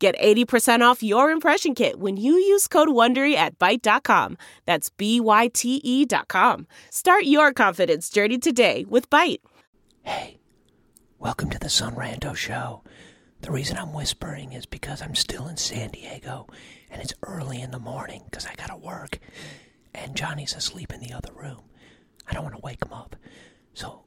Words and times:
Get 0.00 0.18
80% 0.18 0.80
off 0.80 1.02
your 1.02 1.30
impression 1.30 1.74
kit 1.74 1.98
when 1.98 2.16
you 2.16 2.32
use 2.32 2.66
code 2.66 2.88
WONDERY 2.88 3.34
at 3.34 3.58
Byte.com. 3.58 4.38
That's 4.64 4.88
B-Y-T-E 4.88 6.06
dot 6.06 6.26
com. 6.26 6.66
Start 6.88 7.24
your 7.24 7.52
confidence 7.52 8.08
journey 8.08 8.38
today 8.38 8.86
with 8.88 9.10
Byte. 9.10 9.40
Hey, 10.02 10.38
welcome 11.18 11.50
to 11.50 11.58
the 11.58 11.68
Son 11.68 11.96
Ranto 11.96 12.34
Show. 12.34 12.82
The 13.42 13.50
reason 13.50 13.76
I'm 13.76 13.92
whispering 13.92 14.54
is 14.54 14.64
because 14.64 15.02
I'm 15.02 15.14
still 15.14 15.48
in 15.48 15.58
San 15.58 15.90
Diego 15.90 16.46
and 16.90 17.02
it's 17.02 17.12
early 17.22 17.60
in 17.60 17.70
the 17.70 17.78
morning 17.78 18.22
because 18.24 18.46
I 18.46 18.54
gotta 18.54 18.78
work. 18.78 19.18
And 19.92 20.16
Johnny's 20.16 20.56
asleep 20.56 20.94
in 20.94 21.00
the 21.00 21.12
other 21.12 21.34
room. 21.34 21.60
I 22.26 22.32
don't 22.32 22.44
want 22.44 22.54
to 22.54 22.62
wake 22.64 22.82
him 22.82 22.94
up. 22.94 23.16
So 23.74 24.04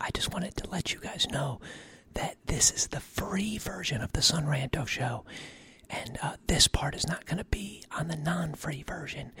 I 0.00 0.10
just 0.12 0.32
wanted 0.32 0.56
to 0.56 0.70
let 0.70 0.92
you 0.92 0.98
guys 0.98 1.28
know 1.30 1.60
that 2.16 2.36
this 2.46 2.70
is 2.70 2.86
the 2.88 3.00
free 3.00 3.58
version 3.58 4.00
of 4.00 4.12
the 4.12 4.22
Son 4.22 4.46
Ranto 4.46 4.86
show. 4.86 5.24
And 5.90 6.18
uh, 6.22 6.36
this 6.46 6.66
part 6.66 6.94
is 6.94 7.06
not 7.06 7.26
going 7.26 7.38
to 7.38 7.44
be 7.44 7.84
on 7.96 8.08
the 8.08 8.16
non 8.16 8.54
free 8.54 8.82
version 8.82 9.32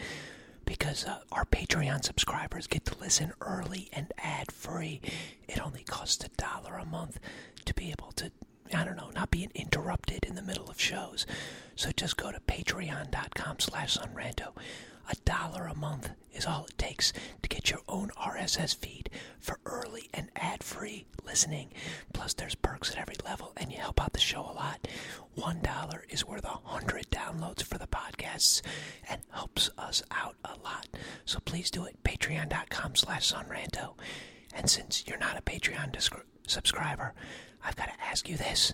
because 0.64 1.04
uh, 1.06 1.20
our 1.32 1.44
Patreon 1.46 2.04
subscribers 2.04 2.66
get 2.66 2.84
to 2.86 2.98
listen 2.98 3.32
early 3.40 3.88
and 3.92 4.12
ad 4.18 4.52
free. 4.52 5.00
It 5.48 5.60
only 5.64 5.84
costs 5.84 6.24
a 6.24 6.28
dollar 6.40 6.76
a 6.76 6.84
month 6.84 7.18
to 7.64 7.74
be 7.74 7.90
able 7.90 8.12
to, 8.12 8.30
I 8.74 8.84
don't 8.84 8.96
know, 8.96 9.10
not 9.14 9.30
being 9.30 9.50
interrupted 9.54 10.24
in 10.24 10.34
the 10.34 10.42
middle 10.42 10.68
of 10.68 10.80
shows. 10.80 11.26
So 11.76 11.90
just 11.96 12.16
go 12.16 12.30
to 12.30 12.40
patreon.com 12.40 13.58
slash 13.60 13.96
sunranto. 13.96 14.52
A 15.08 15.14
dollar 15.24 15.66
a 15.66 15.74
month 15.76 16.10
is 16.32 16.46
all 16.46 16.66
it 16.66 16.76
takes 16.78 17.12
to 17.42 17.48
get 17.48 17.70
your 17.70 17.80
own 17.88 18.10
RSS 18.16 18.74
feed 18.76 19.10
for 19.38 19.58
early 19.64 20.08
and 20.12 20.30
ad 20.36 20.62
free 20.62 21.06
listening. 21.24 21.72
Plus, 22.12 22.34
there's 22.34 22.54
perks 22.54 22.90
at 22.90 22.98
every 22.98 23.16
level, 23.24 23.52
and 23.56 23.70
you 23.72 23.78
help 23.78 24.00
out 24.02 24.12
the 24.12 24.20
show 24.20 24.40
a 24.40 24.52
lot. 24.54 24.86
One 25.34 25.60
dollar 25.60 26.04
is 26.08 26.26
worth 26.26 26.44
a 26.44 26.58
hundred 26.64 27.10
downloads 27.10 27.62
for 27.62 27.78
the 27.78 27.86
podcasts 27.86 28.62
and 29.08 29.20
helps 29.30 29.70
us 29.78 30.02
out 30.10 30.36
a 30.44 30.54
lot. 30.64 30.88
So 31.24 31.38
please 31.44 31.70
do 31.70 31.84
it. 31.84 32.02
Patreon.com 32.04 32.96
slash 32.96 33.32
sunranto. 33.32 33.94
And 34.54 34.68
since 34.70 35.04
you're 35.06 35.18
not 35.18 35.38
a 35.38 35.42
Patreon 35.42 35.94
subscriber, 36.46 37.14
I've 37.64 37.76
got 37.76 37.86
to 37.88 38.04
ask 38.04 38.28
you 38.28 38.36
this. 38.36 38.72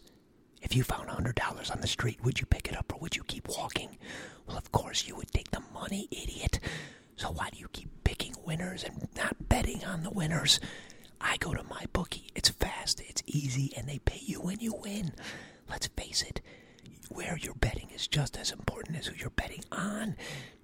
If 0.63 0.75
you 0.77 0.85
found 0.85 1.09
$100 1.09 1.71
on 1.71 1.81
the 1.81 1.87
street, 1.87 2.23
would 2.23 2.41
you 2.41 2.47
pick 2.47 2.69
it 2.69 2.77
up 2.77 2.93
or 2.95 2.99
would 3.01 3.17
you 3.17 3.25
keep 3.25 3.49
walking? 3.49 3.99
Well, 4.47 4.57
of 4.57 4.73
course 4.73 5.07
you 5.07 5.17
would 5.17 5.31
take 5.33 5.51
the 5.51 5.63
money, 5.75 6.09
idiot. 6.11 6.61
So 7.17 7.29
why 7.31 7.51
do 7.51 7.59
you 7.59 7.69
keep 7.73 7.89
picking 8.05 8.35
winners 8.45 8.85
and 8.85 9.09
not 9.17 9.49
betting 9.49 9.85
on 9.85 10.03
the 10.03 10.11
winners? 10.11 10.61
I 11.21 11.37
go 11.39 11.53
to 11.55 11.63
my 11.65 11.85
bookie. 11.93 12.29
It's 12.35 12.49
fast, 12.49 13.01
it's 13.07 13.23
easy, 13.27 13.73
and 13.77 13.89
they 13.89 13.99
pay 13.99 14.21
you 14.23 14.41
when 14.41 14.61
you 14.61 14.75
win. 14.75 15.13
Let's 15.69 15.89
face 15.89 16.23
it, 16.23 16.41
where 17.11 17.37
you're 17.41 17.55
betting 17.55 17.91
is 17.95 18.09
just 18.09 18.37
as 18.37 18.51
important 18.51 18.99
as 18.99 19.07
who 19.07 19.17
you're 19.17 19.31
betting 19.31 19.65
on. 19.71 20.17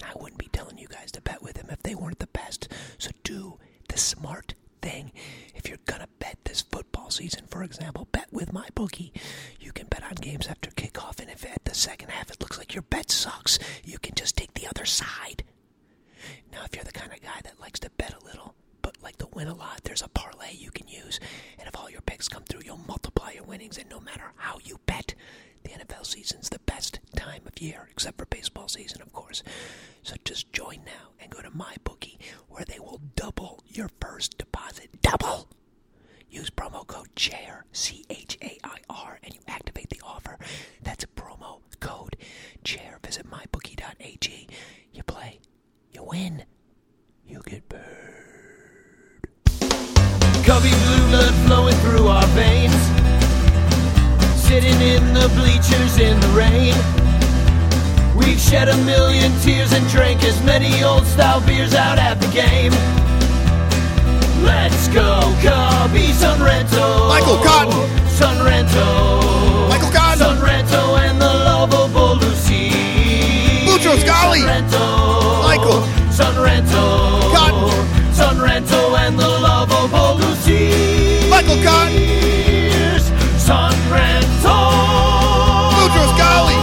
I 0.04 0.12
wouldn't 0.16 0.38
be 0.38 0.48
telling 0.52 0.78
you 0.78 0.88
guys 0.88 1.12
to 1.12 1.20
bet 1.20 1.42
with 1.42 1.54
them 1.54 1.68
if 1.70 1.82
they 1.82 1.94
weren't 1.94 2.18
the 2.18 2.26
best. 2.28 2.68
So 2.98 3.10
do 3.24 3.58
the 3.88 3.98
smart 3.98 4.54
thing. 4.80 5.12
If 5.54 5.68
you're 5.68 5.78
gonna 5.86 6.08
bet 6.18 6.38
this 6.44 6.62
football 6.62 7.10
season, 7.10 7.46
for 7.48 7.62
example, 7.62 8.08
bet 8.12 8.28
with 8.32 8.52
my 8.52 8.68
bookie. 8.74 9.12
You 9.60 9.72
can 9.72 9.86
bet 9.86 10.02
on 10.04 10.14
games 10.14 10.46
after 10.46 10.70
kickoff, 10.70 11.20
and 11.20 11.30
if 11.30 11.44
at 11.44 11.64
the 11.64 11.74
second 11.74 12.10
half 12.10 12.30
it 12.30 12.40
looks 12.40 12.58
like 12.58 12.74
your 12.74 12.82
bet 12.82 13.10
sucks, 13.10 13.58
you 13.84 13.98
can 13.98 14.14
just 14.14 14.36
take 14.36 14.54
the 14.54 14.66
other 14.66 14.84
side. 14.84 15.44
Now, 16.52 16.64
if 16.64 16.74
you're 16.74 16.84
the 16.84 16.92
kind 16.92 17.12
of 17.12 17.20
guy 17.22 17.40
that 17.44 17.60
likes 17.60 17.80
to 17.80 17.90
bet 17.90 18.14
a 18.20 18.24
little, 18.24 18.54
but 18.88 19.02
like 19.02 19.18
to 19.18 19.28
win 19.34 19.48
a 19.48 19.54
lot, 19.54 19.82
there's 19.84 20.00
a 20.00 20.08
parlay 20.08 20.54
you 20.54 20.70
can 20.70 20.88
use, 20.88 21.20
and 21.58 21.68
if 21.68 21.76
all 21.78 21.90
your 21.90 22.00
picks 22.00 22.26
come 22.26 22.44
through, 22.44 22.62
you'll 22.64 22.80
multiply 22.88 23.32
your 23.32 23.44
winnings, 23.44 23.76
and 23.76 23.86
no 23.90 24.00
matter 24.00 24.32
how 24.36 24.56
you 24.64 24.80
bet, 24.86 25.14
the 25.62 25.68
NFL 25.68 26.06
season's 26.06 26.48
the 26.48 26.58
best 26.60 26.98
time 27.14 27.42
of 27.46 27.60
year, 27.60 27.86
except 27.90 28.16
for 28.16 28.24
baseball 28.24 28.66
season, 28.66 29.02
of 29.02 29.12
course. 29.12 29.42
So 30.02 30.14
just 30.24 30.50
join 30.54 30.78
now 30.86 31.10
and 31.20 31.30
go 31.30 31.42
to 31.42 31.50
MyBookie, 31.50 32.16
where 32.48 32.64
they 32.64 32.78
will 32.78 33.02
double 33.14 33.62
your 33.66 33.90
first 34.00 34.38
deposit. 34.38 35.02
Double! 35.02 35.50
Use 36.30 36.48
promo 36.48 36.86
code 36.86 37.14
CHAIR, 37.14 37.66
C 37.72 38.06
H 38.08 38.38
A 38.40 38.58
I 38.64 38.78
R, 38.88 39.18
and 39.22 39.34
you 39.34 39.40
activate 39.46 39.90
the 39.90 40.00
offer. 40.02 40.38
That's 40.82 41.04
promo 41.14 41.60
code 41.80 42.16
CHAIR. 42.64 43.00
Visit 43.04 43.26
mybookie.ag. 43.30 44.48
You 44.94 45.02
play, 45.02 45.40
you 45.92 46.04
win, 46.04 46.44
you 47.26 47.42
get 47.44 47.68
paid. 47.68 48.17
Cubby 50.58 50.70
blue 50.70 51.06
blood 51.06 51.34
flowing 51.46 51.76
through 51.76 52.08
our 52.08 52.26
veins. 52.34 52.74
Sitting 54.42 54.74
in 54.80 55.14
the 55.14 55.30
bleachers 55.38 56.00
in 56.00 56.18
the 56.18 56.26
rain. 56.34 56.74
We've 58.16 58.40
shed 58.40 58.68
a 58.68 58.76
million 58.78 59.30
tears 59.38 59.72
and 59.72 59.86
drank 59.86 60.24
as 60.24 60.42
many 60.42 60.82
old 60.82 61.06
style 61.06 61.40
beers 61.46 61.76
out 61.76 62.00
at 62.00 62.20
the 62.20 62.26
game. 62.34 62.72
Let's 64.42 64.88
go, 64.88 65.20
Cubby 65.46 66.10
Sunrento. 66.10 67.06
Michael 67.06 67.38
Cotton. 67.38 67.78
Sunrento. 68.18 69.68
Michael 69.68 69.92
Cotton. 69.92 70.26
Sunrento 70.26 70.98
and 70.98 71.22
the 71.22 71.32
lovable 71.46 72.16
Lucy. 72.16 72.70
Scali. 73.78 74.40
Sunrento. 74.40 75.42
Michael. 75.44 75.82
Sunrento. 76.10 77.07
Michael 81.48 81.64
Cotton. 81.64 81.98
Sunrento. 83.38 84.58
Mucho 85.72 86.04
Scali. 86.14 86.58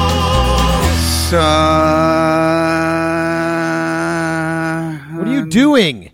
What 5.18 5.28
are 5.28 5.32
you 5.34 5.48
doing? 5.48 6.12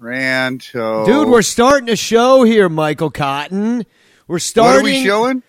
Ranto. 0.00 1.04
Dude, 1.04 1.28
we're 1.28 1.42
starting 1.42 1.88
a 1.90 1.96
show 1.96 2.44
here, 2.44 2.68
Michael 2.68 3.10
Cotton. 3.10 3.84
We're 4.28 4.34
What 4.36 4.42
starting 4.42 4.80
are 4.82 4.84
we 4.84 5.04
showing? 5.04 5.42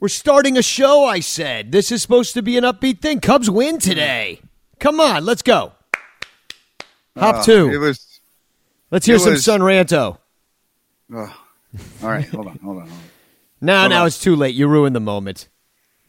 We're 0.00 0.08
starting 0.08 0.56
a 0.56 0.62
show, 0.62 1.04
I 1.04 1.20
said. 1.20 1.70
This 1.70 1.92
is 1.92 2.00
supposed 2.00 2.32
to 2.32 2.40
be 2.42 2.56
an 2.56 2.64
upbeat 2.64 3.00
thing. 3.02 3.20
Cubs 3.20 3.50
win 3.50 3.78
today. 3.78 4.40
Come 4.80 5.00
on, 5.00 5.26
let's 5.26 5.42
go. 5.42 5.72
Hop 7.18 7.34
Oh, 7.36 7.38
uh, 7.40 7.42
two. 7.42 7.70
It 7.70 7.76
was. 7.76 8.20
let's 8.90 9.04
hear 9.04 9.16
it 9.16 9.20
some 9.20 9.32
was- 9.34 9.44
Sun 9.44 9.60
Ranto. 9.60 10.16
Oh. 11.14 11.40
All 12.02 12.08
right, 12.10 12.26
hold 12.28 12.46
on, 12.48 12.58
hold 12.58 12.76
on, 12.78 12.88
hold 12.88 12.92
on. 12.92 12.98
No, 13.60 13.78
Hold 13.78 13.90
now 13.90 14.00
on. 14.02 14.06
it's 14.08 14.18
too 14.18 14.36
late. 14.36 14.54
You 14.54 14.68
ruined 14.68 14.94
the 14.94 15.00
moment. 15.00 15.48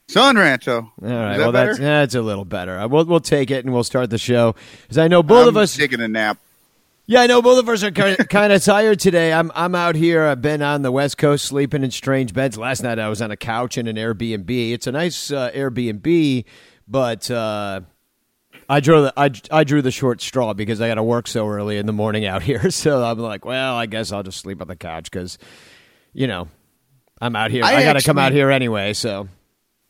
Sun 0.09 0.35
Rancho. 0.35 0.75
All 0.77 0.91
right, 1.01 1.37
that 1.37 1.39
well 1.39 1.51
better? 1.53 1.67
that's 1.69 1.79
that's 1.79 2.15
a 2.15 2.21
little 2.21 2.43
better. 2.43 2.77
Uh, 2.77 2.87
We'll 2.89 3.05
we'll 3.05 3.19
take 3.21 3.49
it 3.49 3.63
and 3.63 3.73
we'll 3.73 3.85
start 3.85 4.09
the 4.09 4.17
show 4.17 4.55
because 4.83 4.97
I 4.97 5.07
know 5.07 5.23
both 5.23 5.43
I'm 5.43 5.49
of 5.49 5.57
us. 5.57 5.75
taking 5.77 6.01
a 6.01 6.07
nap. 6.07 6.37
Yeah, 7.07 7.21
I 7.21 7.27
know 7.27 7.41
both 7.41 7.59
of 7.59 7.69
us 7.69 7.81
are 7.83 7.91
kind 7.91 8.51
of 8.51 8.63
tired 8.63 8.99
today. 8.99 9.31
I'm 9.31 9.51
I'm 9.55 9.73
out 9.73 9.95
here. 9.95 10.25
I've 10.25 10.41
been 10.41 10.61
on 10.61 10.81
the 10.81 10.91
West 10.91 11.17
Coast 11.17 11.45
sleeping 11.45 11.83
in 11.83 11.91
strange 11.91 12.33
beds. 12.33 12.57
Last 12.57 12.83
night 12.83 12.99
I 12.99 13.07
was 13.07 13.21
on 13.21 13.31
a 13.31 13.37
couch 13.37 13.77
in 13.77 13.87
an 13.87 13.95
Airbnb. 13.95 14.73
It's 14.73 14.87
a 14.87 14.91
nice 14.91 15.31
uh, 15.31 15.49
Airbnb, 15.51 16.43
but 16.89 17.31
uh, 17.31 17.81
I 18.67 18.79
drew 18.79 19.01
the 19.03 19.13
I, 19.15 19.31
I 19.51 19.63
drew 19.63 19.81
the 19.81 19.91
short 19.91 20.21
straw 20.21 20.53
because 20.53 20.81
I 20.81 20.87
got 20.87 20.95
to 20.95 21.03
work 21.03 21.27
so 21.27 21.47
early 21.47 21.77
in 21.77 21.85
the 21.85 21.93
morning 21.93 22.25
out 22.25 22.41
here. 22.41 22.69
So 22.71 23.03
I'm 23.03 23.19
like, 23.19 23.45
well, 23.45 23.75
I 23.75 23.85
guess 23.85 24.11
I'll 24.11 24.23
just 24.23 24.39
sleep 24.39 24.61
on 24.61 24.67
the 24.67 24.75
couch 24.75 25.09
because, 25.09 25.37
you 26.13 26.27
know, 26.27 26.47
I'm 27.21 27.35
out 27.35 27.51
here. 27.51 27.63
I 27.63 27.75
I, 27.75 27.83
got 27.83 27.93
to 27.93 28.01
come 28.01 28.17
out 28.17 28.31
here 28.31 28.51
anyway. 28.51 28.93
So 28.93 29.27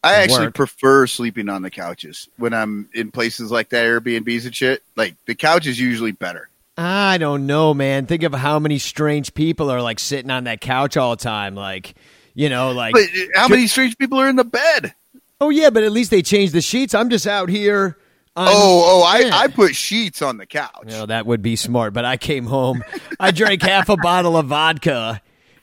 I 0.03 0.15
actually 0.15 0.47
work. 0.47 0.55
prefer 0.55 1.07
sleeping 1.07 1.49
on 1.49 1.61
the 1.61 1.71
couches 1.71 2.29
when 2.37 2.53
I'm 2.53 2.89
in 2.93 3.11
places 3.11 3.51
like 3.51 3.69
that, 3.69 3.85
Airbnbs 3.85 4.45
and 4.45 4.55
shit. 4.55 4.83
Like 4.95 5.15
the 5.25 5.35
couch 5.35 5.67
is 5.67 5.79
usually 5.79 6.11
better. 6.11 6.49
I 6.77 7.17
don't 7.17 7.47
know, 7.47 7.73
man. 7.73 8.05
Think 8.05 8.23
of 8.23 8.33
how 8.33 8.59
many 8.59 8.77
strange 8.77 9.33
people 9.33 9.71
are 9.71 9.81
like 9.81 9.99
sitting 9.99 10.29
on 10.29 10.43
that 10.43 10.61
couch 10.61 10.95
all 10.97 11.15
the 11.15 11.23
time, 11.23 11.55
like. 11.55 11.95
You 12.35 12.49
know, 12.49 12.73
like 12.73 12.93
But 12.93 13.03
uh, 13.03 13.39
how 13.39 13.47
many 13.47 13.65
strange 13.65 13.97
people 13.97 14.19
are 14.19 14.27
in 14.27 14.35
the 14.35 14.43
bed? 14.43 14.93
Oh 15.39 15.49
yeah, 15.49 15.69
but 15.69 15.83
at 15.83 15.91
least 15.93 16.11
they 16.11 16.21
change 16.21 16.51
the 16.51 16.61
sheets. 16.61 16.93
I'm 16.93 17.09
just 17.09 17.25
out 17.25 17.47
here. 17.49 17.97
Oh, 18.37 18.83
oh, 18.85 19.03
I, 19.03 19.43
I 19.43 19.47
put 19.47 19.75
sheets 19.75 20.21
on 20.21 20.37
the 20.37 20.45
couch. 20.45 20.85
No, 20.85 21.05
that 21.05 21.25
would 21.25 21.41
be 21.41 21.55
smart. 21.55 21.93
But 21.93 22.03
I 22.03 22.17
came 22.17 22.45
home. 22.45 22.83
I 23.19 23.31
drank 23.31 23.61
half 23.61 23.87
a 23.87 23.95
bottle 23.95 24.35
of 24.35 24.47
vodka, 24.47 25.21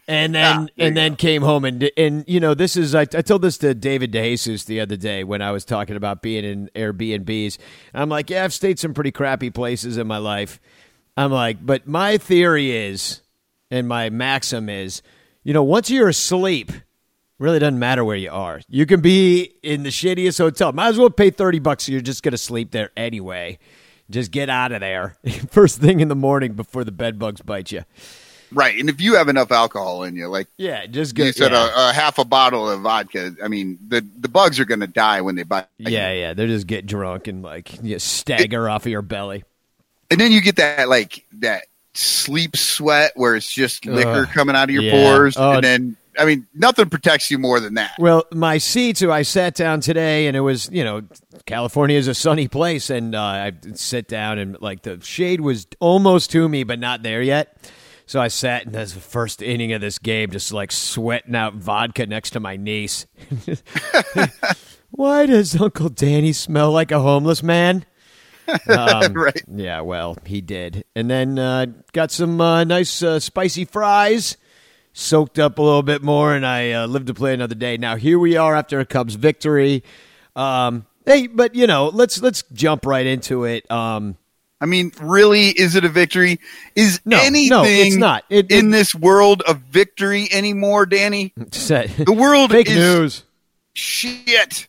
and 0.09 0.35
ah, 0.37 0.41
then 0.41 0.71
there 0.77 0.87
and 0.87 0.97
then 0.97 1.17
came 1.17 1.43
home 1.43 1.65
and 1.65 1.91
and 1.97 2.25
you 2.27 2.41
know 2.41 2.55
this 2.55 2.77
is 2.77 2.95
I, 2.95 3.03
I 3.03 3.23
told 3.23 3.43
this 3.43 3.59
to 3.59 3.75
David 3.75 4.13
DeJesus 4.13 4.65
the 4.65 4.81
other 4.81 4.97
day 4.97 5.23
when 5.23 5.43
I 5.43 5.53
was 5.53 5.65
talking 5.65 5.97
about 5.97 6.23
being 6.23 6.45
in 6.45 6.71
Airbnbs. 6.75 7.59
I'm 7.95 8.09
like, 8.09 8.31
yeah, 8.31 8.45
I've 8.45 8.53
stayed 8.53 8.79
some 8.79 8.95
pretty 8.95 9.13
crappy 9.13 9.51
places 9.51 9.99
in 9.99 10.07
my 10.07 10.19
life. 10.19 10.61
I'm 11.17 11.31
like, 11.31 11.65
but 11.65 11.87
my 11.87 12.17
theory 12.17 12.75
is, 12.75 13.21
and 13.71 13.87
my 13.87 14.09
maxim 14.09 14.69
is, 14.69 15.03
you 15.45 15.53
know, 15.53 15.63
once 15.63 15.91
you're 15.91 16.09
asleep, 16.09 16.73
really 17.43 17.59
doesn't 17.59 17.79
matter 17.79 18.05
where 18.05 18.17
you 18.17 18.31
are. 18.31 18.61
You 18.69 18.87
can 18.87 19.01
be 19.01 19.53
in 19.63 19.83
the 19.83 19.91
shittiest 19.91 20.39
hotel. 20.39 20.73
Might 20.73 20.89
as 20.89 20.99
well 20.99 21.11
pay 21.11 21.31
thirty 21.31 21.59
bucks. 21.59 21.89
You're 21.89 22.01
just 22.01 22.23
gonna 22.23 22.39
sleep 22.39 22.71
there 22.71 22.91
anyway. 22.97 23.59
Just 24.11 24.31
get 24.31 24.49
out 24.51 24.73
of 24.73 24.81
there 24.81 25.17
first 25.51 25.81
thing 25.81 26.01
in 26.01 26.09
the 26.09 26.15
morning 26.15 26.53
before 26.55 26.85
the 26.85 26.93
bed 26.93 27.19
bugs 27.19 27.41
bite 27.41 27.73
you. 27.73 27.85
Right, 28.55 28.79
and 28.79 28.91
if 28.91 29.01
you 29.01 29.15
have 29.17 29.29
enough 29.31 29.51
alcohol 29.51 30.03
in 30.03 30.15
you, 30.15 30.27
like 30.29 30.47
Yeah, 30.59 30.85
just 30.85 31.17
you 31.17 31.25
get 31.25 31.37
said, 31.37 31.53
yeah. 31.53 31.71
a, 31.75 31.91
a 31.91 31.93
half 31.95 32.19
a 32.19 32.25
bottle 32.25 32.69
of 32.69 32.83
vodka. 32.83 33.35
I 33.43 33.49
mean, 33.49 33.79
the 33.89 34.07
the 34.19 34.29
bugs 34.29 34.61
are 34.61 34.67
going 34.67 34.81
to 34.81 34.87
die 34.87 35.23
when 35.23 35.37
they 35.37 35.43
bite. 35.45 35.69
Yeah, 35.79 36.13
yeah, 36.13 36.35
they 36.35 36.47
just 36.47 36.67
get 36.67 36.85
drunk 36.87 37.29
and 37.29 37.43
like 37.43 37.83
you 37.83 37.99
stagger 37.99 38.69
off 38.69 38.85
of 38.85 38.93
your 38.93 39.01
belly. 39.03 39.45
and 40.11 40.21
then 40.21 40.33
you 40.33 40.43
get 40.43 40.57
that 40.57 40.89
like 40.91 41.25
that 41.39 41.65
sleep 41.95 42.57
sweat 42.57 43.13
where 43.17 43.37
it's 43.37 43.51
just 43.51 43.87
liquor 43.87 44.27
Ugh, 44.27 44.29
coming 44.29 44.55
out 44.55 44.65
of 44.65 44.71
your 44.75 44.83
yeah. 44.83 44.93
pores, 45.15 45.37
Oh, 45.39 45.53
and 45.53 45.65
then 45.65 45.97
I 46.19 46.25
mean, 46.25 46.47
nothing 46.55 46.91
protects 46.91 47.31
you 47.31 47.39
more 47.39 47.59
than 47.61 47.75
that. 47.75 47.93
Well, 47.99 48.25
my 48.33 48.59
seats. 48.59 49.01
So 49.01 49.11
I 49.11 49.23
sat 49.23 49.55
down 49.55 49.81
today, 49.81 50.27
and 50.27 50.37
it 50.37 50.41
was 50.41 50.69
you 50.71 50.85
know, 50.85 51.03
California 51.47 51.97
is 51.97 52.09
a 52.09 52.15
sunny 52.15 52.49
place, 52.49 52.91
and 52.91 53.15
uh, 53.15 53.21
I 53.21 53.53
sit 53.75 54.09
down, 54.09 54.39
and 54.39 54.61
like 54.61 54.83
the 54.83 55.01
shade 55.03 55.41
was 55.41 55.67
almost 55.81 56.31
to 56.33 56.49
me, 56.49 56.65
but 56.65 56.79
not 56.79 57.03
there 57.03 57.23
yet. 57.23 57.57
So 58.07 58.21
I 58.21 58.29
sat, 58.29 58.65
in 58.65 58.73
the 58.73 58.87
first 58.87 59.41
inning 59.41 59.73
of 59.73 59.81
this 59.81 59.99
game, 59.99 60.31
just 60.31 60.53
like 60.53 60.71
sweating 60.73 61.35
out 61.35 61.55
vodka 61.55 62.07
next 62.07 62.31
to 62.31 62.41
my 62.41 62.57
niece. 62.57 63.07
Why 64.91 65.25
does 65.27 65.59
Uncle 65.59 65.89
Danny 65.89 66.33
smell 66.35 66.71
like 66.73 66.91
a 66.93 67.01
homeless 67.01 67.43
man? 67.43 67.87
Um, 68.69 69.15
Right. 69.15 69.41
Yeah, 69.51 69.81
well, 69.83 70.19
he 70.27 70.41
did. 70.41 70.85
And 70.97 71.09
then 71.09 71.39
uh, 71.39 71.67
got 71.93 72.11
some 72.11 72.41
uh, 72.41 72.65
nice 72.65 73.01
uh, 73.03 73.21
spicy 73.21 73.65
fries, 73.65 74.37
soaked 74.93 75.39
up 75.39 75.59
a 75.59 75.63
little 75.63 75.83
bit 75.83 76.03
more, 76.03 76.35
and 76.35 76.47
I 76.47 76.73
uh, 76.73 76.87
lived 76.87 77.07
to 77.09 77.15
play 77.15 77.35
another 77.35 77.55
day. 77.55 77.77
Now 77.77 77.97
here 77.97 78.19
we 78.19 78.37
are 78.37 78.55
after 78.55 78.81
a 78.81 78.85
Cubs 78.87 79.15
victory. 79.15 79.83
Um, 80.37 80.87
hey, 81.07 81.27
but 81.27 81.55
you 81.55 81.67
know, 81.67 81.89
let's 81.89 82.21
let's 82.23 82.43
jump 82.53 82.87
right 82.87 83.07
into 83.07 83.45
it. 83.45 83.71
Um, 83.71 84.17
I 84.61 84.67
mean, 84.67 84.93
really, 85.01 85.49
is 85.49 85.75
it 85.75 85.85
a 85.85 85.89
victory? 85.89 86.39
Is 86.77 87.01
No, 87.05 87.17
no, 87.17 87.23
anything 87.25 87.87
it's 87.89 87.97
not. 87.97 88.25
It- 88.31 88.51
in 88.53 88.69
it- 88.69 88.71
this 88.71 88.95
world 88.95 89.43
a 89.49 89.55
victory 89.55 90.29
anymore, 90.33 90.87
Danny? 90.87 91.33
the 91.37 91.91
The 92.07 92.13
world 92.13 92.53
fake 92.53 92.71
is 92.71 92.77
news. 92.77 93.23
shit. 93.75 94.69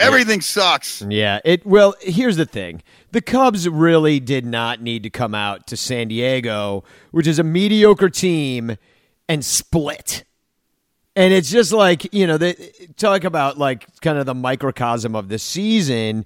Everything 0.00 0.40
sucks. 0.40 1.02
Yeah, 1.08 1.40
it 1.44 1.66
well, 1.66 1.94
here's 2.00 2.36
the 2.36 2.46
thing. 2.46 2.82
The 3.10 3.20
Cubs 3.20 3.68
really 3.68 4.20
did 4.20 4.44
not 4.46 4.80
need 4.80 5.02
to 5.04 5.10
come 5.10 5.34
out 5.34 5.66
to 5.68 5.76
San 5.76 6.06
Diego, 6.08 6.84
which 7.10 7.26
is 7.26 7.38
a 7.40 7.42
mediocre 7.42 8.08
team, 8.08 8.76
and 9.28 9.44
split. 9.44 10.24
And 11.16 11.32
it's 11.32 11.50
just 11.50 11.72
like, 11.72 12.12
you 12.14 12.26
know, 12.26 12.38
they 12.38 12.54
talk 12.96 13.24
about 13.24 13.58
like 13.58 13.86
kind 14.00 14.18
of 14.18 14.26
the 14.26 14.34
microcosm 14.34 15.16
of 15.16 15.28
the 15.28 15.38
season. 15.38 16.24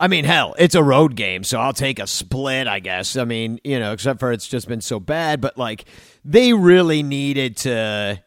I 0.00 0.08
mean, 0.08 0.24
hell, 0.24 0.56
it's 0.58 0.74
a 0.74 0.82
road 0.82 1.14
game, 1.14 1.44
so 1.44 1.60
I'll 1.60 1.72
take 1.72 2.00
a 2.00 2.08
split, 2.08 2.66
I 2.66 2.80
guess. 2.80 3.16
I 3.16 3.24
mean, 3.24 3.60
you 3.62 3.78
know, 3.78 3.92
except 3.92 4.18
for 4.18 4.32
it's 4.32 4.48
just 4.48 4.66
been 4.66 4.80
so 4.80 4.98
bad, 4.98 5.40
but 5.40 5.56
like 5.56 5.84
they 6.24 6.52
really 6.52 7.04
needed 7.04 7.56
to 7.58 8.20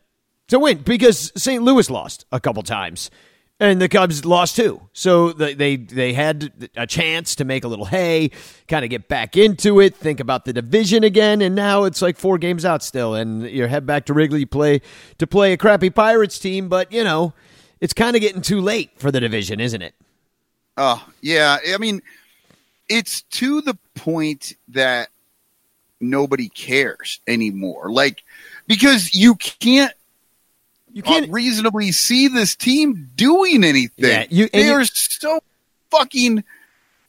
to 0.47 0.59
win 0.59 0.77
because 0.79 1.33
St. 1.35 1.61
Louis 1.61 1.89
lost 1.89 2.25
a 2.31 2.39
couple 2.39 2.63
times. 2.63 3.09
And 3.57 3.81
the 3.81 3.87
Cubs 3.87 4.25
lost 4.25 4.57
too, 4.57 4.81
so 4.91 5.31
they 5.31 5.53
they, 5.53 5.77
they 5.77 6.11
had 6.11 6.69
a 6.75 6.85
chance 6.85 7.35
to 7.35 7.45
make 7.45 7.63
a 7.63 7.69
little 7.69 7.85
hay, 7.85 8.31
kind 8.67 8.83
of 8.83 8.89
get 8.89 9.07
back 9.07 9.37
into 9.37 9.79
it, 9.79 9.95
think 9.95 10.19
about 10.19 10.43
the 10.43 10.51
division 10.51 11.05
again, 11.05 11.41
and 11.41 11.55
now 11.55 11.85
it's 11.85 12.01
like 12.01 12.17
four 12.17 12.37
games 12.37 12.65
out 12.65 12.83
still, 12.83 13.15
and 13.15 13.43
you 13.49 13.65
head 13.67 13.85
back 13.85 14.07
to 14.07 14.13
Wrigley 14.13 14.43
play 14.43 14.81
to 15.19 15.25
play 15.25 15.53
a 15.53 15.57
crappy 15.57 15.89
Pirates 15.89 16.37
team, 16.37 16.67
but 16.67 16.91
you 16.91 17.01
know, 17.01 17.33
it's 17.79 17.93
kind 17.93 18.17
of 18.17 18.21
getting 18.21 18.41
too 18.41 18.59
late 18.59 18.91
for 18.97 19.09
the 19.09 19.21
division, 19.21 19.61
isn't 19.61 19.81
it? 19.81 19.95
Oh, 20.75 21.07
yeah. 21.21 21.57
I 21.73 21.77
mean, 21.77 22.01
it's 22.89 23.21
to 23.21 23.61
the 23.61 23.77
point 23.95 24.53
that 24.69 25.09
nobody 26.01 26.49
cares 26.49 27.19
anymore. 27.27 27.91
Like, 27.91 28.23
because 28.67 29.13
you 29.13 29.35
can't 29.35 29.93
You 30.95 31.03
uh, 31.03 31.07
can't. 31.07 31.31
reasonably 31.31 31.91
see 31.91 32.29
this 32.29 32.55
team 32.55 33.11
doing 33.15 33.63
anything. 33.65 34.05
Yeah, 34.09 34.25
you- 34.29 34.49
they 34.51 34.67
you- 34.67 34.73
are 34.73 34.85
so 34.85 35.41
fucking. 35.91 36.43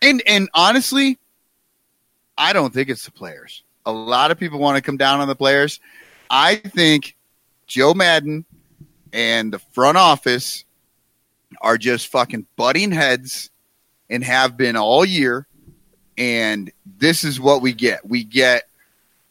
And 0.02 0.22
and 0.26 0.50
honestly, 0.52 1.18
I 2.36 2.52
don't 2.52 2.74
think 2.74 2.90
it's 2.90 3.04
the 3.04 3.12
players. 3.12 3.62
A 3.86 3.92
lot 3.92 4.32
of 4.32 4.38
people 4.38 4.58
want 4.58 4.76
to 4.76 4.82
come 4.82 4.96
down 4.96 5.20
on 5.20 5.28
the 5.28 5.36
players. 5.36 5.78
I 6.28 6.56
think 6.56 7.16
Joe 7.68 7.94
Maddon 7.94 8.44
and 9.12 9.52
the 9.52 9.60
front 9.60 9.96
office 9.96 10.64
are 11.60 11.78
just 11.78 12.08
fucking 12.08 12.46
butting 12.56 12.90
heads 12.90 13.50
and 14.10 14.24
have 14.24 14.56
been 14.56 14.76
all 14.76 15.04
year. 15.04 15.46
And 16.18 16.72
this 16.98 17.22
is 17.22 17.38
what 17.38 17.62
we 17.62 17.72
get. 17.72 18.04
We 18.04 18.24
get 18.24 18.64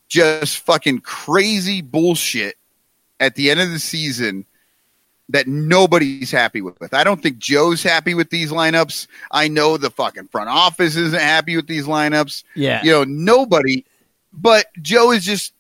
just 0.08 0.60
fucking 0.60 1.00
crazy 1.00 1.82
bullshit 1.82 2.56
at 3.20 3.36
the 3.36 3.52
end 3.52 3.60
of 3.60 3.72
the 3.72 3.80
season 3.80 4.46
that 5.30 5.48
nobody's 5.48 6.32
happy 6.32 6.62
with. 6.62 6.94
I 6.94 7.04
don't 7.04 7.22
think 7.22 7.40
Joe's 7.40 7.82
happy 7.82 8.14
with 8.14 8.30
these 8.30 8.52
lineups. 8.52 9.08
I 9.32 9.48
know 9.48 9.78
the 9.78 9.90
fucking 9.90 10.28
front 10.28 10.50
office 10.50 10.96
isn't 10.96 11.20
happy 11.20 11.56
with 11.56 11.68
these 11.68 11.86
lineups. 11.86 12.44
Yeah. 12.56 12.84
You 12.84 12.92
know, 12.92 13.04
nobody, 13.06 13.86
but 14.32 14.68
Joe 14.82 15.12
is 15.12 15.26
just 15.26 15.54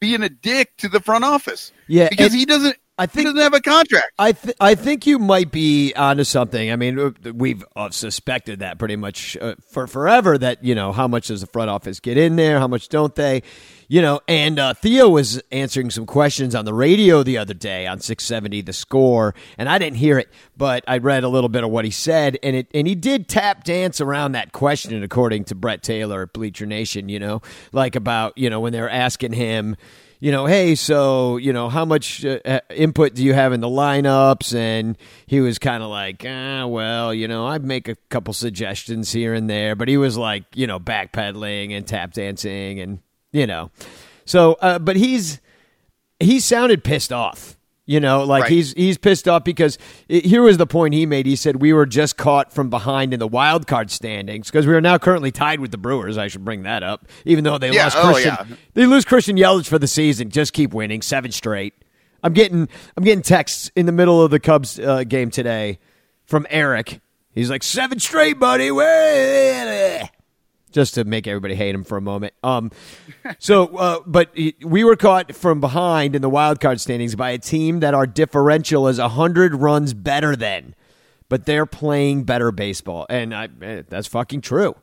being 0.00 0.22
a 0.22 0.28
dick 0.28 0.76
to 0.78 0.88
the 0.88 0.98
front 1.00 1.24
office. 1.24 1.70
Yeah, 1.86 2.08
Because 2.08 2.32
he 2.32 2.44
doesn't, 2.44 2.76
I 2.98 3.04
he 3.04 3.06
think 3.06 3.26
doesn't 3.26 3.40
have 3.40 3.54
a 3.54 3.60
contract. 3.60 4.10
I 4.18 4.32
th- 4.32 4.56
I 4.60 4.74
think 4.74 5.06
you 5.06 5.18
might 5.18 5.50
be 5.50 5.94
onto 5.94 6.24
something. 6.24 6.70
I 6.70 6.76
mean, 6.76 7.14
we've 7.34 7.64
uh, 7.74 7.90
suspected 7.90 8.58
that 8.60 8.78
pretty 8.78 8.96
much 8.96 9.36
uh, 9.40 9.54
for 9.70 9.86
forever. 9.86 10.36
That 10.36 10.62
you 10.62 10.74
know, 10.74 10.92
how 10.92 11.08
much 11.08 11.28
does 11.28 11.40
the 11.40 11.46
front 11.46 11.70
office 11.70 12.00
get 12.00 12.18
in 12.18 12.36
there? 12.36 12.58
How 12.58 12.68
much 12.68 12.88
don't 12.90 13.14
they? 13.14 13.42
You 13.92 14.00
know, 14.00 14.22
and 14.26 14.58
uh, 14.58 14.72
Theo 14.72 15.10
was 15.10 15.42
answering 15.52 15.90
some 15.90 16.06
questions 16.06 16.54
on 16.54 16.64
the 16.64 16.72
radio 16.72 17.22
the 17.22 17.36
other 17.36 17.52
day 17.52 17.86
on 17.86 18.00
670 18.00 18.62
The 18.62 18.72
Score, 18.72 19.34
and 19.58 19.68
I 19.68 19.76
didn't 19.76 19.98
hear 19.98 20.18
it, 20.18 20.30
but 20.56 20.82
I 20.88 20.96
read 20.96 21.24
a 21.24 21.28
little 21.28 21.50
bit 21.50 21.62
of 21.62 21.68
what 21.68 21.84
he 21.84 21.90
said, 21.90 22.38
and 22.42 22.56
it 22.56 22.68
and 22.72 22.86
he 22.86 22.94
did 22.94 23.28
tap 23.28 23.64
dance 23.64 24.00
around 24.00 24.32
that 24.32 24.52
question, 24.52 25.02
according 25.02 25.44
to 25.44 25.54
Brett 25.54 25.82
Taylor 25.82 26.22
at 26.22 26.32
Bleacher 26.32 26.64
Nation. 26.64 27.10
You 27.10 27.18
know, 27.18 27.42
like 27.72 27.94
about 27.94 28.38
you 28.38 28.48
know 28.48 28.60
when 28.60 28.72
they're 28.72 28.88
asking 28.88 29.34
him 29.34 29.76
you 30.20 30.30
know, 30.30 30.46
hey, 30.46 30.76
so, 30.76 31.36
you 31.36 31.52
know, 31.52 31.68
how 31.68 31.84
much 31.84 32.24
uh, 32.24 32.38
uh, 32.44 32.60
input 32.70 33.12
do 33.12 33.24
you 33.24 33.34
have 33.34 33.52
in 33.52 33.60
the 33.60 33.66
lineups? 33.66 34.54
And 34.54 34.96
he 35.26 35.40
was 35.40 35.58
kind 35.58 35.82
of 35.82 35.90
like, 35.90 36.24
ah, 36.24 36.64
well, 36.64 37.12
you 37.12 37.26
know, 37.26 37.48
I'd 37.48 37.64
make 37.64 37.88
a 37.88 37.96
couple 38.08 38.32
suggestions 38.32 39.10
here 39.12 39.34
and 39.34 39.50
there, 39.50 39.74
but 39.74 39.88
he 39.88 39.96
was 39.96 40.16
like, 40.16 40.44
you 40.54 40.68
know, 40.68 40.78
backpedaling 40.78 41.76
and 41.76 41.84
tap 41.84 42.12
dancing 42.12 42.78
and, 42.78 43.00
you 43.32 43.46
know, 43.46 43.70
so, 44.24 44.54
uh, 44.60 44.78
but 44.78 44.96
he's, 44.96 45.40
he 46.20 46.38
sounded 46.40 46.84
pissed 46.84 47.12
off. 47.12 47.56
You 47.84 47.98
know, 47.98 48.22
like 48.22 48.44
Right. 48.44 48.52
he's 48.52 48.72
he's 48.74 48.96
pissed 48.96 49.26
off 49.26 49.42
because 49.42 49.76
it, 50.08 50.24
here 50.24 50.40
was 50.42 50.56
the 50.56 50.68
point 50.68 50.94
he 50.94 51.04
made. 51.04 51.26
He 51.26 51.34
said 51.34 51.60
we 51.60 51.72
were 51.72 51.84
just 51.84 52.16
caught 52.16 52.52
from 52.52 52.70
behind 52.70 53.12
in 53.12 53.18
the 53.18 53.26
wild 53.26 53.66
card 53.66 53.90
standings 53.90 54.48
because 54.48 54.68
we 54.68 54.72
are 54.74 54.80
now 54.80 54.98
currently 54.98 55.32
tied 55.32 55.58
with 55.58 55.72
the 55.72 55.78
Brewers. 55.78 56.16
I 56.16 56.28
should 56.28 56.44
bring 56.44 56.62
that 56.62 56.84
up, 56.84 57.08
even 57.24 57.42
though 57.42 57.58
they 57.58 57.72
Yeah, 57.72 57.82
lost 57.84 57.96
oh, 57.98 58.12
Christian. 58.12 58.36
yeah. 58.50 58.56
They 58.74 58.86
lose 58.86 59.04
Christian 59.04 59.36
Yelich 59.36 59.66
for 59.66 59.80
the 59.80 59.88
season. 59.88 60.30
Just 60.30 60.52
keep 60.52 60.72
winning, 60.72 61.02
seven 61.02 61.32
straight. 61.32 61.74
I'm 62.22 62.32
getting 62.32 62.68
I'm 62.96 63.02
getting 63.02 63.20
texts 63.22 63.72
in 63.74 63.86
the 63.86 63.92
middle 63.92 64.22
of 64.22 64.30
the 64.30 64.38
Cubs 64.38 64.78
uh, 64.78 65.02
game 65.02 65.30
today 65.32 65.80
from 66.24 66.46
Eric. 66.50 67.00
He's 67.32 67.50
like 67.50 67.64
seven 67.64 67.98
straight, 67.98 68.38
buddy. 68.38 68.70
Where? 68.70 70.08
Just 70.72 70.94
to 70.94 71.04
make 71.04 71.26
everybody 71.26 71.54
hate 71.54 71.74
him 71.74 71.84
for 71.84 71.96
a 71.96 72.00
moment. 72.00 72.34
Um, 72.42 72.70
so, 73.38 73.76
uh, 73.76 74.00
but 74.06 74.34
we 74.64 74.84
were 74.84 74.96
caught 74.96 75.34
from 75.34 75.60
behind 75.60 76.16
in 76.16 76.22
the 76.22 76.30
wild 76.30 76.60
card 76.60 76.80
standings 76.80 77.14
by 77.14 77.30
a 77.30 77.38
team 77.38 77.80
that 77.80 77.94
our 77.94 78.06
differential 78.06 78.88
is 78.88 78.98
hundred 78.98 79.54
runs 79.54 79.94
better 79.94 80.34
than, 80.34 80.74
but 81.28 81.46
they're 81.46 81.66
playing 81.66 82.24
better 82.24 82.50
baseball, 82.50 83.06
and 83.10 83.34
I, 83.34 83.48
eh, 83.60 83.82
that's 83.88 84.06
fucking 84.06 84.40
true. 84.40 84.74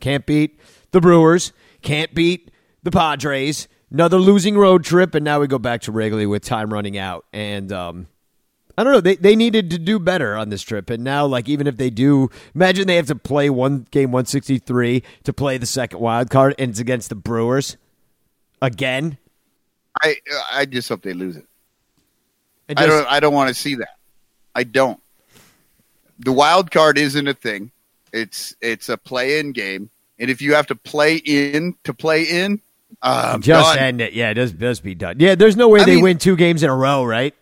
Can't 0.00 0.26
beat 0.26 0.60
the 0.90 1.00
Brewers. 1.00 1.52
Can't 1.82 2.14
beat 2.14 2.50
the 2.82 2.90
Padres. 2.90 3.68
Another 3.90 4.18
losing 4.18 4.56
road 4.56 4.84
trip, 4.84 5.14
and 5.14 5.24
now 5.24 5.40
we 5.40 5.46
go 5.46 5.58
back 5.58 5.82
to 5.82 5.92
Wrigley 5.92 6.26
with 6.26 6.44
time 6.44 6.72
running 6.72 6.98
out. 6.98 7.24
And 7.32 7.70
um, 7.72 8.06
I 8.76 8.82
don't 8.84 8.92
know. 8.92 9.00
They 9.00 9.16
they 9.16 9.36
needed 9.36 9.70
to 9.70 9.78
do 9.78 9.98
better 9.98 10.36
on 10.36 10.48
this 10.48 10.62
trip, 10.62 10.90
and 10.90 11.04
now 11.04 11.26
like 11.26 11.48
even 11.48 11.66
if 11.66 11.76
they 11.76 11.90
do, 11.90 12.28
imagine 12.54 12.86
they 12.86 12.96
have 12.96 13.06
to 13.06 13.14
play 13.14 13.48
one 13.50 13.86
game 13.90 14.10
one 14.10 14.26
sixty 14.26 14.58
three 14.58 15.02
to 15.24 15.32
play 15.32 15.58
the 15.58 15.66
second 15.66 16.00
wild 16.00 16.28
card, 16.30 16.54
and 16.58 16.70
it's 16.70 16.80
against 16.80 17.08
the 17.08 17.14
Brewers 17.14 17.76
again. 18.60 19.18
I 20.02 20.16
I 20.52 20.64
just 20.66 20.88
hope 20.88 21.02
they 21.02 21.12
lose 21.14 21.36
it. 21.36 21.46
It 22.68 22.78
I 22.80 22.86
don't. 22.86 23.06
I 23.06 23.20
don't 23.20 23.34
want 23.34 23.48
to 23.48 23.54
see 23.54 23.76
that. 23.76 23.96
I 24.54 24.64
don't. 24.64 25.00
The 26.18 26.32
wild 26.32 26.70
card 26.70 26.98
isn't 26.98 27.28
a 27.28 27.34
thing. 27.34 27.70
It's 28.12 28.56
it's 28.60 28.88
a 28.88 28.96
play 28.96 29.38
in 29.38 29.52
game, 29.52 29.90
and 30.18 30.30
if 30.30 30.42
you 30.42 30.54
have 30.54 30.66
to 30.68 30.74
play 30.74 31.16
in 31.16 31.76
to 31.84 31.94
play 31.94 32.22
in, 32.24 32.60
uh, 33.02 33.38
Just 33.38 33.74
done. 33.74 33.78
end 33.78 34.00
it. 34.00 34.14
Yeah, 34.14 34.32
just 34.32 34.58
just 34.58 34.82
be 34.82 34.94
done. 34.96 35.16
Yeah, 35.20 35.34
there's 35.36 35.56
no 35.56 35.68
way 35.68 35.80
I 35.80 35.84
they 35.84 35.94
mean- 35.96 36.02
win 36.04 36.18
two 36.18 36.34
games 36.36 36.62
in 36.64 36.70
a 36.70 36.74
row, 36.74 37.04
right? 37.04 37.34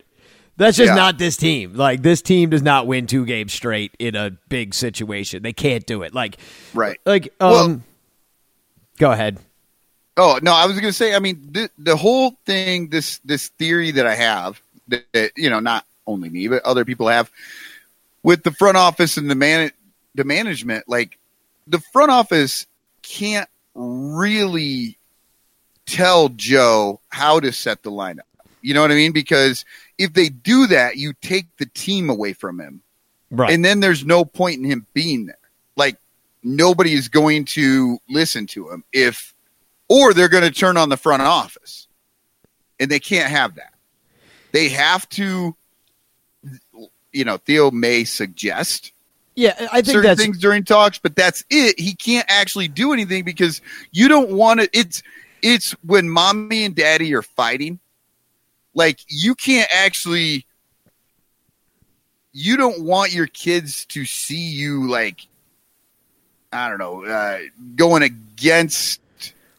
That's 0.55 0.77
just 0.77 0.89
Yeah. 0.89 0.95
not 0.95 1.17
this 1.17 1.35
team. 1.37 1.73
Like 1.73 2.01
this 2.03 2.21
team 2.21 2.49
does 2.51 2.61
not 2.61 2.85
win 2.87 3.07
two 3.07 3.25
games 3.25 3.53
straight 3.53 3.95
in 3.99 4.15
a 4.15 4.31
big 4.49 4.73
situation. 4.73 5.41
They 5.43 5.53
can't 5.53 5.85
do 5.85 6.03
it. 6.03 6.13
Like 6.13 6.37
Right. 6.73 6.99
Like 7.05 7.33
um 7.39 7.51
Well- 7.51 7.81
go 8.99 9.11
ahead. 9.11 9.39
Oh 10.15 10.39
no, 10.43 10.53
I 10.53 10.67
was 10.67 10.75
going 10.79 10.91
to 10.91 10.93
say. 10.93 11.15
I 11.15 11.19
mean, 11.19 11.49
the, 11.51 11.69
the 11.79 11.95
whole 11.97 12.37
thing, 12.45 12.89
this 12.89 13.19
this 13.25 13.47
theory 13.57 13.89
that 13.91 14.05
I 14.05 14.13
have, 14.13 14.61
that, 14.89 15.05
that, 15.13 15.31
you 15.35 15.49
know, 15.49 15.59
not 15.59 15.85
only 16.05 16.29
me 16.29 16.47
but 16.47 16.61
other 16.63 16.85
people 16.85 17.07
have, 17.07 17.31
with 18.21 18.43
the 18.43 18.51
front 18.51 18.77
office 18.77 19.17
and 19.17 19.27
the 19.27 19.33
man, 19.35 19.71
the 20.13 20.23
management. 20.23 20.87
Like, 20.87 21.17
the 21.65 21.79
front 21.79 22.11
office 22.11 22.67
can't 23.01 23.49
really 23.73 24.99
tell 25.87 26.29
Joe 26.29 26.99
how 27.09 27.39
to 27.39 27.51
set 27.51 27.81
the 27.81 27.91
lineup. 27.91 28.19
You 28.61 28.75
know 28.75 28.81
what 28.81 28.91
I 28.91 28.95
mean? 28.95 29.13
Because 29.13 29.65
if 29.97 30.13
they 30.13 30.29
do 30.29 30.67
that, 30.67 30.97
you 30.97 31.13
take 31.21 31.55
the 31.57 31.65
team 31.65 32.09
away 32.09 32.33
from 32.33 32.59
him 32.59 32.81
Right. 33.31 33.51
and 33.51 33.65
then 33.65 33.79
there's 33.79 34.05
no 34.05 34.25
point 34.25 34.59
in 34.59 34.63
him 34.63 34.85
being 34.93 35.25
there. 35.25 35.37
Like 35.75 35.97
nobody 36.43 36.93
is 36.93 37.07
going 37.07 37.45
to 37.45 37.97
listen 38.07 38.45
to 38.47 38.69
him 38.69 38.83
if, 38.93 39.33
or 39.89 40.13
they're 40.13 40.29
going 40.29 40.43
to 40.43 40.51
turn 40.51 40.77
on 40.77 40.89
the 40.89 40.97
front 40.97 41.23
office, 41.23 41.87
and 42.79 42.91
they 42.91 42.99
can't 42.99 43.29
have 43.29 43.55
that. 43.55 43.73
They 44.51 44.69
have 44.69 45.09
to, 45.09 45.55
you 47.11 47.25
know. 47.25 47.37
Theo 47.37 47.71
may 47.71 48.03
suggest 48.03 48.93
yeah, 49.35 49.55
I 49.71 49.81
think 49.81 49.85
certain 49.87 50.03
that's 50.03 50.21
things 50.21 50.37
during 50.37 50.63
talks, 50.63 50.99
but 50.99 51.15
that's 51.15 51.43
it. 51.49 51.79
He 51.79 51.95
can't 51.95 52.25
actually 52.29 52.67
do 52.67 52.93
anything 52.93 53.23
because 53.23 53.61
you 53.91 54.07
don't 54.07 54.31
want 54.31 54.59
to. 54.59 54.69
It's 54.73 55.01
it's 55.41 55.71
when 55.83 56.09
mommy 56.09 56.65
and 56.65 56.75
daddy 56.75 57.13
are 57.15 57.23
fighting. 57.23 57.79
Like 58.73 58.99
you 59.07 59.35
can't 59.35 59.69
actually. 59.73 60.45
You 62.35 62.57
don't 62.57 62.83
want 62.83 63.13
your 63.13 63.27
kids 63.27 63.85
to 63.87 64.05
see 64.05 64.49
you 64.49 64.89
like. 64.89 65.27
I 66.51 66.69
don't 66.69 66.77
know, 66.79 67.03
uh, 67.05 67.39
going 67.75 68.03
against. 68.03 68.99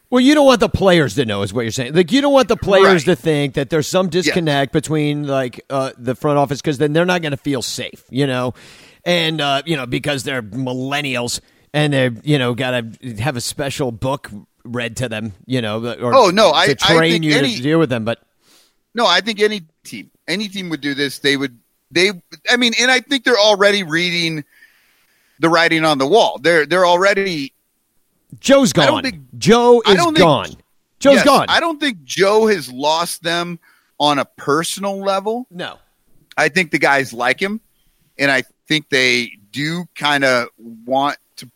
Well, 0.09 0.21
you 0.21 0.33
don't 0.33 0.45
want 0.45 0.59
the 0.61 0.69
players 0.69 1.15
to 1.15 1.25
know, 1.25 1.41
is 1.41 1.53
what 1.53 1.63
you're 1.63 1.71
saying. 1.71 1.93
Like, 1.93 2.11
you 2.13 2.21
don't 2.21 2.31
want 2.31 2.47
the 2.47 2.55
players 2.55 3.05
Right. 3.07 3.15
to 3.15 3.21
think 3.21 3.55
that 3.55 3.69
there's 3.69 3.87
some 3.87 4.07
disconnect 4.09 4.71
between 4.71 5.27
like 5.27 5.59
uh, 5.69 5.91
the 5.97 6.15
front 6.15 6.37
office 6.37 6.61
because 6.61 6.77
then 6.77 6.93
they're 6.93 7.05
not 7.05 7.21
going 7.21 7.31
to 7.31 7.37
feel 7.37 7.61
safe, 7.61 8.03
you 8.09 8.25
know, 8.27 8.53
and 9.03 9.41
uh, 9.41 9.61
you 9.65 9.75
know 9.75 9.85
because 9.85 10.23
they're 10.23 10.41
millennials 10.43 11.41
and 11.73 11.91
they're 11.93 12.13
you 12.23 12.37
know 12.37 12.53
got 12.53 12.71
to 13.01 13.15
have 13.21 13.35
a 13.35 13.41
special 13.41 13.91
book 13.91 14.29
read 14.63 14.95
to 14.97 15.09
them, 15.09 15.33
you 15.45 15.61
know, 15.61 15.85
or 15.85 16.13
Oh, 16.15 16.29
no, 16.29 16.51
I- 16.53 16.67
to 16.73 16.77
I 16.85 16.95
train 16.95 17.11
think 17.13 17.23
you 17.25 17.35
any- 17.37 17.55
to 17.55 17.61
deal 17.61 17.79
with 17.79 17.89
them. 17.89 18.05
But 18.05 18.21
No, 18.95 19.05
I 19.05 19.21
think 19.21 19.39
any 19.39 19.61
team, 19.83 20.09
any 20.27 20.47
team 20.49 20.69
would 20.69 20.81
do 20.81 20.93
this. 20.95 21.19
They 21.19 21.37
would, 21.37 21.55
they, 21.91 22.11
I 22.49 22.57
mean, 22.57 22.73
and 22.81 22.89
I 22.89 23.01
think 23.01 23.23
they're 23.25 23.37
already 23.37 23.83
reading 23.83 24.43
the 25.39 25.49
writing 25.49 25.85
on 25.85 25.97
the 25.99 26.07
wall. 26.07 26.39
They're 26.41 26.65
they're 26.65 26.85
already 26.85 27.53
Joe's 28.39 28.71
I 28.75 28.85
don't 28.85 28.95
gone. 28.95 29.03
think- 29.03 29.21
Joe 29.37 29.83
I 29.85 29.91
is 29.91 29.97
don't 29.97 30.13
think- 30.15 30.17
gone. 30.25 30.49
Joe's 30.99 31.15
Yes, 31.15 31.25
gone. 31.25 31.45
I 31.49 31.59
don't 31.59 31.79
think 31.79 32.03
Joe 32.05 32.47
has 32.47 32.71
lost 32.71 33.21
them 33.21 33.59
on 33.99 34.17
a 34.17 34.25
personal 34.25 34.99
level. 34.99 35.45
no. 35.51 35.77
I 36.37 36.49
think 36.49 36.71
the 36.71 36.79
guys 36.79 37.13
like 37.13 37.39
him, 37.39 37.61
and 38.17 38.29
I 38.31 38.43
think 38.67 38.89
they 38.89 39.37
do 39.53 39.85
kind 39.95 40.23
of 40.25 40.47
want 40.85 41.17
to 41.37 41.49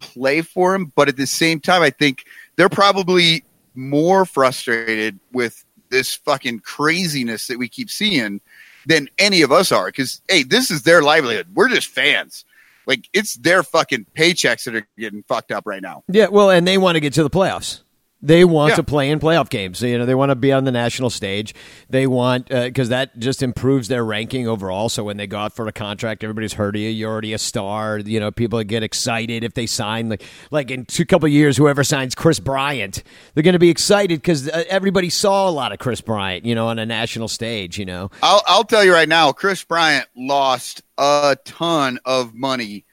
play 0.00 0.40
for 0.42 0.74
him. 0.74 0.92
But 0.96 1.08
at 1.08 1.16
the 1.16 1.26
same 1.26 1.60
time, 1.60 1.82
I 1.82 1.90
think 1.90 2.24
they're 2.56 2.68
probably 2.68 3.44
more 3.76 4.24
frustrated 4.24 5.18
with 5.32 5.64
this 5.96 6.14
fucking 6.14 6.60
craziness 6.60 7.46
that 7.46 7.58
we 7.58 7.68
keep 7.68 7.90
seeing 7.90 8.40
than 8.84 9.08
any 9.18 9.42
of 9.42 9.50
us 9.50 9.72
are. 9.72 9.86
Because 9.86 10.20
hey, 10.28 10.42
this 10.42 10.70
is 10.70 10.82
their 10.82 11.02
livelihood. 11.02 11.48
We're 11.54 11.68
just 11.68 11.88
fans. 11.88 12.44
Like 12.86 13.08
it's 13.12 13.34
their 13.36 13.62
fucking 13.62 14.06
paychecks 14.16 14.64
that 14.64 14.76
are 14.76 14.86
getting 14.98 15.22
fucked 15.24 15.50
up 15.50 15.64
right 15.66 15.82
now. 15.82 16.04
Yeah, 16.08 16.28
well, 16.28 16.50
and 16.50 16.66
they 16.66 16.78
want 16.78 16.96
to 16.96 17.00
get 17.00 17.14
to 17.14 17.22
the 17.22 17.30
playoffs. 17.30 17.80
They 18.22 18.46
want 18.46 18.70
Yeah. 18.70 18.76
to 18.76 18.82
play 18.82 19.10
in 19.10 19.20
playoff 19.20 19.50
games. 19.50 19.78
So, 19.78 19.86
you 19.86 19.98
know, 19.98 20.06
they 20.06 20.14
want 20.14 20.30
to 20.30 20.34
be 20.34 20.50
on 20.50 20.64
the 20.64 20.72
national 20.72 21.10
stage. 21.10 21.54
They 21.90 22.06
want 22.06 22.48
because 22.48 22.88
that 22.88 23.18
just 23.18 23.42
improves 23.42 23.88
their 23.88 24.04
ranking 24.04 24.48
overall. 24.48 24.88
So 24.88 25.04
when 25.04 25.18
they 25.18 25.26
go 25.26 25.38
out 25.38 25.54
for 25.54 25.68
a 25.68 25.72
contract, 25.72 26.24
everybody's 26.24 26.54
heard 26.54 26.74
of 26.76 26.80
you. 26.80 26.88
You're 26.88 27.10
already 27.12 27.34
a 27.34 27.38
star. 27.38 27.98
You 27.98 28.18
know, 28.18 28.30
people 28.30 28.60
get 28.64 28.82
excited 28.82 29.44
if 29.44 29.52
they 29.52 29.66
sign 29.66 30.08
like 30.08 30.24
like 30.50 30.70
in 30.70 30.86
two 30.86 31.04
couple 31.04 31.26
of 31.26 31.32
years, 31.32 31.58
whoever 31.58 31.84
signs 31.84 32.14
Kris 32.14 32.40
Bryant, 32.40 33.02
they're 33.34 33.42
going 33.42 33.52
to 33.52 33.58
be 33.58 33.68
excited 33.70 34.20
because 34.22 34.48
uh, 34.48 34.64
everybody 34.68 35.10
saw 35.10 35.48
a 35.48 35.52
lot 35.52 35.72
of 35.72 35.78
Kris 35.78 36.00
Bryant. 36.00 36.46
You 36.46 36.54
know, 36.54 36.68
on 36.68 36.78
a 36.78 36.86
national 36.86 37.28
stage. 37.28 37.78
You 37.78 37.84
know, 37.84 38.10
I'll, 38.22 38.42
I'll 38.46 38.64
tell 38.64 38.82
you 38.82 38.94
right 38.94 39.08
now, 39.08 39.30
Kris 39.32 39.62
Bryant 39.62 40.06
lost 40.16 40.82
a 40.96 41.36
ton 41.44 41.98
of 42.06 42.34
money 42.34 42.86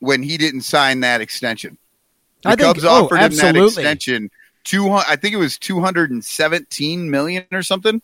when 0.00 0.24
he 0.24 0.36
didn't 0.36 0.62
sign 0.62 1.00
that 1.00 1.20
extension. 1.20 1.78
The 2.42 2.48
I 2.50 2.56
think- 2.56 2.66
Cubs 2.66 2.84
oh, 2.84 3.04
offered 3.04 3.20
him 3.20 3.36
that 3.36 3.56
extension. 3.56 4.30
Two, 4.66 4.90
I 4.90 5.16
think 5.16 5.32
it 5.32 5.38
was 5.38 5.56
two 5.58 5.80
hundred 5.80 6.10
and 6.10 6.22
seventeen 6.24 7.10
million 7.10 7.44
or 7.52 7.62
something. 7.62 8.02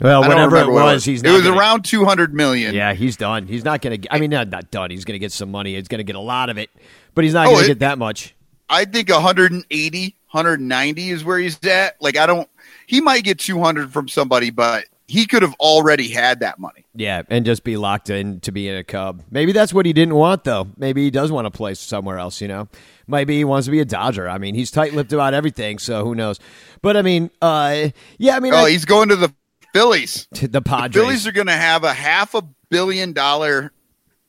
well, 0.00 0.20
whatever 0.22 0.40
it 0.40 0.44
remember 0.46 0.72
what 0.72 0.84
was, 0.94 1.04
he's 1.04 1.22
It 1.22 1.30
was 1.30 1.42
gonna- 1.42 1.58
around 1.58 1.84
two 1.84 2.04
hundred 2.04 2.32
million. 2.32 2.74
Yeah, 2.74 2.94
he's 2.94 3.16
done. 3.16 3.46
He's 3.46 3.64
not 3.64 3.82
going 3.82 4.00
to. 4.00 4.14
I 4.14 4.18
mean, 4.20 4.30
not 4.30 4.48
not 4.48 4.70
done. 4.70 4.90
He's 4.90 5.04
going 5.04 5.14
to 5.14 5.18
get 5.18 5.32
some 5.32 5.50
money. 5.50 5.74
He's 5.74 5.88
going 5.88 5.98
to 5.98 6.04
get 6.04 6.16
a 6.16 6.20
lot 6.20 6.48
of 6.48 6.58
it, 6.58 6.70
but 7.14 7.24
he's 7.24 7.34
not 7.34 7.46
Oh, 7.48 7.50
going 7.50 7.58
to 7.58 7.64
it- 7.64 7.68
get 7.74 7.78
that 7.80 7.98
much. 7.98 8.34
I 8.68 8.86
think 8.86 9.10
180, 9.10 10.16
190 10.30 11.10
is 11.10 11.22
where 11.22 11.38
he's 11.38 11.62
at. 11.66 12.00
Like 12.00 12.16
I 12.16 12.26
don't. 12.26 12.48
He 12.86 13.00
might 13.00 13.24
get 13.24 13.38
two 13.40 13.60
hundred 13.60 13.92
from 13.92 14.08
somebody, 14.08 14.50
but 14.50 14.84
he 15.14 15.26
could 15.26 15.42
have 15.42 15.54
already 15.60 16.08
had 16.08 16.40
that 16.40 16.58
money. 16.58 16.84
Yeah, 16.92 17.22
and 17.30 17.44
just 17.46 17.62
be 17.62 17.76
locked 17.76 18.10
in 18.10 18.40
to 18.40 18.50
be 18.50 18.68
in 18.68 18.76
a 18.76 18.82
Cub. 18.82 19.22
Maybe 19.30 19.52
that's 19.52 19.72
what 19.72 19.86
he 19.86 19.92
didn't 19.92 20.16
want, 20.16 20.42
though. 20.42 20.66
Maybe 20.76 21.04
he 21.04 21.10
does 21.12 21.30
want 21.30 21.46
to 21.46 21.52
play 21.52 21.74
somewhere 21.74 22.18
else. 22.18 22.40
You 22.40 22.48
know, 22.48 22.68
maybe 23.06 23.36
he 23.36 23.44
wants 23.44 23.66
to 23.66 23.70
be 23.70 23.78
a 23.78 23.84
Dodger. 23.84 24.28
I 24.28 24.38
mean, 24.38 24.56
he's 24.56 24.72
tight-lipped 24.72 25.12
about 25.12 25.32
everything, 25.32 25.78
so 25.78 26.04
who 26.04 26.16
knows? 26.16 26.40
But 26.82 26.96
I 26.96 27.02
mean, 27.02 27.30
uh, 27.40 27.90
yeah, 28.18 28.36
I 28.36 28.40
mean, 28.40 28.52
Oh, 28.54 28.64
I- 28.64 28.70
he's 28.70 28.84
going 28.84 29.10
to 29.10 29.16
the 29.16 29.32
Phillies. 29.72 30.26
the 30.32 30.48
The 30.48 30.62
Padres, 30.62 30.94
Phillies 31.04 31.26
are 31.28 31.32
going 31.32 31.46
to 31.46 31.52
have 31.52 31.84
a 31.84 31.94
half 31.94 32.34
a 32.34 32.42
billion 32.68 33.12
dollar 33.12 33.72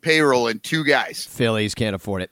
payroll 0.01 0.47
in 0.47 0.59
two 0.59 0.83
guys. 0.83 1.23
Phillies 1.25 1.73
can't 1.73 1.95
afford 1.95 2.21
it. 2.21 2.29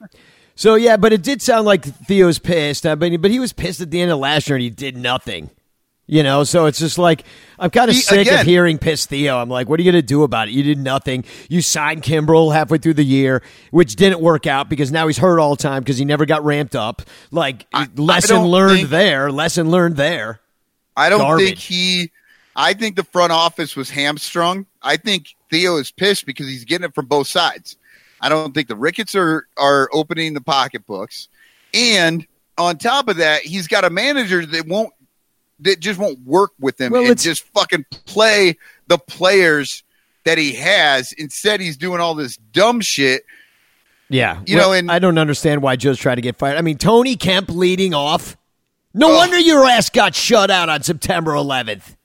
So 0.54 0.76
yeah, 0.76 0.96
but 0.96 1.12
it 1.12 1.22
did 1.24 1.42
sound 1.42 1.66
like 1.66 1.82
Theo's 1.84 2.38
pissed. 2.38 2.86
I 2.86 2.94
mean, 2.94 3.20
but 3.20 3.32
he 3.32 3.40
was 3.40 3.52
pissed 3.52 3.80
at 3.80 3.90
the 3.90 4.00
end 4.00 4.12
of 4.12 4.20
last 4.20 4.48
year 4.48 4.54
and 4.56 4.62
he 4.62 4.70
did 4.70 4.96
nothing. 4.96 5.50
You 6.06 6.22
know, 6.22 6.44
so 6.44 6.66
it's 6.66 6.78
just 6.78 6.98
like 6.98 7.24
I'm 7.58 7.70
kind 7.70 7.88
of 7.88 7.96
He- 7.96 8.02
sick 8.02 8.30
of 8.30 8.40
hearing 8.42 8.76
pissed 8.76 9.08
Theo. 9.08 9.38
I'm 9.38 9.48
like, 9.48 9.68
what 9.70 9.80
are 9.80 9.82
you 9.82 9.90
going 9.90 10.02
to 10.02 10.06
do 10.06 10.22
about 10.22 10.48
it? 10.48 10.50
You 10.52 10.62
did 10.62 10.78
nothing. 10.78 11.24
You 11.48 11.62
signed 11.62 12.02
Kimbrel 12.02 12.52
halfway 12.52 12.76
through 12.76 12.94
the 12.94 13.04
year, 13.04 13.42
which 13.70 13.96
didn't 13.96 14.20
work 14.20 14.46
out 14.46 14.68
because 14.68 14.92
now 14.92 15.06
he's 15.06 15.16
hurt 15.16 15.40
all 15.40 15.56
the 15.56 15.62
time 15.62 15.80
because 15.82 15.96
he 15.96 16.04
never 16.04 16.26
got 16.26 16.44
ramped 16.44 16.76
up. 16.76 17.00
Like 17.30 17.66
I 17.72 17.88
lesson 17.96 18.36
don't 18.36 18.48
learned 18.50 18.76
think- 18.80 18.88
there. 18.90 19.32
Lesson 19.32 19.70
learned 19.70 19.96
there. 19.96 20.40
I 20.96 21.08
don't 21.08 21.20
Garbage. 21.20 21.46
think 21.46 21.58
he. 21.58 22.10
I 22.54 22.74
think 22.74 22.96
the 22.96 23.04
front 23.04 23.32
office 23.32 23.74
was 23.74 23.88
hamstrung. 23.90 24.66
I 24.82 24.96
think 24.98 25.34
Theo 25.50 25.76
is 25.78 25.90
pissed 25.90 26.26
because 26.26 26.46
he's 26.46 26.64
getting 26.64 26.84
it 26.84 26.94
from 26.94 27.06
both 27.06 27.26
sides. 27.26 27.76
I 28.20 28.28
don't 28.28 28.52
think 28.54 28.68
the 28.68 28.76
Ricketts 28.76 29.14
are 29.14 29.46
are 29.56 29.88
opening 29.92 30.34
the 30.34 30.40
pocketbooks, 30.42 31.28
and 31.72 32.26
on 32.58 32.76
top 32.76 33.08
of 33.08 33.16
that, 33.16 33.40
he's 33.42 33.66
got 33.68 33.84
a 33.84 33.90
manager 33.90 34.44
that 34.46 34.66
won't 34.68 34.92
that 35.60 35.80
just 35.80 35.98
won't 35.98 36.18
work 36.20 36.52
with 36.58 36.80
him 36.80 36.92
Well, 36.92 37.06
and 37.06 37.18
just 37.20 37.44
fucking 37.54 37.84
play 38.06 38.56
the 38.88 38.98
players 38.98 39.82
that 40.24 40.38
he 40.38 40.52
has. 40.54 41.12
Instead, 41.12 41.60
he's 41.60 41.76
doing 41.76 42.00
all 42.00 42.14
this 42.14 42.36
dumb 42.52 42.80
shit. 42.80 43.24
Yeah, 44.10 44.40
You 44.46 44.56
know, 44.56 44.72
and- 44.72 44.90
I 44.90 44.98
don't 44.98 45.18
understand 45.18 45.62
why 45.62 45.76
Joe's 45.76 45.98
trying 45.98 46.16
to 46.16 46.22
get 46.22 46.36
fired. 46.36 46.58
I 46.58 46.60
mean, 46.60 46.76
Tony 46.78 47.16
Kemp 47.16 47.48
leading 47.50 47.94
off. 47.94 48.36
No 48.92 49.08
Ugh. 49.10 49.16
wonder 49.16 49.38
your 49.38 49.64
ass 49.66 49.90
got 49.90 50.14
shut 50.14 50.50
out 50.50 50.68
on 50.68 50.82
September 50.82 51.32
11th. 51.32 51.96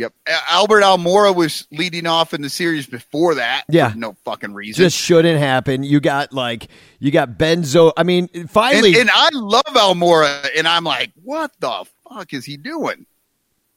Yep, 0.00 0.14
Albert 0.48 0.80
Almora 0.82 1.34
was 1.34 1.66
leading 1.70 2.06
off 2.06 2.32
in 2.32 2.40
the 2.40 2.48
series 2.48 2.86
before 2.86 3.34
that. 3.34 3.64
Yeah. 3.68 3.92
no 3.94 4.14
fucking 4.24 4.54
reason. 4.54 4.82
just 4.82 4.96
shouldn't 4.96 5.38
happen. 5.38 5.82
You 5.82 6.00
got 6.00 6.32
like 6.32 6.68
you 7.00 7.10
got 7.10 7.36
Benzo. 7.36 7.92
I 7.96 8.02
mean, 8.02 8.28
finally, 8.48 8.98
and 8.98 9.10
I 9.12 9.28
love 9.34 9.62
Almora, 9.66 10.48
and 10.56 10.66
I'm 10.66 10.84
like, 10.84 11.12
what 11.22 11.52
the 11.60 11.84
fuck 12.08 12.32
is 12.32 12.44
he 12.46 12.56
doing? 12.56 13.04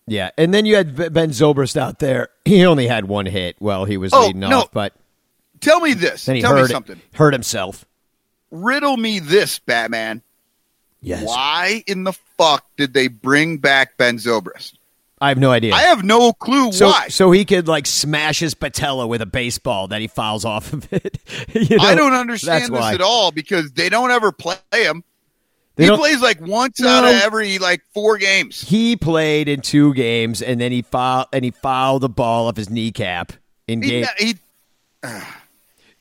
yeah. 0.08 0.30
And 0.38 0.54
then 0.54 0.66
you 0.66 0.76
had 0.78 0.96
Ben 0.96 1.30
Zobrist 1.32 1.76
out 1.76 2.00
there. 2.00 2.30
He 2.46 2.66
only 2.66 2.88
had 2.88 3.06
one 3.06 3.26
hit 3.26 3.56
while 3.60 3.84
he 3.86 3.98
was 3.98 4.14
Oh, 4.14 4.28
leading 4.28 4.40
no. 4.42 4.62
off, 4.62 4.72
but 4.72 4.94
Tell 5.60 5.80
me 5.82 5.94
this. 5.94 6.26
then 6.26 6.36
he 6.38 6.42
Tell 6.42 6.54
me 6.54 6.62
hurt 6.62 6.70
something. 6.72 7.02
hurt 7.16 7.34
himself. 7.34 7.86
Riddle 8.52 8.96
me 8.98 9.20
this, 9.20 9.60
Batman. 9.60 10.22
Yes, 11.02 11.26
Why 11.28 11.84
in 11.88 12.04
the 12.06 12.14
fuck 12.38 12.66
did 12.78 12.94
they 12.94 13.08
bring 13.10 13.58
back 13.58 13.98
Ben 13.98 14.18
Zobrist? 14.18 14.74
I 15.24 15.30
have 15.30 15.38
no 15.38 15.52
idea. 15.52 15.74
I 15.74 15.84
have 15.84 16.04
no 16.04 16.34
clue 16.34 16.72
so, 16.74 16.88
why. 16.88 17.08
so 17.08 17.32
he 17.32 17.46
could 17.46 17.68
like 17.68 17.86
smash 17.88 18.40
his 18.40 18.54
patella 18.54 19.08
with 19.08 19.22
a 19.22 19.26
baseball 19.26 19.88
that 19.88 20.02
he 20.02 20.08
fouls 20.08 20.44
off 20.44 20.74
of 20.74 20.92
it. 20.92 21.18
You 21.54 21.78
know, 21.78 21.84
I 21.84 21.96
don't 21.96 22.14
understand 22.14 22.64
this 22.66 22.72
why. 22.72 22.94
at 22.94 23.02
all 23.02 23.32
because 23.32 23.72
they 23.72 23.88
don't 23.90 24.12
ever 24.12 24.32
play 24.32 24.56
him. 24.72 25.04
They 25.76 25.86
he 25.86 25.96
plays 25.96 26.22
like 26.22 26.42
once 26.42 26.80
No. 26.80 26.90
out 26.90 27.04
of 27.06 27.12
every 27.22 27.58
like 27.58 27.82
four 27.94 28.18
games. 28.18 28.62
He 28.62 28.96
played 28.96 29.48
in 29.48 29.62
two 29.62 29.94
games, 29.94 30.42
and 30.42 30.60
then 30.62 30.72
he 30.72 30.82
fouled 30.82 31.28
and 31.34 31.44
he 31.46 31.52
fouled 31.52 32.02
the 32.04 32.10
ball 32.10 32.48
off 32.48 32.58
his 32.58 32.70
kneecap 32.70 33.34
in 33.68 33.82
He, 33.82 33.90
game. 33.90 34.06
he, 34.20 34.36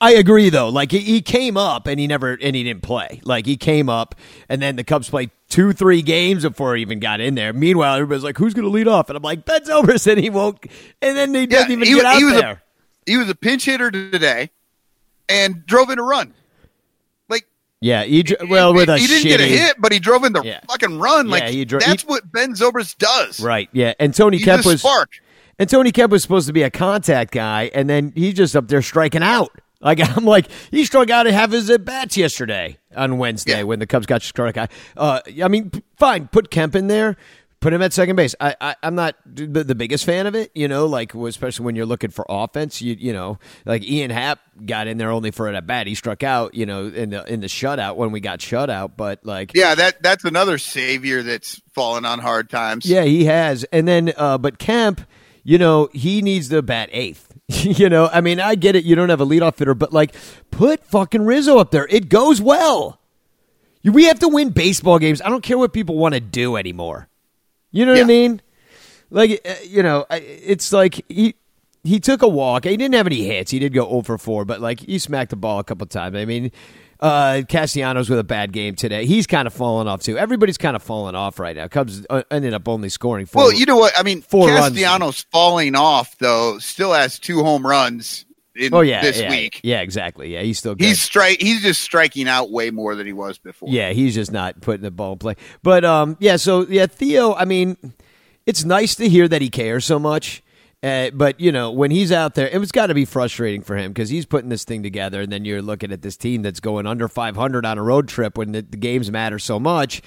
I 0.02 0.12
agree, 0.14 0.50
though. 0.50 0.68
Like 0.68 0.90
he, 0.90 0.98
he 0.98 1.22
came 1.22 1.56
up 1.56 1.86
and 1.86 2.00
he 2.00 2.06
never 2.08 2.32
and 2.32 2.56
he 2.56 2.64
didn't 2.64 2.82
play. 2.82 3.20
Like 3.24 3.46
he 3.46 3.56
came 3.56 3.88
up, 3.88 4.16
and 4.48 4.60
then 4.60 4.74
the 4.76 4.82
Cubs 4.82 5.08
played 5.08 5.30
two, 5.48 5.72
three 5.72 6.02
games 6.02 6.42
before 6.42 6.74
he 6.74 6.82
even 6.82 6.98
got 6.98 7.20
in 7.20 7.36
there. 7.36 7.52
Meanwhile, 7.52 7.94
everybody's 7.94 8.24
like, 8.24 8.36
"Who's 8.36 8.52
going 8.52 8.64
to 8.64 8.70
lead 8.70 8.88
off?" 8.88 9.08
And 9.10 9.16
I'm 9.16 9.22
like, 9.22 9.44
"Ben 9.44 9.62
Zobrist," 9.62 10.06
and 10.10 10.18
he 10.20 10.28
won't. 10.28 10.58
And 11.00 11.16
then 11.16 11.32
he 11.32 11.46
doesn't 11.46 11.70
even 11.70 11.86
he, 11.86 11.94
get 11.94 12.04
out 12.04 12.16
he 12.16 12.24
was 12.24 12.34
there. 12.34 12.50
A, 12.50 12.62
he 13.10 13.16
was 13.16 13.28
a 13.30 13.34
pinch 13.36 13.64
hitter 13.64 13.90
today, 13.92 14.50
and 15.28 15.64
drove 15.66 15.88
in 15.90 16.00
a 16.00 16.02
run. 16.02 16.34
Like 17.28 17.46
yeah, 17.80 18.02
he 18.02 18.24
dr- 18.24 18.48
well 18.48 18.74
with 18.74 18.88
a 18.88 18.98
he 18.98 19.06
didn't 19.06 19.22
shitty, 19.24 19.38
get 19.38 19.40
a 19.40 19.46
hit, 19.46 19.76
but 19.78 19.92
he 19.92 20.00
drove 20.00 20.24
in 20.24 20.32
the 20.32 20.42
Yeah. 20.42 20.60
fucking 20.68 20.98
run. 20.98 21.26
Yeah, 21.26 21.30
Like 21.32 21.44
he 21.44 21.64
dro- 21.64 21.78
that's 21.78 22.02
he- 22.02 22.08
what 22.08 22.30
Ben 22.32 22.54
Zobrist 22.54 22.98
does. 22.98 23.38
right? 23.40 23.68
Yeah, 23.72 23.94
and 24.00 24.12
Tony 24.12 24.40
Kemp 24.40 24.66
was 24.66 24.80
spark. 24.80 25.10
And 25.60 25.68
Tony 25.70 25.92
Kemp 25.92 26.10
was 26.10 26.22
supposed 26.22 26.48
to 26.48 26.52
be 26.52 26.62
a 26.62 26.70
contact 26.70 27.30
guy, 27.30 27.70
and 27.72 27.88
then 27.88 28.12
he's 28.16 28.34
just 28.34 28.56
up 28.56 28.66
there 28.66 28.82
striking 28.82 29.22
out. 29.22 29.52
Like 29.82 30.00
I'm 30.16 30.24
like 30.24 30.46
he 30.70 30.84
struck 30.84 31.10
out 31.10 31.24
to 31.24 31.32
have 31.32 31.50
his 31.52 31.68
at 31.70 31.84
bats 31.84 32.16
yesterday 32.16 32.78
on 32.96 33.18
Wednesday 33.18 33.58
Yeah. 33.58 33.62
when 33.64 33.78
the 33.80 33.86
Cubs 33.86 34.06
got 34.06 34.22
struck 34.22 34.56
out. 34.56 34.70
Uh, 34.96 35.20
I 35.42 35.48
mean, 35.48 35.70
p- 35.70 35.82
fine, 35.96 36.28
put 36.28 36.50
Kemp 36.50 36.74
in 36.76 36.86
there, 36.86 37.16
put 37.60 37.72
him 37.72 37.80
at 37.82 37.92
second 37.92 38.16
base. 38.16 38.34
I, 38.40 38.54
I 38.60 38.76
I'm 38.82 38.94
not 38.94 39.16
the, 39.26 39.64
the 39.64 39.74
biggest 39.74 40.04
fan 40.04 40.26
of 40.26 40.34
it, 40.34 40.50
you 40.54 40.68
know, 40.68 40.86
like 40.86 41.14
especially 41.14 41.64
when 41.66 41.74
you're 41.76 41.86
looking 41.86 42.10
for 42.10 42.24
offense. 42.28 42.80
You 42.80 42.94
you 42.98 43.12
know, 43.12 43.38
like 43.64 43.82
Ian 43.84 44.10
Happ 44.10 44.38
got 44.66 44.86
in 44.86 44.98
there 44.98 45.10
only 45.10 45.30
for 45.30 45.48
an 45.48 45.54
at 45.56 45.66
bat. 45.66 45.86
He 45.86 45.94
struck 45.94 46.22
out, 46.22 46.54
you 46.54 46.66
know, 46.66 46.86
in 46.86 47.10
the 47.10 47.24
in 47.32 47.40
the 47.40 47.46
shutout 47.48 47.96
when 47.96 48.12
we 48.12 48.20
got 48.20 48.40
shut 48.40 48.70
out. 48.70 48.96
But 48.96 49.24
like, 49.24 49.52
Yeah, 49.54 49.74
that 49.74 50.02
that's 50.02 50.24
another 50.24 50.58
savior 50.58 51.22
that's 51.22 51.60
fallen 51.74 52.04
on 52.04 52.18
hard 52.20 52.50
times. 52.50 52.86
Yeah, 52.86 53.04
he 53.04 53.24
has. 53.24 53.64
And 53.72 53.88
then, 53.88 54.12
uh, 54.16 54.38
but 54.38 54.58
Kemp, 54.58 55.00
you 55.42 55.58
know, 55.58 55.88
he 55.92 56.22
needs 56.22 56.48
to 56.50 56.62
bat 56.62 56.88
eighth. 56.92 57.28
you 57.62 57.88
know, 57.88 58.08
I 58.12 58.20
mean, 58.20 58.40
I 58.40 58.54
get 58.54 58.76
it. 58.76 58.84
You 58.84 58.94
don't 58.94 59.08
have 59.08 59.20
a 59.20 59.26
leadoff 59.26 59.58
hitter, 59.58 59.74
but 59.74 59.92
like, 59.92 60.14
put 60.50 60.84
fucking 60.84 61.22
Rizzo 61.22 61.58
up 61.58 61.70
there. 61.70 61.86
It 61.90 62.08
goes 62.08 62.40
well. 62.40 62.98
We 63.84 64.04
have 64.04 64.20
to 64.20 64.28
win 64.28 64.50
baseball 64.50 64.98
games. 64.98 65.20
I 65.20 65.28
don't 65.28 65.42
care 65.42 65.58
what 65.58 65.72
people 65.72 65.96
want 65.96 66.14
to 66.14 66.20
do 66.20 66.56
anymore. 66.56 67.08
You 67.72 67.84
know 67.84 67.92
what 67.92 68.02
I 68.02 68.04
mean? 68.04 68.40
Like, 69.10 69.40
uh, 69.44 69.54
you 69.64 69.82
know, 69.82 70.06
it's 70.10 70.72
like 70.72 71.04
he 71.08 71.34
he 71.82 71.98
took 71.98 72.22
a 72.22 72.28
walk. 72.28 72.64
He 72.64 72.76
didn't 72.76 72.94
have 72.94 73.06
any 73.06 73.24
hits. 73.24 73.50
He 73.50 73.58
did 73.58 73.72
go 73.72 73.88
0 73.88 74.02
for 74.02 74.18
4, 74.18 74.44
but 74.44 74.60
like 74.60 74.80
he 74.80 74.98
smacked 74.98 75.30
the 75.30 75.36
ball 75.36 75.58
a 75.58 75.64
couple 75.64 75.86
times. 75.86 76.16
I 76.16 76.24
mean, 76.24 76.52
uh, 77.02 77.42
Castellanos 77.48 78.08
with 78.08 78.20
a 78.20 78.24
bad 78.24 78.52
game 78.52 78.76
today. 78.76 79.04
He's 79.04 79.26
kind 79.26 79.46
of 79.46 79.52
fallen 79.52 79.88
off 79.88 80.02
too. 80.02 80.16
Everybody's 80.16 80.56
kind 80.56 80.76
of 80.76 80.82
fallen 80.82 81.14
off 81.16 81.40
right 81.40 81.56
now. 81.56 81.66
Cubs 81.66 82.06
uh, 82.08 82.22
ended 82.30 82.54
up 82.54 82.68
only 82.68 82.88
scoring 82.88 83.26
four. 83.26 83.42
Well, 83.42 83.52
you 83.52 83.66
know 83.66 83.76
what? 83.76 83.92
I 83.98 84.04
mean, 84.04 84.22
Four 84.22 84.48
runs. 84.48 85.26
Falling 85.32 85.74
off 85.74 86.16
though 86.18 86.58
still 86.58 86.92
has 86.92 87.18
two 87.18 87.42
home 87.42 87.66
runs 87.66 88.24
in 88.54 88.72
oh 88.72 88.80
yeah, 88.80 89.02
this 89.02 89.20
yeah, 89.20 89.30
week. 89.30 89.60
Yeah, 89.64 89.80
exactly. 89.80 90.32
Yeah, 90.32 90.42
he's 90.42 90.58
still 90.58 90.76
good. 90.76 90.84
He's 90.86 91.00
strike. 91.00 91.40
He's 91.40 91.62
just 91.62 91.82
striking 91.82 92.28
out 92.28 92.50
way 92.50 92.70
more 92.70 92.94
than 92.94 93.06
he 93.06 93.12
was 93.12 93.36
before. 93.36 93.68
Yeah, 93.68 93.90
he's 93.92 94.14
just 94.14 94.30
not 94.30 94.60
putting 94.60 94.82
the 94.82 94.90
ball 94.92 95.14
in 95.14 95.18
play. 95.18 95.34
But 95.62 95.84
um, 95.84 96.16
yeah, 96.20 96.36
so 96.36 96.66
yeah, 96.68 96.86
Theo. 96.86 97.34
I 97.34 97.44
mean, 97.44 97.76
it's 98.46 98.64
nice 98.64 98.94
to 98.96 99.08
hear 99.08 99.26
that 99.26 99.42
he 99.42 99.50
cares 99.50 99.84
so 99.84 99.98
much. 99.98 100.42
Uh, 100.82 101.10
but 101.10 101.38
you 101.38 101.52
know, 101.52 101.70
when 101.70 101.90
he's 101.90 102.10
out 102.10 102.34
there, 102.34 102.48
it's 102.48 102.72
got 102.72 102.86
to 102.86 102.94
be 102.94 103.04
frustrating 103.04 103.62
for 103.62 103.76
him 103.76 103.92
because 103.92 104.08
he's 104.08 104.26
putting 104.26 104.48
this 104.50 104.64
thing 104.64 104.82
together, 104.82 105.20
and 105.20 105.30
then 105.30 105.44
you're 105.44 105.62
looking 105.62 105.92
at 105.92 106.02
this 106.02 106.16
team 106.16 106.42
that's 106.42 106.60
going 106.60 106.86
under 106.86 107.06
500 107.06 107.64
on 107.64 107.78
a 107.78 107.82
road 107.82 108.08
trip 108.08 108.36
when 108.36 108.52
the, 108.52 108.62
the 108.62 108.76
games 108.76 109.10
matter 109.10 109.38
so 109.38 109.60
much, 109.60 110.02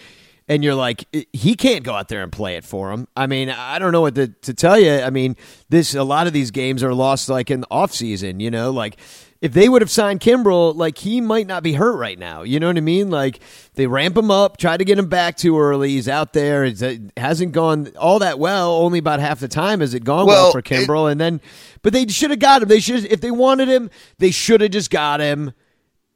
and 0.50 0.64
you're 0.64 0.76
like, 0.76 1.06
he 1.32 1.56
can't 1.56 1.84
go 1.84 1.94
out 1.94 2.10
there 2.10 2.22
and 2.22 2.32
play 2.32 2.56
it 2.56 2.66
for 2.66 2.92
him. 2.92 3.08
I 3.16 3.26
mean, 3.26 3.50
I 3.50 3.80
don't 3.80 3.94
know 3.94 4.02
what 4.02 4.16
to, 4.16 4.28
to 4.28 4.54
tell 4.54 4.78
you. 4.78 5.00
I 5.00 5.10
mean, 5.10 5.38
this 5.70 5.96
a 5.96 6.04
lot 6.04 6.28
of 6.28 6.34
these 6.34 6.52
games 6.52 6.84
are 6.84 6.94
lost 6.94 7.30
like 7.30 7.50
in 7.50 7.62
the 7.62 7.68
off 7.72 7.94
season. 7.94 8.42
You 8.42 8.52
know, 8.52 8.72
like 8.72 8.98
if 9.42 9.54
they 9.54 9.68
would 9.70 9.82
have 9.82 9.92
signed 9.92 10.22
Kimbrel, 10.22 10.76
like 10.76 10.98
he 10.98 11.22
might 11.22 11.46
not 11.46 11.62
be 11.62 11.74
hurt 11.74 11.98
right 11.98 12.18
now. 12.18 12.42
You 12.44 12.60
know 12.60 12.68
what 12.68 12.78
I 12.78 12.82
mean? 12.82 13.10
Like 13.10 13.40
they 13.76 13.86
ramp 13.86 14.18
him 14.18 14.32
up, 14.32 14.58
try 14.58 14.78
to 14.78 14.84
get 14.86 14.98
him 14.98 15.08
back 15.10 15.38
too 15.38 15.60
early. 15.60 15.90
He's 15.90 16.08
out 16.10 16.34
there. 16.34 16.64
It's, 16.64 16.82
it 16.82 17.02
hasn't 17.18 17.52
gone 17.52 17.92
all 17.98 18.20
that 18.20 18.40
well. 18.40 18.72
Only 18.76 19.00
about 19.00 19.20
half 19.20 19.40
the 19.40 19.48
time 19.48 19.82
has 19.82 19.94
it 19.94 20.04
gone 20.04 20.26
well, 20.26 20.46
Well, 20.46 20.52
for 20.54 20.62
Kimbrel. 20.62 21.12
and 21.12 21.20
then, 21.20 21.42
but 21.82 21.94
they 21.94 22.08
should 22.08 22.32
have 22.32 22.40
got 22.40 22.62
him. 22.64 22.70
They 22.70 22.80
should, 22.80 23.06
if 23.06 23.22
they 23.22 23.32
wanted 23.32 23.68
him, 23.68 23.90
they 24.18 24.32
should 24.32 24.62
have 24.62 24.72
just 24.72 24.90
got 24.90 25.20
him, 25.20 25.54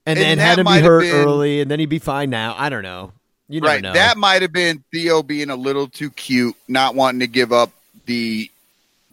and, 0.06 0.18
And 0.18 0.20
then 0.20 0.38
had 0.40 0.58
him 0.58 0.66
be 0.66 0.80
hurt 0.80 1.02
been- 1.02 1.16
early, 1.16 1.62
and 1.62 1.70
then 1.70 1.80
he'd 1.80 1.86
be 1.88 2.00
fine. 2.00 2.30
Now 2.30 2.56
I 2.58 2.70
don't 2.70 2.84
know. 2.84 3.12
You 3.52 3.62
right. 3.62 3.82
know. 3.82 3.94
That 3.94 4.18
might 4.18 4.44
have 4.44 4.54
been 4.54 4.84
Theo 4.92 5.24
being 5.24 5.50
a 5.50 5.56
little 5.56 5.88
too 5.88 6.10
cute, 6.12 6.56
not 6.68 6.94
wanting 6.96 7.20
to 7.22 7.28
give 7.28 7.52
up 7.52 7.72
the 8.06 8.50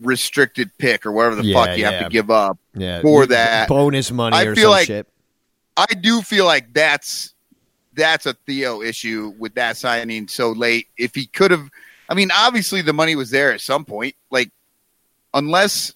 restricted 0.00 0.70
pick 0.78 1.06
or 1.06 1.12
whatever 1.12 1.36
the 1.36 1.44
Yeah, 1.44 1.64
fuck 1.64 1.76
you 1.76 1.82
yeah. 1.82 1.90
have 1.90 2.04
to 2.04 2.10
give 2.10 2.30
up 2.30 2.58
yeah, 2.76 3.00
for 3.02 3.26
that. 3.26 3.68
bonus 3.68 4.10
money 4.10 4.36
I 4.36 4.54
feel 4.54 4.70
like- 4.70 4.86
shit. 4.86 5.06
I 5.78 5.92
do 5.92 6.22
feel 6.22 6.46
like 6.46 6.72
that's 6.72 7.34
that's 7.94 8.24
a 8.26 8.34
Theo 8.46 8.80
issue 8.82 9.34
with 9.38 9.54
that 9.56 9.76
signing 9.76 10.26
so 10.28 10.52
late. 10.52 10.86
If 10.96 11.14
he 11.14 11.26
could 11.26 11.50
have, 11.50 11.68
I 12.08 12.14
mean, 12.14 12.30
obviously 12.34 12.80
the 12.82 12.92
money 12.94 13.14
was 13.14 13.30
there 13.30 13.52
at 13.52 13.60
some 13.60 13.84
point. 13.84 14.14
Like, 14.30 14.50
unless 15.34 15.92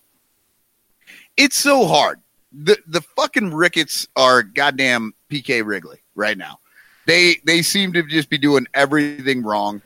it's 1.36 1.56
so 1.56 1.86
hard. 1.86 2.20
The 2.52 2.78
the 2.86 3.00
fucking 3.00 3.54
Ricketts 3.54 4.08
are 4.16 4.42
goddamn 4.42 5.14
PK 5.30 5.64
Wrigley 5.64 6.02
right 6.14 6.36
now. 6.36 6.58
They 7.06 7.36
they 7.46 7.62
seem 7.62 7.92
to 7.94 8.02
just 8.02 8.28
be 8.28 8.38
doing 8.38 8.66
everything 8.74 9.42
wrong. 9.42 9.80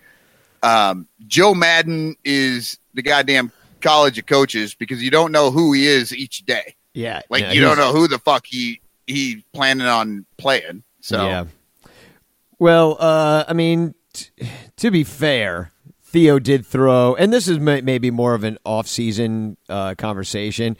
Um, 0.63 1.07
Joe 1.27 1.55
Maddon 1.55 2.17
is 2.25 2.79
the 2.95 3.03
goddamn 3.03 3.53
college 3.81 4.19
of 4.19 4.27
coaches 4.27 4.75
because 4.75 5.03
you 5.03 5.11
don't 5.11 5.31
know 5.31 5.51
who 5.51 5.73
he 5.73 5.87
is 5.87 6.15
each 6.15 6.47
day. 6.47 6.75
Yeah, 6.95 7.21
Like 7.29 7.43
yeah, 7.43 7.53
you 7.53 7.61
don't 7.61 7.77
know 7.77 7.93
who 7.93 8.07
the 8.09 8.19
fuck 8.19 8.47
he 8.47 8.81
he 9.07 9.45
planning 9.53 9.87
on 9.87 10.25
playing. 10.39 10.83
So 11.01 11.27
Yeah. 11.27 11.45
Well, 12.59 12.97
uh, 13.01 13.45
I 13.49 13.53
mean, 13.53 13.95
t- 14.13 14.31
to 14.77 14.91
be 14.91 15.05
fair, 15.05 15.73
Theo 16.05 16.39
did 16.39 16.65
throw, 16.65 17.15
and 17.17 17.33
this 17.33 17.49
is 17.49 17.59
may- 17.59 17.81
maybe 17.81 18.11
more 18.11 18.35
of 18.35 18.45
an 18.45 18.59
off-season 18.65 19.57
uh, 19.69 19.95
conversation. 19.97 20.77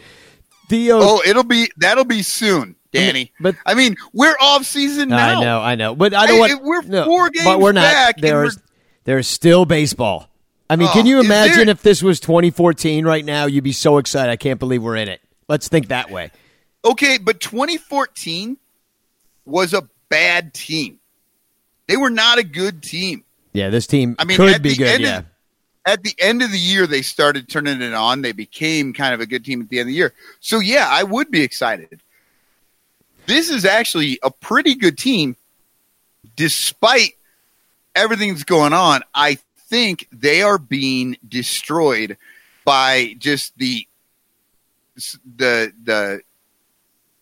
Theo, 0.69 0.99
oh, 1.03 1.23
it'll 1.27 1.43
be 1.45 1.69
that'll 1.77 2.05
be 2.05 2.23
soon, 2.23 2.77
Danny. 2.93 3.33
but- 3.41 3.57
I 3.67 3.75
mean, 3.75 3.97
we're 4.13 4.37
off 4.41 4.65
season 4.65 5.09
now. 5.11 5.41
I 5.41 5.45
know, 5.45 5.61
I 5.61 5.75
know, 5.75 5.95
but 5.97 6.15
I 6.15 6.27
don't 6.27 6.39
want. 6.39 6.63
we're 6.63 6.83
no, 6.83 7.05
four 7.05 7.25
but 7.27 7.33
games 7.35 7.63
we're 7.63 7.73
not. 7.73 7.83
back, 7.83 8.17
There's 8.19 8.57
there's 9.03 9.27
still 9.27 9.65
baseball. 9.67 10.31
I 10.71 10.77
mean, 10.77 10.89
Oh, 10.89 10.93
can 10.93 11.05
you 11.05 11.21
imagine 11.21 11.67
there- 11.67 11.71
if 11.71 11.83
this 11.83 12.03
was 12.03 12.21
2014 12.21 13.05
right 13.05 13.25
now? 13.25 13.45
You'd 13.47 13.65
be 13.65 13.73
so 13.73 13.99
excited. 13.99 14.31
I 14.31 14.37
can't 14.37 14.59
believe 14.59 14.83
we're 14.83 14.97
in 14.97 15.09
it. 15.09 15.21
Let's 15.49 15.69
think 15.69 15.89
that 15.89 16.11
way. 16.11 16.31
Okay, 16.85 17.19
but 17.19 17.41
2014 17.41 18.57
was 19.45 19.73
a 19.73 19.89
bad 20.09 20.55
team. 20.55 20.99
They 21.87 21.97
were 21.97 22.11
not 22.11 22.39
a 22.39 22.45
good 22.45 22.83
team. 22.83 23.25
Yeah, 23.53 23.71
this 23.71 23.87
team 23.87 24.17
I 24.19 24.25
mean, 24.25 24.37
could 24.37 24.63
be 24.63 24.77
good. 24.77 25.01
Yeah, 25.01 25.19
of, 25.19 25.25
at 25.87 26.03
the 26.03 26.15
end 26.19 26.43
of 26.43 26.51
the 26.51 26.59
year, 26.59 26.87
they 26.87 27.03
started 27.03 27.49
turning 27.49 27.83
it 27.83 27.95
on. 27.95 28.23
They 28.23 28.33
became 28.33 28.93
kind 28.93 29.15
of 29.15 29.21
a 29.21 29.27
good 29.27 29.45
team 29.45 29.63
at 29.63 29.69
the 29.69 29.79
end 29.79 29.89
of 29.89 29.89
the 29.89 29.95
year. 29.95 30.13
So 30.41 30.61
yeah, 30.61 30.89
I 30.91 31.03
would 31.03 31.31
be 31.31 31.43
excited. 31.43 32.01
This 33.27 33.51
is 33.51 33.65
actually 33.65 34.19
a 34.23 34.31
pretty 34.31 34.75
good 34.75 34.99
team, 34.99 35.37
despite 36.37 37.13
everything 37.95 38.31
that's 38.31 38.45
going 38.45 38.73
on. 38.73 39.03
I 39.15 39.39
think 39.69 40.09
they 40.13 40.43
are 40.43 40.59
being 40.59 41.17
destroyed 41.27 42.19
by 42.65 43.15
just 43.19 43.57
the 43.59 43.87
the 45.37 45.73
the 45.83 46.21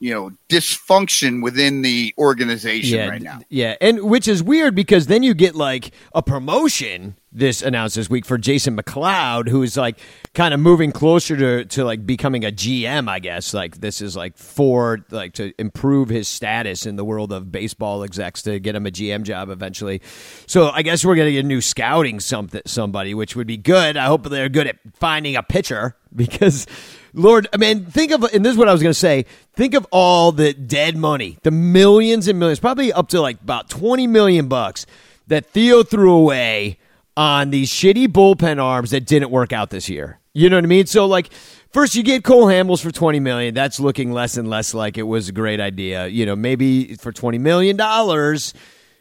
you 0.02 0.12
know 0.12 0.32
dysfunction 0.48 1.42
within 1.42 1.82
the 1.82 2.12
organization 2.18 2.98
yeah, 2.98 3.08
right 3.08 3.22
now. 3.22 3.40
Yeah, 3.48 3.76
and 3.80 4.02
which 4.02 4.26
is 4.26 4.42
weird 4.42 4.74
because 4.74 5.06
then 5.06 5.22
you 5.22 5.32
get 5.32 5.54
like 5.54 5.92
a 6.12 6.22
promotion 6.22 7.16
this 7.30 7.62
announced 7.62 7.94
this 7.94 8.10
week 8.10 8.26
for 8.26 8.36
Jason 8.36 8.76
McLeod, 8.76 9.48
who 9.48 9.62
is 9.62 9.76
like 9.76 10.00
kind 10.34 10.54
of 10.54 10.60
moving 10.60 10.92
closer 10.92 11.36
to, 11.36 11.64
to 11.66 11.84
like 11.84 12.06
becoming 12.06 12.44
a 12.44 12.50
GM, 12.50 13.08
I 13.08 13.18
guess. 13.18 13.52
Like 13.52 13.80
this 13.80 14.00
is 14.00 14.16
like 14.16 14.38
for 14.38 15.04
like 15.10 15.34
to 15.34 15.52
improve 15.58 16.08
his 16.08 16.26
status 16.26 16.86
in 16.86 16.96
the 16.96 17.04
world 17.04 17.32
of 17.32 17.52
baseball 17.52 18.02
execs 18.02 18.40
to 18.42 18.58
get 18.58 18.74
him 18.74 18.86
a 18.86 18.90
GM 18.90 19.24
job 19.24 19.50
eventually. 19.50 20.00
So 20.46 20.70
I 20.70 20.82
guess 20.82 21.04
we're 21.04 21.16
gonna 21.16 21.32
get 21.32 21.44
a 21.44 21.48
new 21.48 21.60
scouting 21.60 22.18
something 22.18 22.62
somebody, 22.64 23.14
which 23.14 23.36
would 23.36 23.46
be 23.46 23.58
good. 23.58 23.96
I 23.96 24.06
hope 24.06 24.24
they're 24.24 24.48
good 24.48 24.66
at 24.66 24.78
finding 24.94 25.36
a 25.36 25.42
pitcher 25.42 25.96
because 26.16 26.66
Lord, 27.14 27.46
I 27.52 27.58
mean, 27.58 27.84
think 27.84 28.10
of 28.10 28.24
and 28.24 28.44
this 28.44 28.52
is 28.52 28.58
what 28.58 28.68
I 28.68 28.72
was 28.72 28.82
going 28.82 28.92
to 28.92 28.98
say. 28.98 29.26
Think 29.54 29.74
of 29.74 29.86
all 29.90 30.32
the 30.32 30.54
dead 30.54 30.96
money, 30.96 31.36
the 31.42 31.50
millions 31.50 32.26
and 32.26 32.38
millions, 32.38 32.58
probably 32.58 32.90
up 32.90 33.08
to 33.08 33.20
like 33.20 33.40
about 33.42 33.68
twenty 33.68 34.06
million 34.06 34.48
bucks 34.48 34.86
that 35.26 35.44
Theo 35.46 35.82
threw 35.82 36.14
away 36.14 36.78
on 37.14 37.50
these 37.50 37.70
shitty 37.70 38.08
bullpen 38.08 38.62
arms 38.62 38.92
that 38.92 39.04
didn't 39.04 39.30
work 39.30 39.52
out 39.52 39.68
this 39.68 39.90
year. 39.90 40.18
You 40.34 40.48
know 40.48 40.56
what 40.56 40.64
I 40.64 40.68
mean? 40.68 40.86
So 40.86 41.06
like 41.06 41.30
first 41.70 41.94
you 41.94 42.02
get 42.02 42.24
Cole 42.24 42.46
Hamels 42.46 42.82
for 42.82 42.90
20 42.90 43.20
million. 43.20 43.54
That's 43.54 43.78
looking 43.78 44.12
less 44.12 44.36
and 44.36 44.48
less 44.48 44.72
like 44.72 44.96
it 44.96 45.02
was 45.02 45.28
a 45.28 45.32
great 45.32 45.60
idea. 45.60 46.06
You 46.06 46.24
know, 46.24 46.36
maybe 46.36 46.94
for 46.94 47.12
20 47.12 47.38
million 47.38 47.76
dollars 47.76 48.54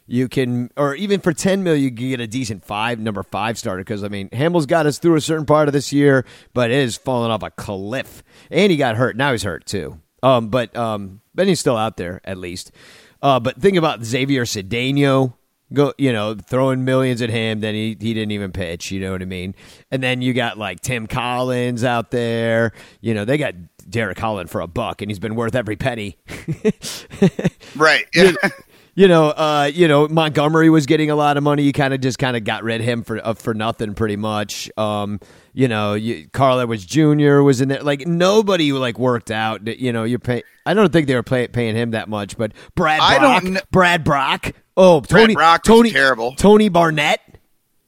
you 0.06 0.28
can 0.28 0.68
or 0.76 0.94
even 0.96 1.20
for 1.20 1.32
10 1.32 1.62
million 1.62 1.82
you 1.84 1.90
can 1.90 2.08
get 2.08 2.20
a 2.20 2.26
decent 2.26 2.64
5 2.64 2.98
number 2.98 3.22
5 3.22 3.58
starter 3.58 3.84
cuz 3.84 4.04
I 4.04 4.08
mean, 4.08 4.28
Hamels 4.30 4.66
got 4.66 4.84
us 4.84 4.98
through 4.98 5.16
a 5.16 5.20
certain 5.20 5.46
part 5.46 5.68
of 5.68 5.72
this 5.72 5.92
year, 5.92 6.26
but 6.52 6.70
it 6.70 6.78
is 6.78 6.96
falling 6.96 7.30
off 7.30 7.42
a 7.42 7.50
cliff. 7.50 8.22
And 8.50 8.70
he 8.70 8.76
got 8.76 8.96
hurt. 8.96 9.16
Now 9.16 9.32
he's 9.32 9.44
hurt 9.44 9.64
too. 9.64 10.00
Um 10.22 10.48
but 10.48 10.76
um 10.76 11.20
but 11.34 11.46
he's 11.46 11.60
still 11.60 11.78
out 11.78 11.96
there 11.96 12.20
at 12.24 12.36
least. 12.36 12.72
Uh 13.22 13.40
but 13.40 13.58
think 13.58 13.78
about 13.78 14.04
Xavier 14.04 14.44
Cedeno 14.44 15.34
go 15.72 15.92
you 15.98 16.12
know 16.12 16.34
throwing 16.34 16.84
millions 16.84 17.22
at 17.22 17.30
him 17.30 17.60
then 17.60 17.74
he, 17.74 17.96
he 18.00 18.14
didn't 18.14 18.30
even 18.32 18.52
pitch 18.52 18.90
you 18.90 19.00
know 19.00 19.12
what 19.12 19.22
i 19.22 19.24
mean 19.24 19.54
and 19.90 20.02
then 20.02 20.22
you 20.22 20.32
got 20.32 20.58
like 20.58 20.80
tim 20.80 21.06
collins 21.06 21.84
out 21.84 22.10
there 22.10 22.72
you 23.00 23.14
know 23.14 23.24
they 23.24 23.38
got 23.38 23.54
derek 23.88 24.18
holland 24.18 24.48
for 24.48 24.60
a 24.60 24.66
buck 24.66 25.02
and 25.02 25.10
he's 25.10 25.18
been 25.18 25.34
worth 25.34 25.54
every 25.54 25.76
penny 25.76 26.16
Right. 27.76 28.04
Yeah. 28.14 28.32
you 28.94 29.08
know 29.08 29.28
uh 29.30 29.70
you 29.72 29.88
know 29.88 30.06
montgomery 30.08 30.68
was 30.70 30.86
getting 30.86 31.10
a 31.10 31.14
lot 31.16 31.36
of 31.36 31.42
money. 31.42 31.62
You 31.62 31.72
kind 31.72 31.94
of 31.94 32.00
just 32.00 32.18
kind 32.18 32.36
of 32.36 32.44
got 32.44 32.62
rid 32.62 32.80
of 32.80 32.86
him 32.86 33.02
for 33.02 33.24
uh, 33.26 33.34
for 33.34 33.54
nothing 33.54 33.94
pretty 33.94 34.16
much. 34.16 34.70
Um 34.76 35.20
you 35.54 35.68
know 35.68 35.94
you, 35.94 36.28
carl 36.32 36.58
edwards 36.60 36.84
jr 36.84 37.40
was 37.42 37.60
in 37.60 37.68
there. 37.68 37.82
Like 37.82 38.06
nobody 38.06 38.72
like 38.72 38.98
worked 38.98 39.30
out 39.30 39.66
you 39.66 39.92
know 39.92 40.04
you're 40.04 40.18
pay 40.18 40.42
i 40.64 40.72
don't 40.74 40.90
think 40.92 41.06
they 41.06 41.14
were 41.14 41.22
pay, 41.22 41.46
paying 41.48 41.76
him 41.76 41.90
that 41.90 42.08
much 42.08 42.38
but 42.38 42.52
brad 42.74 43.00
I 43.00 43.18
brach 43.18 43.42
don't 43.42 43.52
kn- 43.52 43.64
brad 43.70 44.04
brach? 44.04 44.52
Oh 44.76 45.00
tony 45.00 45.34
Brock 45.34 45.60
was 45.66 45.76
tony 45.76 45.90
terrible. 45.90 46.32
tony 46.36 46.70
barnette 46.70 47.20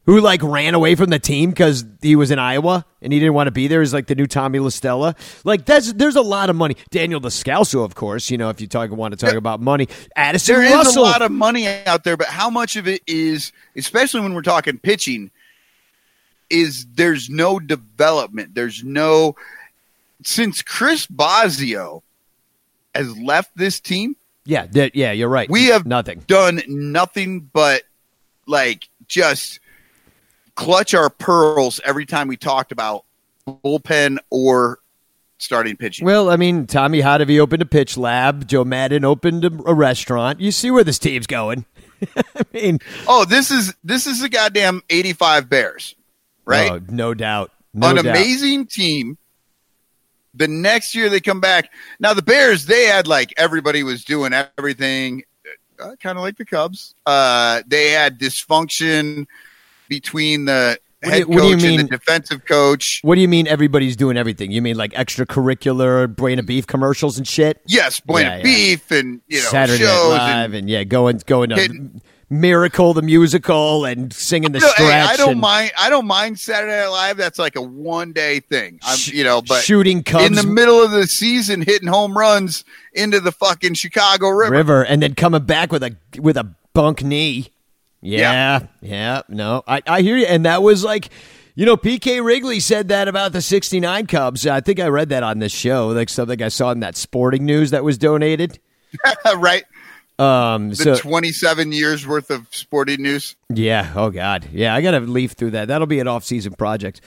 who 0.07 0.21
like 0.21 0.43
ran 0.43 0.75
away 0.75 0.95
from 0.95 1.11
the 1.11 1.19
team 1.19 1.51
because 1.51 1.85
he 2.03 2.15
was 2.17 2.31
in 2.31 2.39
Iowa 2.39 2.85
and 3.01 3.13
he 3.13 3.19
didn't 3.19 3.35
want 3.35 3.47
to 3.47 3.51
be 3.53 3.69
there. 3.69 3.81
Is 3.83 3.93
like 3.95 4.07
the 4.07 4.15
new 4.15 4.27
Tommy 4.27 4.59
La 4.59 4.69
Stella. 4.69 5.15
Like 5.45 5.65
that's 5.65 5.93
there's 5.95 6.17
a 6.17 6.23
lot 6.23 6.51
of 6.51 6.57
money. 6.57 6.77
Daniel 6.91 7.21
Descalso, 7.21 7.85
of 7.85 7.95
course. 7.95 8.31
You 8.31 8.39
know 8.39 8.51
if 8.51 8.61
you 8.61 8.67
talk 8.67 8.91
want 8.91 9.19
to 9.19 9.27
talk 9.27 9.35
about 9.35 9.61
money. 9.61 9.89
Addison 10.17 10.55
There 10.57 10.65
is 10.65 10.73
Russell. 10.73 11.03
a 11.03 11.05
lot 11.05 11.23
of 11.23 11.31
money 11.33 11.67
out 11.87 12.05
there, 12.05 12.17
but 12.17 12.27
how 12.27 12.51
much 12.51 12.77
of 12.77 12.87
it 12.87 13.03
is, 13.07 13.53
especially 13.77 14.21
when 14.21 14.35
we're 14.35 14.43
talking 14.43 14.79
pitching, 14.79 15.31
is 16.51 16.87
there's 16.95 17.31
no 17.31 17.59
development. 17.59 18.55
There's 18.55 18.85
no 18.85 19.37
since 20.23 20.63
Chris 20.63 21.07
Bosio 21.07 22.03
has 22.95 23.17
left 23.19 23.57
this 23.57 23.81
team, 23.81 24.17
yeah, 24.45 24.67
that- 24.73 24.95
yeah, 24.95 25.11
you're 25.13 25.29
right. 25.29 25.51
we 25.51 25.67
have 25.67 25.85
nothing. 25.87 26.23
done 26.27 26.63
nothing 26.69 27.41
but 27.53 27.83
like 28.47 28.89
just 29.09 29.59
clutch 30.55 30.95
our 30.95 31.11
pearls 31.11 31.81
every 31.85 32.07
time 32.07 32.29
we 32.29 32.37
talked 32.37 32.73
about 32.73 33.05
bullpen 33.47 34.19
or 34.31 34.79
starting 35.39 35.77
pitching. 35.77 36.05
Well, 36.05 36.31
I 36.31 36.37
mean, 36.37 36.67
Tommy 36.67 37.03
Hottovy 37.03 37.39
opened 37.39 37.63
a 37.63 37.67
pitch 37.67 37.97
lab. 37.97 38.47
Joe 38.47 38.65
Maddon 38.65 39.05
opened 39.05 39.45
a, 39.45 39.75
restaurant. 39.75 40.41
You 40.41 40.51
see 40.51 40.71
where 40.71 40.85
this 40.85 40.99
team's 40.99 41.27
going. 41.27 41.65
I 42.17 42.43
mean, 42.53 42.79
oh, 43.07 43.25
this 43.25 43.51
is 43.51 43.75
this 43.85 44.07
is 44.07 44.21
the 44.21 44.29
goddamn 44.29 44.83
85 44.91 45.49
Bears. 45.49 45.95
Right? 46.45 46.71
oh, 46.71 46.81
no 46.89 47.15
doubt. 47.15 47.51
No 47.73 47.89
an 47.91 47.97
doubt. 47.97 48.07
amazing 48.07 48.67
team. 48.67 49.19
The 50.35 50.49
next 50.49 50.95
year 50.95 51.09
they 51.09 51.21
come 51.21 51.41
back. 51.41 51.71
Now 52.01 52.13
the 52.13 52.23
Bears, 52.23 52.67
they 52.67 52.85
had 52.85 53.07
like 53.07 53.33
everybody 53.37 53.83
was 53.83 54.05
doing 54.05 54.33
everything, 54.59 55.23
uh, 55.79 55.95
kind 56.01 56.19
of 56.19 56.23
like 56.23 56.37
the 56.37 56.45
Cubs. 56.45 56.95
Uh, 57.07 57.63
they 57.67 57.91
had 57.91 58.19
dysfunction 58.19 59.27
between 60.01 60.45
the 60.47 60.79
What 61.03 61.05
do 61.05 61.11
head 61.11 61.19
you- 61.21 61.27
what 61.29 61.41
do 61.43 61.47
you 61.49 61.55
coach 61.55 61.65
and 61.65 61.77
mean? 61.77 61.87
the 61.87 61.97
defensive 61.99 62.45
coach. 62.47 63.01
What 63.03 63.15
do 63.17 63.21
you 63.21 63.29
mean 63.29 63.47
everybody's 63.47 63.95
doing 63.97 64.17
everything? 64.17 64.51
You 64.53 64.63
mean 64.63 64.77
like 64.77 64.93
extracurricular 64.95 66.15
Brain 66.15 66.39
of 66.39 66.47
Beef 66.47 66.67
commercials 66.67 67.19
and 67.19 67.27
shit? 67.29 67.61
Yes, 67.67 68.01
Buona 68.01 68.23
Yeah, 68.25 68.37
yeah. 68.39 68.43
Beef 68.43 68.91
and 68.91 69.21
you 69.29 69.39
know 69.39 69.45
Saturday 69.49 69.85
Night 69.85 69.91
shows 69.91 70.09
Live 70.11 70.45
and 70.47 70.55
and, 70.55 70.71
yeah, 70.71 70.85
going 70.85 71.21
going 71.27 71.51
to 71.51 71.91
Miracle 72.31 72.95
the 72.95 73.03
musical 73.03 73.85
and 73.85 74.11
singing 74.13 74.53
the 74.53 74.59
No, 74.59 74.67
stretch. 74.69 74.89
hey, 74.91 75.01
I 75.01 75.17
don't 75.17 75.33
and 75.33 75.41
mind. 75.41 75.73
I 75.79 75.91
don't 75.91 76.07
mind 76.07 76.41
Saturday 76.41 76.73
Night 76.73 76.87
Live. 76.89 77.17
That's 77.19 77.39
like 77.39 77.55
a 77.55 77.61
one 77.63 78.13
day 78.13 78.41
thing. 78.41 78.81
I'm, 78.83 78.97
sh- 78.97 79.13
you 79.13 79.25
know, 79.25 79.43
but 79.43 79.63
shooting 79.63 80.03
Cubs 80.03 80.25
in 80.25 80.33
the 80.35 80.43
middle 80.43 80.83
of 80.83 80.91
the 80.91 81.07
season, 81.07 81.61
hitting 81.61 81.87
home 81.87 82.17
runs 82.17 82.65
into 82.95 83.21
the 83.21 83.31
fucking 83.31 83.75
Chicago 83.75 84.31
River. 84.31 84.51
River 84.53 84.83
and 84.85 85.03
then 85.03 85.15
coming 85.15 85.45
back 85.45 85.71
with 85.71 85.83
a 85.83 85.97
with 86.19 86.39
a 86.39 86.55
bunk 86.73 87.05
knee. 87.05 87.51
Yeah, 88.05 88.67
yeah, 88.83 89.23
no, 89.29 89.63
I, 89.67 89.83
I 89.87 90.03
hear 90.03 90.17
you. 90.17 90.27
And 90.27 90.45
that 90.45 90.63
was 90.63 90.85
like, 90.85 91.09
you 91.55 91.65
know, 91.65 91.77
PK 91.77 92.23
Wrigley 92.23 92.61
said 92.61 92.89
that 92.89 93.09
about 93.09 93.33
the 93.33 93.41
'69 93.41 94.07
Cubs. 94.07 94.47
I 94.47 94.61
think 94.61 94.79
I 94.79 94.89
read 94.89 95.09
that 95.09 95.23
on 95.23 95.39
this 95.39 95.53
show, 95.53 95.89
like 95.89 96.09
something 96.09 96.43
I 96.43 96.49
saw 96.49 96.71
in 96.71 96.81
that 96.81 96.97
Sporting 96.97 97.47
News 97.47 97.71
that 97.71 97.83
was 97.83 97.97
donated. 97.97 98.59
right? 99.37 99.65
Um, 100.19 100.69
The 100.69 100.77
so 100.77 100.97
27 100.97 101.73
years 101.73 102.07
worth 102.07 102.31
of 102.31 102.47
sporting 102.53 103.03
news. 103.03 103.35
Yeah. 103.49 103.93
Oh 103.97 104.11
God. 104.11 104.49
Yeah. 104.53 104.75
I 104.75 104.81
gotta 104.81 105.01
leaf 105.01 105.33
through 105.33 105.53
that. 105.53 105.69
That'll 105.69 105.89
be 105.89 105.99
an 105.99 106.07
off-season 106.07 106.53
project. 106.53 107.01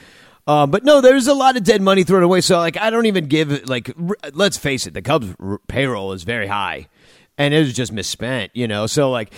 Uh, 0.46 0.66
but 0.66 0.84
no, 0.84 1.00
there's 1.00 1.28
a 1.28 1.34
lot 1.34 1.56
of 1.58 1.64
dead 1.64 1.82
money 1.82 2.04
thrown 2.04 2.24
away. 2.24 2.42
So 2.42 2.58
like, 2.58 2.76
I 2.78 2.90
don't 2.90 3.06
even 3.06 3.28
give 3.28 3.70
like. 3.70 3.90
R- 3.98 4.18
let's 4.34 4.58
face 4.58 4.88
it, 4.88 4.94
the 4.94 5.02
Cubs' 5.02 5.34
r- 5.40 5.60
payroll 5.68 6.14
is 6.14 6.24
very 6.24 6.48
high, 6.48 6.88
and 7.38 7.54
it 7.54 7.60
was 7.60 7.74
just 7.74 7.92
misspent. 7.92 8.52
You 8.54 8.68
know. 8.68 8.88
So 8.88 9.12
like, 9.12 9.34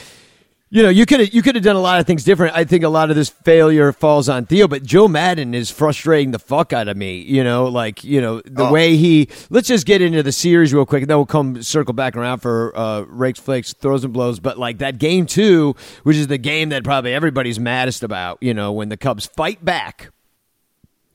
you 0.72 0.84
know, 0.84 0.90
you 0.90 1.06
could 1.08 1.20
have 1.20 1.34
you 1.34 1.42
could 1.42 1.56
have 1.56 1.64
done 1.64 1.76
a 1.76 1.82
lot 1.82 2.00
of 2.00 2.06
things 2.06 2.24
different. 2.24 2.56
I 2.56 2.64
think 2.64 2.84
a 2.84 2.90
lot 2.90 3.10
of 3.10 3.16
this 3.16 3.30
failure 3.30 3.92
falls 3.92 4.30
on 4.30 4.46
Theo, 4.46 4.68
but 4.68 4.84
Joe 4.84 5.08
Maddon 5.08 5.56
is 5.56 5.72
frustrating 5.72 6.30
the 6.32 6.38
fuck 6.40 6.74
out 6.74 6.88
of 6.88 6.96
me. 6.96 7.22
You 7.22 7.44
know, 7.44 7.66
like 7.66 8.04
you 8.04 8.22
know 8.22 8.42
the 8.42 8.66
Oh. 8.68 8.72
way 8.72 8.96
he. 8.96 9.30
Let's 9.50 9.68
just 9.68 9.88
get 9.88 10.02
into 10.02 10.22
the 10.22 10.32
series 10.32 10.72
real 10.74 10.86
quick, 10.86 11.02
and 11.02 11.10
then 11.10 11.18
we'll 11.18 11.26
come 11.26 11.64
circle 11.64 11.94
back 11.94 12.16
around 12.16 12.40
for 12.40 12.72
uh, 12.78 13.02
rakes, 13.08 13.40
flakes, 13.40 13.74
throws 13.74 14.04
and 14.04 14.14
blows. 14.14 14.40
But 14.40 14.60
like 14.60 14.78
that 14.78 15.00
game 15.00 15.26
two, 15.26 15.76
which 16.04 16.18
is 16.18 16.28
the 16.28 16.38
game 16.38 16.70
that 16.70 16.84
probably 16.84 17.14
everybody's 17.14 17.60
maddest 17.60 18.04
about. 18.04 18.38
You 18.42 18.54
know, 18.54 18.72
when 18.72 18.90
the 18.90 18.98
Cubs 18.98 19.26
fight 19.26 19.66
back, 19.66 20.12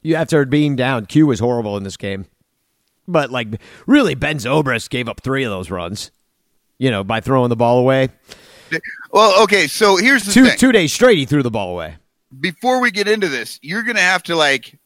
you 0.03 0.17
after 0.17 0.45
being 0.47 0.75
down. 0.75 1.07
Q 1.07 1.29
was 1.29 1.38
horrible 1.38 1.77
in 1.77 1.85
this 1.85 1.97
game, 1.97 2.27
but 3.07 3.31
like 3.31 3.49
really, 3.87 4.17
Ben 4.17 4.38
Zobrist 4.38 4.90
gave 4.90 5.09
up 5.09 5.21
three 5.21 5.45
of 5.45 5.51
those 5.53 5.71
runs. 5.71 6.11
You 6.77 6.90
know, 6.90 7.05
by 7.05 7.21
throwing 7.21 7.51
the 7.51 7.57
ball 7.57 7.79
away. 7.79 8.09
Well, 9.13 9.43
okay, 9.45 9.67
so 9.67 9.97
here's 9.97 10.25
the 10.25 10.33
two 10.33 10.47
thing. 10.47 10.59
two 10.59 10.73
days 10.73 10.93
straight 10.93 11.19
he 11.19 11.25
threw 11.27 11.43
the 11.43 11.51
ball 11.51 11.71
away. 11.71 11.97
Before 12.41 12.81
we 12.81 12.91
get 12.91 13.07
into 13.09 13.29
this, 13.29 13.59
you're 13.63 13.83
going 13.83 13.97
to 13.97 14.03
have 14.03 14.23
to 14.25 14.37
like 14.37 14.77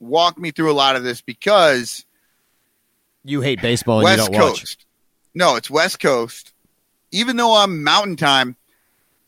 walk 0.00 0.38
me 0.38 0.50
through 0.50 0.70
a 0.70 0.74
lot 0.74 0.96
of 0.96 1.02
this 1.02 1.20
because 1.20 2.04
You 3.24 3.40
hate 3.40 3.60
baseball 3.60 3.98
and 3.98 4.04
West 4.04 4.18
you 4.30 4.38
don't 4.38 4.48
watch. 4.50 4.60
Coast. 4.60 4.86
No, 5.34 5.56
it's 5.56 5.70
West 5.70 6.00
Coast. 6.00 6.52
Even 7.10 7.36
though 7.36 7.54
I'm 7.56 7.82
mountain 7.82 8.16
time, 8.16 8.56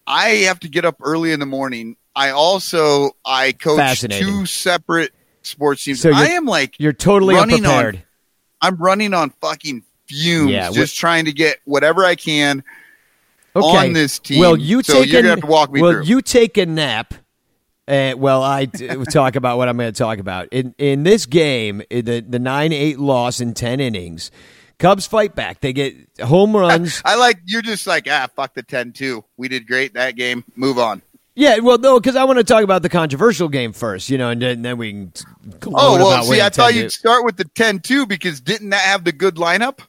I 0.06 0.28
have 0.46 0.60
to 0.60 0.68
get 0.68 0.84
up 0.84 0.96
early 1.00 1.32
in 1.32 1.40
the 1.40 1.46
morning. 1.46 1.96
I 2.14 2.30
also 2.30 3.10
I 3.24 3.52
coach 3.52 4.00
two 4.00 4.44
separate 4.46 5.12
sports 5.42 5.84
teams. 5.84 6.00
So 6.00 6.12
I 6.12 6.28
am 6.28 6.46
like 6.46 6.74
You're 6.78 6.92
totally 6.92 7.34
running 7.34 7.64
on- 7.66 8.02
I'm 8.60 8.76
running 8.76 9.14
on 9.14 9.30
fucking 9.40 9.84
fumes, 10.08 10.50
Yeah, 10.50 10.70
just 10.72 10.96
trying 10.96 11.26
to 11.26 11.32
get 11.32 11.58
whatever 11.64 12.04
I 12.04 12.16
can 12.16 12.64
okay. 13.56 13.86
on 13.86 13.92
this 13.92 14.18
team. 14.18 14.40
Well, 14.40 14.56
you 14.56 14.82
so 14.82 15.02
take 15.02 15.12
you're 15.12 15.22
gonna 15.22 15.30
have 15.30 15.40
to 15.40 15.46
walk 15.46 15.72
me 15.72 15.82
well, 15.82 15.92
through. 15.92 16.04
you 16.04 16.22
take 16.22 16.56
a 16.56 16.66
nap. 16.66 17.14
Uh, 17.86 18.14
well, 18.16 18.42
I 18.42 18.66
talk 19.10 19.36
about 19.36 19.56
what 19.56 19.68
I'm 19.68 19.78
going 19.78 19.90
to 19.90 19.98
talk 19.98 20.18
about 20.18 20.48
in 20.52 20.74
in 20.76 21.04
this 21.04 21.24
game. 21.24 21.82
The 21.88 22.24
the 22.26 22.38
nine 22.38 22.72
eight 22.72 22.98
loss 22.98 23.40
in 23.40 23.54
ten 23.54 23.80
innings. 23.80 24.30
Cubs 24.78 25.06
fight 25.06 25.34
back. 25.34 25.60
They 25.60 25.72
get 25.72 25.94
home 26.22 26.56
runs. 26.56 27.02
I 27.04 27.16
like 27.16 27.40
you're 27.46 27.62
just 27.62 27.86
like 27.86 28.06
ah 28.08 28.28
fuck 28.34 28.54
the 28.54 28.62
10-2. 28.62 29.24
We 29.36 29.48
did 29.48 29.66
great 29.66 29.94
that 29.94 30.14
game. 30.16 30.44
Move 30.54 30.78
on. 30.78 31.02
yeah, 31.34 31.58
well, 31.58 31.78
no, 31.78 31.98
because 31.98 32.14
I 32.14 32.24
want 32.24 32.38
to 32.38 32.44
talk 32.44 32.62
about 32.62 32.82
the 32.82 32.88
controversial 32.88 33.48
game 33.48 33.72
first. 33.72 34.08
You 34.08 34.18
know, 34.18 34.30
and 34.30 34.40
then, 34.40 34.62
then 34.62 34.78
we 34.78 34.92
can. 34.92 35.12
Oh 35.74 35.96
well, 35.96 36.22
see, 36.22 36.40
I 36.40 36.50
thought 36.50 36.74
you'd 36.74 36.92
start 36.92 37.24
with 37.24 37.36
the 37.36 37.44
10-2 37.44 38.06
because 38.06 38.40
didn't 38.40 38.70
that 38.70 38.82
have 38.82 39.04
the 39.04 39.12
good 39.12 39.34
lineup? 39.36 39.80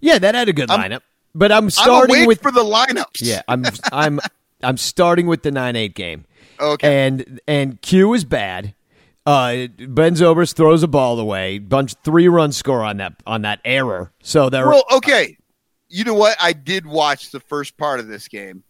Yeah, 0.00 0.18
that 0.18 0.34
had 0.34 0.48
a 0.48 0.52
good 0.52 0.68
lineup. 0.68 1.02
But 1.38 1.52
I'm 1.52 1.64
I'm 1.64 1.70
starting 1.70 2.26
with 2.26 2.42
for 2.42 2.50
the 2.50 2.64
lineups. 2.64 3.20
Yeah, 3.20 3.42
I'm 3.46 3.64
I'm 3.92 4.18
I'm 4.62 4.76
starting 4.76 5.28
with 5.28 5.44
the 5.44 5.52
nine 5.52 5.76
eight 5.76 5.94
game. 5.94 6.24
Okay. 6.58 7.06
And 7.06 7.40
and 7.46 7.80
Q 7.80 8.12
is 8.14 8.24
bad. 8.24 8.74
Uh, 9.24 9.68
ben 9.78 10.14
Zobrist 10.14 10.56
throws 10.56 10.82
a 10.82 10.88
ball 10.88 11.20
away. 11.20 11.58
Bunch 11.60 11.94
three 12.02 12.26
run 12.28 12.50
score 12.50 12.82
on 12.82 12.96
that 12.96 13.14
on 13.24 13.42
that 13.42 13.60
error. 13.64 14.10
So 14.20 14.50
they're 14.50 14.68
Well, 14.68 14.84
okay. 14.90 15.36
You 15.88 16.04
know 16.04 16.14
what? 16.14 16.36
I 16.40 16.52
did 16.54 16.86
watch 16.86 17.30
the 17.30 17.40
first 17.40 17.76
part 17.76 18.00
of 18.00 18.08
this 18.08 18.26
game. 18.26 18.64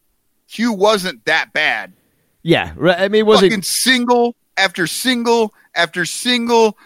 Q 0.48 0.72
wasn't 0.72 1.24
that 1.24 1.52
bad. 1.54 1.94
yeah. 2.42 2.72
right, 2.76 3.00
I 3.00 3.08
mean, 3.08 3.24
was 3.24 3.40
Fucking 3.40 3.60
it? 3.60 3.64
single 3.64 4.36
after 4.58 4.86
single 4.86 5.54
after 5.74 6.04
single. 6.04 6.76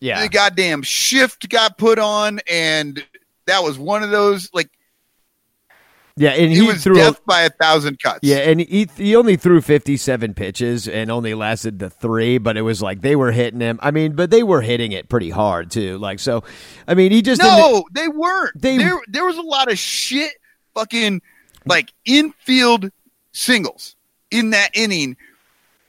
Yeah. 0.00 0.22
The 0.22 0.28
goddamn 0.30 0.82
shift 0.82 1.48
got 1.50 1.76
put 1.76 1.98
on, 1.98 2.40
and 2.50 3.04
that 3.46 3.62
was 3.62 3.78
one 3.78 4.02
of 4.02 4.10
those 4.10 4.48
like 4.54 4.70
Yeah, 6.16 6.30
and 6.30 6.52
It 6.52 6.56
he 6.56 6.62
was 6.62 6.82
threw. 6.84 6.94
a- 6.96 6.98
death 6.98 7.20
by 7.24 7.42
a 7.42 7.50
thousand 7.50 7.98
cuts. 7.98 8.20
yeah, 8.22 8.36
and 8.38 8.60
he 8.60 8.86
he 8.98 9.16
only 9.16 9.36
threw 9.36 9.60
fifty 9.62 9.96
seven 9.96 10.34
pitches 10.34 10.86
and 10.86 11.10
only 11.10 11.32
lasted 11.34 11.78
the 11.78 11.88
three, 11.88 12.36
but 12.38 12.56
it 12.58 12.62
was 12.62 12.82
like 12.82 13.00
they 13.00 13.16
were 13.16 13.32
hitting 13.32 13.60
him. 13.60 13.78
I 13.82 13.90
mean, 13.92 14.12
but 14.14 14.30
they 14.30 14.42
were 14.42 14.60
hitting 14.60 14.92
it 14.92 15.08
pretty 15.08 15.30
hard 15.30 15.70
too. 15.70 15.96
Like 15.98 16.18
so, 16.18 16.44
I 16.86 16.94
mean, 16.94 17.12
he 17.12 17.22
just 17.22 17.40
No, 17.40 17.84
they 17.92 18.08
weren't. 18.08 18.60
They- 18.60 18.76
there 18.78 18.98
there 19.08 19.24
was 19.24 19.38
a 19.38 19.42
lot 19.42 19.70
of 19.72 19.78
shit 19.78 20.32
fucking 20.74 21.22
like 21.64 21.92
infield 22.04 22.90
singles 23.32 23.96
in 24.30 24.50
that 24.50 24.70
inning. 24.74 25.16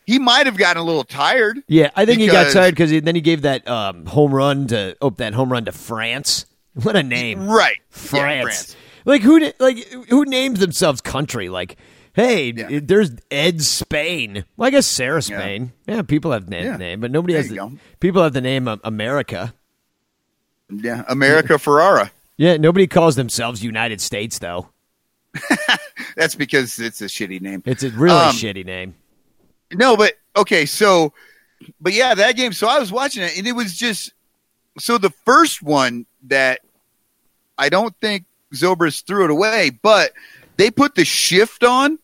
He 0.06 0.20
might 0.20 0.46
have 0.46 0.58
gotten 0.58 0.82
a 0.82 0.86
little 0.86 1.04
tired. 1.06 1.64
Yeah, 1.68 1.90
I 1.96 2.06
think 2.06 2.20
he 2.20 2.28
got 2.28 2.52
tired 2.52 2.72
because 2.76 2.92
then 2.92 3.16
he 3.16 3.22
gave 3.22 3.44
that 3.44 3.68
um, 3.70 4.06
home 4.06 4.34
run 4.34 4.68
to 4.68 4.96
oh 5.02 5.10
that 5.12 5.34
home 5.34 5.52
run 5.52 5.66
to 5.66 5.72
France. 5.72 6.46
What 6.76 6.96
a 6.96 7.04
name, 7.04 7.48
Right. 7.48 7.78
Yeah, 7.92 8.42
France. 8.42 8.76
Like 9.06 9.22
who 9.22 9.52
like 9.60 9.78
who 10.10 10.26
names 10.26 10.60
themselves 10.60 11.02
country? 11.02 11.50
Like 11.50 11.78
hey, 12.16 12.54
Yeah. 12.56 12.80
there's 12.84 13.12
Ed 13.32 13.62
Spain. 13.64 14.46
Well, 14.56 14.68
I 14.68 14.70
guess 14.70 14.86
Sarah 14.86 15.22
Spain. 15.22 15.72
Yeah, 15.88 16.04
people 16.04 16.32
have 16.32 16.48
na- 16.48 16.58
Yeah. 16.60 16.78
name, 16.78 17.00
but 17.02 17.10
nobody 17.12 17.34
There 17.34 17.42
has 17.42 17.50
the, 17.50 17.56
go. 17.56 17.72
people 18.00 18.22
have 18.22 18.34
the 18.34 18.42
name 18.42 18.68
America. 18.84 19.54
Yeah. 20.70 21.04
America 21.08 21.54
Ferrera. 21.54 22.12
Yeah, 22.38 22.58
nobody 22.58 22.88
calls 22.88 23.16
themselves 23.16 23.64
United 23.64 24.00
States 24.02 24.40
though. 24.40 24.70
That's 26.16 26.36
because 26.36 26.80
it's 26.80 27.02
a 27.02 27.06
shitty 27.06 27.42
name. 27.42 27.64
It's 27.66 27.84
a 27.84 27.90
really 27.90 28.16
Um, 28.16 28.36
shitty 28.36 28.66
name. 28.66 28.96
No, 29.74 29.98
but 29.98 30.14
okay, 30.36 30.66
so 30.68 31.14
but 31.82 31.94
yeah, 31.94 32.14
that 32.14 32.36
game. 32.36 32.54
So 32.54 32.68
I 32.68 32.78
was 32.80 32.92
watching 32.92 33.24
it, 33.24 33.38
and 33.38 33.48
it 33.48 33.54
was 33.54 33.76
just 33.76 34.14
so 34.78 34.98
the 35.00 35.10
first 35.26 35.64
one 35.64 36.06
that 36.28 36.60
I 37.58 37.70
don't 37.70 37.96
think 38.02 38.26
Zobrist 38.54 39.06
threw 39.06 39.26
it 39.26 39.32
away, 39.32 39.72
but 39.82 40.12
they 40.58 40.70
put 40.72 40.96
the 40.96 41.06
shift 41.06 41.64
on, 41.64 41.98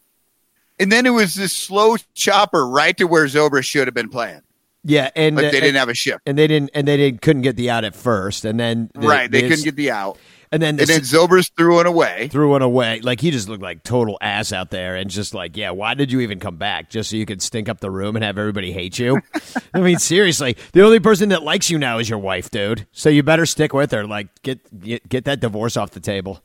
and 0.79 0.91
then 0.91 1.05
it 1.05 1.11
was 1.11 1.35
this 1.35 1.53
slow 1.53 1.97
chopper 2.15 2.67
right 2.67 2.95
to 2.97 3.05
where 3.05 3.25
Zobrist 3.25 3.65
should 3.65 3.87
have 3.87 3.93
been 3.93 4.09
playing, 4.09 4.41
Yeah, 4.83 5.09
and 5.15 5.35
but 5.35 5.45
uh, 5.45 5.51
they 5.51 5.59
didn't 5.59 5.75
have 5.75 5.89
a 5.89 5.93
shift. 5.93 6.21
and 6.25 6.37
they 6.37 6.47
didn't 6.47 6.71
and 6.73 6.87
they 6.87 6.97
didn't 6.97 7.21
couldn't 7.21 7.41
get 7.43 7.55
the 7.55 7.69
out 7.69 7.83
at 7.83 7.95
first, 7.95 8.45
and 8.45 8.59
then 8.59 8.89
the- 8.93 9.07
right, 9.07 9.29
they 9.29 9.41
this- 9.41 9.49
couldn't 9.51 9.65
get 9.65 9.75
the 9.75 9.91
out, 9.91 10.17
and 10.51 10.61
then 10.61 10.75
the 10.77 10.83
and 10.83 10.89
then 10.89 11.01
Zobrist 11.01 11.51
threw 11.57 11.79
it 11.79 11.85
away. 11.85 12.27
threw 12.31 12.49
one 12.51 12.61
away. 12.61 13.01
Like 13.01 13.21
he 13.21 13.31
just 13.31 13.47
looked 13.49 13.61
like 13.63 13.83
total 13.83 14.17
ass 14.21 14.51
out 14.51 14.69
there, 14.71 14.95
and 14.95 15.09
just 15.09 15.33
like, 15.33 15.55
yeah, 15.57 15.71
why 15.71 15.93
did 15.93 16.11
you 16.11 16.19
even 16.21 16.39
come 16.39 16.57
back? 16.57 16.89
Just 16.89 17.09
so 17.11 17.15
you 17.17 17.25
could 17.25 17.41
stink 17.41 17.69
up 17.69 17.79
the 17.79 17.91
room 17.91 18.15
and 18.15 18.23
have 18.25 18.37
everybody 18.37 18.71
hate 18.71 18.97
you? 18.99 19.19
I 19.73 19.81
mean, 19.81 19.99
seriously, 19.99 20.57
the 20.73 20.83
only 20.83 20.99
person 20.99 21.29
that 21.29 21.43
likes 21.43 21.69
you 21.69 21.77
now 21.77 21.99
is 21.99 22.09
your 22.09 22.19
wife, 22.19 22.49
dude. 22.49 22.87
So 22.91 23.09
you 23.09 23.21
better 23.23 23.45
stick 23.45 23.73
with 23.73 23.91
her. 23.91 24.05
Like, 24.07 24.27
get 24.43 24.79
get, 24.79 25.07
get 25.07 25.25
that 25.25 25.39
divorce 25.39 25.77
off 25.77 25.91
the 25.91 25.99
table. 25.99 26.43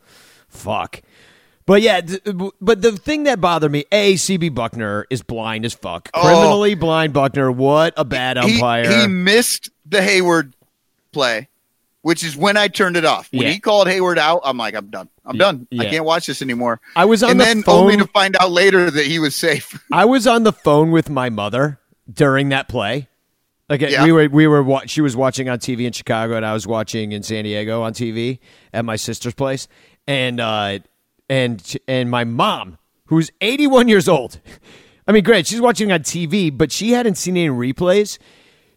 Fuck. 0.49 1.01
But 1.67 1.81
yeah, 1.81 2.03
th- 2.03 2.21
uh, 2.27 2.51
but 2.61 2.83
the 2.83 2.93
thing 2.93 3.23
that 3.23 3.41
bothered 3.41 3.73
me, 3.73 3.87
a 3.91 4.15
CB 4.17 4.51
Bucknor 4.51 5.05
is 5.09 5.23
blind 5.23 5.65
as 5.65 5.73
fuck, 5.73 6.11
Oh. 6.13 6.21
criminally 6.21 6.75
blind. 6.75 7.15
Bucknor, 7.15 7.55
what 7.55 7.95
a 7.97 8.05
bad 8.05 8.37
He, 8.37 8.57
umpire. 8.57 9.01
he 9.01 9.07
missed 9.07 9.71
the 9.87 10.01
Heyward 10.01 10.53
play, 11.11 11.49
which 12.05 12.23
is 12.23 12.37
when 12.37 12.57
I 12.59 12.69
turned 12.69 12.99
it 12.99 13.07
off. 13.07 13.31
When 13.33 13.43
Yeah. 13.43 13.49
he 13.49 13.59
called 13.59 13.89
Heyward 13.89 14.19
out, 14.19 14.43
I'm 14.45 14.59
like, 14.59 14.75
I'm 14.75 14.91
done. 14.91 15.09
I'm 15.25 15.39
done. 15.39 15.67
I 15.81 15.87
can't 15.87 16.05
watch 16.05 16.27
this 16.27 16.43
anymore. 16.43 16.79
I 16.95 17.07
was 17.07 17.23
on 17.23 17.31
and 17.31 17.41
the 17.41 17.45
then 17.45 17.63
phone. 17.63 17.81
only 17.81 17.97
to 17.97 18.07
find 18.09 18.37
out 18.39 18.51
later 18.53 18.91
that 18.91 19.07
he 19.07 19.19
was 19.19 19.35
safe. 19.35 19.83
I 19.93 20.05
was 20.05 20.27
on 20.27 20.43
the 20.43 20.53
phone 20.53 20.91
with 20.91 21.09
my 21.09 21.31
mother 21.31 21.81
during 22.13 22.51
that 22.51 22.69
play. 22.69 23.09
Like 23.71 23.83
uh, 23.83 23.87
Yeah. 23.87 24.05
we 24.05 24.13
were, 24.13 24.29
we 24.29 24.47
were. 24.47 24.63
Wa- 24.63 24.83
she 24.85 25.01
was 25.01 25.17
watching 25.17 25.49
on 25.49 25.59
TV 25.59 25.87
in 25.87 25.93
Chicago, 25.95 26.37
and 26.37 26.45
I 26.45 26.53
was 26.53 26.67
watching 26.67 27.13
in 27.13 27.23
San 27.23 27.45
Diego 27.45 27.81
on 27.81 27.95
TV 27.95 28.39
at 28.75 28.85
my 28.85 28.97
sister's 28.97 29.33
place. 29.33 29.67
And 30.07 30.39
uh, 30.41 30.81
and 31.31 31.77
and 31.89 32.11
my 32.11 32.25
mom, 32.25 32.77
who's 33.07 33.31
eighty 33.41 33.67
one 33.67 33.89
years 33.89 34.07
old. 34.11 34.39
I 35.09 35.13
mean, 35.13 35.25
great. 35.25 35.47
She's 35.47 35.63
watching 35.63 35.91
on 35.91 36.01
TV, 36.01 36.55
but 36.55 36.71
she 36.71 36.93
hadn't 36.93 37.15
seen 37.17 37.39
any 37.39 37.49
replays. 37.49 38.19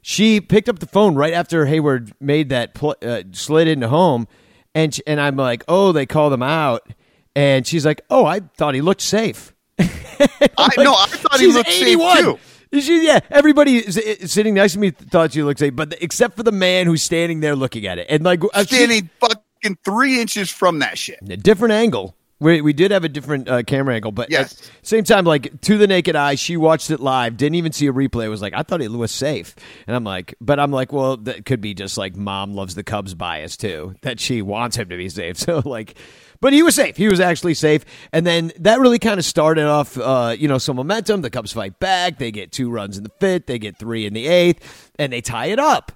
She 0.09 0.39
picked 0.39 0.69
up 0.69 0.79
the 0.79 0.85
phone 0.85 1.15
right 1.15 1.33
after 1.33 1.65
Heyward 1.65 2.13
made 2.21 2.47
that 2.47 2.73
pl- 2.73 2.95
uh, 3.01 3.23
slid 3.33 3.67
into 3.67 3.89
home, 3.89 4.25
and 4.73 4.95
sh- 4.95 5.01
and 5.05 5.19
I'm 5.19 5.35
like, 5.35 5.65
oh, 5.67 5.91
they 5.91 6.05
called 6.05 6.31
him 6.31 6.41
out, 6.41 6.87
and 7.35 7.67
she's 7.67 7.85
like, 7.85 7.99
oh, 8.09 8.25
I 8.25 8.39
thought 8.39 8.73
he 8.73 8.79
looked 8.79 9.01
safe. 9.01 9.53
I 9.79 10.69
no, 10.77 10.93
I 10.93 11.07
thought 11.07 11.41
he 11.41 11.47
looked 11.51 11.69
safe 11.69 11.99
81. 11.99 12.17
too. 12.19 12.39
She, 12.79 13.05
yeah, 13.05 13.19
everybody 13.29 13.81
sitting 13.81 14.53
next 14.53 14.73
to 14.73 14.79
me 14.79 14.91
thought 14.91 15.33
she 15.33 15.43
looked 15.43 15.59
safe, 15.59 15.75
but 15.75 15.93
except 16.01 16.37
for 16.37 16.43
the 16.43 16.53
man 16.53 16.85
who's 16.85 17.03
standing 17.03 17.41
there 17.41 17.57
looking 17.57 17.85
at 17.85 17.97
it, 17.97 18.07
and 18.09 18.23
like 18.23 18.41
uh, 18.53 18.61
she- 18.63 18.75
Standing 18.75 19.09
fucking 19.19 19.77
three 19.83 20.21
inches 20.21 20.49
from 20.49 20.79
that 20.79 20.97
shit. 20.97 21.19
a 21.29 21.35
different 21.35 21.73
angle. 21.73 22.15
We, 22.39 22.61
we 22.61 22.71
did 22.73 22.91
have 22.91 23.03
a 23.03 23.09
different 23.09 23.49
uh, 23.49 23.63
camera 23.63 23.95
angle, 23.95 24.11
but 24.11 24.29
Yes. 24.29 24.53
at 24.53 24.57
the 24.81 24.87
same 24.87 25.03
time, 25.03 25.25
like 25.25 25.59
to 25.61 25.77
the 25.77 25.87
naked 25.87 26.15
eye, 26.15 26.35
she 26.35 26.55
watched 26.55 26.91
it 26.91 26.99
live, 26.99 27.35
didn't 27.35 27.55
even 27.55 27.71
see 27.71 27.87
a 27.87 27.91
replay. 27.93 28.29
Was 28.29 28.43
like, 28.43 28.53
I 28.53 28.61
thought 28.61 28.79
it 28.81 28.91
was 28.91 29.11
safe, 29.11 29.55
and 29.87 29.95
I'm 29.95 30.03
like, 30.03 30.35
but 30.39 30.59
I'm 30.59 30.69
like, 30.71 30.93
well, 30.93 31.17
that 31.17 31.45
could 31.47 31.61
be 31.61 31.73
just 31.73 31.97
like 31.97 32.15
mom 32.15 32.53
loves 32.53 32.75
the 32.75 32.83
Cubs 32.83 33.15
bias 33.15 33.57
too, 33.57 33.95
that 34.03 34.19
she 34.19 34.43
wants 34.43 34.77
him 34.77 34.89
to 34.89 34.97
be 34.97 35.09
safe. 35.09 35.37
So 35.47 35.63
like, 35.65 35.95
but 36.39 36.53
he 36.53 36.61
was 36.61 36.75
safe. 36.75 36.95
He 36.97 37.07
was 37.07 37.19
actually 37.19 37.55
safe, 37.55 37.83
and 38.13 38.25
then 38.27 38.51
that 38.59 38.79
really 38.79 38.99
kind 38.99 39.17
of 39.19 39.25
started 39.25 39.65
off, 39.65 39.97
uh, 39.97 40.35
you 40.37 40.47
know, 40.47 40.59
some 40.59 40.75
momentum. 40.75 41.21
The 41.21 41.31
Cubs 41.31 41.51
fight 41.53 41.79
back. 41.79 42.19
They 42.19 42.29
get 42.31 42.51
two 42.51 42.69
runs 42.69 42.97
in 42.99 43.03
the 43.03 43.11
fifth. 43.19 43.47
They 43.47 43.57
get 43.57 43.77
three 43.79 44.05
in 44.05 44.13
the 44.13 44.27
eighth, 44.27 44.91
and 44.99 45.11
they 45.11 45.21
tie 45.21 45.47
it 45.47 45.57
up, 45.57 45.91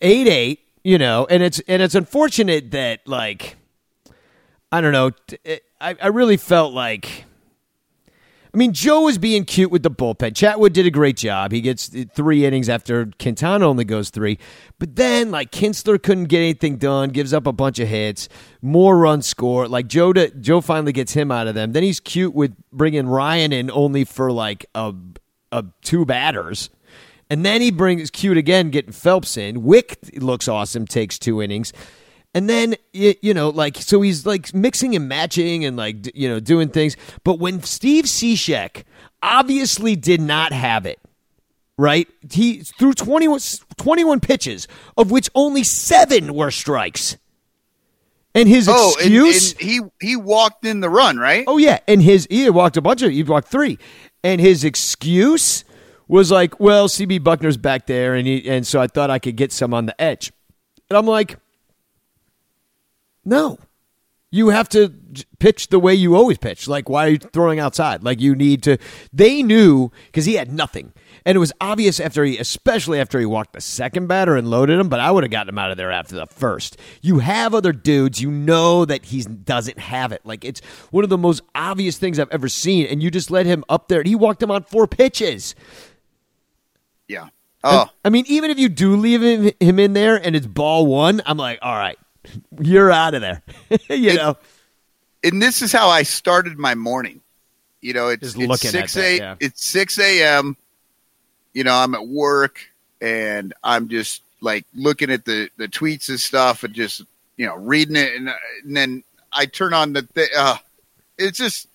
eight 0.00 0.26
eight. 0.26 0.60
You 0.84 0.96
know, 0.96 1.26
and 1.28 1.42
it's 1.42 1.60
and 1.68 1.82
it's 1.82 1.94
unfortunate 1.94 2.70
that 2.70 3.06
like. 3.06 3.56
I 4.72 4.80
don't 4.80 4.92
know. 4.92 5.10
I, 5.80 5.96
I 6.00 6.08
really 6.08 6.36
felt 6.36 6.72
like. 6.72 7.24
I 8.52 8.58
mean, 8.58 8.72
Joe 8.72 9.02
was 9.02 9.18
being 9.18 9.44
cute 9.44 9.70
with 9.70 9.82
the 9.82 9.90
bullpen. 9.90 10.32
Chatwood 10.32 10.72
did 10.72 10.86
a 10.86 10.90
great 10.90 11.18
job. 11.18 11.52
He 11.52 11.60
gets 11.60 11.94
three 12.14 12.46
innings 12.46 12.70
after 12.70 13.10
Quintana 13.18 13.68
only 13.68 13.84
goes 13.84 14.08
three. 14.08 14.38
But 14.78 14.96
then, 14.96 15.30
like, 15.30 15.52
Kintzler 15.52 16.02
couldn't 16.02 16.24
get 16.24 16.38
anything 16.38 16.78
done, 16.78 17.10
gives 17.10 17.34
up 17.34 17.46
a 17.46 17.52
bunch 17.52 17.78
of 17.80 17.88
hits, 17.88 18.30
more 18.62 18.96
runs 18.96 19.26
score. 19.26 19.68
Like, 19.68 19.88
Joe, 19.88 20.14
to, 20.14 20.30
Joe 20.30 20.62
finally 20.62 20.92
gets 20.92 21.12
him 21.12 21.30
out 21.30 21.48
of 21.48 21.54
them. 21.54 21.72
Then 21.72 21.82
he's 21.82 22.00
cute 22.00 22.34
with 22.34 22.56
bringing 22.72 23.06
Ryan 23.06 23.52
in 23.52 23.70
only 23.70 24.06
for, 24.06 24.32
like, 24.32 24.64
a, 24.74 24.94
a 25.52 25.64
two 25.82 26.06
batters. 26.06 26.70
And 27.28 27.44
then 27.44 27.60
he 27.60 27.70
brings 27.70 28.10
cute 28.10 28.38
again, 28.38 28.70
getting 28.70 28.92
Phelps 28.92 29.36
in. 29.36 29.64
Wick 29.64 29.98
looks 30.14 30.48
awesome, 30.48 30.86
takes 30.86 31.18
two 31.18 31.42
innings. 31.42 31.74
And 32.34 32.48
then 32.50 32.74
you, 32.92 33.14
you 33.22 33.34
know, 33.34 33.48
like 33.48 33.76
so 33.76 34.02
he's 34.02 34.26
like 34.26 34.52
mixing 34.52 34.94
and 34.94 35.08
matching 35.08 35.64
and 35.64 35.76
like 35.76 36.14
you 36.14 36.28
know 36.28 36.40
doing 36.40 36.68
things. 36.68 36.96
But 37.24 37.38
when 37.38 37.62
Steve 37.62 38.04
Cishek 38.04 38.84
obviously 39.22 39.96
did 39.96 40.20
not 40.20 40.52
have 40.52 40.84
it, 40.84 41.00
right? 41.78 42.06
He 42.30 42.58
threw 42.60 42.92
21, 42.92 43.40
21 43.76 44.20
pitches, 44.20 44.68
of 44.96 45.10
which 45.10 45.30
only 45.34 45.64
seven 45.64 46.34
were 46.34 46.50
strikes. 46.50 47.16
And 48.34 48.50
his 48.50 48.68
Oh, 48.70 48.92
excuse, 48.98 49.52
and 49.52 49.62
he 49.62 49.80
he 49.98 50.14
walked 50.16 50.66
in 50.66 50.80
the 50.80 50.90
run, 50.90 51.16
right? 51.16 51.44
Oh 51.46 51.56
yeah, 51.56 51.78
and 51.88 52.02
his 52.02 52.26
he 52.28 52.50
walked 52.50 52.76
a 52.76 52.82
bunch 52.82 53.00
of 53.00 53.10
he 53.10 53.22
walked 53.22 53.48
three, 53.48 53.78
and 54.22 54.42
his 54.42 54.62
excuse 54.62 55.64
was 56.06 56.30
like, 56.30 56.60
"Well, 56.60 56.86
CB 56.86 57.24
Bucknor's 57.24 57.56
back 57.56 57.86
there, 57.86 58.14
and 58.14 58.26
he 58.26 58.46
and 58.46 58.66
so 58.66 58.78
I 58.78 58.88
thought 58.88 59.10
I 59.10 59.18
could 59.18 59.36
get 59.36 59.52
some 59.52 59.72
on 59.72 59.86
the 59.86 59.98
edge," 59.98 60.32
and 60.90 60.98
I'm 60.98 61.06
like, 61.06 61.38
"No, 63.26 63.58
you 64.30 64.48
have 64.48 64.68
to 64.70 64.94
pitch 65.38 65.68
the 65.68 65.78
way 65.78 65.94
you 65.94 66.16
always 66.16 66.38
pitch. 66.38 66.66
Like, 66.66 66.88
why 66.88 67.06
are 67.06 67.10
you 67.10 67.18
throwing 67.18 67.60
outside? 67.60 68.02
Like, 68.02 68.20
you 68.20 68.34
need 68.34 68.62
to." 68.62 68.78
They 69.12 69.42
knew 69.42 69.90
because 70.06 70.24
he 70.24 70.34
had 70.34 70.52
nothing, 70.52 70.92
and 71.24 71.36
it 71.36 71.38
was 71.38 71.52
obvious 71.60 72.00
after 72.00 72.24
he, 72.24 72.38
especially 72.38 73.00
after 73.00 73.18
he 73.18 73.26
walked 73.26 73.52
the 73.52 73.60
second 73.60 74.06
batter 74.06 74.36
and 74.36 74.48
loaded 74.48 74.78
him. 74.78 74.88
But 74.88 75.00
I 75.00 75.10
would 75.10 75.24
have 75.24 75.30
gotten 75.30 75.50
him 75.50 75.58
out 75.58 75.70
of 75.70 75.76
there 75.76 75.92
after 75.92 76.14
the 76.14 76.26
first. 76.26 76.78
You 77.02 77.18
have 77.18 77.54
other 77.54 77.72
dudes, 77.72 78.22
you 78.22 78.30
know 78.30 78.84
that 78.84 79.06
he 79.06 79.22
doesn't 79.22 79.78
have 79.78 80.12
it. 80.12 80.22
Like, 80.24 80.44
it's 80.44 80.60
one 80.90 81.04
of 81.04 81.10
the 81.10 81.18
most 81.18 81.42
obvious 81.54 81.98
things 81.98 82.18
I've 82.18 82.30
ever 82.30 82.48
seen, 82.48 82.86
and 82.86 83.02
you 83.02 83.10
just 83.10 83.30
let 83.30 83.44
him 83.46 83.64
up 83.68 83.88
there. 83.88 84.00
And 84.00 84.08
he 84.08 84.14
walked 84.14 84.42
him 84.42 84.50
on 84.50 84.62
four 84.62 84.86
pitches. 84.86 85.54
Yeah. 87.08 87.28
Oh, 87.64 87.90
I 88.04 88.10
mean, 88.10 88.24
even 88.28 88.52
if 88.52 88.60
you 88.60 88.68
do 88.68 88.94
leave 88.94 89.22
him, 89.22 89.50
him 89.58 89.78
in 89.80 89.92
there 89.92 90.14
and 90.16 90.36
it's 90.36 90.46
ball 90.46 90.86
one, 90.86 91.20
I'm 91.26 91.36
like, 91.36 91.58
all 91.62 91.74
right, 91.74 91.98
you're 92.60 92.90
out 92.90 93.14
of 93.14 93.20
there. 93.20 93.42
you 93.90 94.14
know. 94.14 94.36
and 95.24 95.40
this 95.42 95.62
is 95.62 95.72
how 95.72 95.88
I 95.88 96.02
started 96.02 96.58
my 96.58 96.74
morning. 96.74 97.20
You 97.80 97.92
know, 97.94 98.08
it's, 98.08 98.34
Just 98.34 98.38
it's 98.38 98.70
six 98.70 98.94
that, 98.94 99.16
yeah. 99.16 99.34
it's 99.40 99.64
six 99.64 99.98
a.m. 99.98 100.56
You 101.52 101.64
know, 101.64 101.74
I'm 101.74 101.94
at 101.94 102.06
work 102.06 102.58
and 103.00 103.52
I'm 103.62 103.88
just 103.88 104.22
like 104.40 104.64
looking 104.74 105.10
at 105.10 105.24
the 105.24 105.50
the 105.56 105.68
tweets 105.68 106.08
and 106.08 106.18
stuff 106.20 106.64
and 106.64 106.74
just 106.74 107.02
you 107.36 107.46
know 107.46 107.56
reading 107.56 107.96
it 107.96 108.14
and, 108.16 108.28
and 108.64 108.76
then 108.76 109.02
I 109.32 109.46
turn 109.46 109.72
on 109.74 109.92
the 109.92 110.02
th- 110.02 110.30
uh, 110.36 110.56
it's 111.18 111.38
just 111.38 111.68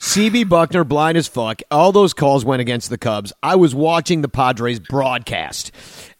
CB 0.00 0.44
Bucknor, 0.44 0.86
blind 0.86 1.18
as 1.18 1.26
fuck. 1.26 1.60
All 1.70 1.90
those 1.92 2.14
calls 2.14 2.44
went 2.44 2.60
against 2.60 2.88
the 2.88 2.98
Cubs. 2.98 3.32
I 3.42 3.56
was 3.56 3.74
watching 3.74 4.22
the 4.22 4.28
Padres 4.28 4.78
broadcast, 4.78 5.72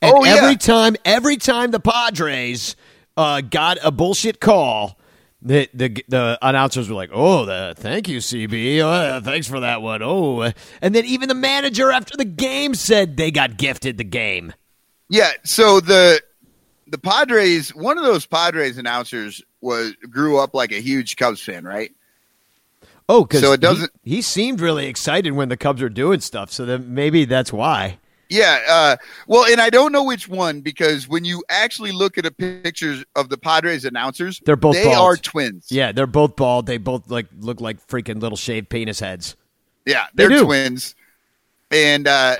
and 0.02 0.14
Oh, 0.14 0.24
yeah. 0.24 0.34
every 0.36 0.56
time, 0.56 0.96
every 1.04 1.36
time 1.36 1.70
the 1.70 1.80
Padres 1.80 2.74
uh, 3.18 3.40
got 3.42 3.76
a 3.82 3.90
bullshit 3.90 4.40
call, 4.40 4.98
The, 5.42 5.68
the 5.74 6.04
the 6.08 6.38
announcers 6.42 6.88
were 6.88 6.94
like, 6.96 7.10
"Oh, 7.12 7.44
the 7.44 7.74
thank 7.76 8.08
you, 8.08 8.18
CB. 8.18 8.78
Oh, 8.80 9.20
thanks 9.20 9.46
for 9.46 9.60
that 9.60 9.82
one." 9.82 10.00
Oh, 10.02 10.50
and 10.80 10.94
then 10.94 11.04
even 11.04 11.28
the 11.28 11.34
manager 11.34 11.90
after 11.92 12.16
the 12.16 12.24
game 12.24 12.74
said 12.74 13.16
they 13.16 13.30
got 13.30 13.56
gifted 13.58 13.98
the 13.98 14.04
game. 14.04 14.52
Yeah. 15.10 15.30
So 15.44 15.80
the 15.80 16.20
the 16.86 16.98
Padres, 16.98 17.74
one 17.74 17.98
of 17.98 18.04
those 18.04 18.24
Padres 18.26 18.78
announcers 18.78 19.42
was 19.60 19.92
grew 20.10 20.38
up 20.38 20.54
like 20.54 20.72
a 20.72 20.80
huge 20.80 21.16
Cubs 21.16 21.42
fan, 21.42 21.64
right? 21.64 21.90
Oh, 23.08 23.24
because 23.24 23.40
So 23.40 23.52
it 23.52 23.60
doesn't- 23.60 23.90
He, 24.04 24.16
he 24.16 24.22
seemed 24.22 24.60
really 24.60 24.86
excited 24.86 25.32
when 25.32 25.48
the 25.48 25.56
Cubs 25.56 25.80
were 25.82 25.88
doing 25.88 26.20
stuff. 26.20 26.50
So 26.52 26.64
then 26.66 26.94
maybe 26.94 27.24
that's 27.24 27.52
why. 27.52 27.98
Yeah. 28.30 28.60
Uh, 28.68 28.96
well, 29.26 29.50
and 29.50 29.60
I 29.60 29.70
don't 29.70 29.90
know 29.92 30.04
which 30.04 30.28
one 30.28 30.60
because 30.60 31.08
when 31.08 31.24
you 31.24 31.42
actually 31.48 31.92
look 31.92 32.18
at 32.18 32.26
a 32.26 32.30
pictures 32.30 33.04
of 33.16 33.28
the 33.30 33.38
Padres 33.38 33.84
announcers, 33.84 34.40
They're 34.44 34.56
both 34.56 34.74
they 34.76 34.84
bald. 34.84 34.96
are 34.98 35.16
twins. 35.16 35.66
Yeah, 35.70 35.92
they're 35.92 36.06
both 36.06 36.36
bald. 36.36 36.66
They 36.66 36.76
both 36.78 37.10
like 37.10 37.26
look 37.40 37.60
like 37.60 37.86
freaking 37.86 38.20
little 38.20 38.36
shaved 38.36 38.68
penis 38.68 39.00
heads. 39.00 39.34
Yeah, 39.86 40.06
They 40.14 40.26
they're 40.26 40.38
do. 40.38 40.44
twins, 40.44 40.94
and 41.70 42.06
uh, 42.06 42.36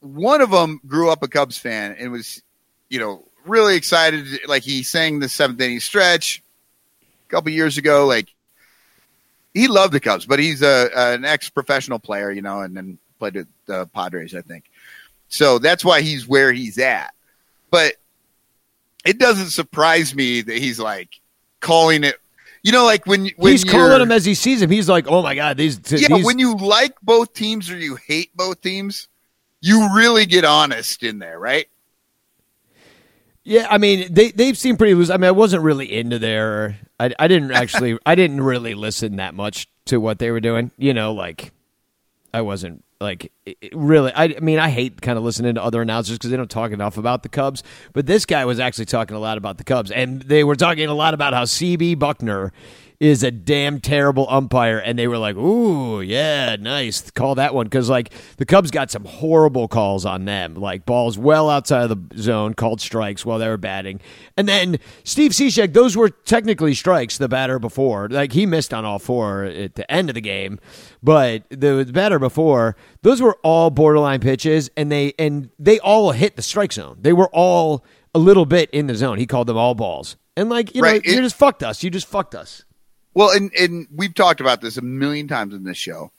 one 0.00 0.40
of 0.40 0.50
them 0.50 0.80
grew 0.86 1.10
up 1.10 1.22
a 1.24 1.28
Cubs 1.28 1.58
fan 1.58 1.96
and 1.98 2.12
was, 2.12 2.42
you 2.88 3.00
know, 3.00 3.24
really 3.44 3.74
excited. 3.76 4.26
Like 4.46 4.62
he 4.62 4.82
sang 4.84 5.18
the 5.18 5.28
seventh 5.28 5.60
inning 5.60 5.80
stretch 5.80 6.42
a 7.26 7.30
couple 7.30 7.50
years 7.50 7.78
ago. 7.78 8.06
Like 8.06 8.28
he 9.54 9.66
loved 9.66 9.92
the 9.92 9.98
Cubs, 10.00 10.26
but 10.26 10.38
he's 10.38 10.62
a 10.62 10.90
an 10.94 11.24
ex 11.24 11.50
professional 11.50 11.98
player, 11.98 12.30
you 12.30 12.42
know, 12.42 12.60
and 12.60 12.76
then 12.76 12.98
played 13.18 13.34
with 13.34 13.48
the 13.66 13.86
Padres, 13.86 14.34
I 14.34 14.42
think. 14.42 14.64
So 15.28 15.58
that's 15.58 15.84
why 15.84 16.00
he's 16.02 16.28
where 16.28 16.52
he's 16.52 16.78
at. 16.78 17.12
But 17.70 17.94
it 19.04 19.18
doesn't 19.18 19.50
surprise 19.50 20.14
me 20.14 20.42
that 20.42 20.56
he's 20.58 20.78
like 20.78 21.20
calling 21.60 22.04
it. 22.04 22.16
You 22.62 22.72
know, 22.72 22.84
like 22.84 23.06
when 23.06 23.30
when 23.36 23.52
He's 23.52 23.64
calling 23.64 24.00
him 24.00 24.10
as 24.10 24.24
he 24.24 24.34
sees 24.34 24.62
him. 24.62 24.70
He's 24.70 24.88
like, 24.88 25.06
"Oh 25.06 25.22
my 25.22 25.34
god, 25.34 25.58
these." 25.58 25.78
yeah, 25.90 26.08
these 26.08 26.24
when 26.24 26.38
you 26.38 26.56
like 26.56 26.94
both 27.02 27.34
teams 27.34 27.70
or 27.70 27.76
you 27.76 27.96
hate 27.96 28.34
both 28.34 28.62
teams, 28.62 29.08
you 29.60 29.94
really 29.94 30.24
get 30.24 30.46
honest 30.46 31.02
in 31.02 31.18
there, 31.18 31.38
right? 31.38 31.68
Yeah, 33.42 33.66
I 33.70 33.76
mean 33.76 34.12
they 34.12 34.30
they 34.30 34.54
seem 34.54 34.78
pretty 34.78 34.94
loose. 34.94 35.10
I 35.10 35.18
mean, 35.18 35.28
I 35.28 35.32
wasn't 35.32 35.62
really 35.62 35.92
into 35.92 36.18
their. 36.18 36.78
I 36.98 37.12
I 37.18 37.28
didn't 37.28 37.50
actually. 37.52 37.98
I 38.06 38.14
didn't 38.14 38.40
really 38.40 38.74
listen 38.74 39.16
that 39.16 39.34
much 39.34 39.68
to 39.86 40.00
what 40.00 40.18
they 40.18 40.30
were 40.30 40.40
doing. 40.40 40.70
You 40.78 40.94
know, 40.94 41.12
like 41.12 41.52
I 42.32 42.40
wasn't 42.40 42.82
like 43.04 43.30
really. 43.72 44.12
I, 44.12 44.24
I 44.24 44.40
mean, 44.40 44.58
I 44.58 44.70
hate 44.70 45.00
kind 45.00 45.16
of 45.16 45.24
listening 45.24 45.54
to 45.54 45.62
other 45.62 45.80
announcers 45.82 46.18
because 46.18 46.30
they 46.30 46.36
don't 46.36 46.50
talk 46.50 46.72
enough 46.72 46.96
about 46.96 47.22
the 47.22 47.28
Cubs. 47.28 47.62
But 47.92 48.06
this 48.06 48.26
guy 48.26 48.44
was 48.44 48.58
actually 48.58 48.86
talking 48.86 49.14
a 49.16 49.20
lot 49.20 49.38
about 49.38 49.58
the 49.58 49.64
Cubs, 49.64 49.90
and 49.90 50.22
they 50.22 50.42
were 50.42 50.56
talking 50.56 50.88
a 50.88 50.94
lot 50.94 51.14
about 51.14 51.34
how 51.34 51.44
CB 51.44 51.96
Bucknor 51.96 52.50
is 53.00 53.22
a 53.22 53.30
damn 53.30 53.80
terrible 53.80 54.26
umpire, 54.30 54.78
and 54.78 54.98
they 54.98 55.08
were 55.08 55.18
like, 55.18 55.36
"Ooh, 55.36 56.00
yeah, 56.00 56.56
nice, 56.58 57.10
call 57.10 57.34
that 57.34 57.54
one," 57.54 57.66
because 57.66 57.90
like 57.90 58.12
the 58.36 58.46
Cubs 58.46 58.70
got 58.70 58.90
some 58.90 59.04
horrible 59.04 59.68
calls 59.68 60.04
on 60.06 60.24
them, 60.24 60.54
like 60.54 60.86
balls 60.86 61.18
well 61.18 61.50
outside 61.50 61.90
of 61.90 62.08
the 62.08 62.22
zone, 62.22 62.54
called 62.54 62.80
strikes 62.80 63.26
while 63.26 63.38
they 63.38 63.48
were 63.48 63.56
batting, 63.56 64.00
and 64.36 64.48
then 64.48 64.78
Steve 65.02 65.32
Cishek, 65.32 65.72
those 65.72 65.96
were 65.96 66.08
technically 66.08 66.74
strikes. 66.74 67.18
The 67.18 67.28
batter 67.28 67.58
before, 67.58 68.08
like 68.08 68.32
he 68.32 68.46
missed 68.46 68.72
on 68.72 68.84
all 68.84 68.98
four 68.98 69.44
at 69.44 69.74
the 69.74 69.90
end 69.90 70.08
of 70.08 70.14
the 70.14 70.20
game, 70.20 70.58
but 71.02 71.42
the 71.50 71.88
batter 71.92 72.18
before, 72.18 72.76
those 73.02 73.20
were 73.20 73.36
all 73.42 73.70
borderline 73.70 74.20
pitches, 74.20 74.70
and 74.76 74.90
they 74.90 75.14
and 75.18 75.50
they 75.58 75.78
all 75.80 76.12
hit 76.12 76.36
the 76.36 76.42
strike 76.42 76.72
zone. 76.72 76.98
They 77.00 77.12
were 77.12 77.28
all 77.32 77.84
a 78.14 78.18
little 78.18 78.46
bit 78.46 78.70
in 78.70 78.86
the 78.86 78.94
zone. 78.94 79.18
He 79.18 79.26
called 79.26 79.48
them 79.48 79.56
all 79.56 79.74
balls, 79.74 80.16
and 80.36 80.48
like 80.48 80.74
you 80.74 80.82
know, 80.82 80.88
Right, 80.88 81.04
you 81.04 81.16
just 81.20 81.36
fucked 81.36 81.62
us. 81.62 81.82
You 81.82 81.90
just 81.90 82.06
fucked 82.06 82.34
us. 82.34 82.64
Well, 83.14 83.30
and 83.30 83.52
and 83.54 83.86
we've 83.94 84.14
talked 84.14 84.40
about 84.40 84.60
this 84.60 84.76
a 84.76 84.82
million 84.82 85.28
times 85.28 85.54
in 85.54 85.64
this 85.64 85.78
show. 85.78 86.10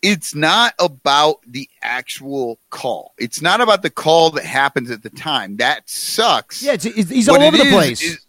It's 0.00 0.34
not 0.34 0.74
about 0.80 1.36
the 1.46 1.68
actual 1.80 2.58
call. 2.70 3.12
It's 3.18 3.40
not 3.40 3.60
about 3.60 3.82
the 3.82 3.90
call 3.90 4.30
that 4.30 4.44
happens 4.44 4.90
at 4.90 5.02
the 5.04 5.10
time. 5.10 5.58
That 5.58 5.88
sucks. 5.88 6.60
Yeah, 6.60 6.72
it's, 6.72 6.84
it's, 6.86 7.08
he's 7.10 7.28
all 7.28 7.40
over 7.40 7.56
the 7.56 7.64
is, 7.64 7.72
place. 7.72 8.02
is- 8.02 8.26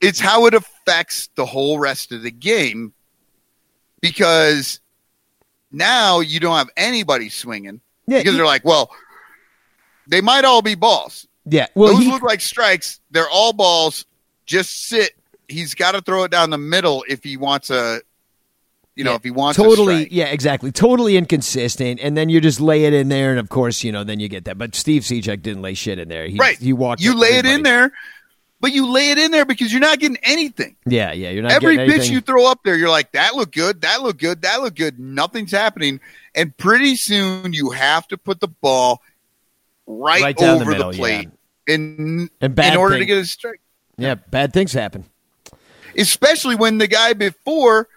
it's 0.00 0.20
how 0.20 0.46
it 0.46 0.54
affects 0.54 1.28
the 1.34 1.46
whole 1.46 1.78
rest 1.80 2.12
of 2.12 2.22
the 2.22 2.30
game 2.30 2.92
because 4.00 4.78
now 5.72 6.20
you 6.20 6.38
don't 6.38 6.56
have 6.56 6.70
anybody 6.76 7.28
swinging 7.28 7.80
yeah, 8.06 8.18
because 8.18 8.32
he- 8.32 8.36
they're 8.36 8.46
like, 8.46 8.64
well, 8.64 8.90
they 10.06 10.20
might 10.20 10.44
all 10.44 10.62
be 10.62 10.74
balls. 10.74 11.26
yeah. 11.44 11.66
Well, 11.74 11.94
Those 11.94 12.04
he, 12.04 12.10
look 12.10 12.22
like 12.22 12.40
strikes. 12.40 13.00
They're 13.10 13.28
all 13.28 13.52
balls. 13.52 14.04
Just 14.44 14.86
sit. 14.86 15.12
He's 15.48 15.74
got 15.74 15.92
to 15.92 16.00
throw 16.00 16.24
it 16.24 16.30
down 16.30 16.50
the 16.50 16.58
middle 16.58 17.04
if 17.08 17.22
he 17.22 17.36
wants 17.36 17.70
a, 17.70 18.00
you 18.94 19.04
know, 19.04 19.10
Yeah, 19.10 19.16
if 19.16 19.24
he 19.24 19.30
wants 19.30 19.56
totally, 19.56 20.08
yeah, 20.10 20.26
exactly, 20.26 20.72
totally 20.72 21.16
inconsistent. 21.16 22.00
And 22.00 22.16
then 22.16 22.28
you 22.28 22.40
just 22.40 22.60
lay 22.60 22.84
it 22.84 22.92
in 22.92 23.08
there, 23.08 23.30
and 23.30 23.38
of 23.38 23.48
course, 23.48 23.84
you 23.84 23.92
know, 23.92 24.04
then 24.04 24.20
you 24.20 24.28
get 24.28 24.46
that. 24.46 24.58
But 24.58 24.74
Steve 24.74 25.02
Cishek 25.02 25.42
didn't 25.42 25.62
lay 25.62 25.74
shit 25.74 25.98
in 25.98 26.08
there. 26.08 26.26
He, 26.26 26.38
right. 26.38 26.58
He 26.58 26.72
walked. 26.72 27.02
You 27.02 27.14
lay 27.14 27.36
it 27.36 27.44
in 27.46 27.62
there, 27.62 27.92
but 28.60 28.72
you 28.72 28.90
lay 28.90 29.10
it 29.10 29.18
in 29.18 29.30
there 29.30 29.44
because 29.44 29.70
you're 29.70 29.80
not 29.82 29.98
getting 29.98 30.16
anything. 30.22 30.76
Yeah, 30.86 31.12
yeah. 31.12 31.30
You're 31.30 31.42
not 31.42 31.52
Every 31.52 31.76
pitch 31.76 32.08
you 32.08 32.20
throw 32.22 32.50
up 32.50 32.60
there, 32.64 32.76
you're 32.76 32.88
like, 32.88 33.12
that 33.12 33.34
looked 33.34 33.54
good, 33.54 33.82
that 33.82 34.02
looked 34.02 34.20
good, 34.20 34.42
that 34.42 34.62
looked 34.62 34.78
good. 34.78 34.98
Nothing's 34.98 35.52
happening, 35.52 36.00
and 36.34 36.56
pretty 36.56 36.96
soon 36.96 37.52
you 37.52 37.70
have 37.70 38.08
to 38.08 38.16
put 38.16 38.40
the 38.40 38.48
ball 38.48 39.02
right, 39.86 40.22
Right 40.22 40.36
down 40.36 40.56
the 40.56 40.62
over 40.62 40.70
middle, 40.72 40.92
plate 40.92 41.28
in 41.66 42.30
And 42.40 42.58
in 42.58 42.76
order 42.76 42.98
to 42.98 43.04
get 43.04 43.18
a 43.18 43.26
strike. 43.26 43.60
yeah, 43.98 44.14
bad 44.14 44.52
things 44.52 44.72
happen. 44.72 45.04
Especially 45.96 46.54
when 46.56 46.78
the 46.78 46.86
guy 46.88 47.12
before 47.12 47.88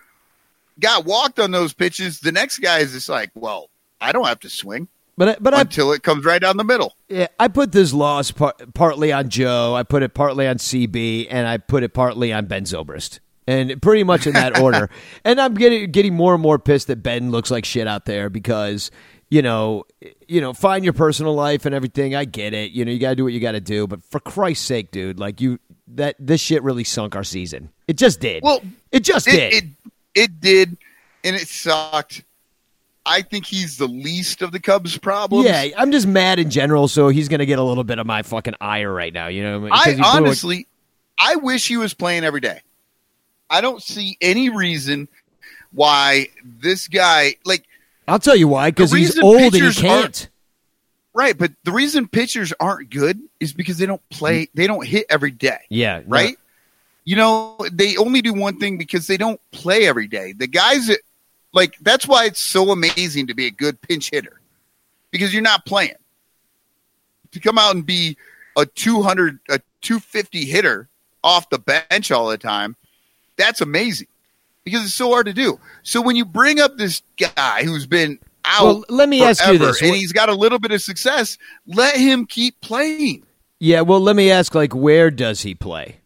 got 0.80 1.06
walked 1.06 1.40
on 1.40 1.52
those 1.52 1.74
pitches. 1.74 2.20
The 2.20 2.32
next 2.32 2.60
guy 2.60 2.80
is 2.80 2.94
just 2.94 3.10
like, 3.10 3.32
well, 3.36 3.70
I 4.00 4.12
don't 4.12 4.26
have 4.26 4.40
to 4.42 4.50
swing 4.50 4.88
But 5.18 5.28
I- 5.30 5.38
but 5.42 5.54
I 5.54 5.62
until 5.62 5.92
it 5.92 6.04
comes 6.04 6.24
right 6.24 6.42
down 6.42 6.58
the 6.58 6.64
middle. 6.64 6.96
Yeah, 7.10 7.28
I 7.40 7.48
put 7.50 7.72
this 7.74 7.94
loss 7.94 8.32
par- 8.32 8.56
partly 8.74 9.12
on 9.12 9.30
Joe. 9.30 9.76
I 9.76 9.84
put 9.84 10.04
it 10.04 10.14
partly 10.14 10.48
on 10.48 10.56
CB, 10.58 11.28
and 11.30 11.48
I 11.48 11.58
put 11.58 11.84
it 11.84 11.94
partly 11.94 12.32
on 12.32 12.46
Ben 12.46 12.64
Zobrist, 12.64 13.20
and 13.46 13.82
pretty 13.82 14.04
much 14.06 14.26
in 14.28 14.34
that 14.34 14.58
order. 14.62 14.90
And 15.26 15.42
I'm 15.42 15.54
getting 15.56 15.92
getting 15.92 16.16
more 16.16 16.34
and 16.34 16.42
more 16.42 16.58
pissed 16.60 16.88
that 16.88 17.04
Ben 17.04 17.32
looks 17.32 17.52
like 17.52 17.66
shit 17.66 17.88
out 17.88 18.06
there 18.06 18.30
because 18.30 18.90
you 19.32 19.44
know, 19.44 19.84
you 20.28 20.42
know, 20.42 20.54
find 20.54 20.84
your 20.84 20.94
personal 20.94 21.36
life 21.36 21.66
and 21.68 21.76
everything. 21.76 22.16
I 22.16 22.26
get 22.26 22.56
it. 22.56 22.72
You 22.72 22.84
know, 22.84 22.92
you 22.92 22.98
got 22.98 23.10
to 23.12 23.16
do 23.16 23.24
what 23.24 23.32
you 23.34 23.40
got 23.40 23.52
to 23.52 23.62
do. 23.62 23.86
But 23.86 24.02
for 24.06 24.20
Christ's 24.20 24.66
sake, 24.66 24.90
dude, 24.90 25.20
like 25.20 25.40
you, 25.40 25.60
that 25.96 26.16
this 26.20 26.42
shit 26.42 26.64
really 26.64 26.84
sunk 26.84 27.16
our 27.16 27.24
season. 27.24 27.70
It 27.88 27.98
just 27.98 28.20
did. 28.20 28.44
Well, 28.44 28.62
it 28.92 29.02
just 29.02 29.26
did. 29.26 29.54
It, 29.54 29.64
it 29.64 29.70
it 30.16 30.42
did, 30.42 30.78
and 31.24 31.36
it 31.36 31.48
sucked. 31.48 32.24
I 33.06 33.22
think 33.22 33.46
he's 33.46 33.78
the 33.78 33.88
least 33.88 34.42
of 34.42 34.52
the 34.52 34.60
Cubs' 34.60 34.98
problems. 34.98 35.46
yeah, 35.46 35.68
I'm 35.78 35.92
just 35.92 36.06
mad 36.06 36.38
in 36.38 36.50
general. 36.50 36.88
So 36.88 37.10
he's 37.10 37.28
gonna 37.28 37.46
get 37.46 37.60
a 37.60 37.64
little 37.64 37.84
bit 37.84 38.00
of 38.00 38.06
my 38.06 38.22
fucking 38.22 38.56
ire 38.62 38.94
right 38.94 39.14
now. 39.14 39.28
You 39.28 39.44
know, 39.44 39.70
I 39.72 39.98
honestly, 40.04 40.68
I 41.20 41.36
wish 41.36 41.68
he 41.68 41.78
was 41.78 41.94
playing 41.94 42.24
every 42.24 42.42
day. 42.42 42.62
I 43.50 43.62
don't 43.62 43.82
see 43.82 44.18
any 44.22 44.50
reason 44.50 45.08
why 45.72 46.28
this 46.44 46.88
guy 46.88 47.36
like 47.46 47.66
I'll 48.08 48.20
tell 48.20 48.36
you 48.36 48.48
why. 48.48 48.72
Because 48.72 48.92
he's 48.92 49.18
old 49.20 49.56
and 49.56 49.64
he 49.64 49.74
can't. 49.74 50.30
Right, 51.20 51.38
but 51.38 51.52
the 51.66 51.74
reason 51.74 52.08
pitchers 52.08 52.54
aren't 52.62 52.90
good 52.92 53.20
is 53.42 53.52
because 53.52 53.78
they 53.78 53.86
don't 53.86 54.02
play, 54.10 54.44
mm-hmm. 54.44 54.58
they 54.58 54.68
don't 54.68 54.88
hit 54.88 55.06
every 55.10 55.32
day, 55.32 55.60
Yeah, 55.68 56.02
right? 56.08 56.38
You 57.04 57.18
know, 57.18 57.58
they 57.74 57.98
only 57.98 58.22
do 58.22 58.34
one 58.34 58.58
thing 58.58 58.78
because 58.78 59.06
they 59.06 59.18
don't 59.18 59.42
play 59.52 59.86
every 59.86 60.08
day. 60.08 60.32
The 60.32 60.48
guys 60.48 60.88
that, 60.88 61.00
like, 61.52 61.76
that's 61.82 62.08
why 62.08 62.24
it's 62.24 62.40
so 62.40 62.72
amazing 62.72 63.28
to 63.28 63.34
be 63.34 63.48
a 63.48 63.52
good 63.52 63.82
pinch 63.82 64.12
hitter 64.12 64.40
because 65.12 65.34
you're 65.34 65.42
not 65.42 65.66
playing. 65.66 65.98
To 67.34 67.42
come 67.42 67.58
out 67.58 67.76
and 67.76 67.86
be 67.86 68.16
a 68.56 68.66
200, 68.66 69.40
a 69.50 69.60
250 69.82 70.46
hitter 70.46 70.88
off 71.22 71.50
the 71.50 71.60
bench 71.60 72.12
all 72.12 72.30
the 72.30 72.38
time, 72.38 72.78
that's 73.36 73.60
amazing 73.60 74.08
because 74.64 74.86
it's 74.86 74.94
so 74.94 75.10
hard 75.10 75.26
to 75.26 75.34
do. 75.34 75.60
So 75.84 76.00
when 76.02 76.16
you 76.16 76.24
bring 76.24 76.62
up 76.62 76.78
this 76.78 77.02
guy 77.18 77.66
who's 77.66 77.88
been 77.88 78.20
out 78.50 78.64
Well, 78.64 78.86
let 78.90 79.08
me 79.10 79.24
ask 79.24 79.46
you 79.48 79.58
this. 79.58 79.82
and 79.82 79.96
he's 79.96 80.12
got 80.12 80.30
a 80.30 80.34
little 80.36 80.60
bit 80.60 80.72
of 80.72 80.82
success. 80.82 81.38
Let 81.68 81.96
him 81.96 82.26
keep 82.26 82.60
playing 82.62 83.24
Yeah, 83.60 83.82
well, 83.82 84.00
let 84.00 84.16
me 84.16 84.32
ask, 84.32 84.56
like, 84.56 84.74
where 84.74 85.12
does 85.12 85.42
he 85.42 85.56
play? 85.56 85.98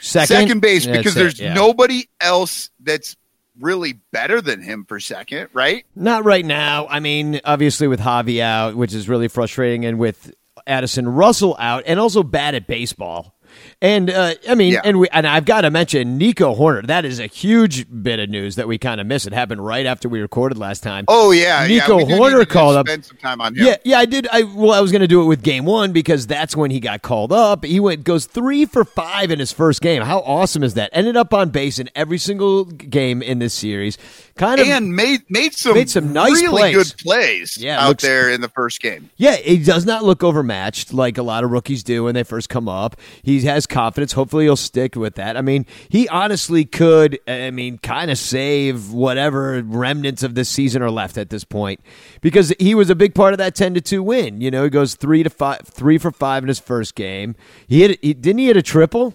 Second, 0.00 0.26
second, 0.28 0.60
base 0.60 0.86
That's 0.86 0.98
because 0.98 1.16
it, 1.16 1.18
there's 1.18 1.40
yeah. 1.40 1.54
nobody 1.54 2.08
else 2.20 2.70
that's 2.80 3.16
really 3.58 3.94
better 4.12 4.40
than 4.40 4.62
him 4.62 4.84
for 4.86 4.98
second, 5.00 5.48
right? 5.52 5.84
Not 5.94 6.24
right 6.24 6.44
now. 6.44 6.86
I 6.88 7.00
mean, 7.00 7.40
obviously 7.44 7.86
with 7.86 8.00
Javi 8.00 8.40
out, 8.40 8.76
which 8.76 8.94
is 8.94 9.08
really 9.08 9.28
frustrating, 9.28 9.84
and 9.84 9.98
with 9.98 10.34
Addison 10.66 11.08
Russell 11.08 11.56
out, 11.58 11.84
and 11.86 12.00
also 12.00 12.22
bad 12.22 12.54
at 12.54 12.66
baseball. 12.66 13.34
And 13.82 14.10
uh, 14.10 14.34
I 14.46 14.54
mean, 14.54 14.74
Yeah. 14.74 14.82
and 14.84 15.00
we 15.00 15.08
and 15.08 15.26
I've 15.26 15.46
got 15.46 15.62
to 15.62 15.70
mention 15.70 16.18
Nico 16.18 16.54
Hoerner. 16.54 16.86
That 16.86 17.06
is 17.06 17.18
a 17.18 17.26
huge 17.26 17.86
bit 18.02 18.20
of 18.20 18.28
news 18.28 18.56
that 18.56 18.68
we 18.68 18.76
kind 18.76 19.00
of 19.00 19.06
missed. 19.06 19.26
It 19.26 19.32
happened 19.32 19.64
right 19.64 19.86
after 19.86 20.06
we 20.06 20.20
recorded 20.20 20.58
last 20.58 20.82
time. 20.82 21.06
Oh 21.08 21.30
yeah, 21.30 21.64
yeah, 21.64 21.78
Nico 21.86 21.98
do 22.00 22.04
Hoerner 22.04 22.46
called 22.46 22.76
up- 22.76 22.86
Spend 22.88 23.06
some 23.06 23.16
time 23.16 23.40
on 23.40 23.54
him. 23.56 23.64
Yeah, 23.64 23.76
yeah, 23.84 23.98
I 23.98 24.04
did. 24.04 24.28
I 24.30 24.42
well, 24.42 24.72
I 24.72 24.80
was 24.80 24.92
going 24.92 25.00
to 25.00 25.08
do 25.08 25.22
it 25.22 25.24
with 25.24 25.42
game 25.42 25.64
one 25.64 25.92
because 25.92 26.26
that's 26.26 26.54
when 26.54 26.70
he 26.70 26.78
got 26.78 27.00
called 27.00 27.32
up. 27.32 27.64
He 27.64 27.80
went 27.80 28.04
goes 28.04 28.26
three 28.26 28.66
for 28.66 28.84
five 28.84 29.30
in 29.30 29.38
his 29.38 29.50
first 29.50 29.80
game. 29.80 30.02
How 30.02 30.18
awesome 30.20 30.62
is 30.62 30.74
that? 30.74 30.90
Ended 30.92 31.16
up 31.16 31.32
on 31.32 31.48
base 31.48 31.78
in 31.78 31.88
every 31.94 32.18
single 32.18 32.66
game 32.66 33.22
in 33.22 33.38
this 33.38 33.54
series. 33.54 33.96
Kind 34.36 34.60
of, 34.60 34.66
and 34.68 34.94
made 34.94 35.22
made 35.30 35.54
some 35.54 35.72
Made 35.74 35.88
some 35.88 36.12
nice 36.12 36.32
really 36.42 36.48
plays. 36.72 36.74
good 36.92 36.98
plays 37.02 37.56
Yeah, 37.58 37.82
out 37.82 37.88
looks- 37.88 38.02
there 38.02 38.28
in 38.28 38.42
the 38.42 38.48
first 38.50 38.82
game. 38.82 39.08
yeah. 39.16 39.36
He 39.36 39.56
does 39.56 39.86
not 39.86 40.04
look 40.04 40.22
overmatched 40.22 40.92
like 40.92 41.16
a 41.16 41.22
lot 41.22 41.44
of 41.44 41.50
rookies 41.50 41.82
do 41.82 42.04
when 42.04 42.14
they 42.14 42.24
first 42.24 42.50
come 42.50 42.68
up. 42.68 42.96
He 43.22 43.40
has 43.42 43.66
confidence. 43.70 44.12
Hopefully, 44.12 44.44
he'll 44.44 44.56
stick 44.56 44.96
with 44.96 45.14
that. 45.14 45.36
I 45.36 45.40
mean, 45.40 45.64
he 45.88 46.06
honestly 46.08 46.64
could. 46.66 47.18
I 47.26 47.50
mean, 47.50 47.78
kind 47.78 48.10
of 48.10 48.18
save 48.18 48.92
whatever 48.92 49.62
remnants 49.62 50.22
of 50.22 50.34
this 50.34 50.48
season 50.50 50.82
are 50.82 50.90
left 50.90 51.16
at 51.16 51.30
this 51.30 51.44
point 51.44 51.80
because 52.20 52.52
he 52.58 52.74
was 52.74 52.90
a 52.90 52.94
big 52.94 53.14
part 53.14 53.32
of 53.32 53.38
that 53.38 53.54
ten 53.54 53.72
to 53.74 53.80
two 53.80 54.02
win. 54.02 54.40
You 54.40 54.50
know, 54.50 54.64
he 54.64 54.70
goes 54.70 54.94
three 54.96 55.22
to 55.22 55.30
five, 55.30 55.60
three 55.64 55.96
for 55.96 56.10
five 56.10 56.42
in 56.42 56.48
his 56.48 56.58
first 56.60 56.94
game. 56.94 57.34
He 57.66 57.80
hit. 57.80 57.98
He, 58.02 58.12
didn't 58.12 58.40
he 58.40 58.46
hit 58.48 58.56
a 58.58 58.62
triple? 58.62 59.14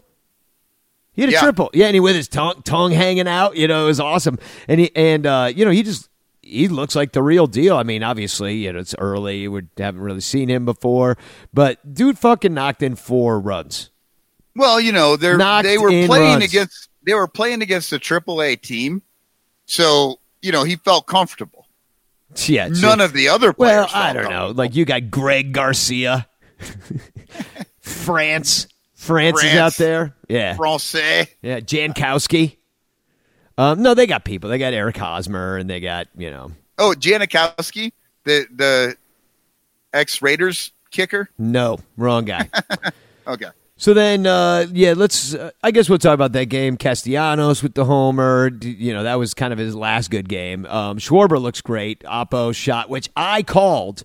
He 1.13 1.21
had 1.21 1.29
a 1.29 1.33
Yeah. 1.33 1.41
triple. 1.41 1.69
Yeah, 1.73 1.85
and 1.87 1.93
he 1.93 1.99
with 1.99 2.15
his 2.15 2.27
tongue 2.27 2.61
tongue 2.63 2.91
hanging 2.91 3.27
out. 3.27 3.55
You 3.55 3.67
know, 3.67 3.83
it 3.83 3.87
was 3.87 3.99
awesome. 3.99 4.37
And 4.67 4.79
he 4.81 4.95
and 4.95 5.25
uh, 5.25 5.51
you 5.55 5.63
know 5.65 5.71
he 5.71 5.83
just 5.83 6.09
he 6.41 6.67
looks 6.67 6.95
like 6.95 7.13
the 7.13 7.23
real 7.23 7.47
deal. 7.47 7.75
I 7.77 7.83
mean, 7.83 8.03
obviously, 8.03 8.55
you 8.57 8.73
know, 8.73 8.79
it's 8.79 8.93
early. 8.99 9.47
We 9.47 9.61
haven't 9.77 10.01
really 10.01 10.19
seen 10.21 10.49
him 10.49 10.63
before, 10.65 11.17
but 11.53 11.93
dude, 11.93 12.19
fucking 12.19 12.53
knocked 12.53 12.83
in 12.83 12.95
four 12.95 13.39
runs. 13.39 13.89
Well, 14.55 14.79
you 14.79 14.91
know, 14.91 15.15
they 15.17 15.35
they 15.63 15.77
were 15.77 15.89
playing 15.89 16.09
runs. 16.39 16.43
against 16.45 16.89
they 17.05 17.13
were 17.13 17.27
playing 17.27 17.61
against 17.61 17.91
a 17.93 17.99
triple 17.99 18.41
A 18.41 18.55
team, 18.55 19.01
so 19.65 20.19
you 20.41 20.51
know 20.51 20.63
he 20.63 20.75
felt 20.77 21.07
comfortable. 21.07 21.67
Yeah, 22.47 22.67
None 22.69 22.99
of 23.01 23.13
the 23.13 23.29
other 23.29 23.53
players. 23.53 23.85
well, 23.85 23.89
I 23.93 24.13
don't 24.13 24.29
know. 24.29 24.47
Like 24.49 24.75
you 24.75 24.83
got 24.85 25.09
Greg 25.09 25.53
Garcia, 25.53 26.27
France. 27.79 28.67
France, 28.95 29.43
is 29.43 29.55
out 29.55 29.73
there. 29.75 30.15
Yeah, 30.27 30.55
Francais. 30.55 31.27
yeah. 31.41 31.59
Jankowski. 31.59 32.57
Um, 33.57 33.81
no, 33.83 33.93
they 33.93 34.07
got 34.07 34.25
people. 34.25 34.49
They 34.49 34.57
got 34.57 34.73
Eric 34.73 34.97
Hosmer, 34.97 35.57
and 35.57 35.69
they 35.69 35.79
got 35.79 36.07
you 36.17 36.31
know. 36.31 36.51
Oh, 36.77 36.93
Janikowski, 36.97 37.91
the 38.23 38.47
the 38.53 38.97
ex 39.93 40.21
Raiders 40.21 40.71
kicker. 40.91 41.29
No, 41.37 41.79
wrong 41.97 42.25
guy. 42.25 42.49
Okay. 43.27 43.47
So 43.77 43.93
then, 43.93 44.25
uh, 44.25 44.67
yeah, 44.71 44.93
let's. 44.95 45.33
Uh, 45.33 45.51
I 45.61 45.71
guess 45.71 45.89
we'll 45.89 45.99
talk 45.99 46.13
about 46.13 46.31
that 46.31 46.45
game. 46.45 46.77
Castellanos 46.77 47.61
with 47.61 47.73
the 47.73 47.83
homer. 47.83 48.49
You 48.61 48.93
know, 48.93 49.03
that 49.03 49.15
was 49.15 49.33
kind 49.33 49.51
of 49.51 49.59
his 49.59 49.75
last 49.75 50.09
good 50.11 50.29
game. 50.29 50.65
Um, 50.67 50.97
Schwarber 50.97 51.41
looks 51.41 51.59
great. 51.61 51.99
Oppo 52.03 52.55
shot, 52.55 52.89
which 52.89 53.09
I 53.17 53.43
called. 53.43 54.03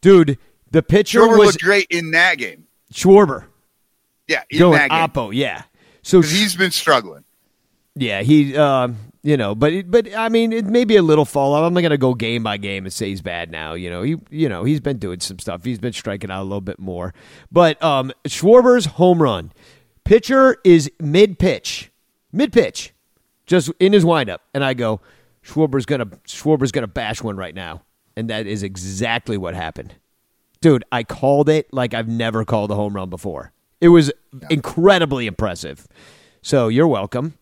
Dude, 0.00 0.38
the 0.70 0.84
pitcher 0.84 1.20
Schwarber 1.20 1.38
was 1.38 1.46
looked 1.48 1.62
great 1.62 1.86
in 1.90 2.12
that 2.12 2.38
game. 2.38 2.66
Schwarber 2.92 3.46
Yeah, 4.28 4.42
in 4.50 4.58
going 4.60 4.78
that 4.78 4.90
game. 4.90 5.08
Oppo. 5.08 5.34
Yeah. 5.34 5.62
So 6.02 6.20
he's 6.22 6.54
been 6.54 6.70
struggling. 6.70 7.24
yeah, 7.96 8.22
he. 8.22 8.56
Um, 8.56 8.98
you 9.26 9.36
know, 9.36 9.56
but 9.56 9.90
but 9.90 10.16
I 10.16 10.28
mean, 10.28 10.52
it 10.52 10.66
may 10.66 10.84
be 10.84 10.94
a 10.94 11.02
little 11.02 11.24
fall 11.24 11.52
off. 11.52 11.66
I'm 11.66 11.74
not 11.74 11.80
gonna 11.80 11.98
go 11.98 12.14
game 12.14 12.44
by 12.44 12.58
game 12.58 12.84
and 12.84 12.92
say 12.92 13.08
he's 13.08 13.22
bad 13.22 13.50
now. 13.50 13.74
You 13.74 13.90
know, 13.90 14.02
he 14.02 14.16
you 14.30 14.48
know 14.48 14.62
he's 14.62 14.78
been 14.78 14.98
doing 14.98 15.18
some 15.18 15.40
stuff. 15.40 15.64
He's 15.64 15.80
been 15.80 15.92
striking 15.92 16.30
out 16.30 16.42
a 16.42 16.44
little 16.44 16.60
bit 16.60 16.78
more. 16.78 17.12
But 17.50 17.82
um, 17.82 18.12
Schwarber's 18.28 18.86
home 18.86 19.20
run 19.20 19.52
pitcher 20.04 20.58
is 20.62 20.88
mid 21.00 21.40
pitch, 21.40 21.90
mid 22.30 22.52
pitch, 22.52 22.94
just 23.46 23.72
in 23.80 23.92
his 23.92 24.04
windup, 24.04 24.42
and 24.54 24.62
I 24.62 24.74
go, 24.74 25.00
Schwarber's 25.42 25.86
gonna 25.86 26.06
Schwarber's 26.28 26.70
gonna 26.70 26.86
bash 26.86 27.20
one 27.20 27.36
right 27.36 27.54
now, 27.54 27.82
and 28.16 28.30
that 28.30 28.46
is 28.46 28.62
exactly 28.62 29.36
what 29.36 29.56
happened. 29.56 29.96
Dude, 30.60 30.84
I 30.92 31.02
called 31.02 31.48
it 31.48 31.66
like 31.72 31.94
I've 31.94 32.08
never 32.08 32.44
called 32.44 32.70
a 32.70 32.76
home 32.76 32.94
run 32.94 33.10
before. 33.10 33.50
It 33.80 33.88
was 33.88 34.12
incredibly 34.50 35.26
impressive. 35.26 35.88
So 36.42 36.68
you're 36.68 36.86
welcome. 36.86 37.34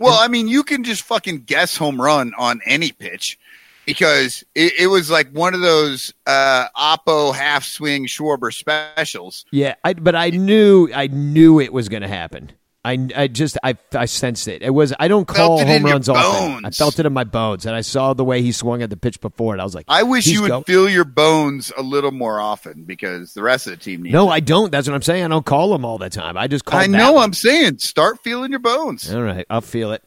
Well, 0.00 0.18
I 0.18 0.28
mean, 0.28 0.48
you 0.48 0.62
can 0.62 0.82
just 0.82 1.02
fucking 1.02 1.42
guess 1.42 1.76
home 1.76 2.00
run 2.00 2.32
on 2.38 2.60
any 2.64 2.90
pitch 2.92 3.38
because 3.86 4.44
it, 4.54 4.72
it 4.80 4.86
was 4.86 5.10
like 5.10 5.30
one 5.32 5.52
of 5.54 5.60
those 5.60 6.14
uh, 6.26 6.68
Oppo 6.76 7.34
half 7.34 7.64
swing 7.64 8.06
Schwarber 8.06 8.52
specials. 8.52 9.44
Yeah, 9.50 9.74
I, 9.84 9.94
but 9.94 10.16
I 10.16 10.30
knew 10.30 10.88
I 10.94 11.08
knew 11.08 11.60
it 11.60 11.72
was 11.72 11.88
going 11.88 12.02
to 12.02 12.08
happen. 12.08 12.52
I, 12.82 13.08
I 13.14 13.26
just 13.28 13.58
I, 13.62 13.76
I 13.92 14.06
sensed 14.06 14.48
it. 14.48 14.62
It 14.62 14.70
was 14.70 14.94
I 14.98 15.08
don't 15.08 15.28
call 15.28 15.62
home 15.62 15.84
runs 15.84 16.08
often. 16.08 16.64
I 16.64 16.70
felt 16.70 16.98
it 16.98 17.04
in 17.04 17.12
my 17.12 17.24
bones, 17.24 17.66
and 17.66 17.76
I 17.76 17.82
saw 17.82 18.14
the 18.14 18.24
way 18.24 18.40
he 18.40 18.52
swung 18.52 18.80
at 18.80 18.88
the 18.88 18.96
pitch 18.96 19.20
before, 19.20 19.52
and 19.52 19.60
I 19.60 19.64
was 19.64 19.74
like, 19.74 19.84
I 19.86 20.02
wish 20.02 20.26
you 20.26 20.40
would 20.42 20.48
go- 20.48 20.62
feel 20.62 20.88
your 20.88 21.04
bones 21.04 21.70
a 21.76 21.82
little 21.82 22.10
more 22.10 22.40
often 22.40 22.84
because 22.84 23.34
the 23.34 23.42
rest 23.42 23.66
of 23.66 23.72
the 23.72 23.76
team 23.76 24.02
needs. 24.02 24.14
No, 24.14 24.28
it. 24.30 24.34
I 24.34 24.40
don't. 24.40 24.72
That's 24.72 24.88
what 24.88 24.94
I'm 24.94 25.02
saying. 25.02 25.24
I 25.24 25.28
don't 25.28 25.44
call 25.44 25.70
them 25.72 25.84
all 25.84 25.98
the 25.98 26.08
time. 26.08 26.38
I 26.38 26.46
just 26.46 26.64
call. 26.64 26.80
I 26.80 26.86
know. 26.86 27.18
I'm 27.18 27.34
saying 27.34 27.78
start 27.80 28.20
feeling 28.24 28.50
your 28.50 28.60
bones. 28.60 29.12
All 29.12 29.22
right, 29.22 29.44
I'll 29.50 29.60
feel 29.60 29.92
it. 29.92 30.02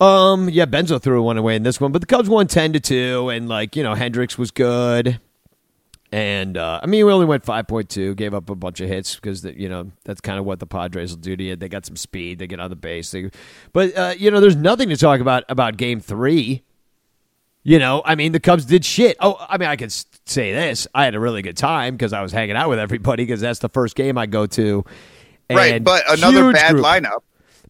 Um, 0.00 0.48
yeah, 0.48 0.66
Benzo 0.66 1.00
threw 1.00 1.22
one 1.22 1.38
away 1.38 1.54
in 1.54 1.62
this 1.62 1.80
one, 1.80 1.92
but 1.92 2.00
the 2.00 2.06
Cubs 2.06 2.28
won 2.28 2.48
ten 2.48 2.72
to 2.72 2.80
two, 2.80 3.28
and 3.28 3.48
like 3.48 3.76
you 3.76 3.84
know, 3.84 3.94
Hendricks 3.94 4.36
was 4.36 4.50
good, 4.50 5.20
and 6.14 6.56
uh, 6.56 6.78
I 6.80 6.86
mean, 6.86 7.04
we 7.04 7.12
only 7.12 7.26
went 7.26 7.44
five 7.44 7.66
point 7.66 7.88
two, 7.88 8.14
gave 8.14 8.34
up 8.34 8.48
a 8.48 8.54
bunch 8.54 8.80
of 8.80 8.88
hits 8.88 9.16
because 9.16 9.42
that 9.42 9.56
you 9.56 9.68
know 9.68 9.90
that's 10.04 10.20
kind 10.20 10.38
of 10.38 10.44
what 10.44 10.60
the 10.60 10.66
Padres 10.66 11.10
will 11.10 11.18
do 11.18 11.36
to 11.36 11.42
you. 11.42 11.56
They 11.56 11.68
got 11.68 11.84
some 11.84 11.96
speed, 11.96 12.38
they 12.38 12.46
get 12.46 12.60
on 12.60 12.70
the 12.70 12.76
base, 12.76 13.10
they, 13.10 13.32
but 13.72 13.98
uh, 13.98 14.14
you 14.16 14.30
know, 14.30 14.38
there's 14.38 14.54
nothing 14.54 14.90
to 14.90 14.96
talk 14.96 15.18
about 15.18 15.42
about 15.48 15.76
Game 15.76 15.98
Three. 15.98 16.62
You 17.64 17.80
know, 17.80 18.00
I 18.04 18.14
mean, 18.14 18.30
the 18.30 18.38
Cubs 18.38 18.64
did 18.64 18.84
shit. 18.84 19.16
Oh, 19.18 19.44
I 19.48 19.58
mean, 19.58 19.68
I 19.68 19.74
could 19.74 19.90
say 19.90 20.52
this: 20.52 20.86
I 20.94 21.04
had 21.04 21.16
a 21.16 21.20
really 21.20 21.42
good 21.42 21.56
time 21.56 21.94
because 21.94 22.12
I 22.12 22.22
was 22.22 22.30
hanging 22.30 22.54
out 22.54 22.68
with 22.68 22.78
everybody 22.78 23.24
because 23.24 23.40
that's 23.40 23.58
the 23.58 23.68
first 23.68 23.96
game 23.96 24.16
I 24.16 24.26
go 24.26 24.46
to. 24.46 24.84
right, 25.50 25.82
but 25.82 26.04
another 26.08 26.52
bad 26.52 26.74
group. 26.74 26.84
lineup. 26.84 27.22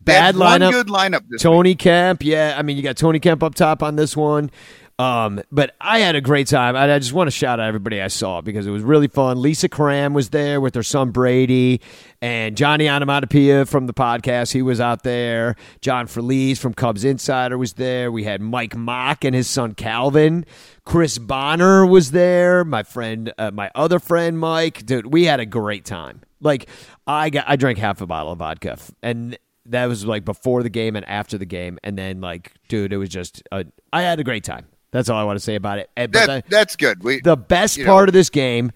Bad 0.02 0.34
lineup. 0.34 0.70
good 0.70 0.88
lineup. 0.88 1.22
This 1.30 1.38
week. 1.38 1.40
Tony 1.40 1.74
Kemp, 1.74 2.22
yeah. 2.22 2.56
I 2.58 2.62
mean, 2.62 2.76
you 2.76 2.82
got 2.82 2.98
Tony 2.98 3.20
Kemp 3.20 3.42
up 3.42 3.54
top 3.54 3.82
on 3.82 3.96
this 3.96 4.14
one. 4.14 4.50
Um, 4.96 5.42
but 5.50 5.74
I 5.80 5.98
had 5.98 6.14
a 6.14 6.20
great 6.20 6.46
time. 6.46 6.76
I, 6.76 6.94
I 6.94 6.98
just 7.00 7.12
want 7.12 7.26
to 7.26 7.32
shout 7.32 7.58
out 7.58 7.66
everybody 7.66 8.00
I 8.00 8.06
saw 8.06 8.40
because 8.40 8.64
it 8.66 8.70
was 8.70 8.82
really 8.82 9.08
fun. 9.08 9.42
Lisa 9.42 9.68
Cram 9.68 10.14
was 10.14 10.30
there 10.30 10.60
with 10.60 10.76
her 10.76 10.84
son 10.84 11.10
Brady, 11.10 11.80
and 12.22 12.56
Johnny 12.56 12.88
Onomatopoeia 12.88 13.66
from 13.66 13.88
the 13.88 13.94
podcast. 13.94 14.52
He 14.52 14.62
was 14.62 14.80
out 14.80 15.02
there. 15.02 15.56
John 15.80 16.06
Felice 16.06 16.60
from 16.60 16.74
Cubs 16.74 17.04
Insider 17.04 17.58
was 17.58 17.72
there. 17.72 18.12
We 18.12 18.22
had 18.22 18.40
Mike 18.40 18.76
Mock 18.76 19.24
and 19.24 19.34
his 19.34 19.48
son 19.48 19.74
Calvin. 19.74 20.46
Chris 20.84 21.18
Bonner 21.18 21.84
was 21.84 22.12
there. 22.12 22.64
My 22.64 22.84
friend, 22.84 23.32
uh, 23.36 23.50
my 23.50 23.72
other 23.74 23.98
friend 23.98 24.38
Mike. 24.38 24.86
Dude, 24.86 25.12
we 25.12 25.24
had 25.24 25.40
a 25.40 25.46
great 25.46 25.84
time. 25.84 26.20
Like 26.40 26.68
I 27.04 27.30
got, 27.30 27.46
I 27.48 27.56
drank 27.56 27.78
half 27.78 28.00
a 28.00 28.06
bottle 28.06 28.30
of 28.30 28.38
vodka, 28.38 28.78
and 29.02 29.36
that 29.66 29.86
was 29.86 30.04
like 30.06 30.24
before 30.24 30.62
the 30.62 30.70
game 30.70 30.94
and 30.94 31.08
after 31.08 31.36
the 31.36 31.46
game, 31.46 31.80
and 31.82 31.98
then 31.98 32.20
like, 32.20 32.52
dude, 32.68 32.92
it 32.92 32.98
was 32.98 33.08
just 33.08 33.42
a, 33.50 33.64
I 33.92 34.02
had 34.02 34.20
a 34.20 34.24
great 34.24 34.44
time. 34.44 34.66
That's 34.94 35.08
all 35.08 35.18
I 35.18 35.24
want 35.24 35.40
to 35.40 35.44
say 35.44 35.56
about 35.56 35.80
it. 35.80 35.90
But 35.96 36.12
That, 36.12 36.48
that's 36.48 36.76
good. 36.76 37.02
We 37.02 37.20
the 37.20 37.36
best 37.36 37.78
part 37.78 38.06
know. 38.06 38.10
of 38.10 38.12
this 38.12 38.30
game, 38.30 38.70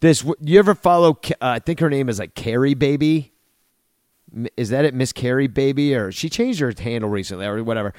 this 0.00 0.24
you 0.40 0.58
ever 0.58 0.74
follow? 0.74 1.12
Uh, 1.12 1.34
I 1.40 1.58
think 1.60 1.78
her 1.78 1.88
name 1.88 2.08
is 2.08 2.18
like 2.18 2.34
Carrie 2.34 2.74
Baby. 2.74 3.32
Is 4.56 4.70
that 4.70 4.84
it, 4.84 4.94
Miss 4.94 5.12
Carrie 5.12 5.46
Baby, 5.46 5.94
or 5.94 6.10
she 6.10 6.28
changed 6.28 6.58
her 6.58 6.74
handle 6.76 7.08
recently, 7.08 7.46
or 7.46 7.62
whatever? 7.62 7.94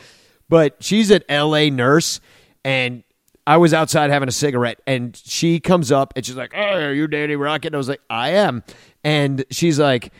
But 0.49 0.84
she's 0.84 1.11
an 1.11 1.22
L.A. 1.30 1.69
nurse, 1.69 2.19
and 2.65 3.03
I 3.47 3.55
was 3.55 3.74
outside 3.74 4.09
having 4.09 4.28
a 4.28 4.34
cigarette, 4.34 4.82
and 4.86 5.15
she 5.15 5.61
comes 5.61 5.93
up 5.93 6.11
and 6.17 6.26
she's 6.26 6.36
like, 6.36 6.51
"Oh, 6.53 6.59
are 6.59 6.93
you 6.93 7.07
Danny 7.07 7.38
Rocket?" 7.38 7.67
And 7.67 7.76
I 7.76 7.78
was 7.78 7.88
like, 7.88 8.01
"I 8.09 8.32
am," 8.32 8.63
and 9.01 9.45
she's 9.49 9.80
like. 9.80 10.11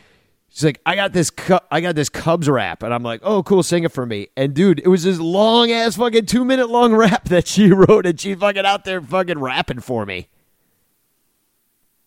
She's 0.54 0.64
like, 0.64 0.80
I 0.84 0.96
got 0.96 1.14
this, 1.14 1.30
cu- 1.30 1.60
I 1.70 1.80
got 1.80 1.94
this 1.94 2.10
Cubs 2.10 2.46
rap, 2.46 2.82
and 2.82 2.92
I'm 2.92 3.02
like, 3.02 3.20
oh, 3.24 3.42
cool, 3.42 3.62
sing 3.62 3.84
it 3.84 3.92
for 3.92 4.04
me. 4.04 4.28
And 4.36 4.52
dude, 4.52 4.80
it 4.80 4.88
was 4.88 5.02
this 5.02 5.18
long 5.18 5.70
ass 5.70 5.96
fucking 5.96 6.26
two 6.26 6.44
minute 6.44 6.68
long 6.68 6.94
rap 6.94 7.24
that 7.30 7.46
she 7.46 7.70
wrote, 7.72 8.04
and 8.04 8.20
she 8.20 8.34
fucking 8.34 8.66
out 8.66 8.84
there 8.84 9.00
fucking 9.00 9.38
rapping 9.38 9.80
for 9.80 10.04
me. 10.04 10.28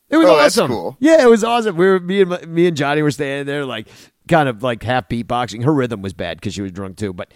It 0.10 0.18
was 0.18 0.28
Oh, 0.28 0.36
awesome. 0.40 0.68
cool. 0.68 0.98
Yeah, 1.00 1.24
it 1.24 1.30
was 1.30 1.44
awesome. 1.44 1.76
We 1.76 1.88
were 1.88 2.00
me 2.00 2.22
and 2.22 2.30
my- 2.30 2.46
me 2.46 2.68
and 2.68 2.78
Johnny 2.78 3.02
were 3.02 3.10
standing 3.10 3.48
there, 3.48 3.66
like 3.66 3.88
kind 4.28 4.48
of 4.48 4.62
like 4.62 4.84
half 4.84 5.10
beatboxing. 5.10 5.64
Her 5.64 5.74
rhythm 5.74 6.04
was 6.04 6.14
bad 6.14 6.38
because 6.38 6.54
she 6.54 6.62
was 6.62 6.72
drunk 6.72 6.98
too. 6.98 7.14
But 7.14 7.34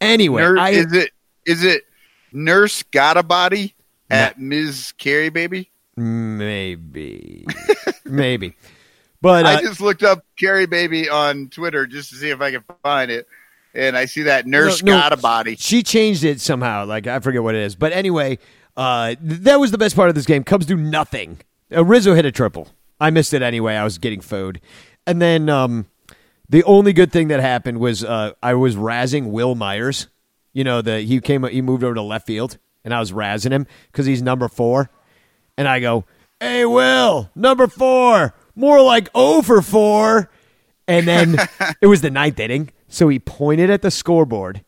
anyway, 0.00 0.42
Nurse, 0.42 0.58
I 0.58 0.70
is 0.70 0.92
it 0.92 1.10
is 1.46 1.62
it 1.64 1.84
Nurse 2.32 2.82
got 2.82 3.16
a 3.16 3.22
body 3.22 3.76
at 4.10 4.38
Ms. 4.40 4.92
Carrie 4.98 5.28
Baby? 5.28 5.70
maybe, 5.96 7.46
maybe, 8.04 8.54
but 9.20 9.44
uh, 9.46 9.48
I 9.48 9.60
just 9.62 9.80
looked 9.80 10.02
up 10.02 10.24
Carrie 10.38 10.66
Baby 10.66 11.08
on 11.08 11.48
Twitter 11.48 11.86
just 11.86 12.10
to 12.10 12.16
see 12.16 12.30
if 12.30 12.40
I 12.40 12.50
can 12.50 12.64
find 12.82 13.10
it, 13.10 13.26
and 13.74 13.96
I 13.96 14.04
see 14.06 14.22
that 14.22 14.46
Nurse 14.46 14.82
No, 14.82 14.92
no. 14.96 15.00
got 15.00 15.12
a 15.12 15.16
body. 15.16 15.56
She 15.56 15.82
changed 15.82 16.24
it 16.24 16.40
somehow. 16.40 16.84
Like 16.86 17.06
I 17.06 17.20
forget 17.20 17.42
what 17.42 17.54
it 17.54 17.62
is. 17.62 17.74
But 17.76 17.92
anyway, 17.92 18.38
uh, 18.76 19.08
th- 19.14 19.40
that 19.42 19.60
was 19.60 19.70
the 19.70 19.78
best 19.78 19.96
part 19.96 20.08
of 20.08 20.14
this 20.14 20.26
game. 20.26 20.44
Cubs 20.44 20.66
do 20.66 20.76
nothing. 20.76 21.38
Uh, 21.74 21.84
Rizzo 21.84 22.14
hit 22.14 22.24
a 22.24 22.32
triple. 22.32 22.68
I 23.00 23.10
missed 23.10 23.32
it 23.34 23.42
anyway. 23.42 23.74
I 23.76 23.84
was 23.84 23.98
getting 23.98 24.20
food. 24.20 24.60
and 25.06 25.20
then 25.22 25.48
um, 25.48 25.86
the 26.48 26.64
only 26.64 26.92
good 26.92 27.12
thing 27.12 27.28
that 27.28 27.40
happened 27.40 27.78
was 27.78 28.02
uh, 28.04 28.32
I 28.42 28.54
was 28.54 28.74
razzing 28.76 29.26
Wil 29.30 29.54
Myers. 29.54 30.08
You 30.52 30.64
know, 30.64 30.80
the 30.82 31.00
he 31.00 31.20
came 31.20 31.44
he 31.44 31.60
moved 31.62 31.84
over 31.84 31.94
to 31.94 32.02
left 32.02 32.26
field, 32.26 32.58
and 32.84 32.92
I 32.94 33.00
was 33.00 33.12
razzing 33.12 33.50
him 33.52 33.66
because 33.92 34.06
he's 34.06 34.22
number 34.22 34.48
four, 34.48 34.90
and 35.56 35.68
I 35.68 35.78
go, 35.78 36.04
"Hey, 36.40 36.64
Will, 36.64 37.30
number 37.36 37.66
four, 37.68 38.34
more 38.58 38.82
like 38.82 39.08
over 39.14 39.62
four. 39.62 40.30
And 40.86 41.06
then 41.06 41.36
it 41.80 41.86
was 41.86 42.00
the 42.00 42.10
ninth 42.10 42.40
inning, 42.40 42.70
so 42.88 43.08
he 43.08 43.18
pointed 43.18 43.68
at 43.70 43.82
the 43.82 43.90
scoreboard, 43.90 44.64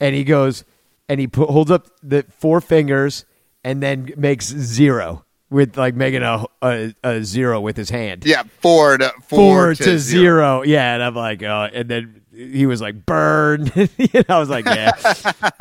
and 0.00 0.14
he 0.14 0.22
goes, 0.22 0.64
and 1.08 1.18
he 1.18 1.26
put, 1.26 1.50
holds 1.50 1.70
up 1.70 1.88
the 2.02 2.24
four 2.38 2.60
fingers, 2.60 3.24
and 3.64 3.82
then 3.82 4.12
makes 4.16 4.46
zero 4.46 5.24
with 5.50 5.76
like 5.76 5.94
making 5.94 6.22
a, 6.22 6.44
a, 6.62 6.94
a 7.02 7.24
zero 7.24 7.60
with 7.60 7.76
his 7.76 7.90
hand. 7.90 8.24
Yeah, 8.24 8.44
four 8.60 8.98
to 8.98 9.12
four, 9.22 9.38
Four 9.38 9.74
to, 9.74 9.84
to, 9.84 9.98
zero. 9.98 10.60
zero. 10.60 10.62
Yeah, 10.62 10.94
and 10.94 11.02
I'm 11.02 11.14
like, 11.14 11.42
oh, 11.42 11.68
and 11.72 11.88
then 11.88 12.22
he 12.32 12.66
was 12.66 12.80
like, 12.80 13.06
burn. 13.06 13.64
know, 13.76 14.22
I 14.28 14.38
was 14.38 14.48
like, 14.48 14.66
yeah. 14.66 14.92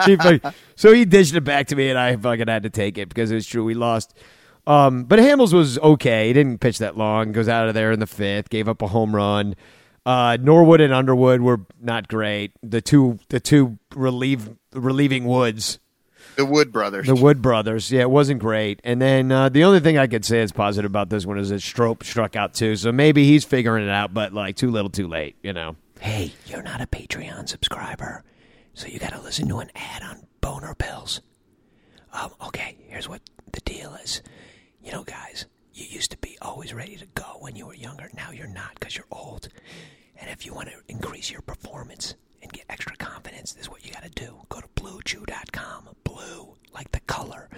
So 0.76 0.94
he 0.94 1.06
dished 1.06 1.34
it 1.34 1.42
back 1.42 1.68
to 1.68 1.76
me, 1.76 1.90
and 1.90 1.98
I 1.98 2.16
fucking 2.18 2.48
had 2.48 2.64
to 2.64 2.70
take 2.70 2.98
it 2.98 3.10
because 3.10 3.32
it 3.32 3.36
was 3.36 3.48
true. 3.48 3.64
We 3.64 3.74
lost. 3.74 4.16
Um, 4.68 5.04
but 5.04 5.20
Hamels 5.20 5.54
was 5.54 5.78
okay. 5.80 6.28
He 6.28 6.34
didn't 6.34 6.60
pitch 6.60 6.80
that 6.80 6.98
long. 6.98 7.32
Goes 7.32 7.48
out 7.48 7.68
of 7.68 7.74
there 7.74 7.92
in 7.92 8.00
the 8.00 8.08
fifth. 8.08 8.50
Gave 8.50 8.68
up 8.68 8.82
a 8.82 8.88
home 8.88 9.16
run. 9.16 9.56
Uh, 10.06 10.38
Norwood 10.40 10.82
and 10.82 10.94
Underwood 10.94 11.42
were 11.42 11.62
not 11.82 12.08
great. 12.08 12.52
The 12.62 12.82
two, 12.82 13.20
the 13.30 13.40
two 13.40 13.78
relieve 13.96 14.50
relieving 14.74 15.26
Woods 15.26 15.80
The 16.36 16.46
Wood 16.46 16.72
brothers. 16.72 17.08
the 17.08 17.16
Wood 17.16 17.42
brothers. 17.42 17.92
Yeah, 17.92 18.02
it 18.02 18.12
wasn't 18.12 18.40
great. 18.40 18.80
And 18.84 19.02
then 19.02 19.32
uh, 19.32 19.50
the 19.50 19.64
only 19.64 19.80
thing 19.80 19.98
I 19.98 20.06
could 20.06 20.24
say 20.24 20.42
is 20.42 20.52
positive 20.52 20.90
about 20.92 21.10
this 21.10 21.26
one 21.26 21.40
is 21.40 21.50
that 21.50 21.62
Strop 21.62 22.04
struck 22.04 22.36
out 22.36 22.54
too. 22.54 22.76
So 22.76 22.92
maybe 22.92 23.26
he's 23.26 23.44
figuring 23.46 23.84
it 23.86 23.90
out, 23.90 24.14
but 24.14 24.32
like 24.32 24.56
too 24.56 24.70
little, 24.70 24.92
too 24.92 25.08
late. 25.08 25.38
You 25.42 25.54
know. 25.54 25.76
Hey, 26.00 26.34
you're 26.46 26.62
not 26.62 26.82
a 26.82 26.88
Patreon 26.88 27.50
subscriber, 27.50 28.24
so 28.76 28.86
you 28.88 29.00
gotta 29.00 29.22
listen 29.22 29.48
to 29.48 29.58
an 29.60 29.72
ad 29.76 30.04
on 30.04 30.28
boner 30.42 30.76
pills. 30.76 31.22
Um, 32.14 32.32
okay, 32.48 32.78
here's 32.88 33.10
what 33.10 33.22
the 33.54 33.62
deal 33.62 33.96
is. 34.04 34.22
You 34.86 34.92
know, 34.92 35.04
guys, 35.04 35.48
you 35.74 35.86
used 35.90 36.12
to 36.12 36.18
be 36.20 36.38
always 36.44 36.72
ready 36.72 36.96
to 36.96 37.08
go 37.16 37.38
when 37.40 37.56
you 37.56 37.66
were 37.66 37.74
younger. 37.74 38.08
Now 38.16 38.30
you're 38.30 38.46
not 38.46 38.76
because 38.80 38.96
you're 38.96 39.08
old. 39.12 39.50
And 40.16 40.30
if 40.30 40.46
you 40.46 40.54
want 40.54 40.70
to 40.70 40.76
increase 40.88 41.32
your 41.32 41.42
performance 41.42 42.14
and 42.44 42.54
get 42.54 42.66
extra 42.70 42.96
confidence, 42.96 43.54
this 43.54 43.64
is 43.64 43.70
what 43.70 43.84
you 43.84 43.92
gotta 43.92 44.12
do. 44.12 44.42
Go 44.48 44.62
to 44.62 44.68
bluechew.com. 44.76 45.90
Blue, 46.04 46.56
like 46.72 46.92
the 46.92 47.00
color. 47.02 47.50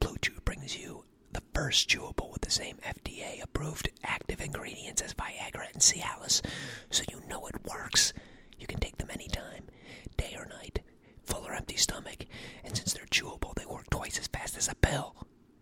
Blue 0.00 0.16
Chew 0.20 0.40
brings 0.44 0.76
you 0.76 1.04
the 1.32 1.42
first 1.54 1.88
chewable 1.88 2.32
with 2.32 2.42
the 2.42 2.50
same 2.50 2.78
FDA 2.78 3.40
approved 3.42 3.88
active 4.02 4.40
ingredients 4.40 5.02
as 5.02 5.14
Viagra 5.14 5.70
and 5.72 5.80
Cialis, 5.80 6.42
so 6.90 7.04
you 7.10 7.20
know 7.28 7.46
it 7.46 7.64
works. 7.64 8.12
You 8.58 8.66
can 8.66 8.80
take 8.80 8.98
them 8.98 9.10
anytime, 9.12 9.68
day 10.16 10.34
or 10.36 10.46
night, 10.46 10.80
full 11.24 11.46
or 11.46 11.54
empty 11.54 11.76
stomach, 11.76 12.26
and 12.64 12.76
since 12.76 12.92
they're 12.92 13.06
chewable, 13.06 13.54
they 13.54 13.66
work 13.66 13.88
twice 13.90 14.18
as 14.18 14.26
fast 14.26 14.56
as 14.56 14.68
a 14.68 14.74
pill, 14.74 15.14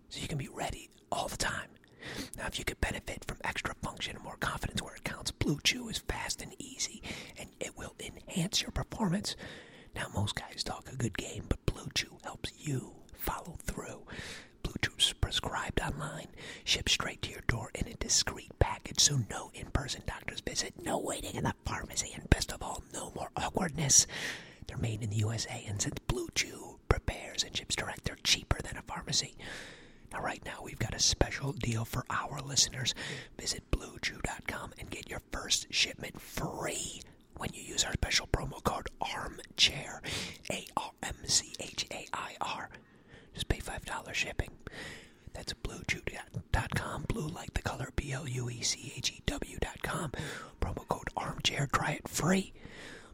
so 0.09 0.21
you 0.21 0.29
can 0.29 0.39
be 0.39 0.49
ready 0.49 0.91
all 1.15 1.29
the 1.29 1.37
time. 1.37 1.69
Now, 2.37 2.47
if 2.47 2.59
you 2.59 2.65
could 2.65 2.81
benefit 2.81 3.25
from 3.27 3.39
extra 3.45 3.75
function 3.77 4.17
and 4.17 4.25
more 4.25 4.37
confidence 4.39 4.83
where 4.83 4.95
it 4.97 5.05
counts, 5.05 5.31
Blue 5.31 5.59
Chew 5.63 5.89
is 5.89 5.99
fast 5.99 6.43
and 6.43 6.55
easy, 6.59 7.03
and 7.39 7.49
it 7.61 7.77
will 7.79 7.95
enhance 8.01 8.61
your 8.61 8.73
performance. 8.73 9.37
Now, 9.95 10.07
most 10.15 10.35
guys 10.35 10.63
talk 10.65 10.91
a 10.93 10.97
good 10.97 11.17
game, 11.17 11.45
but 11.49 11.65
Blue 11.67 11.89
Chew 11.95 12.19
helps 12.25 12.53
you 12.59 12.93
follow 13.15 13.57
through. 13.63 14.03
Blue 14.63 14.75
Chew's 14.83 15.15
prescribed 15.21 15.81
online, 15.81 16.29
shipped 16.65 16.91
straight 16.91 17.23
to 17.23 17.31
your 17.31 17.43
door 17.47 17.71
in 17.75 17.87
a 17.87 17.95
discreet 17.95 18.51
package, 18.59 19.01
so 19.01 19.21
no 19.31 19.51
in-person 19.55 20.03
doctor's 20.07 20.41
visit, 20.41 20.75
no 20.83 20.99
waiting 20.99 21.37
in 21.37 21.45
the 21.45 21.55
pharmacy, 21.65 22.11
and 22.15 22.29
best 22.29 22.53
of 22.53 22.63
all, 22.63 22.83
no 22.93 23.13
more 23.15 23.31
awkwardness. 23.37 24.07
They're 24.67 24.77
made 24.79 25.03
in 25.03 25.11
the 25.11 25.17
USA, 25.17 25.65
and 25.69 25.81
since 25.81 25.99
Blue 26.07 26.29
Chew 26.35 26.79
prepares 26.89 27.45
and 27.45 27.57
ships 27.57 27.77
direct, 27.77 28.05
they're 28.05 28.17
cheaper 28.25 28.59
than 28.63 28.77
a 28.77 28.83
pharmacy. 28.83 29.37
Now, 30.15 30.23
right 30.23 30.43
now, 30.45 30.61
we've 30.63 30.79
got 30.79 30.95
a 30.95 31.01
special 31.01 31.51
deal 31.53 31.85
for 31.85 32.05
our 32.09 32.41
listeners. 32.41 32.95
Visit 33.37 33.69
BlueChew.com 33.73 34.73
and 34.79 34.89
get 34.89 35.11
your 35.11 35.21
first 35.33 35.67
shipment 35.71 36.21
free 36.21 37.03
when 37.37 37.51
you 37.53 37.63
use 37.63 37.83
our 37.83 37.95
special 37.95 38.29
promo 38.29 38.63
code 38.63 38.87
ARMCHAIR. 39.03 40.01
A 40.53 40.67
R 40.77 40.91
M 41.03 41.17
C 41.25 41.53
H 41.59 41.87
A 41.91 42.07
I 42.13 42.37
R. 42.41 42.69
Just 43.35 43.49
pay 43.49 43.59
$5 43.59 44.15
shipping. 44.15 44.53
That's 45.33 45.53
BlueChew.com. 45.53 47.07
Blue 47.09 47.27
like 47.27 47.55
the 47.55 47.63
color 47.63 47.91
B 47.97 48.13
L 48.13 48.29
U 48.29 48.49
E 48.49 48.63
C 48.63 48.93
H 48.97 49.11
E 49.11 49.23
W.com. 49.27 50.13
Promo 50.61 50.87
code 50.87 51.09
ARMCHAIR. 51.17 51.73
Try 51.73 51.91
it 51.93 52.07
free. 52.07 52.53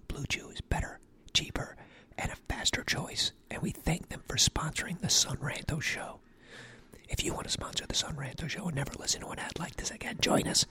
Blue 0.07 0.25
Chew 0.29 0.51
is 0.51 0.61
better, 0.61 0.99
cheaper, 1.33 1.77
and 2.19 2.31
a 2.31 2.37
faster 2.53 2.83
choice. 2.85 3.33
And 3.51 3.63
we 3.63 3.71
thank 3.71 4.11
them 4.11 4.23
for 4.29 4.37
sponsoring 4.37 5.01
the 5.01 5.09
Son 5.09 5.39
Ranto 5.39 5.81
Show. 5.81 6.21
If 7.11 7.25
you 7.25 7.35
want 7.35 7.47
to 7.47 7.53
sponsor 7.53 7.85
the 7.87 7.95
Son 7.95 8.15
Ranto 8.15 8.49
Show 8.49 8.67
and 8.67 8.77
never 8.77 8.93
listen 8.99 9.21
to 9.23 9.29
an 9.29 9.41
ad 9.41 9.59
like 9.59 9.77
this 9.77 9.91
again, 9.91 10.17
join 10.21 10.47
us. 10.47 10.65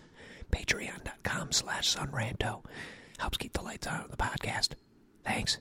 Patreon.com 0.51 1.51
slash 1.51 1.93
Sunranto. 1.95 2.63
Helps 3.19 3.37
keep 3.37 3.53
the 3.53 3.61
lights 3.61 3.85
on 3.85 4.01
on 4.01 4.07
the 4.09 4.17
podcast. 4.17 4.69
Thanks. 5.23 5.59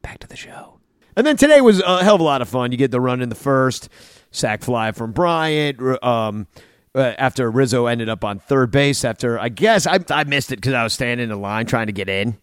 Back 0.00 0.20
to 0.20 0.28
the 0.28 0.36
show. 0.36 0.78
And 1.16 1.26
then 1.26 1.36
today 1.36 1.60
was 1.60 1.80
a 1.80 2.04
hell 2.04 2.14
of 2.14 2.20
a 2.20 2.24
lot 2.24 2.40
of 2.40 2.48
fun. 2.48 2.70
You 2.70 2.78
get 2.78 2.92
the 2.92 3.00
run 3.00 3.20
in 3.20 3.28
the 3.28 3.34
first, 3.34 3.88
sack 4.30 4.62
fly 4.62 4.92
from 4.92 5.10
Bryant. 5.10 5.80
Um, 6.02 6.46
uh, 6.94 7.14
after 7.18 7.50
Rizzo 7.50 7.86
ended 7.86 8.08
up 8.08 8.24
on 8.24 8.38
third 8.38 8.70
base, 8.70 9.04
after 9.04 9.38
I 9.38 9.48
guess 9.48 9.86
I, 9.86 9.98
I 10.10 10.24
missed 10.24 10.52
it 10.52 10.56
because 10.56 10.74
I 10.74 10.84
was 10.84 10.92
standing 10.92 11.28
in 11.30 11.40
line 11.40 11.66
trying 11.66 11.88
to 11.88 11.92
get 11.92 12.08
in. 12.08 12.38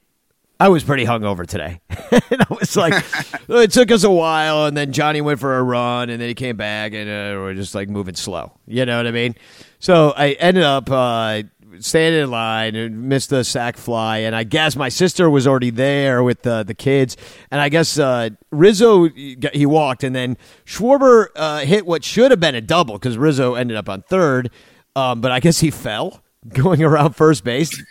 I 0.60 0.70
was 0.70 0.84
pretty 0.84 1.06
hungover 1.06 1.46
today, 1.46 1.82
and 1.90 2.42
I 2.42 2.48
was 2.50 2.78
like, 2.78 3.04
it 3.50 3.72
took 3.72 3.92
us 3.92 4.04
a 4.04 4.10
while, 4.10 4.66
and 4.66 4.78
then 4.78 4.94
Johnny 4.94 5.20
went 5.20 5.40
for 5.40 5.58
a 5.58 5.64
run, 5.64 6.10
and 6.10 6.22
then 6.22 6.30
he 6.30 6.34
came 6.34 6.56
back, 6.56 6.94
and 6.94 7.10
uh, 7.10 7.40
we're 7.40 7.54
just 7.54 7.76
like 7.76 7.90
moving 7.90 8.16
slow. 8.16 8.54
You 8.66 8.86
know 8.86 8.98
what 8.98 9.08
I 9.08 9.12
mean? 9.12 9.36
So 9.80 10.14
I 10.16 10.32
ended 10.32 10.64
up 10.64 10.90
uh, 10.90 11.44
standing 11.80 12.22
in 12.22 12.32
line 12.32 12.76
and 12.76 13.10
missed 13.10 13.32
the 13.32 13.44
sack 13.44 13.76
fly, 13.76 14.20
and 14.20 14.34
I 14.34 14.44
guess 14.44 14.78
my 14.78 14.88
sister 14.88 15.30
was 15.30 15.46
already 15.46 15.72
there 15.72 16.24
with 16.24 16.44
the 16.44 16.64
the 16.64 16.74
kids, 16.74 17.18
and 17.52 17.60
I 17.60 17.68
guess 17.68 18.00
uh, 18.00 18.30
Rizzo 18.52 19.10
he 19.10 19.66
walked, 19.66 20.04
and 20.06 20.16
then 20.16 20.38
Schwarber 20.66 21.28
uh, 21.36 21.60
hit 21.60 21.86
what 21.86 22.04
should 22.06 22.32
have 22.32 22.40
been 22.40 22.56
a 22.56 22.62
double 22.62 22.94
because 22.94 23.18
Rizzo 23.18 23.56
ended 23.56 23.76
up 23.76 23.90
on 23.90 24.04
third, 24.04 24.52
um, 24.96 25.20
but 25.20 25.32
I 25.32 25.42
guess 25.42 25.60
he 25.60 25.70
fell 25.70 26.22
going 26.50 26.84
around 26.84 27.16
first 27.16 27.44
base. 27.44 27.82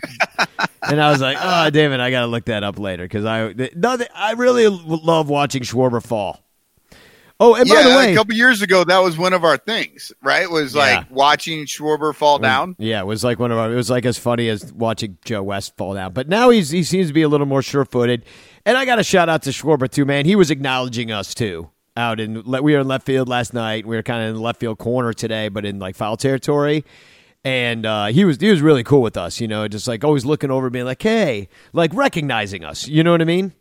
and 0.83 1.01
I 1.01 1.11
was 1.11 1.21
like, 1.21 1.37
"Oh, 1.41 1.71
damn 1.71 1.93
it! 1.93 2.01
I 2.01 2.11
got 2.11 2.21
to 2.21 2.27
look 2.27 2.47
that 2.47 2.63
up 2.65 2.79
later 2.79 3.05
because 3.05 3.25
I 3.25 3.53
no, 3.75 3.99
I 4.15 4.33
really 4.33 4.69
love 4.69 5.29
watching 5.29 5.63
Schwarber 5.63 6.03
fall." 6.05 6.41
Oh, 7.41 7.57
and 7.57 7.67
yeah, 7.69 7.75
by 7.75 7.83
the 7.83 7.97
way, 7.97 8.13
a 8.13 8.17
couple 8.17 8.35
years 8.35 8.63
ago, 8.63 8.85
that 8.85 8.99
was 9.01 9.19
one 9.19 9.33
of 9.33 9.43
our 9.43 9.57
things, 9.57 10.13
right? 10.23 10.49
Was 10.49 10.77
like 10.77 11.01
Yeah. 11.01 11.05
watching 11.11 11.67
Schwarber 11.67 12.15
fall 12.15 12.39
down. 12.39 12.77
Yeah, 12.79 13.01
it 13.01 13.07
was 13.07 13.25
like 13.25 13.41
one 13.41 13.51
of 13.51 13.59
our. 13.59 13.73
It 13.73 13.75
was 13.77 13.91
like 13.91 14.05
as 14.05 14.19
funny 14.19 14.49
as 14.49 14.73
watching 14.73 15.19
Joe 15.25 15.43
West 15.43 15.77
fall 15.77 15.95
down. 15.95 16.13
But 16.13 16.29
now 16.29 16.51
he's 16.51 16.71
he 16.71 16.85
seems 16.85 17.09
to 17.09 17.13
be 17.13 17.23
a 17.23 17.29
little 17.29 17.47
more 17.47 17.61
sure-footed. 17.61 18.25
And 18.65 18.79
I 18.79 18.85
got 18.85 19.01
a 19.01 19.03
shout 19.05 19.29
out 19.29 19.43
to 19.43 19.51
Schwarber 19.51 19.91
too, 19.91 20.05
man. 20.05 20.27
He 20.27 20.37
was 20.37 20.51
acknowledging 20.51 21.11
us 21.11 21.35
too. 21.35 21.71
Out 21.97 22.19
in 22.21 22.43
we 22.45 22.73
were 22.75 22.81
in 22.81 22.89
left 22.89 23.05
field 23.05 23.29
last 23.29 23.53
night. 23.53 23.85
We 23.85 23.97
were 23.97 24.03
kind 24.03 24.23
of 24.23 24.29
in 24.31 24.35
the 24.37 24.41
left 24.41 24.61
field 24.61 24.79
corner 24.79 25.13
today, 25.13 25.49
but 25.49 25.65
in 25.65 25.79
like 25.81 25.97
foul 25.97 26.17
territory. 26.17 26.85
And 27.45 27.85
uh, 27.85 28.07
he 28.07 28.25
was 28.25 28.39
he 28.39 28.51
was 28.51 28.63
really 28.63 28.83
cool 28.83 29.03
with 29.03 29.19
us, 29.19 29.39
you 29.39 29.47
know, 29.47 29.69
just 29.69 29.87
like 29.87 30.03
always 30.03 30.25
looking 30.25 30.51
over, 30.51 30.71
being 30.71 30.87
like, 30.87 31.03
"Hey," 31.03 31.49
like 31.75 31.93
recognizing 31.93 32.65
us. 32.65 32.89
You 32.89 33.05
know 33.05 33.11
what 33.11 33.21
I 33.21 33.27
mean? 33.27 33.53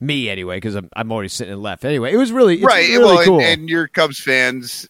Me 0.00 0.28
anyway, 0.28 0.58
because 0.58 0.74
I'm 0.74 0.90
I'm 0.94 1.10
already 1.10 1.28
sitting 1.30 1.56
left. 1.56 1.84
Anyway, 1.84 2.12
it 2.12 2.16
was 2.18 2.30
really 2.30 2.62
right. 2.62 2.88
really 2.90 3.04
well, 3.04 3.18
and- 3.18 3.26
cool. 3.26 3.40
and, 3.40 3.70
your 3.70 3.88
Cubs 3.88 4.20
fans, 4.20 4.86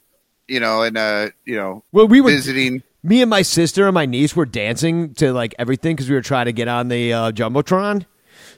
you 0.49 0.59
know, 0.59 0.83
and 0.83 0.97
uh, 0.99 1.29
you 1.45 1.57
know, 1.57 1.85
well, 1.93 2.09
we 2.09 2.21
were 2.21 2.31
visiting. 2.31 2.83
me 3.05 3.23
and 3.23 3.31
my 3.31 3.43
sister 3.43 3.87
and 3.87 3.95
my 3.95 4.07
niece 4.07 4.35
were 4.35 4.47
dancing 4.47 5.15
to 5.15 5.33
like 5.33 5.55
everything 5.57 5.95
because 5.95 6.09
we 6.09 6.17
were 6.17 6.21
trying 6.23 6.47
to 6.47 6.53
get 6.53 6.67
on 6.67 6.89
the 6.89 7.13
uh, 7.13 7.31
jumbotron. 7.33 8.07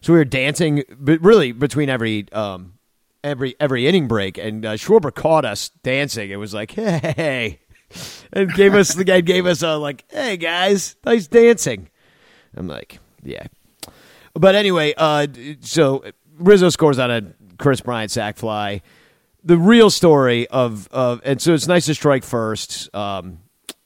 So 0.01 0.15
we 0.15 0.19
were 0.19 0.25
dancing, 0.25 0.83
but 0.99 1.21
really 1.21 1.53
between 1.53 1.91
every 1.91 2.27
um, 2.33 2.75
every 3.23 3.55
every 3.61 3.87
inning 3.87 4.09
break, 4.09 4.39
and 4.39 4.65
uh, 4.65 4.73
Schwarber 4.75 5.15
caught 5.15 5.45
us 5.45 5.69
dancing. 5.83 6.31
It 6.31 6.37
was 6.37 6.55
like, 6.55 6.71
hey, 6.73 7.61
and 8.33 8.53
gave 8.55 8.75
us 8.75 8.95
the 8.95 9.05
guy 9.05 9.21
gave 9.21 9.47
us 9.47 9.63
a 9.63 9.77
like, 9.77 10.05
hey 10.11 10.37
guys, 10.37 10.97
nice 11.05 11.27
dancing. 11.27 11.89
I'm 12.57 12.69
like, 12.69 12.99
yeah. 13.23 13.47
But 14.35 14.55
anyway, 14.55 14.95
uh, 14.97 15.27
so 15.61 16.05
Rizzo 16.39 16.71
scores 16.71 16.99
on 16.99 17.11
a 17.11 17.23
Kris 17.59 17.81
Bryant 17.81 18.11
sack 18.11 18.37
fly. 18.37 18.83
The 19.45 19.59
real 19.59 19.91
story 19.91 20.47
of 20.49 20.89
of 20.89 21.21
and 21.25 21.41
so 21.41 21.55
it's 21.55 21.67
nice 21.67 21.87
to 21.87 21.95
strike 21.95 22.25
first. 22.25 22.95
Um, 22.95 23.41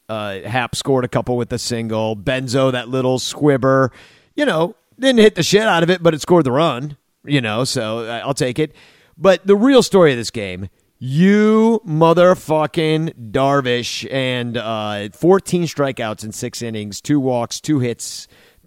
uh, 0.08 0.40
Hap 0.40 0.76
scored 0.76 1.04
a 1.04 1.08
couple 1.08 1.36
with 1.36 1.52
a 1.52 1.58
single. 1.58 2.16
Benzo, 2.16 2.72
that 2.72 2.88
little 2.88 3.18
squibber, 3.18 3.90
you 4.34 4.44
know, 4.44 4.76
didn't 4.98 5.20
hit 5.20 5.34
the 5.34 5.42
shit 5.42 5.62
out 5.62 5.82
of 5.82 5.90
it, 5.90 6.02
but 6.02 6.14
it 6.14 6.20
scored 6.20 6.44
the 6.44 6.52
run, 6.52 6.96
you 7.24 7.40
know, 7.40 7.64
so 7.64 8.08
I'll 8.08 8.34
take 8.34 8.58
it. 8.58 8.74
But 9.18 9.46
the 9.46 9.56
real 9.56 9.82
story 9.82 10.12
of 10.12 10.18
this 10.18 10.30
game, 10.30 10.68
You 10.98 11.82
motherfucking 11.86 13.30
Darvish 13.30 14.10
and 14.10 14.56
uh, 14.56 15.10
14 15.10 15.64
strikeouts 15.64 16.24
in 16.24 16.32
six 16.32 16.62
innings, 16.62 17.02
two 17.02 17.20
walks, 17.20 17.60
two 17.60 17.80
hits, 17.80 18.26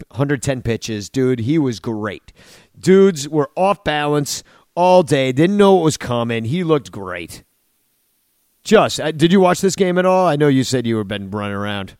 110 0.09 0.61
pitches. 0.61 1.09
Dude, 1.09 1.39
he 1.39 1.57
was 1.57 1.79
great. 1.79 2.31
Dudes 2.79 3.27
were 3.27 3.49
off 3.55 3.83
balance 3.83 4.43
all 4.75 5.01
day, 5.01 5.31
didn't 5.31 5.57
know 5.57 5.75
what 5.75 5.83
was 5.83 5.97
coming. 5.97 6.45
He 6.45 6.63
looked 6.63 6.91
great. 6.91 7.43
Just, 8.63 8.99
uh, 8.99 9.11
did 9.11 9.31
you 9.31 9.39
watch 9.39 9.61
this 9.61 9.75
game 9.75 9.97
at 9.97 10.05
all? 10.05 10.27
I 10.27 10.35
know 10.35 10.47
you 10.47 10.63
said 10.63 10.85
you 10.85 10.97
were 10.97 11.03
been 11.03 11.31
running 11.31 11.55
around. 11.55 11.97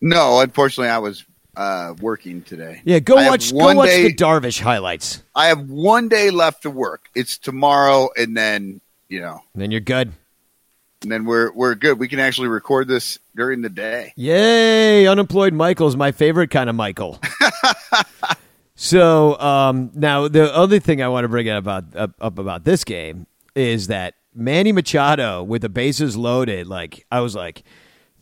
No, 0.00 0.40
unfortunately, 0.40 0.90
I 0.90 0.98
was 0.98 1.24
uh, 1.56 1.94
working 2.00 2.42
today. 2.42 2.82
Yeah, 2.84 2.98
go 2.98 3.16
I 3.16 3.28
watch. 3.28 3.52
Go 3.52 3.74
watch 3.74 3.88
day- 3.88 4.08
the 4.08 4.14
Darvish 4.14 4.60
highlights. 4.60 5.22
I 5.34 5.46
have 5.46 5.68
one 5.70 6.08
day 6.08 6.30
left 6.30 6.62
to 6.62 6.70
work. 6.70 7.08
It's 7.14 7.38
tomorrow, 7.38 8.08
and 8.16 8.36
then 8.36 8.80
you 9.08 9.20
know, 9.20 9.40
Then 9.54 9.70
you're 9.70 9.80
good. 9.80 10.12
and 11.02 11.10
then 11.12 11.24
we're 11.24 11.52
we're 11.52 11.74
good. 11.74 11.98
We 11.98 12.08
can 12.08 12.18
actually 12.18 12.48
record 12.48 12.88
this 12.88 13.18
during 13.36 13.62
the 13.62 13.68
day. 13.68 14.12
Yay! 14.16 15.06
Unemployed 15.06 15.52
Michael's 15.54 15.96
my 15.96 16.12
favorite 16.12 16.50
kind 16.50 16.68
of 16.68 16.76
Michael. 16.76 17.20
so 18.74 19.38
um, 19.40 19.90
now 19.94 20.28
the 20.28 20.52
other 20.54 20.78
thing 20.80 21.02
I 21.02 21.08
want 21.08 21.24
to 21.24 21.28
bring 21.28 21.48
up 21.48 21.58
about 21.58 21.96
up, 21.96 22.12
up 22.20 22.38
about 22.38 22.64
this 22.64 22.84
game 22.84 23.26
is 23.54 23.88
that 23.88 24.14
Manny 24.34 24.72
Machado 24.72 25.42
with 25.42 25.62
the 25.62 25.68
bases 25.68 26.16
loaded. 26.16 26.66
Like 26.66 27.06
I 27.10 27.20
was 27.20 27.34
like, 27.34 27.62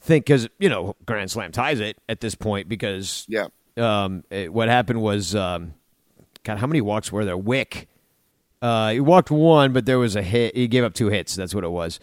think 0.01 0.27
because 0.27 0.49
you 0.59 0.69
know 0.69 0.97
Grand 1.05 1.31
Slam 1.31 1.53
ties 1.53 1.81
it 1.81 1.99
at 2.09 2.21
this 2.21 2.35
point 2.35 2.69
because 2.69 3.27
Yeah. 3.29 3.49
um, 3.77 4.25
it- 4.31 4.53
what 4.53 4.69
happened 4.69 5.03
was, 5.03 5.35
um, 5.35 5.75
God, 6.45 6.59
how 6.59 6.67
many 6.67 6.81
walks 6.81 7.11
were 7.13 7.25
there? 7.25 7.37
Wick. 7.37 7.89
Uh, 8.63 8.91
he 8.93 9.01
walked 9.01 9.31
one, 9.31 9.73
but 9.73 9.87
there 9.87 9.99
was 9.99 10.17
a 10.17 10.23
hit. 10.23 10.57
He 10.57 10.69
gave 10.69 10.85
up 10.85 10.95
two 10.95 11.09
hits. 11.09 11.35
That's 11.35 11.55
what 11.55 11.65
it 11.65 11.71
was, 11.71 12.01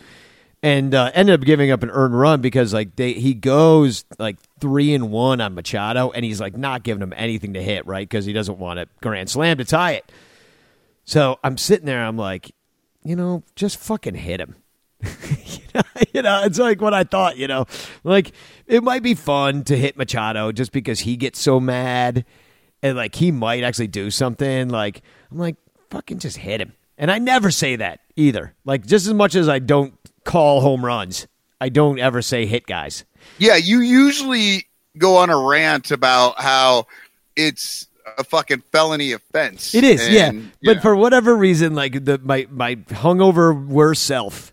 and 0.61 0.93
uh, 0.93 1.11
ended 1.13 1.39
up 1.39 1.45
giving 1.45 1.71
up 1.71 1.83
an 1.83 1.89
earned 1.89 2.17
run 2.17 2.41
because 2.41 2.73
like 2.73 2.95
they 2.95 3.13
he 3.13 3.33
goes 3.33 4.05
like 4.19 4.37
three 4.59 4.93
and 4.93 5.11
one 5.11 5.41
on 5.41 5.55
Machado, 5.55 6.11
and 6.11 6.23
he's 6.23 6.39
like 6.39 6.55
not 6.55 6.83
giving 6.83 7.01
him 7.01 7.13
anything 7.15 7.53
to 7.53 7.63
hit 7.63 7.85
right 7.87 8.07
because 8.07 8.25
he 8.25 8.33
doesn't 8.33 8.59
want 8.59 8.79
a 8.79 8.87
grand 9.01 9.29
slam 9.29 9.57
to 9.57 9.65
tie 9.65 9.93
it. 9.93 10.11
So 11.05 11.39
I'm 11.43 11.57
sitting 11.57 11.85
there. 11.85 12.03
I'm 12.05 12.17
like, 12.17 12.51
you 13.03 13.15
know, 13.15 13.43
just 13.55 13.77
fucking 13.77 14.15
hit 14.15 14.39
him. 14.39 14.55
you, 15.01 15.63
know, 15.75 15.81
you 16.13 16.21
know, 16.21 16.43
it's 16.43 16.59
like 16.59 16.81
what 16.81 16.93
I 16.93 17.03
thought. 17.03 17.37
You 17.37 17.47
know, 17.47 17.65
like 18.03 18.31
it 18.67 18.83
might 18.83 19.03
be 19.03 19.15
fun 19.15 19.63
to 19.65 19.77
hit 19.77 19.97
Machado 19.97 20.51
just 20.51 20.71
because 20.71 21.01
he 21.01 21.17
gets 21.17 21.39
so 21.39 21.59
mad, 21.59 22.25
and 22.81 22.95
like 22.95 23.15
he 23.15 23.31
might 23.31 23.63
actually 23.63 23.87
do 23.87 24.09
something. 24.09 24.69
Like 24.69 25.01
I'm 25.31 25.37
like, 25.37 25.57
fucking 25.93 26.17
just 26.17 26.37
hit 26.37 26.59
him. 26.59 26.73
And 26.97 27.11
I 27.11 27.19
never 27.19 27.51
say 27.51 27.75
that 27.75 27.99
either. 28.15 28.53
Like 28.65 28.85
just 28.85 29.05
as 29.07 29.13
much 29.13 29.35
as 29.35 29.47
I 29.47 29.59
don't 29.59 29.93
call 30.23 30.61
home 30.61 30.83
runs, 30.83 31.27
I 31.61 31.69
don't 31.69 31.99
ever 31.99 32.21
say 32.21 32.45
hit 32.45 32.65
guys. 32.65 33.05
Yeah, 33.37 33.55
you 33.55 33.79
usually 33.79 34.65
go 34.97 35.17
on 35.17 35.29
a 35.29 35.37
rant 35.37 35.91
about 35.91 36.41
how 36.41 36.87
it's 37.35 37.87
a 38.17 38.23
fucking 38.23 38.63
felony 38.71 39.11
offense. 39.11 39.73
It 39.73 39.83
is, 39.83 40.01
And, 40.05 40.51
yeah. 40.61 40.73
But 40.73 40.81
for 40.81 40.95
whatever 40.95 41.35
reason, 41.35 41.75
like 41.75 42.03
the 42.03 42.19
my 42.23 42.47
my 42.49 42.75
hungover 42.75 43.65
worse 43.65 43.99
self 43.99 44.51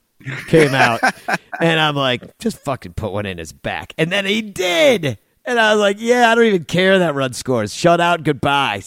came 0.48 0.74
out, 0.74 1.00
and 1.60 1.80
I'm 1.80 1.96
like, 1.96 2.38
just 2.38 2.58
fucking 2.58 2.92
put 2.94 3.12
one 3.12 3.26
in 3.26 3.38
his 3.38 3.52
back, 3.52 3.94
and 3.98 4.12
then 4.12 4.24
he 4.24 4.42
did, 4.42 5.18
and 5.44 5.58
I 5.58 5.72
was 5.72 5.80
like, 5.80 5.96
yeah, 5.98 6.30
I 6.30 6.34
don't 6.34 6.44
even 6.44 6.64
care 6.64 6.98
that 7.00 7.14
run 7.14 7.32
scores. 7.32 7.74
Shut 7.74 8.00
out, 8.00 8.22
goodbye. 8.22 8.82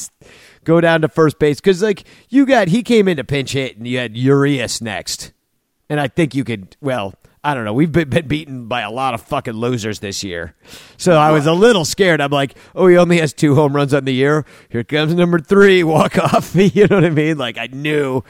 Go 0.63 0.81
down 0.81 1.01
to 1.01 1.09
first 1.09 1.39
base 1.39 1.59
because 1.59 1.81
like 1.81 2.03
you 2.29 2.45
got 2.45 2.67
he 2.67 2.83
came 2.83 3.07
in 3.07 3.17
to 3.17 3.23
pinch 3.23 3.53
hit, 3.53 3.77
and 3.77 3.87
you 3.87 3.97
had 3.97 4.15
Urias 4.17 4.81
next, 4.81 5.31
and 5.89 5.99
I 5.99 6.07
think 6.07 6.35
you 6.35 6.43
could 6.43 6.75
well. 6.81 7.13
I 7.45 7.53
don't 7.53 7.65
know. 7.65 7.73
We've 7.73 7.91
been, 7.91 8.09
been 8.09 8.29
beaten 8.29 8.67
by 8.69 8.83
a 8.83 8.89
lot 8.89 9.13
of 9.13 9.21
fucking 9.21 9.55
losers 9.55 9.99
this 9.99 10.23
year. 10.23 10.55
So 10.95 11.17
I 11.17 11.31
was 11.31 11.45
a 11.45 11.51
little 11.51 11.83
scared. 11.83 12.21
I'm 12.21 12.31
like, 12.31 12.55
oh, 12.73 12.87
he 12.87 12.95
only 12.95 13.19
has 13.19 13.33
two 13.33 13.53
home 13.53 13.75
runs 13.75 13.93
on 13.93 14.05
the 14.05 14.13
year. 14.13 14.45
Here 14.69 14.85
comes 14.85 15.13
number 15.13 15.39
three, 15.39 15.83
walk 15.83 16.17
off. 16.17 16.55
you 16.55 16.87
know 16.87 16.95
what 16.95 17.03
I 17.03 17.09
mean? 17.09 17.37
Like, 17.37 17.57
I 17.57 17.67
knew 17.67 18.23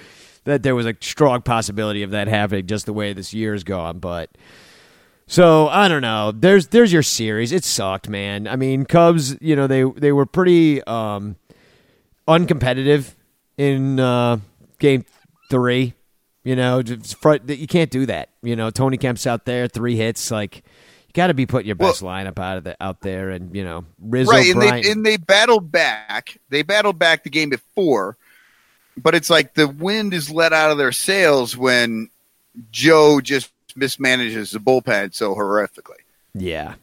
that 0.45 0.63
there 0.63 0.73
was 0.73 0.87
a 0.87 0.95
strong 0.99 1.43
possibility 1.43 2.03
of 2.03 2.09
that 2.09 2.27
happening 2.27 2.65
just 2.65 2.87
the 2.87 2.93
way 2.93 3.13
this 3.13 3.35
year's 3.35 3.63
gone. 3.63 3.99
But 3.99 4.31
so 5.27 5.67
I 5.67 5.87
don't 5.87 6.01
know. 6.01 6.31
There's 6.31 6.67
there's 6.67 6.91
your 6.91 7.03
series. 7.03 7.51
It 7.51 7.63
sucked, 7.63 8.09
man. 8.09 8.47
I 8.47 8.55
mean, 8.55 8.85
Cubs, 8.85 9.37
you 9.41 9.55
know, 9.55 9.67
they 9.67 9.83
they 9.83 10.11
were 10.11 10.25
pretty 10.25 10.83
um 10.83 11.37
uncompetitive 12.27 13.13
in 13.57 13.99
uh 13.99 14.37
game 14.79 15.05
3. 15.49 15.93
You 16.43 16.57
know, 16.57 16.83
front, 17.21 17.49
you 17.49 17.67
can't 17.67 17.89
do 17.89 18.05
that. 18.07 18.29
You 18.41 18.57
know, 18.57 18.69
Tony 18.69 18.97
Kemp's 18.97 19.25
out 19.25 19.45
there, 19.45 19.67
three 19.67 19.95
hits. 19.95 20.29
Like, 20.29 20.57
you 20.57 21.13
got 21.13 21.27
to 21.27 21.33
be 21.33 21.45
putting 21.45 21.67
your 21.67 21.77
best 21.77 22.01
lineup 22.01 22.37
out 22.37 22.57
of 22.57 22.63
the 22.65 22.75
out 22.81 22.99
there, 22.99 23.29
and 23.29 23.55
you 23.55 23.63
know, 23.63 23.85
Rizzo, 24.01 24.31
right, 24.31 24.47
and 24.47 24.55
Bryant. 24.55 24.83
they 24.83 24.91
and 24.91 25.05
they 25.05 25.15
battled 25.15 25.71
back. 25.71 26.37
They 26.49 26.63
battled 26.63 26.99
back 26.99 27.23
the 27.23 27.29
game 27.29 27.49
before, 27.49 28.17
but 28.97 29.15
it's 29.15 29.29
like 29.29 29.53
the 29.53 29.67
wind 29.69 30.13
is 30.13 30.29
let 30.29 30.51
out 30.51 30.71
of 30.71 30.77
their 30.77 30.91
sails 30.91 31.55
when 31.55 32.09
Joe 32.71 33.21
just 33.21 33.53
mismanages 33.75 34.51
the 34.51 34.59
bullpen 34.59 35.13
so 35.13 35.35
horrifically. 35.35 36.01
Yeah. 36.33 36.75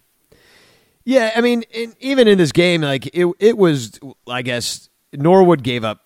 Yeah, 1.04 1.32
I 1.34 1.40
mean, 1.40 1.62
in, 1.70 1.94
even 1.98 2.28
in 2.28 2.38
this 2.38 2.52
game, 2.52 2.82
like 2.82 3.08
it, 3.14 3.26
it 3.40 3.58
was. 3.58 3.98
I 4.28 4.42
guess 4.42 4.89
Norwood 5.12 5.62
gave 5.62 5.84
up. 5.84 6.00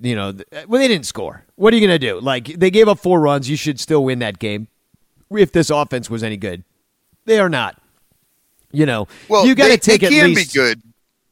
You 0.00 0.14
know, 0.14 0.32
well, 0.68 0.80
they 0.80 0.86
didn't 0.88 1.06
score. 1.06 1.44
What 1.56 1.74
are 1.74 1.76
you 1.76 1.84
going 1.86 1.98
to 2.00 2.06
do? 2.06 2.20
Like 2.20 2.44
they 2.46 2.70
gave 2.70 2.86
up 2.88 3.00
four 3.00 3.20
runs. 3.20 3.50
You 3.50 3.56
should 3.56 3.80
still 3.80 4.04
win 4.04 4.20
that 4.20 4.38
game. 4.38 4.68
If 5.30 5.50
this 5.52 5.70
offense 5.70 6.08
was 6.08 6.22
any 6.22 6.36
good, 6.36 6.62
they 7.24 7.38
are 7.40 7.48
not. 7.48 7.80
You 8.70 8.86
know, 8.86 9.08
Well, 9.28 9.46
you 9.46 9.54
got 9.54 9.68
to 9.68 9.78
take 9.78 10.02
they 10.02 10.06
at 10.06 10.12
can 10.12 10.34
least. 10.34 10.52
be 10.52 10.58
good, 10.60 10.82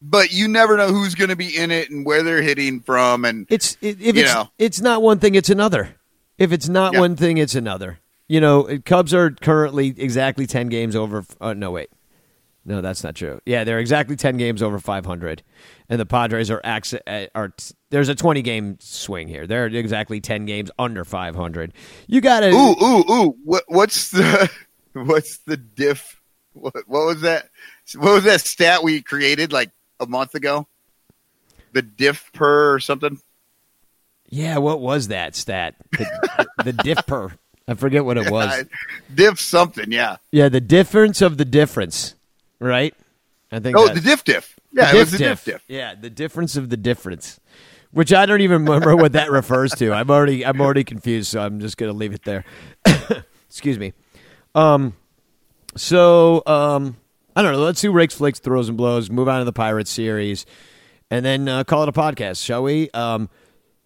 but 0.03 0.33
you 0.33 0.49
never 0.49 0.77
know 0.77 0.89
who's 0.89 1.15
going 1.15 1.29
to 1.31 1.37
be 1.37 1.57
in 1.57 1.71
it 1.71 1.91
and 1.91 2.05
where 2.05 2.23
they're 2.23 2.43
hitting 2.43 2.81
from. 2.81 3.25
And 3.25 3.47
It's 3.51 3.77
it, 3.81 4.01
if 4.01 4.17
You 4.17 4.23
it's 4.25 4.35
know. 4.35 4.49
it's 4.59 4.81
not 4.81 5.01
one 5.03 5.19
thing, 5.19 5.35
it's 5.35 5.51
another. 5.51 5.95
If 6.39 6.51
it's 6.51 6.69
not 6.69 6.95
Yeah. 6.95 7.01
one 7.01 7.15
thing, 7.15 7.39
it's 7.39 7.55
another. 7.55 7.99
You 8.27 8.41
know, 8.41 8.79
Cubs 8.85 9.15
are 9.15 9.31
currently 9.31 9.95
exactly 9.97 10.47
ten 10.47 10.69
games 10.69 10.97
over. 10.97 11.25
Uh, 11.41 11.53
no, 11.55 11.71
wait, 11.71 11.89
no, 12.67 12.81
that's 12.81 13.03
not 13.05 13.15
true. 13.15 13.41
Yeah, 13.47 13.65
they're 13.65 13.79
exactly 13.79 14.17
ten 14.17 14.37
games 14.37 14.63
over 14.63 14.79
five 14.79 15.07
hundred, 15.07 15.43
and 15.89 15.99
the 16.01 16.05
Padres 16.07 16.51
are 16.51 16.61
acc- 16.65 17.01
uh, 17.07 17.27
are. 17.35 17.55
There's 17.91 18.09
a 18.09 18.15
twenty 18.15 18.43
game 18.43 18.77
swing 18.81 19.29
here. 19.29 19.47
They're 19.47 19.67
exactly 19.67 20.21
ten 20.21 20.45
games 20.45 20.71
under 20.79 21.05
five 21.05 21.35
hundred. 21.37 21.73
You 22.09 22.21
got 22.21 22.41
to. 22.41 22.49
ooh, 22.51 22.77
ooh, 22.83 23.05
ooh, 23.11 23.37
what, 23.45 23.63
what's 23.69 24.11
the 24.11 24.51
what's 24.93 25.39
the 25.39 25.57
diff? 25.57 26.21
What, 26.53 26.75
what 26.87 27.07
was 27.07 27.21
that? 27.23 27.49
What 27.95 28.13
was 28.15 28.25
that 28.25 28.41
stat 28.41 28.83
we 28.83 29.01
created 29.01 29.53
like 29.53 29.71
a 30.01 30.07
month 30.07 30.35
ago? 30.35 30.67
The 31.73 31.83
diff 31.83 32.31
per 32.33 32.75
or 32.75 32.81
something. 32.81 33.21
Yeah, 34.29 34.59
what 34.59 34.81
was 34.81 35.09
that 35.09 35.37
stat? 35.37 35.77
The, 35.93 36.47
the 36.65 36.73
diff 36.73 37.07
per. 37.07 37.31
I 37.69 37.75
forget 37.75 38.05
what 38.05 38.17
it 38.17 38.29
was. 38.31 38.65
diff 39.15 39.41
something, 39.41 39.93
yeah. 39.93 40.17
Yeah, 40.33 40.49
the 40.49 40.61
difference 40.61 41.23
of 41.23 41.37
the 41.39 41.45
difference, 41.45 42.16
right? 42.61 42.95
I 43.51 43.61
think. 43.61 43.77
Oh, 43.77 43.87
that- 43.87 43.95
the 43.95 44.01
diff 44.01 44.25
diff. 44.25 44.55
Yeah, 44.73 44.91
The 44.93 44.97
it 44.97 45.01
was 45.01 45.11
the 45.13 45.19
diff 45.19 45.45
diff. 45.45 45.65
Yeah, 45.69 45.95
the 45.95 46.11
difference 46.11 46.57
of 46.57 46.69
the 46.69 46.77
difference, 46.77 47.41
which 47.93 48.13
I 48.13 48.27
don't 48.27 48.41
even 48.43 48.65
remember 48.67 48.95
what 48.97 49.13
that 49.13 49.31
refers 49.31 49.73
to. 49.77 49.93
I'm 49.93 50.11
already 50.11 50.45
I'm 50.45 50.61
already 50.61 50.85
confused, 50.85 51.29
so 51.29 51.41
I'm 51.41 51.61
just 51.61 51.77
gonna 51.77 51.93
leave 51.93 52.13
it 52.13 52.25
there. 52.25 52.45
Excuse 53.49 53.79
me. 53.79 53.93
Um, 54.55 54.95
so 55.77 56.43
um, 56.47 56.97
I 57.35 57.43
don't 57.43 57.53
know. 57.53 57.61
Let's 57.61 57.81
do 57.81 57.93
rakes, 57.93 58.15
flicks, 58.15 58.39
throws, 58.39 58.69
and 58.69 58.77
blows. 58.77 59.11
Move 59.11 59.29
on 59.29 59.39
to 59.41 59.45
the 59.45 59.53
Pirates 59.53 59.91
series, 59.91 60.45
and 61.11 61.25
then 61.25 61.49
uh, 61.49 61.65
call 61.65 61.83
it 61.85 61.89
a 61.89 61.93
podcast, 61.93 62.45
shall 62.45 62.63
we? 62.63 62.91
Um, 62.91 63.29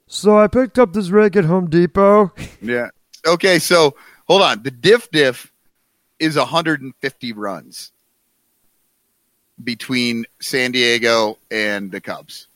so 0.06 0.36
I 0.38 0.48
picked 0.48 0.78
up 0.78 0.92
this 0.92 1.10
rake 1.10 1.36
at 1.36 1.44
Home 1.44 1.68
Depot. 1.70 2.32
Yeah. 2.62 2.88
Okay, 3.26 3.58
so 3.58 3.94
hold 4.26 4.42
on. 4.42 4.62
The 4.62 4.70
diff 4.70 5.10
diff 5.10 5.52
is 6.18 6.36
150 6.36 7.32
runs 7.34 7.92
between 9.64 10.24
San 10.40 10.72
Diego 10.72 11.38
and 11.50 11.90
the 11.90 12.00
Cubs. 12.00 12.46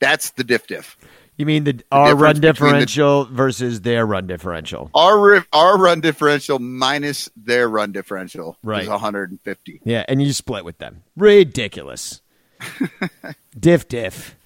That's 0.00 0.30
the 0.30 0.44
diff 0.44 0.66
diff. 0.66 0.96
You 1.36 1.46
mean 1.46 1.64
the 1.64 1.80
our 1.90 2.14
run 2.14 2.34
between 2.34 2.40
the- 2.40 2.40
differential 2.52 3.24
versus 3.24 3.80
their 3.80 4.04
run 4.06 4.26
differential? 4.26 4.90
Our 4.94 5.18
ri- 5.18 5.44
our 5.52 5.78
run 5.78 6.00
differential 6.00 6.58
minus 6.58 7.30
their 7.36 7.68
run 7.68 7.92
differential 7.92 8.56
Right. 8.62 8.82
is 8.82 8.88
150. 8.88 9.80
Yeah, 9.84 10.04
and 10.08 10.22
you 10.22 10.32
split 10.32 10.64
with 10.64 10.78
them. 10.78 11.02
Ridiculous. 11.16 12.20
diff 13.58 13.88
diff. 13.88 14.36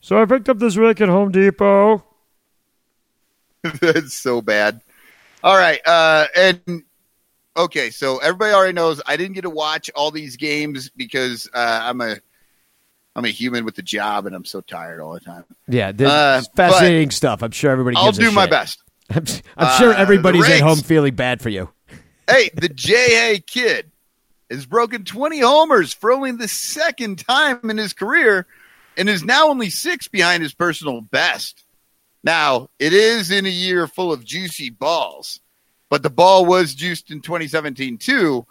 So 0.00 0.20
I 0.20 0.24
picked 0.24 0.48
up 0.48 0.58
this 0.58 0.76
rake 0.76 1.00
at 1.00 1.08
Home 1.08 1.30
Depot. 1.30 2.04
That's 3.80 4.14
so 4.14 4.42
bad. 4.42 4.80
All 5.44 5.56
right, 5.56 5.80
uh, 5.86 6.26
and 6.36 6.82
okay, 7.56 7.90
so 7.90 8.18
everybody 8.18 8.52
already 8.52 8.72
knows 8.72 9.00
I 9.06 9.16
didn't 9.16 9.34
get 9.34 9.42
to 9.42 9.50
watch 9.50 9.90
all 9.94 10.10
these 10.10 10.36
games 10.36 10.90
because 10.90 11.48
uh, 11.52 11.80
I'm 11.82 12.00
a 12.00 12.16
I'm 13.14 13.24
a 13.24 13.28
human 13.28 13.64
with 13.64 13.76
a 13.78 13.82
job 13.82 14.26
and 14.26 14.34
I'm 14.34 14.44
so 14.44 14.60
tired 14.62 15.00
all 15.00 15.12
the 15.12 15.20
time. 15.20 15.44
Yeah, 15.68 15.92
this 15.92 16.08
Uh, 16.10 16.42
fascinating 16.56 17.10
stuff. 17.10 17.42
I'm 17.42 17.50
sure 17.50 17.70
everybody. 17.70 17.96
I'll 17.96 18.12
do 18.12 18.30
my 18.32 18.46
best. 18.46 18.82
I'm, 19.10 19.24
I'm 19.56 19.78
sure 19.78 19.92
Uh, 19.92 19.98
everybody's 19.98 20.48
at 20.48 20.60
home 20.60 20.78
feeling 20.78 21.14
bad 21.14 21.42
for 21.42 21.50
you. 21.50 21.68
hey, 22.28 22.50
the 22.54 22.68
J-Hey 22.70 23.40
kid 23.46 23.90
has 24.50 24.64
broken 24.66 25.04
20 25.04 25.40
homers 25.40 25.92
for 25.92 26.10
only 26.12 26.30
the 26.32 26.48
second 26.48 27.18
time 27.18 27.60
in 27.68 27.76
his 27.78 27.92
career 27.92 28.46
and 28.96 29.08
is 29.08 29.24
now 29.24 29.48
only 29.48 29.68
six 29.70 30.08
behind 30.08 30.42
his 30.42 30.54
personal 30.54 31.00
best. 31.00 31.64
Now, 32.24 32.68
it 32.78 32.92
is 32.92 33.30
in 33.30 33.46
a 33.46 33.50
year 33.50 33.86
full 33.86 34.12
of 34.12 34.24
juicy 34.24 34.70
balls, 34.70 35.40
but 35.92 36.02
the 36.02 36.08
ball 36.08 36.46
was 36.46 36.74
juiced 36.74 37.10
in 37.10 37.20
2017 37.20 37.98
too, 37.98 38.46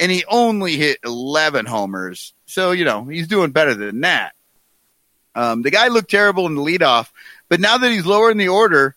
and 0.00 0.10
he 0.10 0.24
only 0.26 0.74
hit 0.76 0.98
11 1.04 1.64
homers. 1.64 2.34
So, 2.46 2.72
you 2.72 2.84
know, 2.84 3.04
he's 3.04 3.28
doing 3.28 3.52
better 3.52 3.72
than 3.72 4.00
that. 4.00 4.32
Um, 5.36 5.62
the 5.62 5.70
guy 5.70 5.86
looked 5.86 6.10
terrible 6.10 6.44
in 6.46 6.56
the 6.56 6.60
leadoff, 6.60 7.10
but 7.48 7.60
now 7.60 7.78
that 7.78 7.92
he's 7.92 8.04
lower 8.04 8.32
in 8.32 8.36
the 8.36 8.48
order, 8.48 8.96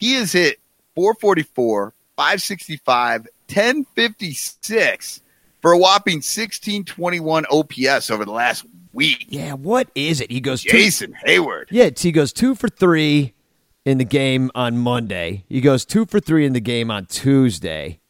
he 0.00 0.14
has 0.14 0.32
hit 0.32 0.58
444, 0.96 1.94
565, 2.16 3.20
1056 3.46 5.20
for 5.62 5.70
a 5.70 5.78
whopping 5.78 6.16
1621 6.16 7.46
OPS 7.48 8.10
over 8.10 8.24
the 8.24 8.32
last 8.32 8.66
week. 8.92 9.26
Yeah, 9.28 9.52
what 9.52 9.88
is 9.94 10.20
it? 10.20 10.32
He 10.32 10.40
goes 10.40 10.62
two, 10.62 10.70
Jason 10.70 11.14
Heyward. 11.24 11.66
Yeah, 11.70 11.90
he 11.96 12.10
goes 12.10 12.32
two 12.32 12.56
for 12.56 12.68
three 12.68 13.34
in 13.84 13.98
the 13.98 14.04
game 14.04 14.50
on 14.54 14.78
Monday. 14.78 15.44
He 15.48 15.60
goes 15.60 15.84
two 15.84 16.06
for 16.06 16.20
three 16.20 16.46
in 16.46 16.52
the 16.52 16.60
game 16.60 16.90
on 16.90 17.06
Tuesday. 17.06 18.00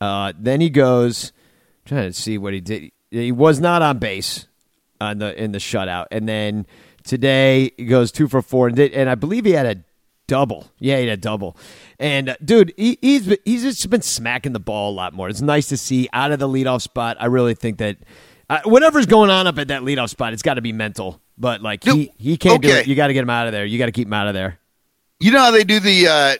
Uh, 0.00 0.32
then 0.38 0.60
he 0.60 0.70
goes 0.70 1.32
trying 1.84 2.10
to 2.10 2.12
see 2.12 2.38
what 2.38 2.54
he 2.54 2.60
did. 2.60 2.92
He 3.10 3.32
was 3.32 3.60
not 3.60 3.82
on 3.82 3.98
base 3.98 4.46
on 5.00 5.18
the 5.18 5.42
in 5.42 5.52
the 5.52 5.58
shutout, 5.58 6.06
and 6.10 6.28
then 6.28 6.66
today 7.04 7.72
he 7.76 7.86
goes 7.86 8.12
two 8.12 8.28
for 8.28 8.40
four, 8.40 8.68
and 8.68 8.76
did, 8.76 8.92
and 8.92 9.10
I 9.10 9.14
believe 9.14 9.44
he 9.44 9.52
had 9.52 9.66
a 9.66 9.84
double. 10.26 10.70
Yeah, 10.78 10.98
he 10.98 11.06
had 11.06 11.18
a 11.18 11.20
double. 11.20 11.56
And 11.98 12.30
uh, 12.30 12.36
dude, 12.42 12.72
he, 12.76 12.98
he's 13.02 13.36
he's 13.44 13.62
just 13.62 13.90
been 13.90 14.02
smacking 14.02 14.52
the 14.52 14.60
ball 14.60 14.92
a 14.92 14.94
lot 14.94 15.12
more. 15.12 15.28
It's 15.28 15.40
nice 15.40 15.68
to 15.68 15.76
see 15.76 16.08
out 16.12 16.32
of 16.32 16.38
the 16.38 16.48
leadoff 16.48 16.82
spot. 16.82 17.16
I 17.20 17.26
really 17.26 17.54
think 17.54 17.78
that. 17.78 17.98
Uh, 18.48 18.60
whatever's 18.64 19.06
going 19.06 19.30
on 19.30 19.46
up 19.46 19.56
at 19.60 19.68
that 19.68 19.82
leadoff 19.82 20.08
spot, 20.08 20.32
it's 20.32 20.42
got 20.42 20.54
to 20.54 20.60
be 20.60 20.72
mental. 20.72 21.20
But 21.38 21.62
like 21.62 21.84
he, 21.84 22.10
he 22.18 22.36
can't 22.36 22.60
do 22.60 22.68
it. 22.68 22.88
You 22.88 22.96
got 22.96 23.06
to 23.06 23.12
get 23.12 23.22
him 23.22 23.30
out 23.30 23.46
of 23.46 23.52
there. 23.52 23.64
You 23.64 23.78
got 23.78 23.86
to 23.86 23.92
keep 23.92 24.08
him 24.08 24.12
out 24.12 24.26
of 24.26 24.34
there. 24.34 24.59
You 25.20 25.32
know 25.32 25.40
how 25.40 25.50
they 25.50 25.64
do 25.64 25.80
the 25.80 26.08
uh 26.08 26.36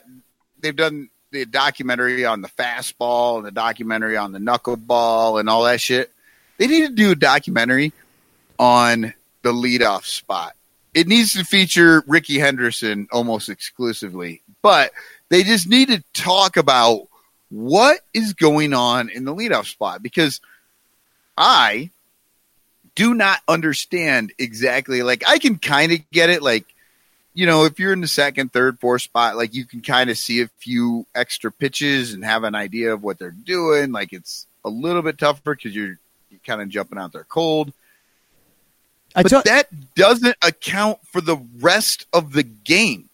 they've 0.59 0.75
done 0.75 1.09
the 1.31 1.45
documentary 1.45 2.25
on 2.25 2.41
the 2.41 2.49
fastball 2.49 3.37
and 3.37 3.45
the 3.45 3.51
documentary 3.51 4.17
on 4.17 4.31
the 4.31 4.39
knuckleball 4.39 5.39
and 5.39 5.49
all 5.49 5.63
that 5.63 5.79
shit. 5.79 6.11
They 6.57 6.67
need 6.67 6.87
to 6.87 6.93
do 6.93 7.11
a 7.11 7.15
documentary 7.15 7.93
on 8.59 9.13
the 9.43 9.51
leadoff 9.51 10.05
spot. 10.05 10.55
It 10.93 11.07
needs 11.07 11.33
to 11.33 11.45
feature 11.45 12.03
Rickey 12.05 12.37
Henderson 12.37 13.07
almost 13.11 13.49
exclusively, 13.49 14.41
but 14.61 14.91
they 15.29 15.43
just 15.43 15.67
need 15.67 15.87
to 15.87 16.03
talk 16.13 16.57
about 16.57 17.07
what 17.49 18.01
is 18.13 18.33
going 18.33 18.73
on 18.73 19.09
in 19.09 19.25
the 19.25 19.33
leadoff 19.33 19.65
spot 19.65 20.03
because 20.03 20.41
I 21.37 21.91
do 22.95 23.13
not 23.13 23.39
understand 23.47 24.33
exactly. 24.37 25.03
Like 25.03 25.23
I 25.25 25.37
can 25.37 25.57
kind 25.57 25.91
of 25.91 25.99
get 26.11 26.29
it. 26.29 26.41
Like 26.41 26.65
you 27.33 27.45
know, 27.45 27.65
if 27.65 27.79
you're 27.79 27.93
in 27.93 28.01
the 28.01 28.07
second, 28.07 28.51
third, 28.51 28.79
fourth 28.79 29.03
spot, 29.03 29.37
like 29.37 29.53
you 29.53 29.65
can 29.65 29.81
kind 29.81 30.09
of 30.09 30.17
see 30.17 30.41
a 30.41 30.47
few 30.59 31.05
extra 31.15 31.51
pitches 31.51 32.13
and 32.13 32.25
have 32.25 32.43
an 32.43 32.55
idea 32.55 32.93
of 32.93 33.03
what 33.03 33.19
they're 33.19 33.31
doing. 33.31 33.91
Like 33.91 34.11
it's 34.13 34.47
a 34.65 34.69
little 34.69 35.01
bit 35.01 35.17
tougher 35.17 35.55
because 35.55 35.75
you're, 35.75 35.97
you're 36.29 36.39
kind 36.45 36.61
of 36.61 36.69
jumping 36.69 36.97
out 36.97 37.13
there 37.13 37.23
cold. 37.23 37.71
I 39.15 39.23
But 39.23 39.29
tell- 39.29 39.41
that 39.43 39.95
doesn't 39.95 40.35
account 40.41 40.99
for 41.07 41.21
the 41.21 41.37
rest 41.59 42.05
of 42.13 42.33
the 42.33 42.43
game, 42.43 43.09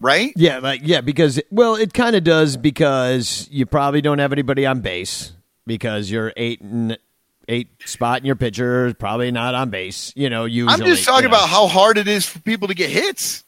right? 0.00 0.32
yeah, 0.36 0.58
like 0.58 0.80
yeah, 0.84 1.00
because 1.00 1.40
well, 1.50 1.74
it 1.74 1.92
kind 1.92 2.16
of 2.16 2.24
does 2.24 2.56
because 2.56 3.48
you 3.50 3.66
probably 3.66 4.00
don't 4.00 4.18
have 4.18 4.32
anybody 4.32 4.66
on 4.66 4.80
base 4.80 5.32
because 5.66 6.10
you're 6.10 6.32
eight 6.36 6.60
and 6.60 6.98
eight 7.48 7.68
spot 7.84 8.20
in 8.20 8.24
your 8.26 8.36
pitcher 8.36 8.86
is 8.86 8.94
probably 8.94 9.30
not 9.32 9.54
on 9.54 9.70
base. 9.70 10.12
You 10.14 10.30
know, 10.30 10.44
usually. 10.44 10.72
I'm 10.72 10.86
just 10.86 11.04
talking 11.04 11.24
you 11.24 11.28
know. 11.28 11.36
about 11.36 11.48
how 11.48 11.66
hard 11.66 11.98
it 11.98 12.06
is 12.06 12.24
for 12.26 12.38
people 12.40 12.68
to 12.68 12.74
get 12.74 12.90
hits. 12.90 13.44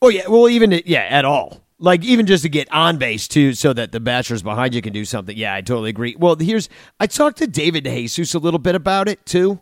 Oh 0.00 0.08
yeah, 0.08 0.28
well 0.28 0.48
even 0.48 0.80
yeah, 0.86 1.06
at 1.08 1.24
all. 1.24 1.60
Like 1.80 2.04
even 2.04 2.26
just 2.26 2.42
to 2.42 2.48
get 2.48 2.70
on 2.72 2.98
base 2.98 3.28
too, 3.28 3.52
so 3.54 3.72
that 3.72 3.92
the 3.92 4.00
bachelors 4.00 4.42
behind 4.42 4.74
you 4.74 4.82
can 4.82 4.92
do 4.92 5.04
something. 5.04 5.36
Yeah, 5.36 5.54
I 5.54 5.60
totally 5.60 5.90
agree. 5.90 6.16
Well, 6.18 6.36
here's 6.36 6.68
I 6.98 7.06
talked 7.06 7.38
to 7.38 7.46
David 7.46 7.84
DeJesus 7.84 8.34
a 8.34 8.38
little 8.38 8.58
bit 8.58 8.74
about 8.74 9.08
it 9.08 9.24
too. 9.26 9.60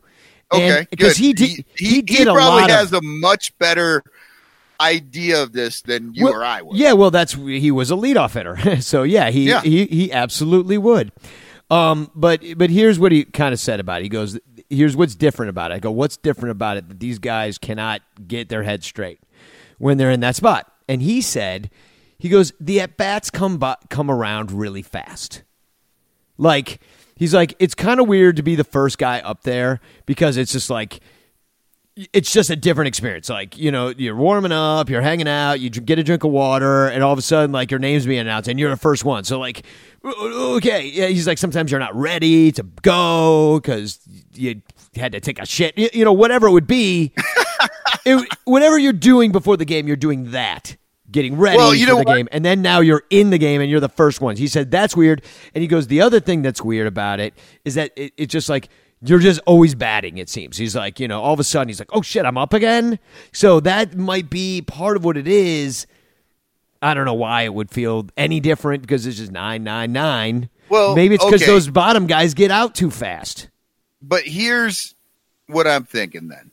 Okay, 0.53 0.87
because 0.91 1.16
he 1.16 1.32
did 1.32 1.49
He, 1.49 1.64
he, 1.76 1.87
he, 1.97 2.03
did 2.03 2.28
a 2.28 2.32
probably 2.32 2.72
has 2.72 2.93
of 2.93 3.03
a 3.03 3.03
much 3.03 3.57
better 3.59 4.03
idea 4.80 5.43
of 5.43 5.53
this 5.53 5.82
than 5.82 6.14
you 6.14 6.24
Well, 6.24 6.34
or 6.34 6.45
I 6.45 6.62
would. 6.62 6.76
Yeah, 6.76 6.93
well, 6.93 7.11
that's 7.11 7.32
he 7.32 7.70
was 7.70 7.91
a 7.91 7.95
leadoff 7.95 8.32
hitter, 8.32 8.80
so 8.80 9.03
yeah, 9.03 9.30
he 9.30 9.49
Yeah. 9.49 9.62
he 9.62 9.87
he 9.87 10.12
absolutely 10.12 10.78
would. 10.78 11.12
Um, 11.70 12.11
but 12.14 12.43
but 12.57 12.70
here's 12.70 12.99
what 12.99 13.11
he 13.12 13.24
kind 13.24 13.53
of 13.53 13.59
said 13.59 13.80
about 13.80 14.01
it. 14.01 14.05
He 14.05 14.09
goes, 14.09 14.39
"Here's 14.70 14.97
what's 14.97 15.16
different 15.16 15.51
about 15.51 15.72
it." 15.72 15.74
I 15.74 15.78
go, 15.80 15.91
"What's 15.91 16.16
different 16.16 16.53
about 16.53 16.76
it 16.76 16.89
that 16.89 17.01
these 17.01 17.18
guys 17.18 17.59
cannot 17.59 18.03
get 18.26 18.49
their 18.49 18.62
head 18.62 18.84
straight 18.84 19.18
when 19.79 19.99
they're 19.99 20.11
in 20.11 20.20
that 20.20 20.37
spot?" 20.37 20.72
And 20.89 21.03
he 21.03 21.20
said, 21.20 21.70
"He 22.18 22.29
goes, 22.29 22.53
the 22.61 22.81
at 22.81 22.97
bats 22.97 23.31
come 23.31 23.62
come 23.89 24.11
around 24.11 24.53
really 24.53 24.83
fast." 24.83 25.43
Like 26.39 26.81
he's 27.16 27.35
like, 27.35 27.55
it's 27.59 27.74
kind 27.74 28.01
of 28.01 28.09
weird 28.09 28.37
to 28.37 28.43
be 28.43 28.55
the 28.55 28.64
first 28.64 28.99
guy 28.99 29.20
up 29.20 29.43
there 29.43 29.81
because 30.05 30.37
it's 30.37 30.53
just 30.53 30.70
like 30.70 31.01
it's 32.12 32.30
just 32.30 32.51
a 32.51 32.57
different 32.57 32.88
experience. 32.88 33.28
Like, 33.30 33.57
you 33.57 33.70
know, 33.70 33.88
you're 33.88 34.16
warming 34.16 34.53
up, 34.53 34.90
you're 34.90 35.01
hanging 35.01 35.28
out, 35.28 35.61
you 35.61 35.70
get 35.70 35.99
a 35.99 36.03
drink 36.03 36.24
of 36.24 36.30
water, 36.30 36.88
and 36.88 37.03
all 37.03 37.12
of 37.12 37.18
a 37.18 37.22
sudden, 37.22 37.53
like, 37.53 37.70
your 37.70 37.80
name's 37.80 38.05
being 38.07 38.20
announced 38.20 38.49
and 38.49 38.59
you're 38.61 38.70
the 38.70 38.76
first 38.76 39.05
one. 39.05 39.24
So, 39.24 39.38
like, 39.38 39.64
okay. 40.05 40.86
Yeah, 40.86 41.07
he's 41.07 41.26
like, 41.26 41.38
sometimes 41.38 41.70
you're 41.70 41.80
not 41.80 41.94
ready 41.97 42.53
to 42.53 42.62
go 42.82 43.59
because 43.61 43.99
you 44.34 44.61
had 44.94 45.12
to 45.12 45.20
take 45.20 45.38
a 45.38 45.47
shit, 45.47 45.76
you, 45.78 45.88
you 45.92 46.05
know, 46.05 46.12
whatever 46.12 46.49
it 46.49 46.53
would 46.53 46.66
be. 46.66 47.12
it, 48.05 48.28
whatever 48.44 48.78
you're 48.78 48.92
doing 48.92 49.32
before 49.32 49.57
the 49.57 49.64
game, 49.64 49.86
you're 49.86 49.97
doing 49.97 50.32
that. 50.32 50.76
Getting 51.09 51.36
ready 51.38 51.57
Well, 51.57 51.72
you 51.72 51.86
for 51.86 51.92
know 51.92 51.99
the 52.01 52.05
what? 52.05 52.16
game, 52.16 52.28
and 52.32 52.44
then 52.44 52.62
now 52.62 52.80
you're 52.80 53.05
in 53.11 53.30
the 53.30 53.38
game 53.38 53.61
and 53.61 53.70
you're 53.70 53.78
the 53.80 53.88
first 53.88 54.20
ones. 54.20 54.40
He 54.40 54.49
said 54.49 54.72
that's 54.72 54.97
weird, 54.97 55.22
and 55.55 55.62
he 55.62 55.68
goes 55.68 55.86
the 55.86 56.01
other 56.01 56.18
thing 56.18 56.42
that's 56.42 56.61
weird 56.61 56.88
about 56.88 57.20
it 57.20 57.32
is 57.64 57.76
that 57.76 57.92
it, 57.97 58.12
it's 58.16 58.32
just 58.32 58.49
like 58.49 58.68
you're 59.09 59.19
just 59.19 59.41
always 59.47 59.75
batting. 59.75 60.19
It 60.19 60.29
seems 60.29 60.57
he's 60.57 60.77
like 60.77 61.01
you 61.01 61.09
know 61.09 61.21
all 61.21 61.35
of 61.35 61.41
a 61.41 61.45
sudden 61.45 61.69
he's 61.69 61.79
like 61.79 61.91
oh 61.93 62.03
shit 62.03 62.25
I'm 62.25 62.39
up 62.39 62.53
again. 62.53 62.99
So 63.33 63.61
that 63.61 63.97
might 63.97 64.31
be 64.31 64.63
part 64.63 64.97
of 64.97 65.05
what 65.05 65.17
it 65.17 65.29
is. 65.29 65.87
I 66.83 66.95
don't 66.95 67.05
know 67.05 67.15
why 67.15 67.43
it 67.43 67.55
would 67.55 67.71
feel 67.71 68.07
any 68.17 68.41
different 68.41 68.83
because 68.83 69.07
it's 69.07 69.17
just 69.17 69.33
nine 69.33 69.65
nine 69.65 69.93
nine. 69.93 70.49
Well, 70.69 70.95
maybe 70.95 71.15
it's 71.15 71.25
because 71.25 71.43
okay. 71.43 71.51
those 71.51 71.69
bottom 71.69 72.07
guys 72.07 72.35
get 72.35 72.51
out 72.51 72.75
too 72.75 72.91
fast. 72.91 73.49
But 74.03 74.25
here's 74.25 74.95
what 75.47 75.67
I'm 75.67 75.85
thinking 75.85 76.29
then. 76.29 76.51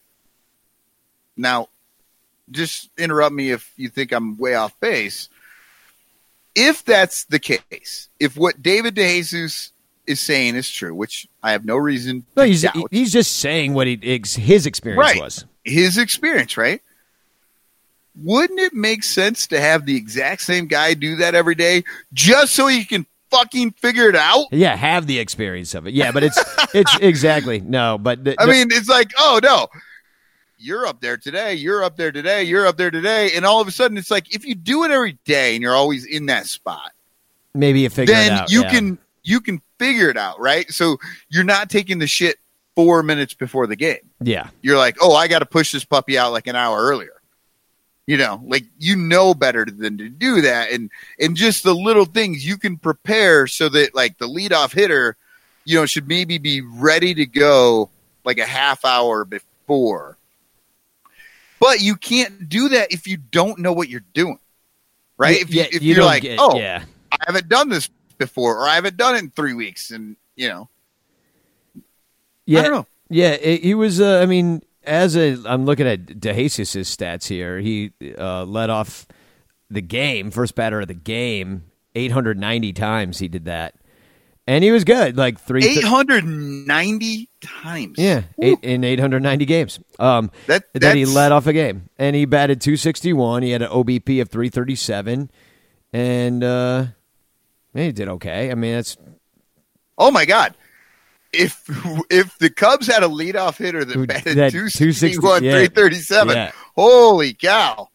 Now, 1.36 1.70
just 2.52 2.90
interrupt 2.98 3.34
me 3.34 3.52
if 3.52 3.72
you 3.76 3.90
think 3.90 4.12
I'm 4.12 4.38
way 4.38 4.56
off 4.56 4.80
base. 4.80 5.30
If 6.56 6.86
that's 6.86 7.26
the 7.26 7.40
case, 7.40 8.10
if 8.20 8.38
what 8.38 8.62
David 8.62 8.96
DeJesus 8.96 9.72
is 10.08 10.20
saying 10.20 10.56
is 10.56 10.70
true, 10.70 10.94
which 10.94 11.28
I 11.42 11.52
have 11.52 11.66
no 11.66 11.78
reason 11.78 12.26
No, 12.36 12.44
he's 12.44 12.62
doubt, 12.64 12.76
he's 12.92 13.12
just 13.12 13.38
saying 13.38 13.74
what 13.74 13.88
he, 13.88 14.00
his 14.02 14.66
experience 14.66 15.00
right, 15.00 15.20
was. 15.20 15.46
his 15.64 15.98
experience, 15.98 16.58
right? 16.58 16.82
Wouldn't 18.22 18.60
it 18.60 18.74
make 18.74 19.04
sense 19.04 19.48
to 19.48 19.60
have 19.60 19.86
the 19.86 19.96
exact 19.96 20.42
same 20.42 20.68
guy 20.68 20.94
do 20.94 21.16
that 21.18 21.34
every 21.34 21.56
day 21.56 21.84
just 22.14 22.54
so 22.54 22.68
he 22.68 22.86
can 22.86 23.08
fucking 23.32 23.72
figure 23.72 24.08
it 24.08 24.16
out? 24.16 24.46
Yeah, 24.52 24.76
have 24.76 25.08
the 25.08 25.18
experience 25.18 25.74
of 25.74 25.88
it. 25.88 25.94
Yeah, 25.96 26.12
but 26.12 26.24
it's 26.24 26.40
it's 26.76 26.96
exactly 27.00 27.60
no. 27.60 27.98
But 27.98 28.24
the- 28.24 28.40
I 28.40 28.46
the- 28.46 28.52
mean, 28.52 28.68
it's 28.72 28.88
like, 28.90 29.12
oh 29.18 29.40
no, 29.42 29.68
you're 30.60 30.86
up 30.86 31.02
there 31.02 31.18
today, 31.18 31.56
you're 31.56 31.84
up 31.84 31.98
there 31.98 32.12
today, 32.12 32.44
you're 32.44 32.68
up 32.68 32.78
there 32.78 32.92
today, 32.92 33.32
and 33.36 33.46
all 33.46 33.60
of 33.62 33.68
a 33.68 33.72
sudden, 33.72 33.98
it's 33.98 34.12
like 34.12 34.34
if 34.36 34.46
you 34.46 34.54
do 34.54 34.84
it 34.84 34.92
every 34.92 35.18
day 35.26 35.56
and 35.56 35.64
you're 35.64 35.76
always 35.76 36.06
in 36.06 36.28
that 36.28 36.46
spot, 36.46 36.92
maybe 37.56 37.80
you 37.80 37.90
figure 37.90 38.14
then 38.14 38.32
it 38.32 38.36
out. 38.36 38.52
you 38.52 38.62
yeah. 38.62 38.70
can 38.70 38.98
you 39.24 39.42
can 39.42 39.60
figure 39.84 40.10
it 40.10 40.18
out, 40.18 40.40
right? 40.40 40.70
So 40.72 40.98
you're 41.30 41.44
not 41.44 41.70
taking 41.70 42.00
the 42.00 42.08
shit 42.08 42.38
four 42.76 43.04
minutes 43.04 43.34
before 43.34 43.68
the 43.68 43.76
game. 43.76 44.10
Yeah, 44.22 44.48
You're 44.62 44.78
like, 44.78 44.96
oh, 45.02 45.14
I 45.14 45.28
got 45.28 45.40
to 45.40 45.46
push 45.46 45.72
this 45.74 45.84
puppy 45.86 46.18
out 46.18 46.32
like 46.32 46.48
an 46.48 46.56
hour 46.56 46.78
earlier. 46.82 47.22
You 48.08 48.18
know, 48.18 48.42
like 48.46 48.66
you 48.80 48.96
know 48.98 49.34
better 49.34 49.66
than 49.66 49.98
to 49.98 50.10
do 50.10 50.42
that, 50.42 50.72
and 50.72 50.90
and 51.20 51.36
just 51.38 51.64
the 51.64 51.74
little 51.74 52.04
things 52.06 52.46
you 52.46 52.58
can 52.58 52.78
prepare 52.78 53.48
so 53.48 53.70
that 53.70 53.96
like 53.96 54.18
the 54.18 54.28
leadoff 54.28 54.74
hitter, 54.74 55.16
you 55.64 55.78
know, 55.80 55.86
should 55.86 56.08
maybe 56.08 56.38
be 56.38 56.60
ready 56.62 57.14
to 57.14 57.26
go 57.26 57.90
like 58.26 58.40
a 58.40 58.46
half 58.46 58.84
hour 58.84 59.24
before. 59.24 60.18
But 61.62 61.80
you 61.82 61.96
can't 61.96 62.50
do 62.50 62.70
that 62.70 62.92
if 62.92 63.08
you 63.08 63.16
don't 63.18 63.60
know 63.60 63.72
what 63.72 63.88
you're 63.88 64.04
doing, 64.14 64.40
right? 65.18 65.40
If 65.42 65.54
you, 65.54 65.62
yeah, 65.62 65.68
if 65.72 65.82
you 65.82 65.96
you're 65.96 66.04
like, 66.04 66.24
get- 66.24 66.40
oh, 66.42 66.58
yeah, 66.60 66.84
I 67.12 67.18
haven't 67.26 67.48
done 67.48 67.70
this 67.70 67.90
before, 68.26 68.58
or 68.58 68.68
I 68.68 68.76
haven't 68.76 68.98
done 68.98 69.16
it 69.16 69.20
in 69.24 69.30
three 69.30 69.54
weeks, 69.54 69.92
and 69.92 70.16
you 70.36 70.50
know, 70.50 70.70
yeah, 72.46 72.60
I 72.60 72.64
don't 72.64 72.72
know. 72.72 72.88
yeah. 73.10 73.36
he 73.38 73.74
was. 73.74 74.02
Uh, 74.02 74.20
I 74.22 74.26
mean, 74.26 74.62
as 74.84 75.16
a, 75.16 75.38
I'm 75.46 75.66
looking 75.66 75.88
at 75.88 76.06
DeJesus's 76.06 76.96
stats 76.96 77.28
here. 77.28 77.60
He 77.60 77.92
uh, 78.18 78.44
led 78.46 78.70
off 78.70 79.08
the 79.70 79.82
game, 79.82 80.32
first 80.32 80.56
batter 80.56 80.82
of 80.82 80.88
the 80.88 80.94
game, 80.94 81.64
890 81.96 82.74
times 82.74 83.20
he 83.20 83.28
did 83.28 83.46
that. 83.46 83.76
And 84.46 84.62
he 84.62 84.72
was 84.72 84.84
good, 84.84 85.16
like 85.16 85.40
three. 85.40 85.64
890 85.64 87.30
times. 87.40 87.98
Yeah, 87.98 88.24
eight, 88.42 88.60
in 88.62 88.84
890 88.84 89.46
games. 89.46 89.80
Um, 90.00 90.32
That- 90.48 90.66
then 90.74 90.98
he 90.98 91.06
led 91.06 91.32
off 91.32 91.48
a 91.48 91.54
game, 91.54 91.90
and 91.98 92.14
he 92.14 92.26
batted 92.26 92.60
261. 92.60 93.44
He 93.44 93.52
had 93.52 93.62
an 93.62 93.70
OBP 93.70 94.22
of 94.22 94.28
337, 94.30 95.32
and 95.94 96.44
uh, 96.44 96.88
he 97.74 97.92
did 97.92 98.08
okay. 98.10 98.52
I 98.52 98.56
mean, 98.56 98.74
that's 98.76 98.98
Oh 99.98 100.12
my 100.12 100.26
God. 100.26 100.56
If 101.32 101.64
if 102.12 102.38
the 102.38 102.50
Cubs 102.50 102.88
had 102.88 103.04
a 103.04 103.08
leadoff 103.08 103.58
hitter 103.58 103.84
that 103.84 103.94
Who- 103.96 104.06
batted 104.08 104.38
that 104.38 104.52
261, 104.52 105.44
yeah. 105.44 105.52
337, 105.52 106.36
Yeah. 106.36 106.52
holy 106.76 107.34
cow. 107.34 107.90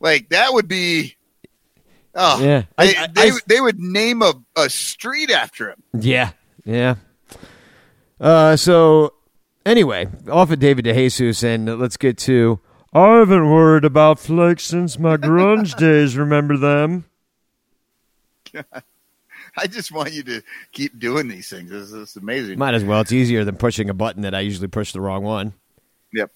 Like 0.00 0.28
that 0.30 0.52
would 0.52 0.66
be 0.68 1.16
Oh, 2.16 2.40
Yeah. 2.42 2.62
They, 2.78 2.96
I- 2.96 3.02
I- 3.04 3.06
they, 3.08 3.30
I- 3.30 3.38
they 3.46 3.60
would 3.60 3.78
name 3.80 4.22
a, 4.22 4.34
a 4.56 4.68
street 4.70 5.30
after 5.30 5.70
him. 5.70 5.82
yeah, 5.98 6.30
yeah. 6.64 6.94
Uh, 8.20 8.54
so 8.56 9.12
anyway, 9.66 10.06
off 10.30 10.50
of 10.52 10.58
David 10.60 10.84
DeJesus, 10.84 11.42
and 11.42 11.78
let's 11.80 11.96
get 11.96 12.16
to. 12.18 12.60
I 12.92 13.16
haven't 13.18 13.50
worried 13.50 13.84
about 13.84 14.20
Flex 14.20 14.62
since 14.64 14.98
my 14.98 15.16
grunge 15.16 15.76
days. 15.78 16.16
Remember 16.16 16.56
them? 16.56 17.06
I 19.56 19.66
just 19.66 19.92
want 19.92 20.12
you 20.12 20.22
to 20.24 20.42
keep 20.72 20.98
doing 20.98 21.28
these 21.28 21.48
things. 21.48 21.70
This 21.70 21.92
is 21.92 22.16
amazing. 22.16 22.58
Might 22.58 22.74
as 22.74 22.84
well. 22.84 23.00
It's 23.00 23.12
easier 23.12 23.44
than 23.44 23.56
pushing 23.56 23.90
a 23.90 23.94
button 23.94 24.22
that 24.22 24.34
I 24.34 24.40
usually 24.40 24.68
push 24.68 24.92
the 24.92 25.00
wrong 25.00 25.22
one. 25.22 25.52
Yep. 26.12 26.30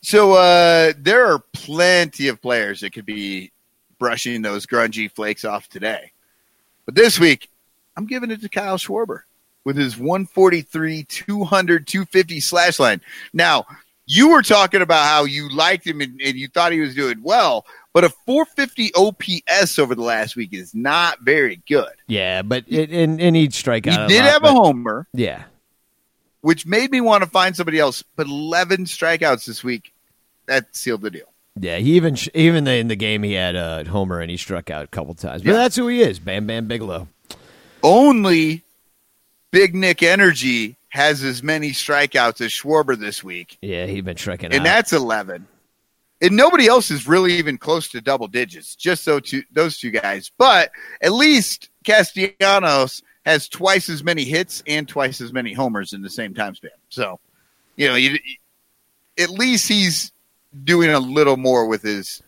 So 0.00 0.32
uh, 0.32 0.92
there 0.98 1.26
are 1.26 1.40
plenty 1.52 2.28
of 2.28 2.42
players 2.42 2.80
that 2.80 2.92
could 2.92 3.06
be 3.06 3.52
brushing 3.98 4.42
those 4.42 4.66
grungy 4.66 5.10
flakes 5.10 5.44
off 5.44 5.68
today. 5.68 6.10
But 6.86 6.96
this 6.96 7.20
week, 7.20 7.48
I'm 7.96 8.06
giving 8.06 8.30
it 8.30 8.40
to 8.40 8.48
Kyle 8.48 8.76
Schwarber 8.76 9.20
with 9.64 9.76
his 9.76 9.96
143, 9.96 11.04
200, 11.04 11.86
250 11.86 12.40
slash 12.40 12.80
line. 12.80 13.00
Now, 13.32 13.64
you 14.06 14.30
were 14.30 14.42
talking 14.42 14.82
about 14.82 15.06
how 15.06 15.24
you 15.24 15.48
liked 15.50 15.86
him 15.86 16.00
and, 16.00 16.20
and 16.20 16.34
you 16.34 16.48
thought 16.48 16.72
he 16.72 16.80
was 16.80 16.94
doing 16.94 17.22
well, 17.22 17.64
but 17.92 18.04
a 18.04 18.08
450 18.26 18.92
OPS 18.94 19.78
over 19.78 19.94
the 19.94 20.02
last 20.02 20.34
week 20.36 20.52
is 20.52 20.74
not 20.74 21.20
very 21.20 21.60
good. 21.68 21.92
Yeah, 22.06 22.42
but 22.42 22.64
it, 22.68 22.90
and, 22.90 23.20
and 23.20 23.36
he'd 23.36 23.54
strike 23.54 23.84
He 23.84 23.90
did 23.90 23.98
lot, 24.00 24.10
have 24.10 24.42
but- 24.42 24.50
a 24.50 24.54
homer, 24.54 25.06
Yeah, 25.12 25.44
which 26.40 26.66
made 26.66 26.90
me 26.90 27.00
want 27.00 27.22
to 27.24 27.30
find 27.30 27.54
somebody 27.56 27.78
else, 27.78 28.02
but 28.16 28.26
11 28.26 28.86
strikeouts 28.86 29.44
this 29.46 29.62
week, 29.62 29.92
that 30.46 30.74
sealed 30.74 31.02
the 31.02 31.10
deal. 31.10 31.26
yeah. 31.60 31.76
He 31.78 31.92
even 31.96 32.16
even 32.34 32.66
in 32.66 32.88
the 32.88 32.96
game 32.96 33.22
he 33.22 33.34
had 33.34 33.54
a 33.56 33.84
homer 33.88 34.20
and 34.20 34.30
he 34.30 34.36
struck 34.36 34.70
out 34.70 34.84
a 34.84 34.88
couple 34.88 35.14
times. 35.14 35.42
But 35.42 35.50
Yeah. 35.52 35.56
that's 35.58 35.76
who 35.76 35.86
he 35.88 36.00
is, 36.00 36.18
Bam 36.18 36.46
Bam 36.46 36.66
Bigelow. 36.66 37.08
only 37.82 38.62
Big 39.50 39.74
Nick 39.74 40.02
Energy 40.02 40.76
has 40.88 41.22
as 41.22 41.42
many 41.42 41.70
strikeouts 41.70 42.40
as 42.40 42.50
Schwarber 42.50 42.98
this 42.98 43.22
week, 43.24 43.56
Yeah, 43.62 43.86
he'd 43.86 44.04
been 44.04 44.16
striking 44.16 44.46
out. 44.46 44.54
and 44.54 44.60
out. 44.62 44.64
that's 44.64 44.92
11. 44.92 45.46
And 46.22 46.36
nobody 46.36 46.68
else 46.68 46.92
is 46.92 47.08
really 47.08 47.34
even 47.34 47.58
close 47.58 47.88
to 47.88 48.00
double 48.00 48.28
digits, 48.28 48.76
just 48.76 49.02
so 49.02 49.18
two, 49.18 49.42
those 49.52 49.76
two 49.76 49.90
guys. 49.90 50.30
But 50.38 50.70
at 51.00 51.12
least 51.12 51.68
Castellanos 51.84 53.02
has 53.26 53.48
twice 53.48 53.88
as 53.88 54.04
many 54.04 54.22
hits 54.22 54.62
and 54.68 54.88
twice 54.88 55.20
as 55.20 55.32
many 55.32 55.52
homers 55.52 55.92
in 55.92 56.00
the 56.00 56.10
same 56.10 56.32
time 56.32 56.54
span. 56.54 56.70
So, 56.90 57.18
you 57.74 57.88
know, 57.88 57.96
you, 57.96 58.18
at 59.18 59.30
least 59.30 59.66
he's 59.68 60.12
doing 60.62 60.90
a 60.90 61.00
little 61.00 61.36
more 61.36 61.66
with 61.66 61.82
his 61.82 62.22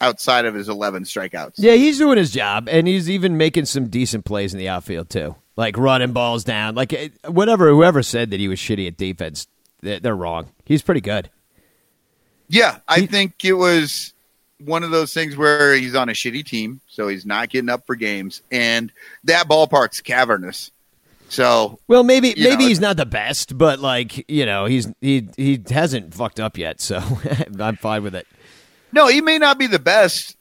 outside 0.00 0.44
of 0.44 0.54
his 0.54 0.68
11 0.68 1.04
strikeouts. 1.04 1.54
Yeah, 1.56 1.74
he's 1.74 1.98
doing 1.98 2.18
his 2.18 2.30
job, 2.30 2.68
and 2.70 2.86
he's 2.86 3.10
even 3.10 3.36
making 3.36 3.66
some 3.66 3.88
decent 3.88 4.24
plays 4.24 4.52
in 4.52 4.58
the 4.58 4.68
outfield 4.68 5.10
too, 5.10 5.34
like 5.56 5.76
running 5.76 6.12
balls 6.12 6.44
down. 6.44 6.76
Like 6.76 6.92
eh, 6.92 7.08
whatever, 7.26 7.68
whoever 7.68 8.02
said 8.02 8.30
that 8.30 8.40
he 8.40 8.46
was 8.46 8.60
shitty 8.60 8.86
at 8.86 8.96
defense, 8.96 9.48
they're 9.80 10.14
wrong. 10.14 10.50
He's 10.64 10.82
pretty 10.82 11.00
good. 11.00 11.30
Yeah, 12.50 12.78
I 12.88 13.00
He- 13.00 13.06
think 13.06 13.44
it 13.44 13.52
was 13.54 14.12
one 14.58 14.82
of 14.82 14.90
those 14.90 15.14
things 15.14 15.36
where 15.36 15.74
he's 15.74 15.94
on 15.94 16.08
a 16.08 16.12
shitty 16.12 16.44
team, 16.44 16.80
so 16.88 17.08
he's 17.08 17.24
not 17.24 17.48
getting 17.48 17.70
up 17.70 17.86
for 17.86 17.94
games, 17.96 18.42
and 18.50 18.92
that 19.24 19.48
ballpark's 19.48 20.00
cavernous. 20.02 20.70
So 21.28 21.78
Well, 21.86 22.02
maybe 22.02 22.34
maybe 22.36 22.64
know, 22.64 22.68
he's 22.68 22.80
not 22.80 22.96
the 22.96 23.06
best, 23.06 23.56
but 23.56 23.78
like 23.78 24.28
you 24.28 24.44
know, 24.44 24.66
he's 24.66 24.88
he 25.00 25.28
he 25.36 25.62
hasn't 25.70 26.12
fucked 26.12 26.40
up 26.40 26.58
yet, 26.58 26.80
so 26.80 27.00
I'm 27.60 27.76
fine 27.76 28.02
with 28.02 28.14
it. 28.16 28.26
no, 28.92 29.06
he 29.06 29.20
may 29.20 29.38
not 29.38 29.56
be 29.56 29.68
the 29.68 29.78
best, 29.78 30.36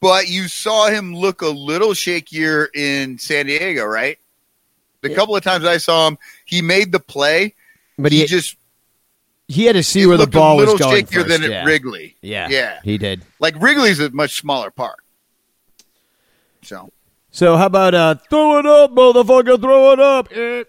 but 0.00 0.28
you 0.28 0.46
saw 0.46 0.88
him 0.88 1.14
look 1.16 1.42
a 1.42 1.48
little 1.48 1.90
shakier 1.90 2.68
in 2.74 3.18
San 3.18 3.46
Diego, 3.46 3.84
right? 3.84 4.18
The 5.02 5.12
couple 5.14 5.34
of 5.34 5.42
times 5.42 5.64
I 5.64 5.78
saw 5.78 6.06
him, 6.06 6.16
he 6.44 6.62
made 6.62 6.92
the 6.92 7.00
play, 7.00 7.54
But 7.98 8.12
he, 8.12 8.20
he 8.20 8.26
just 8.26 8.56
he 9.50 9.64
had 9.64 9.72
to 9.74 9.82
see 9.82 10.00
he 10.00 10.06
where 10.06 10.16
the 10.16 10.26
ball 10.26 10.56
a 10.56 10.58
little 10.60 10.74
was 10.74 10.80
going 10.80 11.04
shakier 11.06 11.24
first. 11.24 11.28
than 11.28 11.42
yeah. 11.50 11.60
at 11.60 11.66
Wrigley. 11.66 12.16
Yeah, 12.22 12.48
yeah, 12.48 12.80
he 12.84 12.98
did. 12.98 13.22
like 13.40 13.54
Wrigley's 13.60 13.98
a 14.00 14.10
much 14.10 14.38
smaller 14.40 14.70
park. 14.70 15.02
So 16.62 16.90
So 17.30 17.56
how 17.56 17.66
about 17.66 17.94
uh, 17.94 18.14
throw 18.28 18.58
it 18.58 18.66
up, 18.66 18.92
motherfucker, 18.92 19.60
throw 19.60 19.92
it 19.92 20.00
up. 20.00 20.28
Eh. 20.32 20.64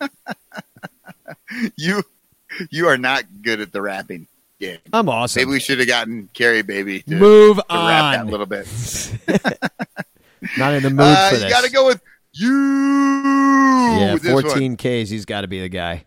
you 1.76 2.02
you 2.70 2.86
are 2.88 2.98
not 2.98 3.24
good 3.42 3.60
at 3.60 3.72
the 3.72 3.80
rapping 3.82 4.26
game. 4.60 4.78
I'm 4.92 5.08
awesome. 5.08 5.40
Maybe 5.40 5.50
we 5.52 5.60
should 5.60 5.78
have 5.78 5.88
gotten 5.88 6.28
Carrie 6.34 6.62
Baby 6.62 7.02
to, 7.02 7.14
Move 7.16 7.56
to 7.56 7.64
rap 7.70 8.14
that 8.14 8.20
on. 8.20 8.28
a 8.28 8.30
little 8.30 8.46
bit. 8.46 8.66
Not 10.58 10.74
in 10.74 10.82
the 10.82 10.90
mood 10.90 11.00
Uh, 11.00 11.28
for 11.30 11.34
you 11.36 11.40
this. 11.40 11.50
got 11.52 11.64
to 11.64 11.70
go 11.70 11.86
with 11.86 12.02
you. 12.34 12.52
yeah, 12.54 14.12
with 14.12 14.22
this 14.22 14.34
one. 14.34 14.42
14 14.42 14.76
Ks. 14.76 15.08
He's 15.10 15.24
got 15.24 15.40
to 15.40 15.48
be 15.48 15.60
the 15.60 15.68
guy. 15.70 16.04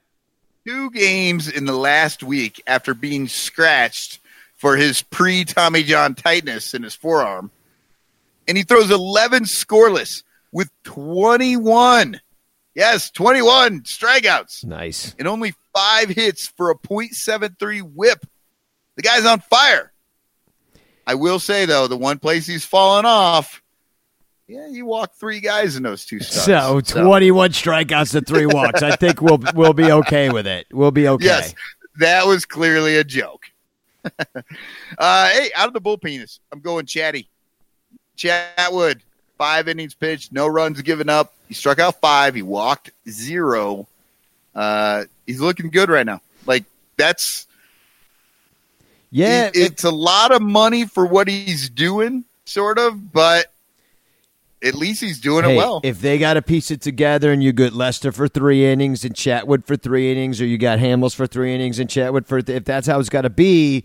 Two 0.68 0.92
games 0.92 1.48
in 1.48 1.64
the 1.64 1.72
last 1.78 2.24
week 2.24 2.62
after 2.68 2.94
being 2.94 3.30
scratched 3.30 4.20
for 4.58 4.76
his 4.76 5.02
pre 5.02 5.46
Tommy 5.46 5.82
John 5.82 6.14
tightness 6.14 6.74
in 6.74 6.84
his 6.84 6.94
forearm, 6.94 7.52
and 8.50 8.58
he 8.58 8.64
throws 8.64 8.92
11 8.92 9.44
scoreless 9.44 10.24
with 10.52 10.70
21. 10.84 12.20
Yes, 12.76 13.10
21 13.12 13.82
strikeouts 13.84 14.66
Nice. 14.66 15.16
and 15.18 15.26
only 15.26 15.54
five 15.74 16.10
hits 16.10 16.48
for 16.48 16.70
a 16.70 16.76
.73 16.78 17.82
whip. 17.82 18.26
The 18.98 19.04
guy's 19.04 19.26
on 19.26 19.40
fire. 19.40 19.94
I 21.06 21.16
will 21.16 21.40
say 21.40 21.66
though, 21.66 21.88
the 21.88 21.96
one 21.96 22.20
place 22.20 22.46
he's 22.46 22.66
fallen 22.66 23.06
off. 23.06 23.62
Yeah, 24.48 24.68
you 24.68 24.86
walked 24.86 25.18
three 25.20 25.42
guys 25.42 25.76
in 25.76 25.84
those 25.84 26.06
two 26.06 26.20
starts. 26.22 26.46
So 26.46 26.80
21 27.02 27.52
strikeouts 27.52 28.12
to 28.14 28.22
three 28.22 28.46
walks. 28.46 28.82
I 28.82 28.96
think 28.96 29.22
we'll 29.22 29.40
we'll 29.54 29.74
be 29.74 29.92
okay 29.92 30.30
with 30.30 30.48
it. 30.48 30.68
We'll 30.72 30.92
be 30.92 31.08
okay. 31.10 31.26
Yes, 31.26 31.54
that 32.00 32.26
was 32.26 32.46
clearly 32.46 32.96
a 32.96 33.04
joke. 33.04 33.44
uh, 34.06 35.28
hey, 35.30 35.50
out 35.56 35.68
of 35.68 35.74
the 35.74 35.82
bullpenis, 35.82 36.40
I'm 36.52 36.62
going 36.62 36.86
Chatty. 36.86 37.28
Chatwood, 38.18 39.02
five 39.38 39.68
innings 39.68 39.94
pitched, 39.94 40.32
no 40.32 40.48
runs 40.48 40.82
given 40.82 41.10
up. 41.10 41.34
He 41.50 41.54
struck 41.54 41.78
out 41.80 42.00
five. 42.00 42.34
He 42.34 42.42
walked 42.42 42.92
zero. 43.10 43.86
Uh, 44.56 45.04
he's 45.26 45.42
looking 45.42 45.70
good 45.70 45.90
right 45.90 46.06
now. 46.06 46.22
Like 46.46 46.64
that's 46.96 47.48
Yeah, 49.12 49.48
it- 49.48 49.56
it's 49.58 49.84
a 49.84 49.92
lot 49.92 50.32
of 50.32 50.42
money 50.42 50.86
for 50.86 51.06
what 51.06 51.28
he's 51.28 51.70
doing, 51.70 52.24
sort 52.46 52.80
of, 52.80 53.12
but 53.12 53.52
at 54.64 54.76
least 54.76 55.02
he's 55.02 55.20
doing 55.20 55.44
Hey, 55.46 55.54
it 55.54 55.58
well. 55.58 55.82
if 55.84 56.02
they 56.02 56.18
got 56.18 56.34
to 56.36 56.42
piece 56.42 56.72
it 56.72 56.82
together 56.82 57.32
and 57.32 57.44
you 57.44 57.54
got 57.54 57.74
Lester 57.74 58.12
for 58.12 58.28
three 58.28 58.66
innings 58.66 59.06
and 59.06 59.14
Chatwood 59.14 59.66
for 59.66 59.76
three 59.76 60.12
innings, 60.12 60.42
or 60.42 60.46
you 60.46 60.58
got 60.58 60.80
Hamels 60.80 61.14
for 61.16 61.28
three 61.28 61.54
innings 61.54 61.80
and 61.80 61.90
Chatwood 61.90 62.26
for, 62.26 62.42
th- 62.42 62.58
if 62.58 62.66
that's 62.66 62.88
how 62.88 63.00
it's 63.00 63.10
got 63.10 63.22
to 63.22 63.30
be, 63.30 63.84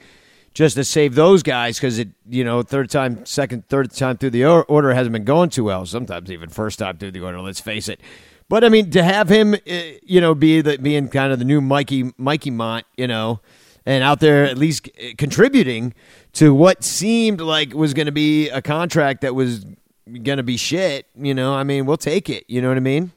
just 0.55 0.77
to 0.77 0.85
save 0.85 1.15
those 1.15 1.43
guys 1.43 1.79
because 1.79 1.99
it, 1.99 2.09
you 2.29 2.45
know, 2.45 2.63
third 2.63 2.91
time, 2.91 3.25
second, 3.25 3.67
third 3.69 3.91
time 3.91 4.17
through 4.19 4.31
the 4.31 4.45
order 4.45 4.93
hasn't 4.93 5.13
been 5.13 5.25
going 5.25 5.49
too 5.51 5.65
well. 5.65 5.87
Sometimes 5.87 6.31
even 6.31 6.49
first 6.51 6.79
time 6.79 6.99
through 6.99 7.13
the 7.13 7.21
order. 7.21 7.41
Let's 7.41 7.61
face 7.61 7.89
it. 7.89 8.01
But 8.49 8.63
I 8.65 8.69
mean, 8.69 8.91
to 8.91 9.03
have 9.03 9.31
him, 9.31 9.55
uh, 9.55 9.59
you 10.03 10.21
know, 10.21 10.35
be 10.35 10.61
the 10.61 10.77
being 10.77 11.09
kind 11.09 11.33
of 11.33 11.39
the 11.39 11.47
new 11.47 11.63
Mikey 11.63 12.13
Mikey 12.19 12.51
Mont, 12.51 12.85
you 12.99 13.07
know, 13.07 13.41
and 13.87 14.05
out 14.05 14.21
there 14.21 14.45
at 14.45 14.59
least 14.59 14.91
uh, 15.03 15.07
contributing 15.17 15.95
to 16.35 16.53
what 16.53 16.85
seemed 16.85 17.41
like 17.41 17.73
was 17.73 17.95
going 17.95 18.07
to 18.07 18.13
be 18.13 18.51
a 18.51 18.61
contract 18.61 19.23
that 19.23 19.35
was 19.35 19.65
to 20.07 20.43
be 20.43 20.57
shit. 20.57 21.07
You 21.17 21.35
know, 21.35 21.55
I 21.55 21.65
mean, 21.65 21.87
we'll 21.87 21.97
take 21.97 22.29
it. 22.29 22.45
You 22.49 22.63
know 22.63 22.69
what 22.69 22.77
I 22.77 22.81
mean? 22.81 23.13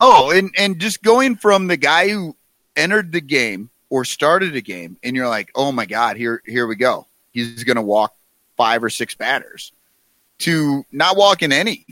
Oh, 0.00 0.30
and 0.30 0.50
and 0.58 0.78
just 0.78 1.02
going 1.02 1.36
from 1.36 1.68
the 1.68 1.76
guy 1.76 2.08
who 2.08 2.36
entered 2.74 3.12
the 3.12 3.20
game 3.20 3.70
or 3.88 4.04
started 4.04 4.54
a 4.56 4.60
game, 4.60 4.96
and 5.02 5.16
you're 5.16 5.28
like, 5.28 5.50
oh 5.54 5.72
my 5.72 5.86
god, 5.86 6.16
here 6.16 6.42
here 6.44 6.66
we 6.66 6.76
go. 6.76 7.06
He's 7.32 7.64
to 7.76 7.82
walk 7.82 8.14
five 8.56 8.82
or 8.82 8.90
six 8.90 9.14
batters, 9.14 9.72
to 10.40 10.84
not 10.92 11.16
walking 11.16 11.52
any. 11.52 11.86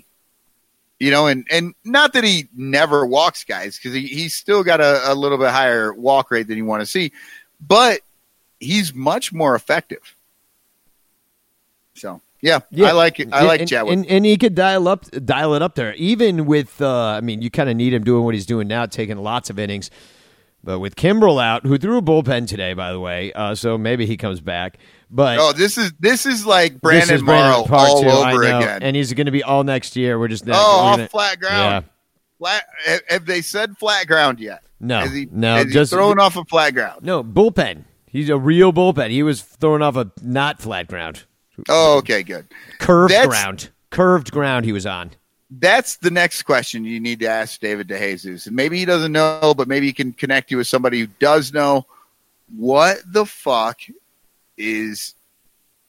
You 1.01 1.11
know, 1.11 1.27
and 1.27 1.47
and 1.51 1.75
not 1.85 2.13
that 2.13 2.25
he 2.25 2.49
never 2.55 3.05
walks 3.05 3.45
guys 3.45 3.77
because 3.77 3.95
he, 3.95 4.07
he's 4.07 4.35
still 4.35 4.63
got 4.63 4.81
a, 4.81 5.13
a 5.13 5.15
little 5.15 5.39
bit 5.39 5.51
higher 5.51 5.93
walk 5.93 6.31
rate 6.31 6.47
than 6.47 6.57
you 6.57 6.65
want 6.65 6.83
to 6.83 6.87
see, 6.87 7.13
but 7.61 8.01
he's 8.61 8.95
much 8.95 9.33
more 9.33 9.55
effective. 9.55 10.15
So 11.95 12.21
yeah, 12.45 12.61
Yeah, 12.71 12.89
I 12.89 12.93
like 12.93 13.19
it. 13.21 13.33
I 13.33 13.43
like 13.45 13.61
and, 13.61 13.71
Chatwood. 13.71 13.93
and, 13.93 14.07
and 14.07 14.25
he 14.27 14.37
could 14.37 14.55
dial 14.55 14.87
up, 14.87 15.05
dial 15.25 15.55
it 15.55 15.63
up 15.63 15.75
there. 15.75 15.95
Even 15.95 16.45
with, 16.45 16.81
uh, 16.83 17.07
I 17.19 17.21
mean, 17.23 17.41
you 17.43 17.51
kind 17.51 17.71
of 17.71 17.77
need 17.77 17.95
him 17.95 18.05
doing 18.05 18.23
what 18.25 18.35
he's 18.35 18.47
doing 18.47 18.69
now, 18.69 18.85
taking 18.87 19.17
lots 19.17 19.49
of 19.51 19.59
innings. 19.59 19.91
But 20.63 20.79
with 20.79 20.95
Kimbrel 20.97 21.43
out, 21.43 21.65
who 21.67 21.77
threw 21.79 21.99
a 21.99 22.03
bullpen 22.03 22.47
today, 22.47 22.73
by 22.75 22.93
the 22.93 23.01
way, 23.01 23.33
uh, 23.33 23.55
so 23.55 23.77
maybe 23.77 24.07
he 24.07 24.17
comes 24.17 24.41
back. 24.41 24.79
But 25.11 25.39
oh, 25.39 25.53
this 25.53 25.77
is 25.79 25.93
this 26.01 26.25
is 26.27 26.47
like 26.47 26.73
this 26.73 26.81
Brandon 26.81 27.15
is 27.17 27.23
Brandon 27.23 27.67
Morrow 27.71 27.79
all 27.81 28.05
over 28.05 28.43
again. 28.43 28.83
and 28.83 28.97
he's 28.97 29.13
going 29.13 29.27
to 29.27 29.33
be 29.33 29.43
all 29.43 29.63
next 29.63 29.95
year. 29.97 30.19
We're 30.19 30.29
just 30.29 30.45
oh, 30.49 30.51
gonna- 30.97 31.09
flat 31.09 31.39
ground. 31.41 31.85
Yeah, 31.85 31.91
Flat. 32.39 32.65
Have, 33.09 33.27
they 33.27 33.41
said 33.43 33.77
flat 33.79 34.07
ground 34.07 34.41
yet? 34.41 34.63
no, 34.81 35.01
Has 35.01 35.13
he, 35.13 35.29
no, 35.31 35.59
he 35.59 35.67
just 35.67 35.93
thrown 35.93 36.19
off 36.19 36.37
a 36.37 36.45
flat 36.45 36.75
ground. 36.75 37.03
no 37.05 37.23
bullpen. 37.23 37.85
He's 38.07 38.29
a 38.29 38.39
real 38.39 38.73
bullpen. 38.73 39.11
He 39.11 39.23
was 39.23 39.43
throwing 39.43 39.83
off 39.83 39.97
a 39.97 40.11
not 40.23 40.61
flat 40.63 40.89
ground, 40.89 41.25
Oh, 41.69 41.99
okay, 41.99 42.23
good. 42.23 42.47
curved 42.79 43.13
That's- 43.13 43.29
ground, 43.29 43.71
curved 43.91 44.31
ground. 44.33 44.65
He 44.65 44.73
was 44.73 44.87
on. 44.87 45.13
That's 45.51 45.97
the 45.97 46.11
next 46.11 46.43
question 46.43 46.85
you 46.85 46.99
need 46.99 47.21
to 47.21 47.27
ask 47.29 47.61
David 47.61 47.87
DeJesus. 47.89 48.47
And 48.49 48.57
maybe 48.57 48.79
he 48.79 48.85
doesn't 48.85 49.13
know, 49.13 49.55
but 49.57 49.69
maybe 49.69 49.87
he 49.87 49.93
can 49.93 50.13
connect 50.13 50.51
you 50.51 50.57
with 50.57 50.67
somebody 50.67 50.99
who 51.01 51.07
does 51.21 51.53
know. 51.53 51.87
What 52.57 52.99
the 53.07 53.25
fuck 53.25 53.81
is 54.57 55.15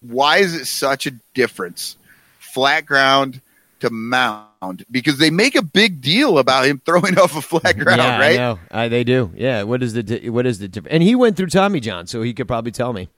why 0.01 0.37
is 0.37 0.53
it 0.53 0.65
such 0.65 1.07
a 1.07 1.11
difference? 1.33 1.97
Flat 2.39 2.85
ground 2.85 3.41
to 3.79 3.89
mound 3.89 4.85
because 4.91 5.17
they 5.17 5.29
make 5.31 5.55
a 5.55 5.61
big 5.61 5.99
deal 6.01 6.37
about 6.37 6.65
him 6.65 6.79
throwing 6.85 7.17
off 7.19 7.35
a 7.35 7.41
flat 7.41 7.77
ground, 7.77 8.01
yeah, 8.01 8.15
I 8.15 8.19
right? 8.19 8.35
know. 8.37 8.59
Uh, 8.71 8.87
they 8.87 9.03
do. 9.03 9.31
Yeah. 9.35 9.63
What 9.63 9.81
is 9.81 9.93
the 9.93 10.03
di- 10.03 10.29
what 10.29 10.45
is 10.45 10.59
the 10.59 10.67
difference? 10.67 10.93
And 10.93 11.01
he 11.03 11.15
went 11.15 11.37
through 11.37 11.47
Tommy 11.47 11.79
John, 11.79 12.05
so 12.07 12.21
he 12.21 12.33
could 12.33 12.47
probably 12.47 12.71
tell 12.71 12.93
me. 12.93 13.09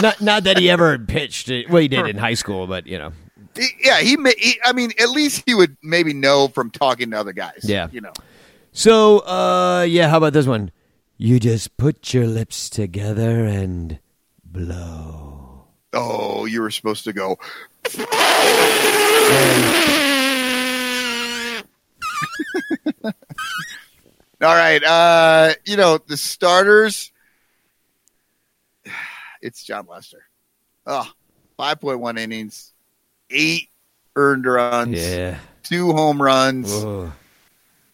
Not 0.00 0.20
not 0.20 0.44
that 0.44 0.58
he 0.58 0.70
ever 0.70 0.98
pitched. 0.98 1.50
It. 1.50 1.68
Well, 1.68 1.82
he 1.82 1.88
did 1.88 2.06
in 2.06 2.16
high 2.16 2.34
school, 2.34 2.66
but 2.66 2.86
you 2.86 2.98
know. 2.98 3.12
Yeah, 3.82 4.00
he, 4.00 4.16
may, 4.16 4.34
he. 4.38 4.60
I 4.64 4.72
mean, 4.72 4.92
at 5.00 5.10
least 5.10 5.42
he 5.44 5.54
would 5.54 5.76
maybe 5.82 6.14
know 6.14 6.48
from 6.48 6.70
talking 6.70 7.10
to 7.10 7.18
other 7.18 7.32
guys. 7.32 7.64
Yeah. 7.64 7.88
you 7.90 8.00
know. 8.00 8.12
So, 8.72 9.18
uh, 9.20 9.84
yeah. 9.88 10.08
How 10.08 10.18
about 10.18 10.32
this 10.32 10.46
one? 10.46 10.70
You 11.16 11.40
just 11.40 11.76
put 11.76 12.14
your 12.14 12.26
lips 12.26 12.70
together 12.70 13.44
and 13.44 13.98
blow. 14.44 15.66
Oh, 15.92 16.44
you 16.44 16.62
were 16.62 16.70
supposed 16.70 17.04
to 17.04 17.12
go. 17.12 17.38
All 24.42 24.54
right. 24.54 24.82
Uh, 24.82 25.52
you 25.66 25.76
know, 25.76 25.98
the 25.98 26.16
starters, 26.16 27.12
it's 29.42 29.62
Jon 29.64 29.86
Lester. 29.90 30.24
Oh, 30.86 31.10
5.1 31.58 32.18
innings, 32.18 32.72
eight 33.30 33.68
earned 34.16 34.46
runs, 34.46 34.98
Yeah. 34.98 35.38
two 35.62 35.92
home 35.92 36.20
runs, 36.20 36.70
Whoa. 36.72 37.12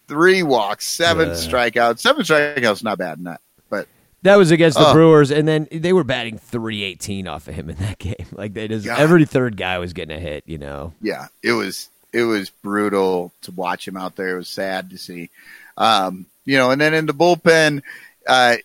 three 0.08 0.42
walks, 0.42 0.86
seven 0.86 1.28
Yeah. 1.30 1.34
strikeouts. 1.34 1.98
Seven 2.00 2.22
strikeouts, 2.24 2.82
not 2.82 2.98
bad, 2.98 3.20
not. 3.20 3.40
But 3.68 3.88
That 4.22 4.36
was 4.36 4.50
against 4.50 4.78
the 4.78 4.86
Oh. 4.88 4.92
Brewers, 4.92 5.30
and 5.30 5.46
then 5.46 5.68
they 5.70 5.92
were 5.92 6.04
batting 6.04 6.38
three 6.38 6.82
eighteen 6.82 7.26
off 7.28 7.48
of 7.48 7.54
him 7.54 7.68
in 7.70 7.76
that 7.76 7.98
game. 7.98 8.26
Like 8.32 8.54
they 8.54 8.68
just 8.68 8.84
God. 8.86 8.98
every 8.98 9.24
third 9.24 9.56
guy 9.56 9.78
was 9.78 9.92
getting 9.92 10.16
a 10.16 10.20
hit. 10.20 10.44
You 10.46 10.58
know. 10.58 10.94
yeah, 11.00 11.26
it 11.42 11.52
was 11.52 11.88
it 12.12 12.22
was 12.22 12.48
brutal 12.50 13.32
to 13.42 13.50
watch 13.52 13.86
him 13.86 13.96
out 13.96 14.16
there. 14.16 14.34
It 14.36 14.38
was 14.38 14.48
sad 14.48 14.90
to 14.90 14.96
see. 14.98 15.28
Um, 15.76 16.26
you 16.46 16.56
know, 16.56 16.70
and 16.70 16.80
then 16.80 16.94
in 16.94 17.04
the 17.06 17.12
bullpen, 17.12 17.82
uh, 18.26 18.56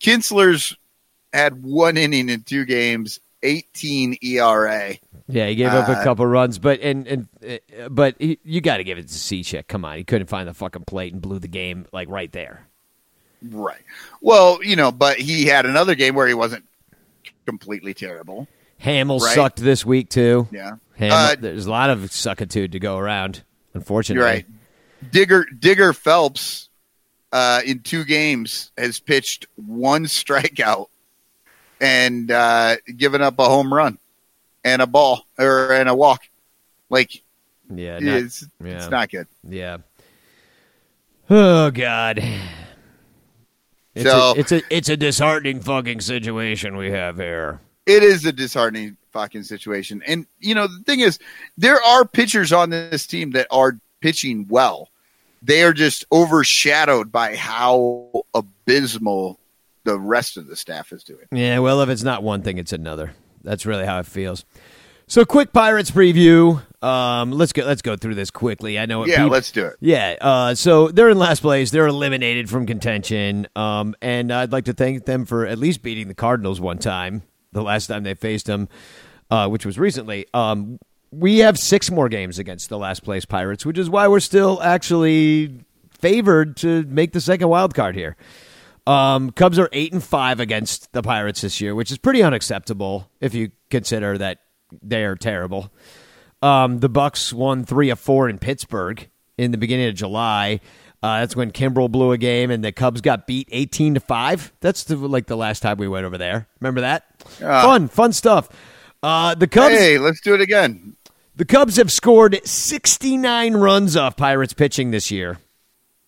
Kinsler's 0.00 0.74
had 1.32 1.62
one 1.62 1.96
inning 1.96 2.28
in 2.28 2.42
two 2.42 2.64
games, 2.64 3.20
18 3.42 4.18
ERA. 4.22 4.94
Yeah, 5.28 5.46
he 5.46 5.54
gave 5.54 5.68
up 5.68 5.88
a 5.88 5.92
Uh, 5.92 6.04
couple 6.04 6.26
runs, 6.26 6.58
but 6.58 6.80
and 6.80 7.06
and 7.06 7.28
uh, 7.48 7.88
but 7.88 8.16
he, 8.18 8.38
you 8.44 8.60
got 8.60 8.78
to 8.78 8.84
give 8.84 8.98
it 8.98 9.02
to 9.08 9.14
Cishek. 9.14 9.68
Come 9.68 9.84
on, 9.84 9.96
he 9.96 10.04
couldn't 10.04 10.26
find 10.28 10.48
the 10.48 10.54
fucking 10.54 10.84
plate 10.84 11.12
and 11.12 11.22
blew 11.22 11.38
the 11.38 11.48
game 11.48 11.86
like 11.92 12.08
right 12.08 12.30
there. 12.32 12.66
Right. 13.48 13.80
Well, 14.20 14.58
you 14.62 14.76
know, 14.76 14.90
but 14.92 15.18
he 15.18 15.46
had 15.46 15.66
another 15.66 15.94
game 15.94 16.14
where 16.14 16.26
he 16.26 16.34
wasn't 16.34 16.64
completely 17.46 17.94
terrible. 17.94 18.48
Hamels 18.82 19.20
Right. 19.22 19.34
sucked 19.34 19.58
this 19.58 19.84
week 19.86 20.08
too. 20.10 20.48
Yeah. 20.50 20.72
Hamels, 20.98 21.32
Uh, 21.32 21.36
there's 21.38 21.66
a 21.66 21.70
lot 21.70 21.90
of 21.90 22.00
suckitude 22.10 22.72
to 22.72 22.78
go 22.78 22.98
around. 22.98 23.42
Unfortunately, 23.72 24.18
You're 24.20 24.26
right. 24.34 24.46
Digger 25.12 25.46
Digger 25.58 25.92
Phelps 25.92 26.68
uh, 27.32 27.60
in 27.64 27.80
two 27.80 28.04
games 28.04 28.72
has 28.76 28.98
pitched 28.98 29.46
one 29.56 30.04
strikeout 30.06 30.88
and 31.80 32.30
uh, 32.30 32.76
given 32.96 33.22
up 33.22 33.38
a 33.38 33.44
home 33.44 33.72
run 33.72 33.98
and 34.64 34.82
a 34.82 34.86
ball 34.86 35.24
or 35.38 35.72
and 35.72 35.88
a 35.88 35.94
walk. 35.94 36.22
Like 36.90 37.22
Yeah, 37.74 37.98
not, 38.00 38.16
it's 38.22 38.44
yeah. 38.62 38.76
it's 38.76 38.90
not 38.90 39.10
good. 39.10 39.26
yeah. 39.48 39.78
Oh 41.28 41.70
God. 41.70 42.22
It's 43.94 44.08
So- 44.08 44.32
a, 44.36 44.38
it's 44.38 44.52
a 44.52 44.62
it's 44.70 44.88
a 44.88 44.96
disheartening 44.96 45.60
fucking 45.60 46.00
situation 46.00 46.76
we 46.76 46.90
have 46.90 47.16
here. 47.16 47.60
It 47.86 48.02
is 48.04 48.24
a 48.24 48.32
disheartening 48.32 48.96
fucking 49.12 49.42
situation. 49.42 50.00
And 50.06 50.26
you 50.38 50.54
know 50.54 50.66
the 50.68 50.82
thing 50.84 51.00
is, 51.00 51.18
there 51.58 51.82
are 51.82 52.04
pitchers 52.04 52.52
on 52.52 52.70
this 52.70 53.06
team 53.06 53.32
that 53.32 53.48
are 53.50 53.78
pitching 54.00 54.46
well. 54.48 54.90
They 55.42 55.62
are 55.64 55.72
just 55.72 56.04
overshadowed 56.12 57.10
by 57.10 57.34
how 57.34 58.22
abysmal 58.34 59.39
the 59.90 59.98
rest 59.98 60.36
of 60.36 60.46
the 60.46 60.56
staff 60.56 60.92
is 60.92 61.02
doing. 61.02 61.26
Yeah, 61.32 61.58
well, 61.58 61.80
if 61.80 61.88
it's 61.88 62.02
not 62.02 62.22
one 62.22 62.42
thing, 62.42 62.58
it's 62.58 62.72
another. 62.72 63.12
That's 63.42 63.66
really 63.66 63.86
how 63.86 63.98
it 63.98 64.06
feels. 64.06 64.44
So, 65.06 65.24
quick 65.24 65.52
Pirates 65.52 65.90
preview. 65.90 66.62
Um, 66.82 67.32
let's 67.32 67.52
go. 67.52 67.64
Let's 67.64 67.82
go 67.82 67.96
through 67.96 68.14
this 68.14 68.30
quickly. 68.30 68.78
I 68.78 68.86
know. 68.86 69.04
Yeah, 69.04 69.24
let's 69.24 69.50
do 69.50 69.66
it. 69.66 69.76
Yeah. 69.80 70.14
Uh, 70.20 70.54
so 70.54 70.88
they're 70.88 71.10
in 71.10 71.18
last 71.18 71.40
place. 71.40 71.72
They're 71.72 71.88
eliminated 71.88 72.48
from 72.48 72.64
contention. 72.64 73.48
Um, 73.56 73.96
and 74.00 74.32
I'd 74.32 74.52
like 74.52 74.66
to 74.66 74.72
thank 74.72 75.04
them 75.06 75.24
for 75.24 75.46
at 75.46 75.58
least 75.58 75.82
beating 75.82 76.06
the 76.06 76.14
Cardinals 76.14 76.60
one 76.60 76.78
time. 76.78 77.22
The 77.52 77.62
last 77.62 77.88
time 77.88 78.04
they 78.04 78.14
faced 78.14 78.46
them, 78.46 78.68
uh, 79.30 79.48
which 79.48 79.66
was 79.66 79.78
recently. 79.78 80.26
Um, 80.32 80.78
we 81.10 81.38
have 81.38 81.58
six 81.58 81.90
more 81.90 82.08
games 82.08 82.38
against 82.38 82.68
the 82.68 82.78
last 82.78 83.02
place 83.02 83.24
Pirates, 83.24 83.66
which 83.66 83.78
is 83.78 83.90
why 83.90 84.06
we're 84.06 84.20
still 84.20 84.62
actually 84.62 85.64
favored 85.90 86.56
to 86.58 86.84
make 86.84 87.12
the 87.12 87.20
second 87.20 87.48
wild 87.48 87.74
card 87.74 87.96
here. 87.96 88.16
Um, 88.86 89.30
Cubs 89.30 89.58
are 89.58 89.68
eight 89.72 89.92
and 89.92 90.02
five 90.02 90.40
against 90.40 90.92
the 90.92 91.02
Pirates 91.02 91.42
this 91.42 91.60
year, 91.60 91.74
which 91.74 91.90
is 91.90 91.98
pretty 91.98 92.22
unacceptable 92.22 93.10
if 93.20 93.34
you 93.34 93.50
consider 93.70 94.18
that 94.18 94.38
they 94.82 95.04
are 95.04 95.16
terrible. 95.16 95.72
Um, 96.42 96.78
the 96.78 96.88
Bucs 96.90 97.32
won 97.32 97.64
three 97.64 97.90
of 97.90 98.00
four 98.00 98.28
in 98.28 98.38
Pittsburgh 98.38 99.08
in 99.36 99.50
the 99.50 99.58
beginning 99.58 99.88
of 99.88 99.94
July. 99.94 100.60
Uh, 101.02 101.20
that's 101.20 101.34
when 101.36 101.50
Kimbrel 101.50 101.90
blew 101.90 102.12
a 102.12 102.18
game, 102.18 102.50
and 102.50 102.62
the 102.64 102.72
Cubs 102.72 103.00
got 103.00 103.26
beat 103.26 103.48
eighteen 103.52 103.94
to 103.94 104.00
five. 104.00 104.52
That's 104.60 104.84
the, 104.84 104.96
like 104.96 105.26
the 105.26 105.36
last 105.36 105.60
time 105.60 105.78
we 105.78 105.88
went 105.88 106.04
over 106.06 106.18
there. 106.18 106.46
Remember 106.60 106.82
that? 106.82 107.04
Ah. 107.42 107.62
fun, 107.62 107.88
fun 107.88 108.12
stuff. 108.12 108.48
Uh, 109.02 109.34
the 109.34 109.46
Cubs, 109.46 109.74
Hey, 109.74 109.98
let's 109.98 110.20
do 110.20 110.34
it 110.34 110.42
again. 110.42 110.96
the 111.36 111.46
Cubs 111.46 111.76
have 111.76 111.90
scored 111.90 112.40
sixty 112.46 113.16
nine 113.16 113.54
runs 113.54 113.96
off 113.96 114.16
Pirates 114.16 114.52
pitching 114.52 114.90
this 114.90 115.10
year 115.10 115.38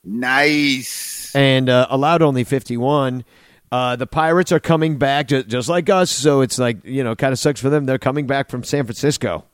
Nice. 0.05 1.35
and 1.35 1.69
uh, 1.69 1.87
allowed 1.91 2.23
only 2.23 2.45
51. 2.45 3.25
Uh, 3.71 3.97
the 3.97 4.07
Pirates 4.07 4.53
are 4.53 4.61
coming 4.61 4.99
back 4.99 5.29
ju- 5.29 5.43
just 5.45 5.69
like 5.69 5.89
us, 5.89 6.11
so 6.11 6.41
it's 6.43 6.59
like, 6.59 6.85
you 6.85 7.03
know, 7.03 7.17
kind 7.17 7.33
of 7.33 7.39
sucks 7.39 7.61
for 7.61 7.71
them. 7.71 7.87
They're 7.87 7.99
coming 7.99 8.27
back 8.27 8.51
from 8.51 8.65
San 8.65 8.85
Francisco 8.85 9.45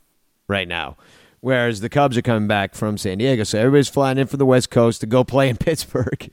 right 0.48 0.66
now, 0.66 0.96
whereas 1.40 1.80
the 1.80 1.88
Cubs 1.88 2.16
are 2.16 2.22
coming 2.22 2.48
back 2.48 2.74
from 2.74 2.98
San 2.98 3.18
Diego. 3.18 3.44
So 3.44 3.58
everybody's 3.58 3.88
flying 3.88 4.18
in 4.18 4.26
from 4.26 4.38
the 4.38 4.46
West 4.46 4.70
Coast 4.70 5.00
to 5.02 5.06
go 5.06 5.22
play 5.22 5.48
in 5.48 5.56
Pittsburgh. 5.58 6.30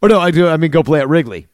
or 0.00 0.08
no, 0.08 0.20
I, 0.20 0.30
do, 0.30 0.46
I 0.46 0.56
mean, 0.58 0.70
go 0.70 0.82
play 0.84 1.00
at 1.00 1.08
Wrigley. 1.08 1.48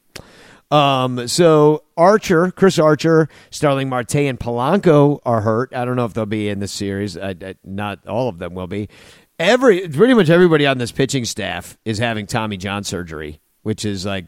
Um, 0.70 1.26
so 1.26 1.82
Archer, 1.96 2.52
Chris 2.52 2.78
Archer, 2.78 3.28
Starling 3.50 3.88
Marte, 3.88 4.14
and 4.16 4.38
Polanco 4.38 5.18
are 5.24 5.40
hurt. 5.40 5.74
I 5.74 5.84
don't 5.84 5.96
know 5.96 6.04
if 6.04 6.12
they'll 6.14 6.26
be 6.26 6.48
in 6.48 6.60
the 6.60 6.68
series. 6.68 7.16
I, 7.16 7.30
I, 7.30 7.54
not 7.64 8.06
all 8.06 8.28
of 8.28 8.38
them 8.38 8.54
will 8.54 8.68
be. 8.68 8.88
Every 9.40 9.88
pretty 9.88 10.12
much 10.12 10.28
everybody 10.28 10.66
on 10.66 10.76
this 10.76 10.92
pitching 10.92 11.24
staff 11.24 11.78
is 11.86 11.96
having 11.96 12.26
Tommy 12.26 12.58
John 12.58 12.84
surgery, 12.84 13.40
which 13.62 13.86
is 13.86 14.04
like, 14.04 14.26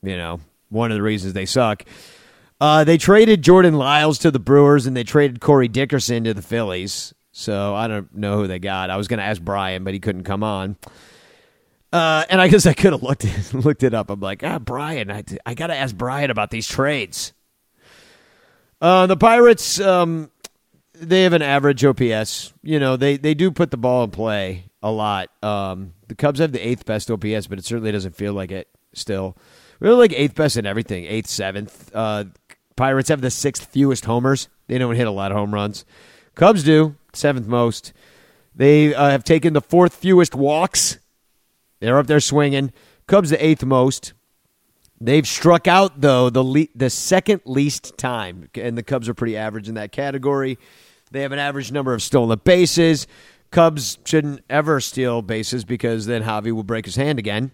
you 0.00 0.16
know, 0.16 0.38
one 0.68 0.92
of 0.92 0.96
the 0.96 1.02
reasons 1.02 1.32
they 1.32 1.44
suck. 1.44 1.84
Uh, 2.60 2.84
they 2.84 2.98
traded 2.98 3.42
Jordan 3.42 3.74
Lyles 3.74 4.20
to 4.20 4.30
the 4.30 4.38
Brewers, 4.38 4.86
and 4.86 4.96
they 4.96 5.02
traded 5.02 5.40
Corey 5.40 5.66
Dickerson 5.66 6.22
to 6.22 6.34
the 6.34 6.42
Phillies. 6.42 7.12
So 7.32 7.74
I 7.74 7.88
don't 7.88 8.14
know 8.14 8.36
who 8.36 8.46
they 8.46 8.60
got. 8.60 8.90
I 8.90 8.96
was 8.96 9.08
going 9.08 9.18
to 9.18 9.24
ask 9.24 9.42
Brian, 9.42 9.82
but 9.82 9.92
he 9.92 9.98
couldn't 9.98 10.22
come 10.22 10.44
on. 10.44 10.76
Uh, 11.92 12.24
and 12.30 12.40
I 12.40 12.46
guess 12.46 12.64
I 12.64 12.74
could 12.74 12.92
have 12.92 13.02
looked 13.02 13.24
it, 13.24 13.52
looked 13.64 13.82
it 13.82 13.92
up. 13.92 14.08
I'm 14.08 14.20
like, 14.20 14.44
ah, 14.44 14.60
Brian, 14.60 15.10
I, 15.10 15.24
I 15.44 15.54
got 15.54 15.66
to 15.66 15.76
ask 15.76 15.96
Brian 15.96 16.30
about 16.30 16.52
these 16.52 16.68
trades. 16.68 17.32
Uh, 18.80 19.08
the 19.08 19.16
Pirates, 19.16 19.80
um, 19.80 20.30
they 21.02 21.22
have 21.24 21.32
an 21.32 21.42
average 21.42 21.84
OPS. 21.84 22.52
You 22.62 22.78
know, 22.78 22.96
they, 22.96 23.16
they 23.16 23.34
do 23.34 23.50
put 23.50 23.70
the 23.70 23.76
ball 23.76 24.04
in 24.04 24.10
play 24.10 24.66
a 24.82 24.90
lot. 24.90 25.28
Um, 25.42 25.94
the 26.08 26.14
Cubs 26.14 26.40
have 26.40 26.52
the 26.52 26.66
eighth 26.66 26.86
best 26.86 27.10
OPS, 27.10 27.46
but 27.46 27.58
it 27.58 27.64
certainly 27.64 27.92
doesn't 27.92 28.16
feel 28.16 28.32
like 28.32 28.50
it 28.50 28.68
still. 28.94 29.36
We're 29.80 29.94
like 29.94 30.12
eighth 30.12 30.34
best 30.34 30.56
in 30.56 30.66
everything, 30.66 31.04
eighth, 31.04 31.28
seventh. 31.28 31.90
Uh, 31.94 32.24
Pirates 32.76 33.08
have 33.08 33.20
the 33.20 33.30
sixth 33.30 33.66
fewest 33.66 34.04
homers. 34.04 34.48
They 34.68 34.78
don't 34.78 34.94
hit 34.94 35.06
a 35.06 35.10
lot 35.10 35.32
of 35.32 35.38
home 35.38 35.52
runs. 35.52 35.84
Cubs 36.34 36.62
do, 36.62 36.96
seventh 37.12 37.46
most. 37.46 37.92
They 38.54 38.94
uh, 38.94 39.10
have 39.10 39.24
taken 39.24 39.52
the 39.52 39.60
fourth 39.60 39.94
fewest 39.94 40.34
walks. 40.34 40.98
They're 41.80 41.98
up 41.98 42.06
there 42.06 42.20
swinging. 42.20 42.72
Cubs 43.06 43.30
the 43.30 43.44
eighth 43.44 43.64
most. 43.64 44.12
They've 45.00 45.26
struck 45.26 45.66
out 45.66 46.00
though 46.00 46.30
the 46.30 46.44
le- 46.44 46.68
the 46.76 46.88
second 46.88 47.40
least 47.44 47.98
time, 47.98 48.48
and 48.54 48.78
the 48.78 48.84
Cubs 48.84 49.08
are 49.08 49.14
pretty 49.14 49.36
average 49.36 49.68
in 49.68 49.74
that 49.74 49.90
category. 49.90 50.58
They 51.12 51.22
have 51.22 51.32
an 51.32 51.38
average 51.38 51.70
number 51.70 51.92
of 51.92 52.02
stolen 52.02 52.40
bases. 52.42 53.06
Cubs 53.50 53.98
shouldn't 54.04 54.40
ever 54.48 54.80
steal 54.80 55.20
bases 55.20 55.64
because 55.64 56.06
then 56.06 56.22
Javi 56.22 56.52
will 56.52 56.62
break 56.62 56.86
his 56.86 56.96
hand 56.96 57.18
again, 57.18 57.50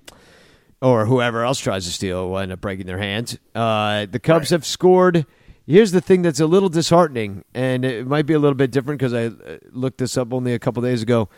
or 0.80 1.06
whoever 1.06 1.42
else 1.42 1.58
tries 1.58 1.84
to 1.86 1.90
steal 1.90 2.30
will 2.30 2.38
end 2.38 2.52
up 2.52 2.60
breaking 2.60 2.86
their 2.86 2.98
hand. 2.98 3.40
Uh, 3.54 4.06
the 4.06 4.20
Cubs 4.20 4.50
have 4.50 4.64
scored. 4.64 5.26
Here's 5.66 5.90
the 5.90 6.00
thing 6.00 6.22
that's 6.22 6.38
a 6.38 6.46
little 6.46 6.68
disheartening, 6.68 7.44
and 7.52 7.84
it 7.84 8.06
might 8.06 8.26
be 8.26 8.34
a 8.34 8.38
little 8.38 8.54
bit 8.54 8.70
different 8.70 9.00
because 9.00 9.12
I 9.12 9.26
uh, 9.26 9.58
looked 9.72 9.98
this 9.98 10.16
up 10.16 10.32
only 10.32 10.54
a 10.54 10.58
couple 10.60 10.82
days 10.82 11.02
ago. 11.02 11.28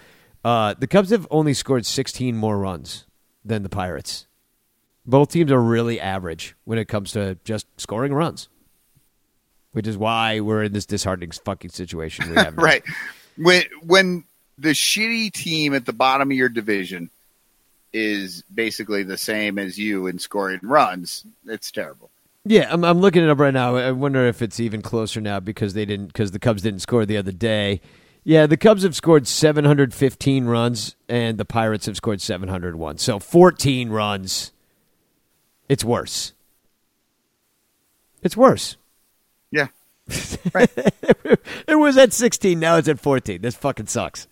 Uh, 0.45 0.75
the 0.79 0.87
Cubs 0.87 1.09
have 1.11 1.27
only 1.31 1.55
scored 1.55 1.87
16 1.87 2.37
more 2.37 2.59
runs 2.59 3.07
than 3.43 3.63
the 3.63 3.71
Pirates. 3.71 4.27
Both 5.07 5.33
teams 5.33 5.51
are 5.51 5.61
really 5.61 5.99
average 5.99 6.55
when 6.65 6.79
it 6.79 6.85
comes 6.85 7.13
to 7.13 7.39
just 7.45 7.67
scoring 7.81 8.13
runs, 8.13 8.51
which 9.73 9.87
is 9.87 9.97
why 9.97 10.41
we're 10.41 10.65
in 10.65 10.73
this 10.73 10.87
disheartening 10.87 11.31
fucking 11.31 11.71
situation 11.71 12.31
we 12.31 12.37
have. 12.37 12.57
right. 12.59 12.83
When 13.37 13.63
when 13.83 14.25
the 14.59 14.71
shitty 14.71 15.33
team 15.33 15.75
at 15.75 15.87
the 15.87 15.93
bottom 15.93 16.31
of 16.31 16.37
your 16.37 16.49
division 16.49 17.11
is 17.93 18.43
basically 18.55 19.03
the 19.03 19.17
same 19.17 19.59
as 19.59 19.79
you 19.79 20.07
in 20.07 20.19
scoring 20.19 20.61
runs, 20.63 21.25
it's 21.47 21.71
terrible. 21.71 22.11
Yeah, 22.45 22.69
I'm, 22.71 22.85
I'm 22.85 23.01
looking 23.01 23.23
it 23.23 23.31
up 23.31 23.39
right 23.39 23.53
now. 23.53 23.77
I 23.77 23.91
wonder 23.91 24.27
if 24.27 24.41
it's 24.41 24.61
even 24.61 24.81
closer 24.81 25.21
now 25.21 25.41
because 25.41 25.75
they 25.75 25.85
didn't 25.85 26.07
because 26.09 26.31
the 26.31 26.39
Cubs 26.39 26.63
didn't 26.63 26.81
score 26.81 27.05
the 27.05 27.17
other 27.17 27.33
day. 27.33 27.81
Yeah, 28.23 28.47
the 28.47 28.57
Cubs 28.57 28.83
have 28.83 28.95
scored 28.95 29.27
715 29.27 30.45
runs 30.45 30.95
and 31.09 31.39
the 31.39 31.45
Pirates 31.45 31.87
have 31.87 31.97
scored 31.97 32.21
701. 32.21 32.99
So 32.99 33.19
14 33.19 33.89
runs. 33.91 34.53
It's 35.69 35.85
worse. 35.85 36.33
It's 38.23 38.37
worse. 38.37 38.77
Yeah. 40.55 40.67
it 41.69 41.75
was 41.77 41.97
at 41.97 42.13
16. 42.13 42.59
Now 42.59 42.77
it's 42.77 42.89
at 42.89 42.99
14. 43.01 43.41
This 43.41 43.55
fucking 43.57 43.87
sucks. 43.87 44.27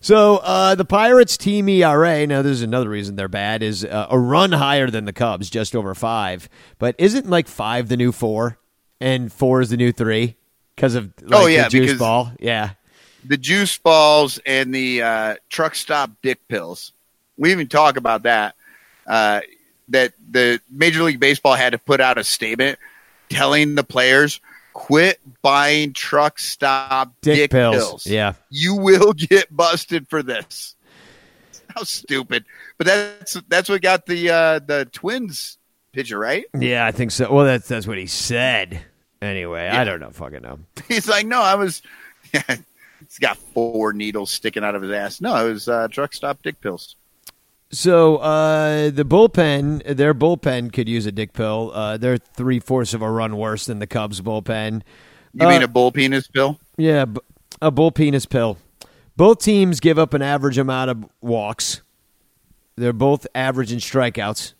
So 0.00 0.36
uh, 0.38 0.74
the 0.76 0.84
Pirates 0.84 1.36
team 1.36 1.68
ERA. 1.68 2.26
Now 2.26 2.42
there's 2.42 2.62
another 2.62 2.88
reason 2.88 3.16
they're 3.16 3.28
bad 3.28 3.62
is 3.62 3.84
uh, 3.84 4.06
a 4.10 4.18
run 4.18 4.52
higher 4.52 4.88
than 4.90 5.04
the 5.04 5.12
Cubs, 5.12 5.50
just 5.50 5.76
over 5.76 5.94
five. 5.94 6.48
But 6.78 6.94
isn't 6.98 7.28
like 7.28 7.48
five 7.48 7.88
the 7.88 7.96
new 7.96 8.12
four, 8.12 8.58
and 9.00 9.32
four 9.32 9.60
is 9.60 9.70
the 9.70 9.76
new 9.76 9.92
three 9.92 10.36
because 10.76 10.94
of 10.94 11.12
like, 11.22 11.40
Oh, 11.42 11.46
yeah, 11.46 11.64
the 11.64 11.70
juice 11.70 11.86
because- 11.86 11.98
ball. 11.98 12.32
Yeah, 12.40 12.70
The 13.26 13.36
juice 13.36 13.76
balls 13.78 14.38
and 14.46 14.74
the 14.74 15.02
uh, 15.02 15.34
truck 15.50 15.74
stop 15.74 16.10
dick 16.22 16.46
pills. 16.48 16.92
We 17.36 17.52
even 17.52 17.68
talk 17.68 17.96
about 17.96 18.22
that. 18.22 18.54
Uh, 19.06 19.40
that 19.88 20.12
the 20.30 20.60
Major 20.70 21.02
League 21.02 21.18
Baseball 21.20 21.54
had 21.54 21.72
to 21.72 21.78
put 21.78 22.00
out 22.00 22.16
a 22.16 22.22
statement 22.24 22.78
telling 23.28 23.74
the 23.74 23.82
players 23.84 24.40
quit 24.72 25.20
buying 25.42 25.92
truck 25.92 26.38
stop 26.38 27.14
dick, 27.20 27.36
dick, 27.36 27.50
pills. 27.50 27.76
pills. 27.76 28.06
Yeah, 28.06 28.34
you 28.50 28.76
will 28.76 29.12
get 29.12 29.54
busted 29.54 30.08
for 30.08 30.22
this. 30.22 30.74
How 31.74 31.84
stupid! 31.84 32.44
But 32.78 32.86
that's 32.86 33.34
that's 33.48 33.68
what 33.68 33.82
got 33.82 34.06
the 34.06 34.30
uh, 34.30 34.58
the 34.58 34.88
Twins 34.92 35.58
pitcher 35.92 36.18
right. 36.18 36.44
yeah, 36.58 36.86
I 36.86 36.92
think 36.92 37.10
so. 37.10 37.32
Well, 37.32 37.44
that's 37.44 37.68
that's 37.68 37.86
what 37.86 37.98
he 37.98 38.06
said. 38.06 38.82
Anyway, 39.22 39.68
I 39.68 39.84
don't 39.84 40.00
know. 40.00 40.10
Fucking 40.10 40.42
know. 40.42 40.60
He's 40.88 41.08
like, 41.08 41.26
no, 41.26 41.42
I 41.42 41.54
was. 41.54 41.82
he's 42.32 43.18
got 43.18 43.36
four 43.36 43.92
needles 43.92 44.30
sticking 44.30 44.64
out 44.64 44.74
of 44.74 44.82
his 44.82 44.92
ass. 44.92 45.20
No, 45.20 45.34
it 45.46 45.52
was 45.52 45.68
uh, 45.68 45.88
truck 45.88 46.14
stop 46.14 46.42
dick 46.42 46.60
pills. 46.60 46.96
So 47.72 48.16
uh, 48.16 48.90
the 48.90 49.04
bullpen, 49.04 49.96
their 49.96 50.12
bullpen 50.12 50.72
could 50.72 50.88
use 50.88 51.06
a 51.06 51.12
dick 51.12 51.32
pill. 51.32 51.70
Uh, 51.72 51.96
they're 51.96 52.18
three 52.18 52.58
fourths 52.58 52.94
of 52.94 53.02
a 53.02 53.10
run 53.10 53.36
worse 53.36 53.66
than 53.66 53.78
the 53.78 53.86
Cubs 53.86 54.20
bullpen. 54.20 54.82
You 55.34 55.46
Uh, 55.46 55.50
mean 55.50 55.62
a 55.62 55.68
bull 55.68 55.92
penis 55.92 56.26
pill? 56.26 56.58
Yeah, 56.76 57.04
b- 57.04 57.20
a 57.62 57.70
bull 57.70 57.92
penis 57.92 58.26
pill. 58.26 58.58
Both 59.16 59.40
teams 59.42 59.78
give 59.78 59.98
up 59.98 60.14
an 60.14 60.22
average 60.22 60.58
amount 60.58 60.90
of 60.90 61.04
walks. 61.20 61.82
They're 62.74 62.92
both 62.92 63.26
average 63.34 63.70
in 63.72 63.78
strikeouts. 63.78 64.54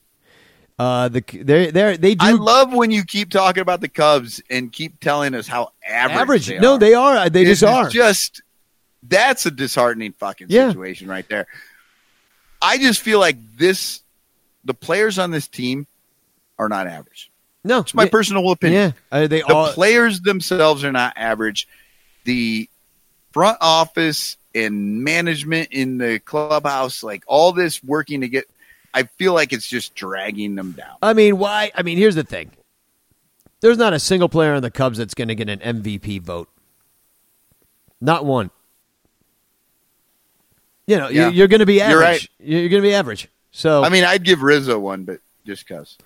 Uh, 0.78 1.08
the 1.08 1.20
they 1.42 1.70
they 1.70 1.96
they 1.96 2.14
do 2.14 2.24
I 2.24 2.30
love 2.32 2.72
when 2.72 2.90
you 2.90 3.04
keep 3.04 3.30
talking 3.30 3.60
about 3.60 3.80
the 3.80 3.88
Cubs 3.88 4.40
and 4.50 4.72
keep 4.72 5.00
telling 5.00 5.34
us 5.34 5.46
how 5.46 5.72
average. 5.86 6.18
average. 6.20 6.46
They 6.46 6.58
no, 6.58 6.74
are. 6.74 6.78
they 6.78 6.94
are. 6.94 7.28
They 7.28 7.44
just 7.44 7.62
are. 7.64 7.88
Just 7.90 8.40
that's 9.02 9.44
a 9.46 9.50
disheartening 9.50 10.12
fucking 10.18 10.46
Yeah. 10.50 10.68
situation 10.68 11.08
right 11.08 11.28
there. 11.28 11.46
I 12.62 12.78
just 12.78 13.00
feel 13.00 13.18
like 13.18 13.36
this, 13.56 14.02
the 14.64 14.74
players 14.74 15.18
on 15.18 15.30
this 15.30 15.48
team 15.48 15.86
are 16.58 16.68
not 16.68 16.86
average. 16.86 17.30
no, 17.64 17.80
It's 17.80 17.94
my 17.94 18.06
personal 18.06 18.50
opinion. 18.50 18.94
Yeah, 19.12 19.18
uh, 19.18 19.26
they 19.26 19.40
The 19.40 19.54
all. 19.54 19.72
players 19.72 20.20
themselves 20.20 20.84
are 20.84 20.92
not 20.92 21.14
average. 21.16 21.66
The 22.24 22.68
front 23.32 23.58
office 23.60 24.36
and 24.54 25.02
management 25.04 25.68
in 25.70 25.98
the 25.98 26.18
clubhouse, 26.18 27.02
like 27.02 27.22
all 27.26 27.52
this 27.52 27.82
working 27.82 28.20
to 28.22 28.28
get, 28.28 28.44
I 28.92 29.04
feel 29.04 29.32
like 29.32 29.52
it's 29.52 29.68
just 29.68 29.94
dragging 29.94 30.54
them 30.56 30.72
down. 30.72 30.96
I 31.02 31.12
mean, 31.14 31.38
why? 31.38 31.70
I 31.74 31.82
mean, 31.82 31.96
here's 31.96 32.14
the 32.16 32.24
thing. 32.24 32.50
There's 33.60 33.78
not 33.78 33.92
a 33.92 33.98
single 34.00 34.28
player 34.28 34.54
on 34.54 34.62
the 34.62 34.70
Cubs 34.70 34.98
that's 34.98 35.14
going 35.14 35.28
to 35.28 35.34
get 35.34 35.48
an 35.48 35.60
MVP 35.60 36.20
vote. 36.22 36.48
Not 38.00 38.24
one. 38.24 38.50
You 40.90 40.96
know, 40.98 41.08
Yeah. 41.08 41.28
you- 41.28 41.34
you're 41.36 41.48
going 41.48 41.60
to 41.60 41.66
be 41.66 41.80
average. 41.80 41.92
You're 41.92 42.00
right. 42.02 42.28
You're 42.62 42.68
going 42.68 42.82
to 42.82 42.88
be 42.88 42.94
average. 42.94 43.28
So 43.52 43.84
I 43.84 43.88
mean, 43.90 44.04
I'd 44.04 44.24
give 44.24 44.42
Rizzo 44.42 44.78
one, 44.78 45.04
but 45.04 45.20
just 45.46 45.66
because. 45.66 45.96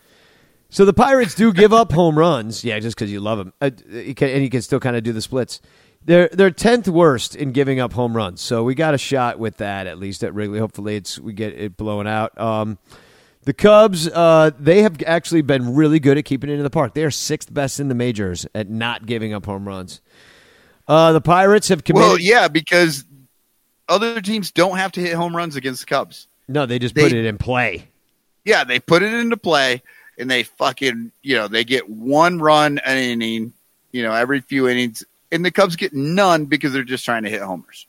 So 0.68 0.85
the 0.85 0.93
Pirates 0.93 1.35
do 1.35 1.53
give 1.53 1.72
up 1.72 1.93
home 2.01 2.18
runs, 2.18 2.64
yeah, 2.64 2.78
just 2.80 2.97
because 2.97 3.11
you 3.11 3.20
love 3.20 3.39
them, 3.39 3.53
uh, 3.61 3.70
you 3.89 4.14
can, 4.14 4.28
and 4.30 4.43
you 4.43 4.51
can 4.51 4.61
still 4.62 4.80
kind 4.80 4.97
of 4.97 5.03
do 5.03 5.12
the 5.12 5.22
splits. 5.22 5.61
They're 6.05 6.28
they're 6.32 6.51
tenth 6.51 6.87
worst 6.87 7.35
in 7.35 7.53
giving 7.53 7.80
up 7.80 7.95
home 7.95 8.14
runs, 8.14 8.43
so 8.43 8.62
we 8.62 8.74
got 8.74 8.93
a 8.93 8.99
shot 8.99 9.39
with 9.39 9.57
that 9.57 9.87
at 9.87 9.99
least 9.99 10.22
at 10.22 10.35
Wrigley. 10.35 10.59
Hopefully, 10.59 10.97
it's 10.97 11.18
we 11.18 11.32
get 11.32 11.55
it 11.55 11.76
blown 11.78 12.07
out. 12.07 12.39
Um, 12.39 12.76
the 13.45 13.55
Cubs, 13.55 14.09
uh, 14.09 14.51
they 14.59 14.82
have 14.82 14.97
actually 15.07 15.41
been 15.43 15.74
really 15.74 15.99
good 16.01 16.18
at 16.18 16.24
keeping 16.26 16.51
it 16.51 16.55
in 16.55 16.62
the 16.62 16.68
park. 16.70 16.93
They 16.95 17.05
are 17.05 17.11
sixth 17.11 17.53
best 17.55 17.80
in 17.80 17.89
the 17.89 17.95
majors 17.95 18.47
at 18.55 18.68
not 18.68 19.07
giving 19.07 19.32
up 19.32 19.47
home 19.47 19.66
runs. 19.66 20.03
Uh, 20.87 21.12
the 21.12 21.20
Pirates 21.22 21.68
have 21.68 21.85
committed. 21.85 22.07
Well, 22.09 22.18
yeah, 22.18 22.49
because 22.49 23.05
other 23.89 24.20
teams 24.20 24.51
don't 24.51 24.76
have 24.76 24.93
to 24.93 25.01
hit 25.01 25.14
home 25.14 25.37
runs 25.37 25.57
against 25.57 25.80
the 25.80 25.87
Cubs. 25.87 26.28
No, 26.49 26.66
they 26.66 26.78
just 26.78 26.95
they- 26.95 27.03
put 27.03 27.12
it 27.12 27.24
in 27.24 27.39
play. 27.39 27.89
Yeah, 28.45 28.64
they 28.64 28.78
put 28.78 29.03
it 29.03 29.12
into 29.14 29.39
play 29.39 29.82
and 30.18 30.30
they 30.30 30.43
fucking, 30.43 31.12
you 31.22 31.37
know, 31.37 31.49
they 31.49 31.64
get 31.64 31.89
one 31.89 32.39
run 32.39 32.78
an 32.78 32.99
inning, 32.99 33.55
you 33.91 34.03
know, 34.03 34.12
every 34.12 34.41
few 34.41 34.68
innings, 34.68 35.03
and 35.32 35.45
the 35.45 35.51
Cubs 35.51 35.76
get 35.76 35.95
none 35.95 36.45
because 36.45 36.72
they're 36.72 36.85
just 36.85 37.05
trying 37.05 37.22
to 37.22 37.30
hit 37.30 37.41
homers. 37.41 37.87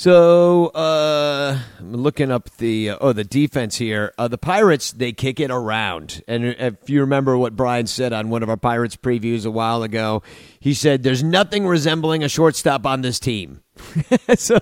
So 0.00 0.68
uh, 0.68 1.58
I'm 1.78 1.92
looking 1.92 2.30
up 2.30 2.48
the 2.56 2.88
uh, 2.88 2.98
oh 3.02 3.12
the 3.12 3.22
defense 3.22 3.76
here. 3.76 4.14
Uh, 4.16 4.28
the 4.28 4.38
Pirates 4.38 4.92
they 4.92 5.12
kick 5.12 5.40
it 5.40 5.50
around, 5.50 6.22
and 6.26 6.42
if 6.46 6.88
you 6.88 7.00
remember 7.02 7.36
what 7.36 7.54
Brian 7.54 7.86
said 7.86 8.14
on 8.14 8.30
one 8.30 8.42
of 8.42 8.48
our 8.48 8.56
Pirates 8.56 8.96
previews 8.96 9.44
a 9.44 9.50
while 9.50 9.82
ago, 9.82 10.22
he 10.58 10.72
said 10.72 11.02
there's 11.02 11.22
nothing 11.22 11.66
resembling 11.66 12.24
a 12.24 12.30
shortstop 12.30 12.86
on 12.86 13.02
this 13.02 13.20
team. 13.20 13.60
so 14.36 14.56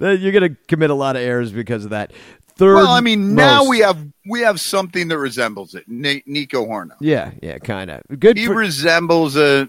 uh, 0.00 0.10
you're 0.10 0.30
going 0.30 0.54
to 0.54 0.56
commit 0.68 0.90
a 0.90 0.94
lot 0.94 1.16
of 1.16 1.22
errors 1.22 1.50
because 1.50 1.82
of 1.82 1.90
that. 1.90 2.12
Third, 2.54 2.76
Well, 2.76 2.86
I 2.86 3.00
mean, 3.00 3.34
now 3.34 3.64
most. 3.64 3.70
we 3.70 3.78
have 3.80 4.06
we 4.24 4.42
have 4.42 4.60
something 4.60 5.08
that 5.08 5.18
resembles 5.18 5.74
it. 5.74 5.82
Ni- 5.88 6.22
Nico 6.26 6.64
Hoerner. 6.64 6.94
yeah 7.00 7.32
yeah 7.42 7.58
kind 7.58 7.90
of 7.90 8.02
good. 8.20 8.36
He 8.36 8.46
For, 8.46 8.54
resembles 8.54 9.34
a, 9.36 9.68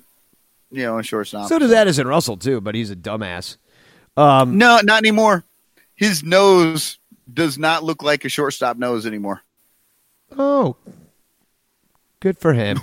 you 0.69 0.83
know, 0.83 0.99
a 0.99 1.03
shortstop. 1.03 1.49
so 1.49 1.57
does 1.57 1.71
Addison 1.71 2.05
Russell 2.07 2.37
too, 2.37 2.61
but 2.61 2.75
he's 2.75 2.91
a 2.91 2.95
dumbass. 2.95 3.57
Um, 4.17 4.57
No, 4.57 4.79
not 4.83 4.97
anymore. 4.97 5.43
His 5.95 6.23
nose 6.23 6.97
does 7.33 7.57
not 7.57 7.83
look 7.83 8.03
like 8.03 8.25
a 8.25 8.29
shortstop 8.29 8.77
nose 8.77 9.05
anymore. 9.05 9.41
Oh, 10.37 10.75
good 12.19 12.37
for 12.37 12.53
him. 12.53 12.79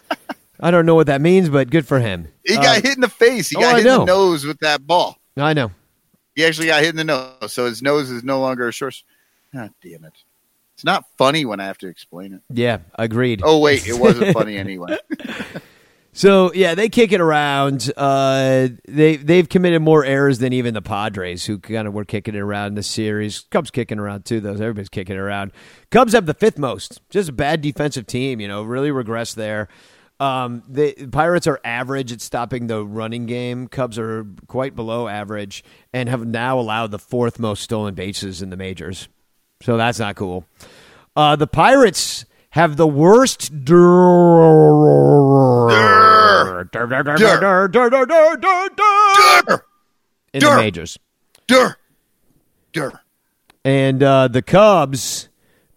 I 0.60 0.70
don't 0.70 0.86
know 0.86 0.94
what 0.94 1.06
that 1.08 1.20
means, 1.20 1.48
but 1.48 1.70
good 1.70 1.86
for 1.86 1.98
him. 2.00 2.28
He 2.44 2.56
Uh, 2.56 2.62
got 2.62 2.82
hit 2.82 2.94
in 2.94 3.00
the 3.00 3.08
face. 3.08 3.48
He 3.48 3.56
oh, 3.56 3.60
got 3.60 3.74
I 3.74 3.78
hit 3.78 3.86
in 3.86 3.98
the 4.00 4.04
nose 4.04 4.44
with 4.44 4.58
that 4.60 4.86
ball. 4.86 5.18
I 5.36 5.52
know. 5.54 5.70
He 6.34 6.44
actually 6.44 6.68
got 6.68 6.80
hit 6.82 6.90
in 6.90 6.96
the 6.96 7.04
nose, 7.04 7.52
so 7.52 7.66
his 7.66 7.82
nose 7.82 8.10
is 8.10 8.22
no 8.24 8.40
longer 8.40 8.68
a 8.68 8.72
short. 8.72 8.94
Ah, 9.54 9.68
damn 9.82 10.04
it! 10.04 10.14
It's 10.74 10.84
not 10.84 11.04
funny 11.18 11.44
when 11.44 11.60
I 11.60 11.66
have 11.66 11.78
to 11.78 11.88
explain 11.88 12.32
it. 12.32 12.40
Yeah, 12.48 12.78
agreed. 12.94 13.42
Oh 13.44 13.58
wait, 13.58 13.86
it 13.86 13.98
wasn't 13.98 14.32
funny 14.32 14.56
anyway. 14.66 14.98
So 16.14 16.52
yeah, 16.52 16.74
they 16.74 16.90
kick 16.90 17.12
it 17.12 17.20
around. 17.22 17.90
Uh, 17.96 18.68
they 18.86 19.16
they've 19.16 19.48
committed 19.48 19.80
more 19.80 20.04
errors 20.04 20.38
than 20.38 20.52
even 20.52 20.74
the 20.74 20.82
Padres, 20.82 21.46
who 21.46 21.58
kind 21.58 21.88
of 21.88 21.94
were 21.94 22.04
kicking 22.04 22.34
it 22.34 22.38
around 22.40 22.68
in 22.68 22.74
the 22.74 22.82
series. 22.82 23.46
Cubs 23.50 23.70
kicking 23.70 23.98
around 23.98 24.26
too, 24.26 24.40
though. 24.40 24.52
Everybody's 24.52 24.90
kicking 24.90 25.16
around. 25.16 25.52
Cubs 25.90 26.12
have 26.12 26.26
the 26.26 26.34
fifth 26.34 26.58
most. 26.58 27.00
Just 27.08 27.30
a 27.30 27.32
bad 27.32 27.62
defensive 27.62 28.06
team. 28.06 28.40
You 28.40 28.48
know, 28.48 28.62
really 28.62 28.90
regressed 28.90 29.36
there. 29.36 29.68
Um, 30.20 30.62
the 30.68 30.92
Pirates 31.10 31.46
are 31.46 31.58
average 31.64 32.12
at 32.12 32.20
stopping 32.20 32.66
the 32.66 32.84
running 32.84 33.26
game. 33.26 33.66
Cubs 33.66 33.98
are 33.98 34.26
quite 34.46 34.76
below 34.76 35.08
average 35.08 35.64
and 35.92 36.08
have 36.08 36.24
now 36.24 36.60
allowed 36.60 36.90
the 36.90 36.98
fourth 36.98 37.38
most 37.38 37.62
stolen 37.62 37.94
bases 37.94 38.42
in 38.42 38.50
the 38.50 38.56
majors. 38.56 39.08
So 39.62 39.76
that's 39.76 39.98
not 39.98 40.14
cool. 40.14 40.44
Uh, 41.16 41.36
the 41.36 41.46
Pirates 41.46 42.24
have 42.52 42.76
the 42.76 42.86
worst 42.86 43.64
Durr, 43.64 43.80
in 50.32 50.40
the 50.40 50.56
majors. 50.56 50.98
durr, 51.46 51.76
durr. 52.72 53.00
And 53.64 54.02
uh, 54.02 54.26
the 54.28 54.42
Cubs, 54.42 55.28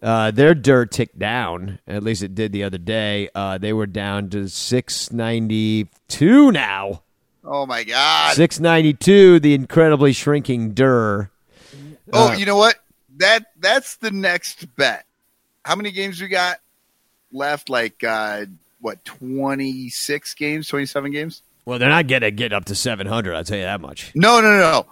uh, 0.02 0.30
their 0.32 0.54
dirt 0.54 0.90
ticked 0.90 1.18
down. 1.18 1.78
At 1.86 2.02
least 2.02 2.22
it 2.22 2.34
did 2.34 2.52
the 2.52 2.64
other 2.64 2.78
day. 2.78 3.28
Uh, 3.34 3.56
they 3.58 3.72
were 3.72 3.86
down 3.86 4.28
to 4.30 4.48
692 4.48 6.52
now. 6.52 7.02
Oh 7.42 7.64
my 7.64 7.84
god. 7.84 8.34
692, 8.34 9.40
the 9.40 9.54
incredibly 9.54 10.12
shrinking 10.12 10.72
Dur. 10.72 11.30
Oh, 12.12 12.32
Uh, 12.32 12.34
you 12.34 12.44
know 12.44 12.56
what? 12.56 12.76
That 13.16 13.46
that's 13.58 13.96
the 13.96 14.10
next 14.10 14.76
bet. 14.76 15.06
How 15.64 15.74
many 15.74 15.90
games 15.90 16.20
we 16.20 16.28
got 16.28 16.58
left? 17.36 17.68
Like 17.68 18.02
uh 18.02 18.46
what, 18.80 19.04
twenty 19.04 19.88
six 19.88 20.34
games, 20.34 20.68
twenty 20.68 20.86
seven 20.86 21.12
games? 21.12 21.42
Well, 21.64 21.78
they're 21.78 21.88
not 21.88 22.06
to 22.06 22.30
get 22.30 22.52
up 22.52 22.66
to 22.66 22.76
700, 22.76 23.34
I'll 23.34 23.42
tell 23.42 23.58
you 23.58 23.64
that 23.64 23.80
much. 23.80 24.12
No, 24.14 24.40
no, 24.40 24.52
no, 24.52 24.86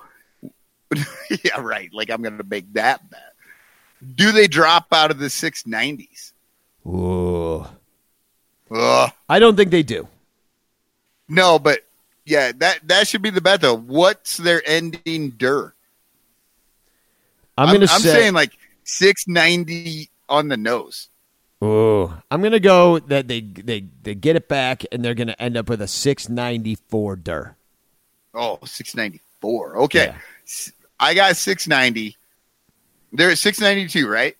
no. 0.90 1.00
yeah, 1.44 1.60
right. 1.60 1.88
Like 1.92 2.10
I'm 2.10 2.22
gonna 2.22 2.42
make 2.44 2.72
that 2.74 3.08
bet. 3.08 3.32
Do 4.14 4.32
they 4.32 4.46
drop 4.46 4.86
out 4.92 5.10
of 5.10 5.18
the 5.18 5.30
six 5.30 5.66
nineties? 5.66 6.32
Ooh. 6.86 7.64
Ugh. 8.70 9.12
I 9.28 9.38
don't 9.38 9.56
think 9.56 9.70
they 9.70 9.82
do. 9.82 10.08
No, 11.28 11.58
but 11.58 11.80
yeah, 12.26 12.52
that 12.56 12.86
that 12.88 13.08
should 13.08 13.22
be 13.22 13.30
the 13.30 13.40
bet 13.40 13.60
though. 13.60 13.76
What's 13.76 14.36
their 14.36 14.62
ending 14.66 15.30
dir? 15.30 15.74
I'm, 17.56 17.68
I'm, 17.68 17.80
to 17.80 17.92
I'm 17.92 18.00
say. 18.00 18.12
saying 18.12 18.34
like 18.34 18.52
six 18.84 19.26
ninety 19.26 20.10
on 20.28 20.48
the 20.48 20.56
nose. 20.56 21.08
Ooh. 21.64 22.12
I'm 22.30 22.40
going 22.40 22.52
to 22.52 22.60
go 22.60 22.98
that 22.98 23.28
they, 23.28 23.40
they, 23.40 23.86
they 24.02 24.14
get 24.14 24.36
it 24.36 24.48
back 24.48 24.84
and 24.92 25.04
they're 25.04 25.14
going 25.14 25.28
to 25.28 25.40
end 25.40 25.56
up 25.56 25.68
with 25.68 25.80
a 25.80 25.86
694 25.88 27.16
Dur. 27.16 27.56
Oh, 28.34 28.58
694. 28.64 29.76
Okay. 29.84 30.06
Yeah. 30.06 30.16
S- 30.44 30.72
I 31.00 31.14
got 31.14 31.36
690. 31.36 32.16
They're 33.12 33.30
at 33.30 33.38
692, 33.38 34.08
right? 34.08 34.36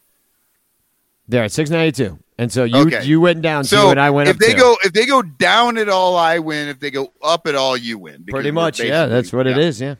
They're 1.28 1.44
at 1.44 1.52
692. 1.52 2.18
And 2.36 2.50
so 2.52 2.64
you 2.64 2.78
Okay. 2.78 3.04
you 3.04 3.20
went 3.20 3.42
down 3.42 3.62
two 3.62 3.68
So 3.76 3.90
and 3.90 4.00
I 4.00 4.10
went 4.10 4.28
if 4.28 4.34
up 4.36 4.40
they 4.40 4.52
two. 4.54 4.58
go 4.58 4.76
if 4.82 4.92
they 4.92 5.06
go 5.06 5.22
down 5.22 5.78
at 5.78 5.88
all, 5.88 6.16
I 6.16 6.40
win. 6.40 6.66
If 6.68 6.80
they 6.80 6.90
go 6.90 7.12
up 7.22 7.46
at 7.46 7.54
all, 7.54 7.76
you 7.76 7.96
win. 7.96 8.24
Pretty 8.28 8.50
much, 8.50 8.80
yeah. 8.80 9.06
That's 9.06 9.32
what 9.32 9.46
it 9.46 9.56
yeah. 9.56 9.62
is, 9.62 9.80
yeah. 9.80 9.94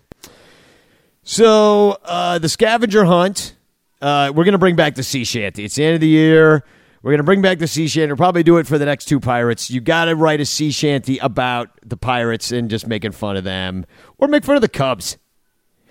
So 1.23 1.97
uh, 2.05 2.39
the 2.39 2.49
scavenger 2.49 3.05
hunt, 3.05 3.55
uh, 4.03 4.33
we're 4.35 4.45
gonna 4.45 4.59
bring 4.59 4.75
back 4.75 4.97
the 4.97 5.05
sea 5.05 5.23
shanty. 5.25 5.65
It's 5.65 5.77
the 5.77 5.85
end 5.85 5.95
of 5.95 6.01
the 6.01 6.09
year. 6.09 6.65
We're 7.05 7.13
gonna 7.13 7.23
bring 7.23 7.43
back 7.43 7.59
the 7.59 7.67
sea 7.67 7.87
shanty. 7.87 8.07
We'll 8.07 8.17
probably 8.17 8.43
do 8.43 8.57
it 8.57 8.67
for 8.67 8.79
the 8.79 8.87
next 8.87 9.05
two 9.05 9.21
pirates. 9.21 9.71
You 9.71 9.83
got 9.83 10.07
to 10.07 10.17
write 10.17 10.41
a 10.41 10.47
sea 10.47 10.71
shanty 10.71 11.19
about 11.19 11.69
the 11.85 11.99
pirates 11.99 12.51
and 12.51 12.71
just 12.71 12.87
making 12.87 13.13
fun 13.13 13.37
of 13.37 13.45
them, 13.45 13.85
or 14.17 14.27
make 14.27 14.43
fun 14.43 14.57
of 14.57 14.63
the 14.63 14.71
Cubs. 14.71 15.19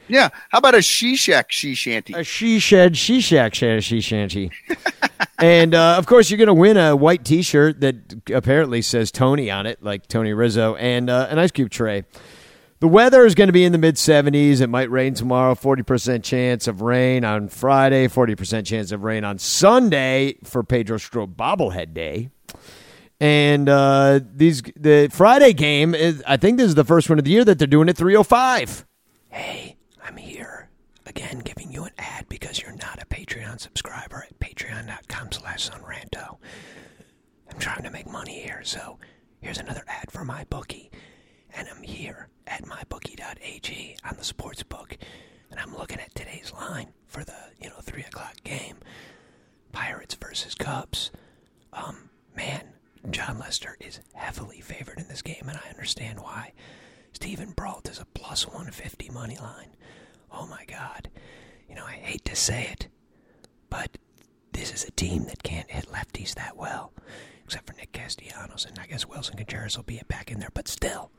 Yeah. 0.08 0.30
How 0.50 0.58
about 0.58 0.74
a 0.74 0.82
she 0.82 1.16
shack 1.16 1.52
she 1.52 1.76
shanty? 1.76 2.14
A 2.14 2.24
she 2.24 2.58
shed, 2.58 2.98
she 2.98 3.22
shack, 3.22 3.54
she 3.54 4.02
shanty. 4.02 4.52
and 5.40 5.76
uh, 5.76 5.98
of 6.00 6.08
course, 6.08 6.32
you're 6.32 6.40
going 6.40 6.48
to 6.48 6.54
win 6.54 6.78
a 6.78 6.96
white 6.96 7.24
T-shirt 7.24 7.80
that 7.82 7.96
apparently 8.34 8.82
says 8.82 9.12
Tony 9.12 9.52
on 9.52 9.66
it, 9.66 9.84
like 9.84 10.08
Tony 10.08 10.34
Rizzo, 10.34 10.76
and 10.76 11.12
uh, 11.12 11.28
an 11.30 11.40
ice 11.40 11.52
cube 11.52 11.70
tray. 11.70 12.06
The 12.84 12.90
weather 12.90 13.26
is 13.26 13.34
going 13.34 13.48
to 13.48 13.54
be 13.54 13.64
in 13.64 13.72
the 13.72 13.78
mid 13.78 13.96
70s. 13.96 14.60
It 14.60 14.68
might 14.68 14.92
rain 14.92 15.14
tomorrow. 15.14 15.56
40% 15.56 16.22
chance 16.22 16.68
of 16.68 16.82
rain 16.82 17.24
on 17.24 17.48
Friday. 17.48 18.10
40% 18.10 18.66
chance 18.66 18.92
of 18.92 19.06
rain 19.06 19.24
on 19.24 19.40
Sunday 19.40 20.36
for 20.44 20.66
Pedro 20.66 20.98
Strop 20.98 21.30
bobblehead 21.30 21.94
day. 21.94 22.30
And 23.22 23.70
uh, 23.70 24.20
these 24.36 24.62
the 24.76 25.08
Friday 25.14 25.54
game 25.54 25.96
is 25.96 26.22
I 26.28 26.36
think 26.36 26.58
this 26.58 26.68
is 26.68 26.76
the 26.76 26.84
first 26.84 27.10
one 27.10 27.18
of 27.18 27.24
the 27.24 27.32
year 27.32 27.46
that 27.46 27.58
they're 27.58 27.68
doing 27.68 27.88
at 27.88 27.96
305. 27.96 28.86
Hey, 29.30 29.78
I'm 30.04 30.18
here 30.18 30.68
again 31.06 31.40
giving 31.40 31.72
you 31.72 31.86
an 31.86 31.94
ad 31.98 32.28
because 32.28 32.62
you're 32.62 32.76
not 32.76 33.02
a 33.02 33.06
Patreon 33.06 33.62
subscriber 33.62 34.28
at 34.30 34.38
patreon.com 34.42 35.32
slash 35.32 35.70
sunranto. 35.70 36.36
I'm 37.50 37.60
trying 37.60 37.84
to 37.84 37.92
make 37.92 38.12
money 38.12 38.42
here, 38.42 38.60
so 38.66 39.00
here's 39.40 39.58
another 39.58 39.86
ad 39.88 40.12
for 40.12 40.26
my 40.26 40.44
bookie. 40.50 40.92
And 41.56 41.68
I'm 41.70 41.84
here 41.84 42.30
at 42.48 42.64
mybookie.ag 42.66 43.98
on 44.10 44.16
the 44.18 44.24
sports 44.24 44.64
book. 44.64 44.98
And 45.52 45.60
I'm 45.60 45.76
looking 45.76 46.00
at 46.00 46.14
today's 46.16 46.52
line 46.54 46.94
for 47.08 47.24
the, 47.24 47.36
you 47.62 47.70
know, 47.70 47.80
three 47.82 48.04
o'clock 48.04 48.36
game. 48.44 48.78
Pirates 49.72 50.16
versus 50.16 50.56
Cubs. 50.56 51.12
Um, 51.72 52.10
man, 52.36 52.74
Jon 53.10 53.38
Lester 53.40 53.78
is 53.80 54.00
heavily 54.14 54.62
favored 54.62 55.00
in 55.00 55.08
this 55.08 55.22
game, 55.22 55.44
and 55.48 55.58
I 55.58 55.70
understand 55.70 56.20
why. 56.20 56.54
Steven 57.14 57.52
Brault 57.52 57.90
is 57.90 58.00
a 58.00 58.06
plus 58.06 58.48
150 58.48 59.10
money 59.10 59.38
line. 59.38 59.76
Oh 60.32 60.48
my 60.48 60.66
God. 60.66 61.10
You 61.70 61.76
know, 61.76 61.86
I 61.86 61.94
hate 61.94 62.26
to 62.26 62.36
say 62.36 62.68
it, 62.72 62.88
but 63.70 63.98
this 64.52 64.74
is 64.74 64.84
a 64.84 64.92
team 64.92 65.26
that 65.26 65.44
can't 65.44 65.70
hit 65.70 65.88
lefties 65.92 66.36
that 66.36 66.58
well, 66.58 66.94
except 67.46 67.68
for 67.68 67.74
Nick 67.74 67.92
Castellanos, 67.92 68.66
and 68.66 68.80
I 68.80 68.88
guess 68.88 69.06
Willson 69.06 69.38
Contreras 69.38 69.78
will 69.78 69.84
be 69.84 70.02
back 70.08 70.32
in 70.32 70.40
there, 70.40 70.52
but 70.54 70.68
still, 70.68 71.12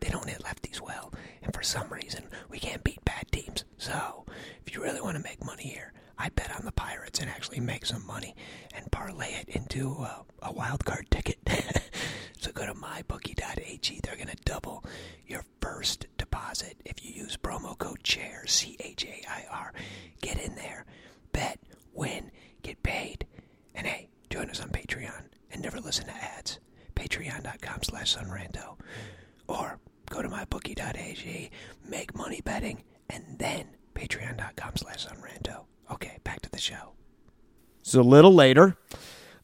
they 0.00 0.08
don't 0.08 0.28
hit 0.28 0.42
lefties 0.42 0.80
well, 0.80 1.12
and 1.42 1.52
for 1.54 1.62
some 1.62 1.92
reason, 1.92 2.24
we 2.48 2.58
can't 2.58 2.84
beat 2.84 3.04
bad 3.04 3.30
teams. 3.32 3.64
So, 3.76 4.24
if 4.66 4.74
you 4.74 4.82
really 4.82 5.00
want 5.00 5.16
to 5.16 5.22
make 5.22 5.44
money 5.44 5.64
here, 5.64 5.92
I 6.18 6.30
bet 6.30 6.54
on 6.56 6.64
the 6.64 6.72
Pirates 6.72 7.20
and 7.20 7.30
actually 7.30 7.60
make 7.60 7.86
some 7.86 8.04
money 8.06 8.34
and 8.74 8.90
parlay 8.90 9.32
it 9.34 9.48
into 9.48 9.92
a, 10.00 10.24
a 10.42 10.52
wild 10.52 10.84
card 10.84 11.06
ticket. 11.10 11.38
so 12.40 12.50
go 12.52 12.66
to 12.66 12.74
mybookie.ag. 12.74 14.00
They're 14.02 14.16
going 14.16 14.28
to 14.28 14.36
double 14.44 14.84
your 15.26 15.44
first 15.60 16.06
deposit 16.16 16.76
if 16.84 17.04
you 17.04 17.12
use 17.12 17.36
promo 17.36 17.78
code 17.78 18.02
CHAIR, 18.02 18.46
C 18.46 18.76
H 18.80 19.04
A 19.04 19.30
I 19.30 19.44
R. 19.50 19.72
Get 20.20 20.40
in 20.40 20.56
there, 20.56 20.84
bet, 21.32 21.60
win, 21.94 22.30
get 22.62 22.82
paid. 22.82 23.26
And 23.74 23.86
hey, 23.86 24.08
join 24.28 24.50
us 24.50 24.60
on 24.60 24.70
Patreon 24.70 25.22
and 25.52 25.62
never 25.62 25.80
listen 25.80 26.06
to 26.06 26.14
ads. 26.14 26.58
Patreon.com 26.94 27.82
slash 27.82 28.16
sunranto. 28.16 28.78
Or 29.46 29.78
go 30.10 30.22
to 30.22 30.28
mybookie.ag, 30.28 31.50
make 31.88 32.14
money 32.16 32.40
betting, 32.44 32.82
and 33.08 33.24
then 33.38 33.66
patreon.com 33.94 34.72
slash 34.76 35.06
sunranto. 35.06 35.64
Okay, 35.90 36.18
back 36.24 36.40
to 36.42 36.50
the 36.50 36.58
show. 36.58 36.92
So 37.82 38.00
a 38.00 38.02
little 38.02 38.34
later. 38.34 38.76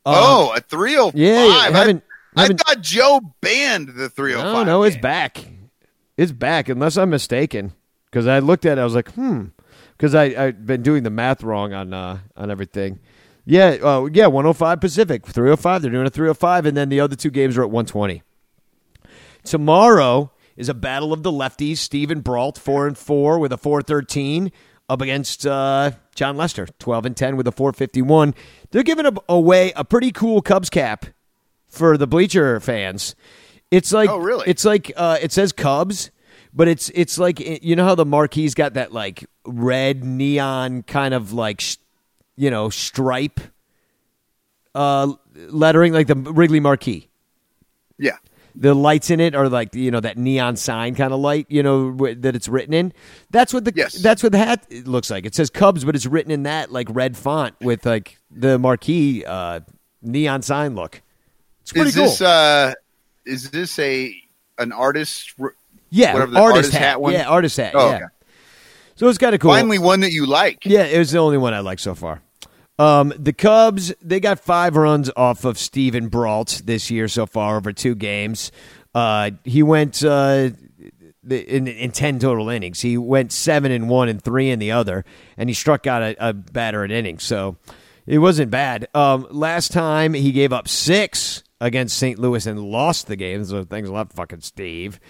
oh, 0.04 0.52
a 0.56 0.60
305. 0.60 1.14
yeah, 1.18 1.44
you 1.44 1.50
I- 1.50 1.70
haven't- 1.70 2.04
I, 2.36 2.42
haven't- 2.42 2.60
thought 2.60 2.80
Joe 2.80 3.20
banned 3.40 3.88
the 3.90 4.08
305. 4.10 4.52
No, 4.52 4.64
no, 4.64 4.82
it's 4.82 4.96
back. 4.96 5.38
It's 6.16 6.32
back, 6.32 6.68
unless 6.68 6.96
I'm 6.96 7.10
mistaken. 7.10 7.72
Because 8.10 8.26
I 8.26 8.40
looked 8.40 8.66
at 8.66 8.76
it, 8.78 8.80
I 8.80 8.84
was 8.84 8.94
like, 8.94 9.12
hmm. 9.12 9.46
Because 9.96 10.14
I 10.14 10.24
I've 10.24 10.66
been 10.66 10.82
doing 10.82 11.04
the 11.04 11.10
math 11.10 11.42
wrong 11.44 11.72
on 11.72 11.92
uh, 11.94 12.18
on 12.36 12.50
everything. 12.50 12.98
Yeah, 13.46 13.76
uh, 13.82 14.08
yeah, 14.12 14.26
105 14.26 14.80
Pacific, 14.80 15.26
305. 15.26 15.82
They're 15.82 15.90
doing 15.90 16.06
a 16.06 16.10
305, 16.10 16.66
and 16.66 16.76
then 16.76 16.88
the 16.88 17.00
other 17.00 17.14
two 17.16 17.30
games 17.30 17.58
are 17.58 17.62
at 17.62 17.70
120. 17.70 18.22
Tomorrow 19.44 20.30
is 20.56 20.68
a 20.68 20.74
battle 20.74 21.12
of 21.12 21.22
the 21.22 21.30
lefties. 21.30 21.78
Steven 21.78 22.20
Brault, 22.20 22.58
four 22.58 22.86
and 22.86 22.96
four 22.96 23.38
with 23.38 23.52
a 23.52 23.58
413, 23.58 24.50
up 24.88 25.00
against 25.02 25.46
uh, 25.46 25.92
Jon 26.14 26.36
Lester, 26.36 26.66
12 26.78 27.06
and 27.06 27.16
10 27.16 27.36
with 27.36 27.46
a 27.46 27.52
451. 27.52 28.34
They're 28.70 28.82
giving 28.82 29.06
away 29.28 29.72
a 29.76 29.84
pretty 29.84 30.12
cool 30.12 30.40
Cubs 30.42 30.70
cap 30.70 31.06
for 31.68 31.98
the 31.98 32.06
bleacher 32.06 32.60
fans. 32.60 33.14
It's 33.70 33.92
like 33.92 34.08
Oh, 34.08 34.18
really? 34.18 34.44
It's 34.46 34.64
like 34.64 34.92
uh, 34.96 35.18
it 35.20 35.32
says 35.32 35.52
Cubs, 35.52 36.10
but 36.52 36.68
it's 36.68 36.90
it's 36.94 37.18
like 37.18 37.40
you 37.40 37.74
know 37.74 37.84
how 37.84 37.94
the 37.96 38.04
marquee's 38.04 38.54
got 38.54 38.74
that 38.74 38.92
like 38.92 39.24
red 39.44 40.04
neon 40.04 40.82
kind 40.82 41.12
of 41.12 41.32
like 41.32 41.60
sh- 41.60 41.76
you 42.36 42.50
know 42.50 42.68
stripe 42.70 43.40
uh, 44.74 45.12
lettering, 45.34 45.92
like 45.92 46.06
the 46.06 46.16
Wrigley 46.16 46.60
marquee. 46.60 47.08
Yeah. 47.98 48.16
The 48.56 48.72
lights 48.74 49.10
in 49.10 49.18
it 49.18 49.34
are 49.34 49.48
like 49.48 49.74
you 49.74 49.90
know 49.90 49.98
that 50.00 50.16
neon 50.16 50.56
sign 50.56 50.94
kind 50.94 51.12
of 51.12 51.18
light, 51.20 51.46
you 51.48 51.62
know 51.62 51.90
wh- 51.92 52.14
that 52.20 52.36
it's 52.36 52.48
written 52.48 52.72
in. 52.72 52.92
That's 53.30 53.52
what 53.52 53.64
the 53.64 53.72
Yes. 53.74 53.94
that's 53.94 54.22
what 54.22 54.30
the 54.32 54.38
hat 54.38 54.66
looks 54.86 55.10
like. 55.10 55.26
It 55.26 55.34
says 55.34 55.50
Cubs, 55.50 55.84
but 55.84 55.96
it's 55.96 56.06
written 56.06 56.30
in 56.30 56.44
that 56.44 56.70
like 56.70 56.86
red 56.90 57.16
font 57.16 57.54
with 57.60 57.84
like 57.84 58.16
the 58.30 58.58
marquee 58.58 59.24
uh, 59.24 59.60
neon 60.02 60.42
sign 60.42 60.76
look. 60.76 61.02
It's 61.62 61.72
pretty 61.72 61.88
Is 61.88 61.94
cool. 61.96 62.04
this 62.04 62.20
uh 62.20 62.74
is 63.26 63.50
this 63.50 63.76
a 63.80 64.14
an 64.58 64.70
artist 64.70 65.34
r- 65.40 65.54
yeah, 65.90 66.12
whatever 66.14 66.30
the 66.32 66.38
artist, 66.38 66.56
artist 66.56 66.72
hat. 66.74 66.82
hat 66.82 67.00
one? 67.00 67.12
Yeah, 67.12 67.28
artist 67.28 67.56
hat. 67.56 67.72
Oh, 67.74 67.88
yeah. 67.90 67.96
okay. 67.96 68.04
So 68.96 69.08
it's 69.08 69.18
kind 69.18 69.34
of 69.34 69.40
cool. 69.40 69.50
finally 69.50 69.78
one 69.80 70.00
that 70.00 70.12
you 70.12 70.26
like? 70.26 70.64
Yeah, 70.64 70.84
it 70.84 70.98
was 70.98 71.10
the 71.10 71.18
only 71.18 71.38
one 71.38 71.54
I 71.54 71.60
like 71.60 71.80
so 71.80 71.94
far. 71.96 72.22
Um, 72.78 73.12
the 73.18 73.32
Cubs, 73.32 73.94
they 74.02 74.20
got 74.20 74.40
five 74.40 74.76
runs 74.76 75.10
off 75.16 75.44
of 75.44 75.58
Steven 75.58 76.08
Brault 76.08 76.62
this 76.64 76.90
year 76.90 77.06
so 77.08 77.26
far 77.26 77.56
over 77.56 77.72
two 77.72 77.94
games. 77.94 78.50
Uh, 78.94 79.32
he 79.44 79.62
went 79.62 80.04
uh, 80.04 80.50
in, 81.28 81.66
in 81.68 81.90
10 81.92 82.18
total 82.18 82.48
innings. 82.48 82.80
He 82.80 82.98
went 82.98 83.32
seven 83.32 83.70
and 83.70 83.88
one 83.88 84.08
and 84.08 84.22
three 84.22 84.50
in 84.50 84.58
the 84.58 84.72
other, 84.72 85.04
and 85.36 85.48
he 85.48 85.54
struck 85.54 85.86
out 85.86 86.02
a, 86.02 86.28
a 86.28 86.32
batter 86.32 86.82
an 86.84 86.90
inning. 86.90 87.18
So 87.18 87.56
it 88.06 88.18
wasn't 88.18 88.50
bad. 88.50 88.88
Um, 88.94 89.26
last 89.30 89.72
time 89.72 90.14
he 90.14 90.32
gave 90.32 90.52
up 90.52 90.68
six 90.68 91.42
against 91.60 91.96
St. 91.96 92.18
Louis 92.18 92.44
and 92.46 92.60
lost 92.60 93.06
the 93.06 93.16
game. 93.16 93.44
So 93.44 93.64
thanks 93.64 93.88
a 93.88 93.92
lot, 93.92 94.12
fucking 94.12 94.40
Steve. 94.40 95.00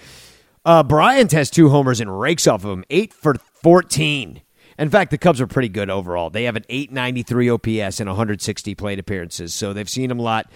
Uh, 0.64 0.82
Bryant 0.82 1.32
has 1.32 1.50
two 1.50 1.68
homers 1.68 2.00
and 2.00 2.18
rakes 2.18 2.46
off 2.46 2.64
of 2.64 2.70
him, 2.70 2.84
eight 2.88 3.12
for 3.12 3.34
14. 3.62 4.40
In 4.78 4.90
fact, 4.90 5.10
the 5.10 5.18
Cubs 5.18 5.40
are 5.40 5.46
pretty 5.46 5.68
good 5.68 5.90
overall. 5.90 6.30
They 6.30 6.44
have 6.44 6.56
an 6.56 6.64
893 6.68 7.50
OPS 7.50 8.00
and 8.00 8.08
160 8.08 8.74
plate 8.74 8.98
appearances, 8.98 9.54
so 9.54 9.72
they've 9.72 9.88
seen 9.88 10.10
him 10.10 10.18
a 10.18 10.22
lot. 10.22 10.50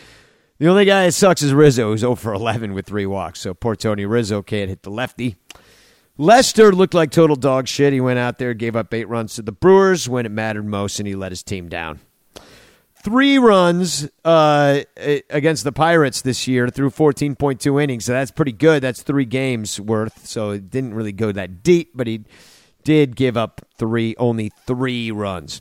The 0.58 0.66
only 0.66 0.84
guy 0.84 1.04
that 1.06 1.12
sucks 1.12 1.40
is 1.42 1.52
Rizzo, 1.54 1.90
who's 1.90 2.00
0 2.00 2.16
for 2.16 2.32
11 2.32 2.74
with 2.74 2.86
three 2.86 3.06
walks. 3.06 3.40
So 3.40 3.54
poor 3.54 3.76
Tony 3.76 4.06
Rizzo 4.06 4.42
can't 4.42 4.68
hit 4.68 4.82
the 4.82 4.90
lefty. 4.90 5.36
Lester 6.16 6.72
looked 6.72 6.94
like 6.94 7.12
total 7.12 7.36
dog 7.36 7.68
shit. 7.68 7.92
He 7.92 8.00
went 8.00 8.18
out 8.18 8.38
there, 8.38 8.52
gave 8.54 8.74
up 8.74 8.92
eight 8.92 9.08
runs 9.08 9.36
to 9.36 9.42
the 9.42 9.52
Brewers 9.52 10.08
when 10.08 10.26
it 10.26 10.32
mattered 10.32 10.66
most, 10.66 10.98
and 10.98 11.06
he 11.06 11.14
let 11.14 11.30
his 11.30 11.44
team 11.44 11.68
down. 11.68 12.00
Three 13.04 13.38
runs 13.38 14.08
uh, 14.24 14.80
against 15.30 15.62
the 15.62 15.70
Pirates 15.70 16.22
this 16.22 16.48
year 16.48 16.68
through 16.68 16.90
14.2 16.90 17.82
innings. 17.82 18.06
So 18.06 18.12
that's 18.12 18.32
pretty 18.32 18.50
good. 18.50 18.82
That's 18.82 19.02
three 19.02 19.24
games 19.24 19.80
worth. 19.80 20.26
So 20.26 20.50
it 20.50 20.68
didn't 20.68 20.94
really 20.94 21.12
go 21.12 21.30
that 21.30 21.62
deep, 21.62 21.92
but 21.94 22.08
he 22.08 22.24
did 22.88 23.16
give 23.16 23.36
up 23.36 23.60
three, 23.76 24.16
only 24.16 24.50
three 24.66 25.10
runs. 25.10 25.60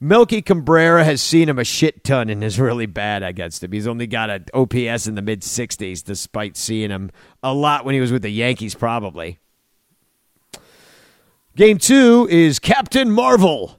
Melky 0.00 0.42
Cabrera 0.42 1.04
has 1.04 1.22
seen 1.22 1.48
him 1.48 1.60
a 1.60 1.64
shit 1.64 2.02
ton 2.02 2.28
and 2.28 2.42
is 2.42 2.58
really 2.58 2.86
bad 2.86 3.22
against 3.22 3.62
him. 3.62 3.70
He's 3.70 3.86
only 3.86 4.08
got 4.08 4.30
an 4.30 4.46
OPS 4.52 5.06
in 5.06 5.14
the 5.14 5.22
mid 5.22 5.42
60s, 5.42 6.02
despite 6.02 6.56
seeing 6.56 6.90
him 6.90 7.12
a 7.40 7.54
lot 7.54 7.84
when 7.84 7.94
he 7.94 8.00
was 8.00 8.10
with 8.10 8.22
the 8.22 8.30
Yankees, 8.30 8.74
probably. 8.74 9.38
Game 11.54 11.78
two 11.78 12.26
is 12.28 12.58
Captain 12.58 13.12
Marvel. 13.12 13.78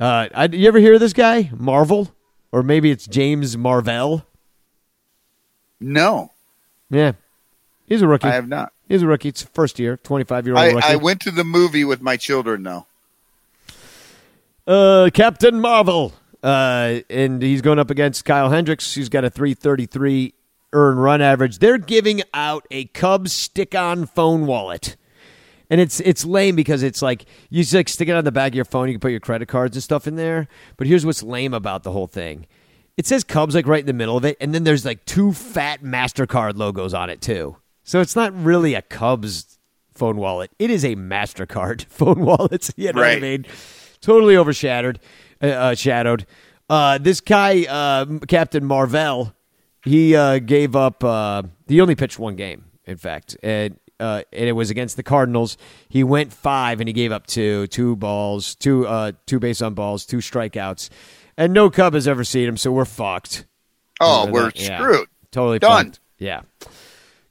Uh, 0.00 0.28
I, 0.34 0.46
you 0.46 0.66
ever 0.66 0.78
hear 0.78 0.94
of 0.94 1.00
this 1.00 1.12
guy, 1.12 1.50
Marvel? 1.54 2.10
Or 2.52 2.62
maybe 2.62 2.90
it's 2.90 3.06
James 3.06 3.54
Marvel? 3.54 4.24
No. 5.78 6.32
Yeah. 6.88 7.12
He's 7.84 8.00
a 8.00 8.08
rookie. 8.08 8.28
I 8.28 8.32
have 8.32 8.48
not. 8.48 8.72
He's 8.88 9.02
a 9.02 9.06
rookie. 9.06 9.28
It's 9.28 9.42
first 9.42 9.78
year, 9.78 9.98
25 9.98 10.46
year 10.46 10.56
old 10.56 10.64
I, 10.64 10.70
rookie. 10.72 10.86
I 10.86 10.96
went 10.96 11.20
to 11.22 11.30
the 11.30 11.44
movie 11.44 11.84
with 11.84 12.00
my 12.00 12.16
children, 12.16 12.62
though. 12.62 12.86
Uh, 14.66 15.10
Captain 15.12 15.60
Marvel. 15.60 16.14
Uh, 16.42 17.00
and 17.10 17.42
he's 17.42 17.62
going 17.62 17.78
up 17.78 17.90
against 17.90 18.24
Kyle 18.24 18.50
Hendricks. 18.50 18.94
He's 18.94 19.08
got 19.08 19.24
a 19.24 19.30
333 19.30 20.34
earn 20.72 20.98
run 20.98 21.20
average. 21.20 21.58
They're 21.58 21.78
giving 21.78 22.22
out 22.32 22.66
a 22.70 22.86
Cubs 22.86 23.32
stick 23.32 23.74
on 23.74 24.06
phone 24.06 24.46
wallet. 24.46 24.96
And 25.70 25.80
it's 25.82 26.00
it's 26.00 26.24
lame 26.24 26.56
because 26.56 26.82
it's 26.82 27.02
like 27.02 27.26
you 27.50 27.62
just 27.62 27.74
like 27.74 27.90
stick 27.90 28.08
it 28.08 28.12
on 28.12 28.24
the 28.24 28.32
back 28.32 28.52
of 28.52 28.54
your 28.54 28.64
phone. 28.64 28.88
You 28.88 28.94
can 28.94 29.00
put 29.00 29.10
your 29.10 29.20
credit 29.20 29.48
cards 29.48 29.76
and 29.76 29.82
stuff 29.82 30.06
in 30.06 30.16
there. 30.16 30.48
But 30.78 30.86
here's 30.86 31.04
what's 31.04 31.22
lame 31.22 31.52
about 31.52 31.82
the 31.82 31.92
whole 31.92 32.06
thing: 32.06 32.46
it 32.96 33.06
says 33.06 33.22
Cubs 33.22 33.54
like 33.54 33.66
right 33.66 33.80
in 33.80 33.86
the 33.86 33.92
middle 33.92 34.16
of 34.16 34.24
it, 34.24 34.38
and 34.40 34.54
then 34.54 34.64
there's 34.64 34.86
like 34.86 35.04
two 35.04 35.34
fat 35.34 35.82
Mastercard 35.82 36.56
logos 36.56 36.94
on 36.94 37.10
it 37.10 37.20
too. 37.20 37.56
So 37.88 38.02
it's 38.02 38.14
not 38.14 38.34
really 38.38 38.74
a 38.74 38.82
Cubs 38.82 39.58
phone 39.94 40.18
wallet; 40.18 40.50
it 40.58 40.68
is 40.70 40.84
a 40.84 40.94
Mastercard 40.94 41.84
phone 41.88 42.20
wallet. 42.20 42.68
You 42.76 42.92
know 42.92 43.00
what 43.00 43.08
I 43.08 43.12
Right. 43.14 43.22
mean? 43.22 43.46
Totally 44.02 44.36
overshadowed. 44.36 45.00
Uh, 45.42 45.46
uh, 45.46 45.74
shadowed. 45.74 46.26
Uh, 46.68 46.98
this 46.98 47.22
guy, 47.22 47.64
uh, 47.64 48.04
Captain 48.28 48.62
Marvel, 48.66 49.32
he 49.84 50.14
uh, 50.14 50.38
gave 50.38 50.76
up. 50.76 51.02
Uh, 51.02 51.44
he 51.66 51.80
only 51.80 51.94
pitched 51.94 52.18
one 52.18 52.36
game, 52.36 52.66
in 52.84 52.98
fact, 52.98 53.38
and 53.42 53.78
uh, 53.98 54.20
and 54.34 54.48
it 54.50 54.52
was 54.52 54.68
against 54.68 54.96
the 54.96 55.02
Cardinals. 55.02 55.56
He 55.88 56.04
went 56.04 56.30
five, 56.30 56.80
and 56.82 56.88
he 56.90 56.92
gave 56.92 57.10
up 57.10 57.26
two, 57.26 57.68
two 57.68 57.96
balls, 57.96 58.54
two, 58.56 58.86
uh, 58.86 59.12
two 59.24 59.38
base 59.38 59.62
on 59.62 59.72
balls, 59.72 60.04
two 60.04 60.18
strikeouts, 60.18 60.90
and 61.38 61.54
no 61.54 61.70
Cub 61.70 61.94
has 61.94 62.06
ever 62.06 62.22
seen 62.22 62.46
him, 62.48 62.58
so 62.58 62.70
we're 62.70 62.84
fucked. 62.84 63.46
Oh, 63.98 64.26
Remember 64.26 64.32
we're 64.40 64.44
that? 64.50 64.60
Yeah. 64.60 64.78
screwed. 64.78 65.08
Totally 65.30 65.58
Done. 65.58 65.86
fucked. 65.86 66.00
Yeah. 66.18 66.42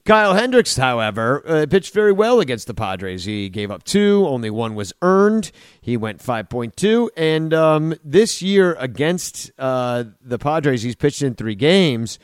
Kyle 0.07 0.35
Hendricks, 0.35 0.77
however, 0.77 1.43
uh, 1.45 1.65
pitched 1.69 1.93
very 1.93 2.13
well 2.13 2.39
against 2.39 2.65
the 2.67 2.73
Padres. 2.73 3.25
He 3.25 3.49
gave 3.49 3.69
up 3.69 3.83
two, 3.83 4.25
only 4.25 4.49
one 4.49 4.73
was 4.73 4.93
earned. 5.01 5.51
He 5.81 5.97
went 5.97 6.23
5.2. 6.23 7.09
And 7.17 7.53
um, 7.53 7.93
this 8.05 8.41
year 8.41 8.77
against 8.79 9.51
uh, 9.59 10.05
the 10.21 10.39
Padres, 10.39 10.81
he's 10.81 10.95
pitched 10.95 11.23
in 11.23 11.35
three 11.35 11.55
games. 11.55 12.19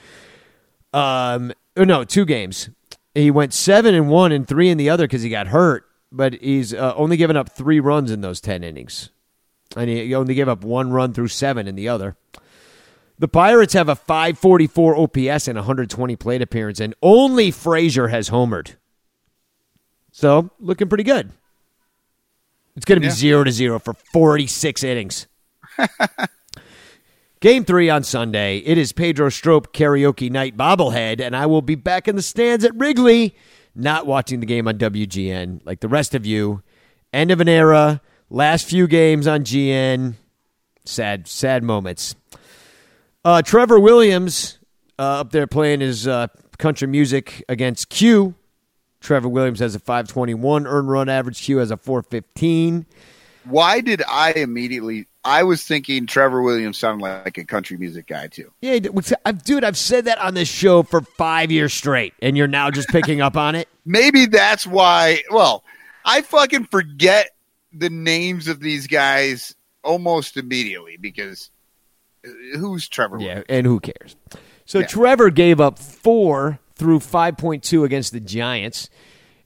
Um, 0.94 1.52
no, 1.76 2.06
two 2.06 2.24
games. 2.24 2.70
He 3.14 3.30
went 3.30 3.54
seven 3.54 3.94
and 3.94 4.08
one 4.08 4.32
and 4.32 4.48
three 4.48 4.70
in 4.70 4.78
the 4.78 4.90
other 4.90 5.04
because 5.04 5.24
he 5.24 5.30
got 5.30 5.48
hurt, 5.48 5.84
but 6.10 6.36
he's 6.36 6.74
uh, 6.74 6.94
only 6.96 7.18
given 7.18 7.36
up 7.36 7.50
three 7.50 7.82
runs 7.82 8.12
in 8.12 8.22
those 8.22 8.40
10 8.40 8.64
innings. 8.64 9.10
And 9.76 9.90
he 9.90 10.16
only 10.16 10.36
gave 10.36 10.48
up 10.48 10.64
one 10.64 10.94
run 10.94 11.12
through 11.12 11.28
seven 11.28 11.68
in 11.68 11.76
the 11.76 11.90
other. 11.90 12.16
The 13.24 13.30
Pirates 13.30 13.72
have 13.72 13.88
a 13.88 13.96
544 13.96 14.98
OPS 14.98 15.48
and 15.48 15.56
120 15.56 16.18
plate 16.18 16.42
appearance, 16.42 16.82
and 16.82 16.94
only 17.02 17.52
Frazier 17.52 18.10
has 18.10 18.30
homered. 18.30 18.76
So, 20.12 20.52
looking 20.60 20.90
pretty 20.90 21.06
good. 21.06 21.32
It's 22.76 22.84
going 22.84 22.98
to 22.98 23.00
be 23.00 23.06
Yeah. 23.08 23.14
zero 23.14 23.46
to 23.46 23.52
zero 23.54 23.80
for 23.80 23.94
46 23.94 24.84
innings. 24.84 25.28
Game 27.40 27.64
three 27.64 27.90
on 27.90 28.04
Sunday. 28.04 28.58
It 28.58 28.78
is 28.78 28.92
Pedro 28.92 29.30
Strop 29.30 29.72
karaoke 29.72 30.30
night 30.30 30.58
bobblehead, 30.58 31.22
and 31.22 31.34
I 31.34 31.46
will 31.46 31.62
be 31.62 31.76
back 31.76 32.10
in 32.10 32.18
the 32.18 32.22
stands 32.22 32.66
at 32.66 32.76
Wrigley, 32.76 33.38
not 33.74 34.06
watching 34.06 34.42
the 34.42 34.46
game 34.46 34.68
on 34.68 34.78
WGN 34.78 35.62
like 35.64 35.80
the 35.80 35.88
rest 35.88 36.14
of 36.14 36.26
you. 36.26 36.62
End 37.14 37.32
of 37.32 37.40
an 37.40 37.48
era. 37.48 38.02
Last 38.30 38.68
few 38.68 38.86
games 38.86 39.28
on 39.28 39.46
GN. 39.46 40.16
Sad, 40.84 41.26
sad 41.30 41.64
moments. 41.64 42.16
Uh, 43.26 43.42
Trevor 43.42 43.80
Williams 43.80 44.60
uh, 45.00 45.22
up 45.22 45.32
there 45.32 45.48
playing 45.48 45.80
his 45.80 46.08
uh, 46.08 46.28
country 46.58 46.88
music 46.88 47.44
against 47.48 47.90
Q. 47.90 48.36
Trevor 49.00 49.30
Williams 49.30 49.60
has 49.60 49.76
a 49.76 49.80
521 49.80 50.68
earned 50.68 50.90
run 50.90 51.10
average. 51.10 51.42
Q 51.42 51.58
has 51.58 51.72
a 51.72 51.78
415. 51.78 52.86
Why 53.46 53.82
did 53.82 54.02
I 54.08 54.32
immediately? 54.32 55.08
I 55.26 55.44
was 55.44 55.64
thinking 55.64 56.06
Trevor 56.06 56.42
Williams 56.42 56.78
sounded 56.78 57.04
like 57.04 57.38
a 57.38 57.46
country 57.46 57.78
music 57.78 58.08
guy 58.08 58.28
too. 58.28 58.52
Yeah, 58.62 58.80
dude, 58.80 59.64
I've 59.64 59.78
said 59.78 60.06
that 60.06 60.18
on 60.20 60.34
this 60.34 60.50
show 60.50 60.84
for 60.84 61.02
five 61.02 61.52
years 61.52 61.74
straight, 61.74 62.14
and 62.22 62.38
you're 62.38 62.48
now 62.48 62.72
just 62.72 62.90
picking 62.90 63.22
up 63.22 63.38
on 63.38 63.56
it. 63.56 63.68
Maybe 63.86 64.26
that's 64.26 64.68
why. 64.68 65.24
Well, 65.30 65.64
I 66.06 66.22
fucking 66.22 66.66
forget 66.66 67.32
the 67.74 67.90
names 67.90 68.48
of 68.48 68.60
these 68.60 68.88
guys 68.88 69.56
almost 69.84 70.38
immediately 70.38 70.98
because 70.98 71.50
who's 72.58 72.88
Trevor? 72.88 73.20
Yeah, 73.20 73.44
and 73.50 73.66
who 73.66 73.80
cares? 73.80 74.16
So 74.66 74.80
Yeah. 74.80 74.88
Trevor 74.88 75.30
gave 75.30 75.60
up 75.60 75.78
four 75.80 76.60
through 76.76 77.00
5.2 77.00 77.84
against 77.84 78.14
the 78.14 78.20
Giants. 78.20 78.90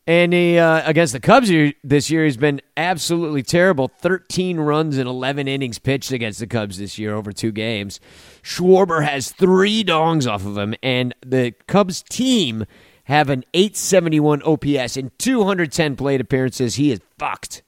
And 0.10 0.32
he, 0.32 0.58
uh, 0.58 0.90
against 0.90 1.12
the 1.12 1.20
Cubs 1.20 1.52
this 1.84 2.10
year, 2.10 2.24
he's 2.24 2.38
been 2.38 2.62
absolutely 2.78 3.44
terrible. 3.44 3.90
13 4.00 4.58
runs 4.58 4.98
in 4.98 5.06
11 5.06 5.50
innings 5.50 5.80
pitched 5.80 6.14
against 6.14 6.40
the 6.40 6.48
Cubs 6.48 6.78
this 6.78 6.98
year 6.98 7.14
over 7.14 7.34
two 7.34 7.52
games. 7.52 8.00
Schwarber 8.42 9.04
has 9.04 9.32
three 9.32 9.84
dongs 9.84 10.26
off 10.26 10.46
of 10.46 10.58
him, 10.58 10.76
and 10.82 11.14
the 11.26 11.54
Cubs 11.68 12.04
team 12.04 12.66
have 13.04 13.30
an 13.30 13.44
871 13.54 14.42
OPS 14.44 14.96
and 14.96 15.12
210 15.20 15.98
plate 15.98 16.22
appearances. 16.22 16.76
He 16.76 16.92
is 16.92 17.02
fucked. 17.18 17.64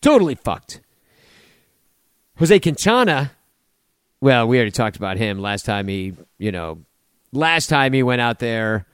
Totally 0.00 0.34
fucked. 0.34 0.80
Jose 2.38 2.58
Quintana, 2.60 3.32
well, 4.24 4.48
we 4.48 4.56
already 4.56 4.70
talked 4.70 4.96
about 4.96 5.18
him 5.18 5.38
last 5.38 5.66
time 5.66 5.86
he, 5.86 6.14
you 6.38 6.50
know, 6.50 6.78
last 7.30 7.66
time 7.66 7.92
he 7.92 8.02
went 8.02 8.22
out 8.22 8.38
there, 8.38 8.86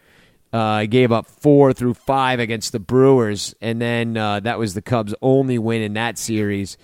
uh, 0.52 0.86
gave 0.86 1.12
up 1.12 1.28
four 1.28 1.72
through 1.72 1.94
five 1.94 2.40
against 2.40 2.72
the 2.72 2.80
Brewers, 2.80 3.54
and 3.60 3.80
then 3.80 4.16
uh, 4.16 4.40
that 4.40 4.58
was 4.58 4.74
the 4.74 4.82
Cubs' 4.82 5.14
only 5.22 5.56
win 5.56 5.82
in 5.82 5.92
that 5.92 6.18
series. 6.18 6.76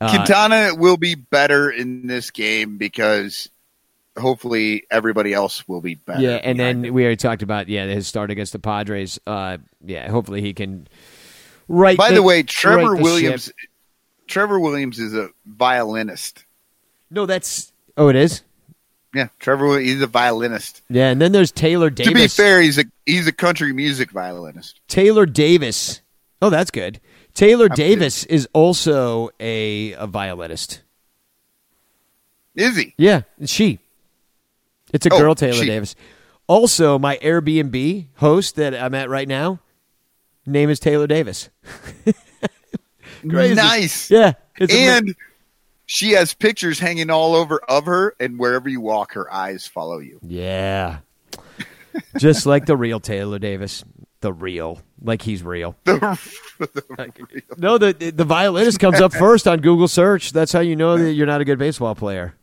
Uh, 0.00 0.08
Quintana 0.16 0.74
will 0.74 0.96
be 0.96 1.14
better 1.14 1.68
in 1.68 2.06
this 2.06 2.30
game 2.30 2.78
because 2.78 3.50
hopefully 4.18 4.86
everybody 4.90 5.34
else 5.34 5.68
will 5.68 5.82
be 5.82 5.96
better. 5.96 6.22
yeah, 6.22 6.36
and 6.36 6.58
then 6.58 6.82
him. 6.86 6.94
we 6.94 7.02
already 7.02 7.16
talked 7.16 7.42
about 7.42 7.68
yeah 7.68 7.84
his 7.84 8.08
start 8.08 8.30
against 8.30 8.54
the 8.54 8.58
Padres. 8.58 9.20
Uh, 9.26 9.58
yeah, 9.84 10.08
hopefully 10.08 10.40
he 10.40 10.54
can. 10.54 10.88
Right. 11.68 11.98
by 11.98 12.12
the, 12.12 12.22
way, 12.22 12.44
Trevor 12.44 12.96
the 12.96 13.02
Williams. 13.02 13.44
ship. 13.44 13.54
Trevor 14.26 14.58
Williams 14.58 14.98
is 14.98 15.14
a 15.14 15.28
violinist. 15.44 16.46
No, 17.10 17.26
that's 17.26 17.70
oh, 17.96 18.08
it 18.08 18.16
is. 18.16 18.42
Yeah, 19.14 19.28
Trevor. 19.40 19.80
He's 19.80 20.00
a 20.02 20.06
violinist. 20.06 20.82
Yeah, 20.88 21.08
and 21.10 21.20
then 21.20 21.32
there's 21.32 21.50
Taylor 21.50 21.90
Davis. 21.90 22.12
To 22.12 22.14
be 22.14 22.28
fair, 22.28 22.60
he's 22.60 22.78
a 22.78 22.84
he's 23.06 23.26
a 23.26 23.32
country 23.32 23.72
music 23.72 24.10
violinist. 24.12 24.80
Taylor 24.88 25.26
Davis. 25.26 26.00
Oh, 26.40 26.48
that's 26.50 26.70
good. 26.70 27.00
Taylor 27.34 27.66
Absolutely. 27.70 27.94
Davis 27.96 28.24
is 28.24 28.48
also 28.52 29.30
a, 29.40 29.92
a 29.94 30.06
violinist. 30.06 30.82
Is 32.54 32.76
he? 32.76 32.94
Yeah, 32.96 33.22
she. 33.44 33.78
It's 34.92 35.06
a 35.06 35.12
Oh, 35.12 35.18
girl, 35.18 35.34
Taylor 35.34 35.54
she. 35.54 35.66
Davis. 35.66 35.94
Also, 36.46 36.98
my 36.98 37.16
Airbnb 37.18 38.06
host 38.16 38.56
that 38.56 38.74
I'm 38.74 38.94
at 38.94 39.08
right 39.08 39.28
now, 39.28 39.60
name 40.46 40.68
is 40.70 40.80
Taylor 40.80 41.06
Davis. 41.06 41.48
Crazy. 43.28 43.54
Nice. 43.54 44.10
Yeah, 44.10 44.32
And 44.58 45.14
she 45.92 46.12
has 46.12 46.34
pictures 46.34 46.78
hanging 46.78 47.10
all 47.10 47.34
over 47.34 47.58
of 47.68 47.86
her, 47.86 48.14
and 48.20 48.38
wherever 48.38 48.68
you 48.68 48.80
walk, 48.80 49.14
her 49.14 49.32
eyes 49.32 49.66
follow 49.66 49.98
you. 49.98 50.20
yeah, 50.22 50.98
just 52.16 52.46
like 52.46 52.66
the 52.66 52.76
real 52.76 53.00
Taylor 53.00 53.40
Davis, 53.40 53.82
the 54.20 54.32
real, 54.32 54.80
like 55.02 55.20
he's 55.20 55.42
real. 55.42 55.74
No, 57.56 57.78
the 57.78 58.12
the 58.14 58.24
violinist 58.24 58.78
comes 58.78 59.00
up 59.00 59.12
first 59.14 59.48
on 59.48 59.60
Google 59.60 59.88
search. 59.88 60.32
That's 60.32 60.52
how 60.52 60.60
you 60.60 60.76
know 60.76 60.98
that 60.98 61.12
you're 61.12 61.26
not 61.26 61.40
a 61.40 61.44
good 61.44 61.58
baseball 61.58 61.94
player. 61.94 62.34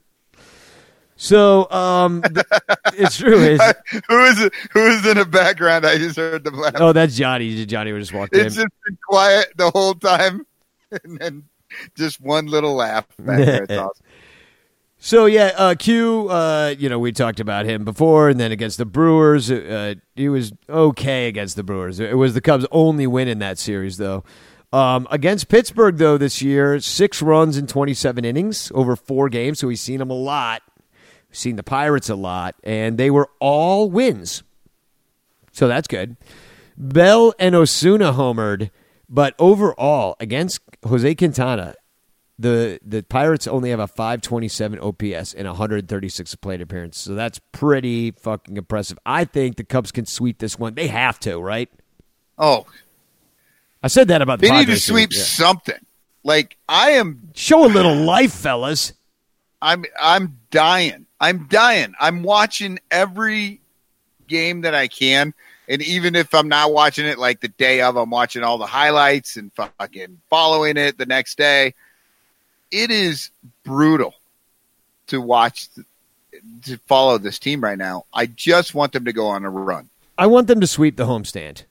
So, 1.16 1.70
um, 1.72 2.24
th- 2.24 2.46
it's 2.94 3.18
true. 3.18 3.40
It's, 3.40 3.64
who 4.10 4.26
is? 4.26 4.50
Who 4.72 4.88
is 4.88 5.06
in 5.06 5.18
the 5.18 5.26
background? 5.26 5.86
I 5.86 5.98
just 5.98 6.18
heard 6.18 6.44
them 6.44 6.56
laugh. 6.56 6.74
oh, 6.78 6.94
that's 6.94 7.16
Johnny. 7.16 7.66
Johnny 7.66 7.92
was 7.92 8.08
just 8.08 8.14
walked 8.18 8.36
in. 8.36 8.48
it's 8.48 8.56
just 8.56 8.68
been 8.86 8.98
quiet 9.08 9.54
the 9.56 9.70
whole 9.72 9.94
time, 9.94 10.46
and 11.04 11.20
then 11.20 11.44
just 11.96 12.22
one 12.22 12.48
little 12.48 12.76
laugh 12.76 13.06
back 13.20 13.46
there. 13.46 13.64
It's 13.70 13.74
awesome. 13.74 14.06
So 15.00 15.26
yeah, 15.28 15.52
uh, 15.56 15.76
Q. 15.76 16.28
Uh, 16.30 16.74
you 16.78 16.90
know, 16.90 16.98
we 16.98 17.12
talked 17.12 17.40
about 17.40 17.66
him 17.66 17.86
before, 17.86 18.30
and 18.30 18.40
then 18.40 18.52
against 18.52 18.80
the 18.80 18.86
Brewers, 18.86 19.52
uh, 19.52 19.94
he 20.16 20.28
was 20.28 20.52
okay 20.68 21.28
against 21.28 21.56
the 21.56 21.64
Brewers. 21.64 22.00
It 22.00 22.18
was 22.18 22.34
the 22.34 22.42
Cubs' 22.42 22.66
only 22.72 23.06
win 23.06 23.28
in 23.28 23.38
that 23.40 23.60
series, 23.60 23.98
though. 23.98 24.24
Um, 24.74 25.08
against 25.12 25.50
Pittsburgh, 25.50 25.98
though, 25.98 26.18
this 26.18 26.42
year, 26.42 26.80
six 26.80 27.22
runs 27.22 27.58
in 27.58 27.68
27 27.68 28.26
innings 28.26 28.72
over 28.74 28.96
four 28.96 29.30
games. 29.30 29.60
So 29.60 29.70
he's 29.70 29.82
seen 29.82 30.00
them 30.00 30.10
a 30.10 30.16
lot. 30.16 30.64
Seen 31.32 31.58
the 31.58 31.64
Pirates 31.64 32.10
a 32.10 32.16
lot, 32.16 32.56
and 32.64 32.98
they 32.98 33.12
were 33.12 33.30
all 33.40 33.92
wins. 33.92 34.44
So 35.52 35.68
that's 35.68 35.88
good. 35.88 36.18
Bell 36.78 37.34
and 37.38 37.54
Osuna 37.54 38.14
homered, 38.14 38.72
but 39.10 39.36
overall 39.38 40.16
against 40.20 40.62
Jose 40.88 41.16
Quintana, 41.16 41.76
the 42.40 42.80
the 42.86 43.04
Pirates 43.04 43.48
only 43.48 43.70
have 43.72 43.80
a 43.80 43.88
527 43.88 44.80
OPS 44.80 45.34
and 45.34 45.48
136 45.48 46.36
plate 46.36 46.62
appearances. 46.62 47.04
So 47.04 47.16
that's 47.16 47.40
pretty 47.52 48.12
fucking 48.12 48.58
impressive. 48.58 48.98
I 49.06 49.26
think 49.26 49.58
the 49.58 49.64
Cubs 49.64 49.92
can 49.92 50.06
sweep 50.06 50.40
this 50.40 50.58
one. 50.60 50.76
They 50.76 50.88
have 50.88 51.20
to, 51.22 51.40
right? 51.40 51.70
Oh, 52.38 52.66
I 53.82 53.88
said 53.88 54.08
that 54.10 54.22
about 54.22 54.40
the 54.40 54.50
they 54.50 54.58
need 54.58 54.68
to 54.68 54.80
sweep 54.80 55.12
Yeah. 55.12 55.22
something. 55.24 55.80
Like 56.24 56.58
I 56.68 56.92
am, 56.92 57.30
Show 57.36 57.66
a 57.66 57.68
little 57.70 57.96
life, 57.96 58.34
fellas. 58.34 58.94
I'm, 59.62 59.86
I'm 60.00 60.38
dying. 60.52 61.06
I'm 61.20 61.48
dying. 61.48 61.96
I'm 62.00 62.22
watching 62.22 62.78
every 62.92 63.62
game 64.28 64.62
that 64.62 64.76
I 64.76 64.88
can, 64.88 65.34
and 65.68 65.82
even 65.82 66.16
if 66.16 66.34
I'm 66.34 66.48
not 66.48 66.72
watching 66.72 67.06
it 67.06 67.18
like 67.18 67.42
the 67.42 67.50
day 67.50 67.82
of, 67.82 67.98
I'm 67.98 68.10
watching 68.10 68.44
all 68.44 68.58
the 68.58 68.66
highlights 68.66 69.36
and 69.36 69.52
fucking 69.54 70.20
following 70.30 70.78
it 70.78 70.98
the 70.98 71.06
next 71.06 71.38
day. 71.38 71.74
It 72.72 72.92
is 72.92 73.32
brutal 73.64 74.14
to 75.08 75.22
watch, 75.22 75.68
to 76.64 76.78
follow 76.88 77.18
this 77.18 77.40
team 77.40 77.62
right 77.62 77.78
now. 77.78 78.06
I 78.14 78.26
just 78.28 78.74
want 78.74 78.94
them 78.94 79.06
to 79.06 79.14
go 79.14 79.28
on 79.28 79.46
a 79.46 79.50
run. 79.50 79.90
I 80.18 80.28
want 80.28 80.48
them 80.48 80.62
to 80.62 80.68
sweep 80.68 80.98
the 80.98 81.06
homestand. 81.06 81.64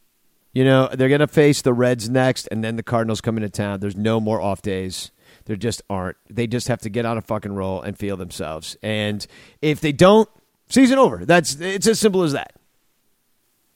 You 0.52 0.64
know, 0.64 0.88
they're 0.92 1.08
going 1.08 1.20
to 1.20 1.26
face 1.26 1.60
the 1.60 1.74
Reds 1.74 2.08
next, 2.08 2.48
and 2.50 2.64
then 2.64 2.76
the 2.76 2.82
Cardinals 2.82 3.20
come 3.20 3.36
into 3.36 3.50
town. 3.50 3.80
There's 3.80 3.96
no 3.96 4.20
more 4.20 4.40
off 4.40 4.62
days. 4.62 5.10
There 5.44 5.56
just 5.56 5.82
aren't. 5.90 6.16
They 6.30 6.46
just 6.46 6.68
have 6.68 6.80
to 6.80 6.88
get 6.88 7.04
on 7.04 7.18
a 7.18 7.22
fucking 7.22 7.52
roll 7.52 7.82
and 7.82 7.96
feel 7.96 8.16
themselves. 8.16 8.76
And 8.82 9.26
if 9.60 9.80
they 9.80 9.92
don't, 9.92 10.28
season 10.68 10.98
over. 10.98 11.24
That's 11.24 11.60
it's 11.60 11.86
as 11.86 12.00
simple 12.00 12.22
as 12.22 12.32
that. 12.32 12.52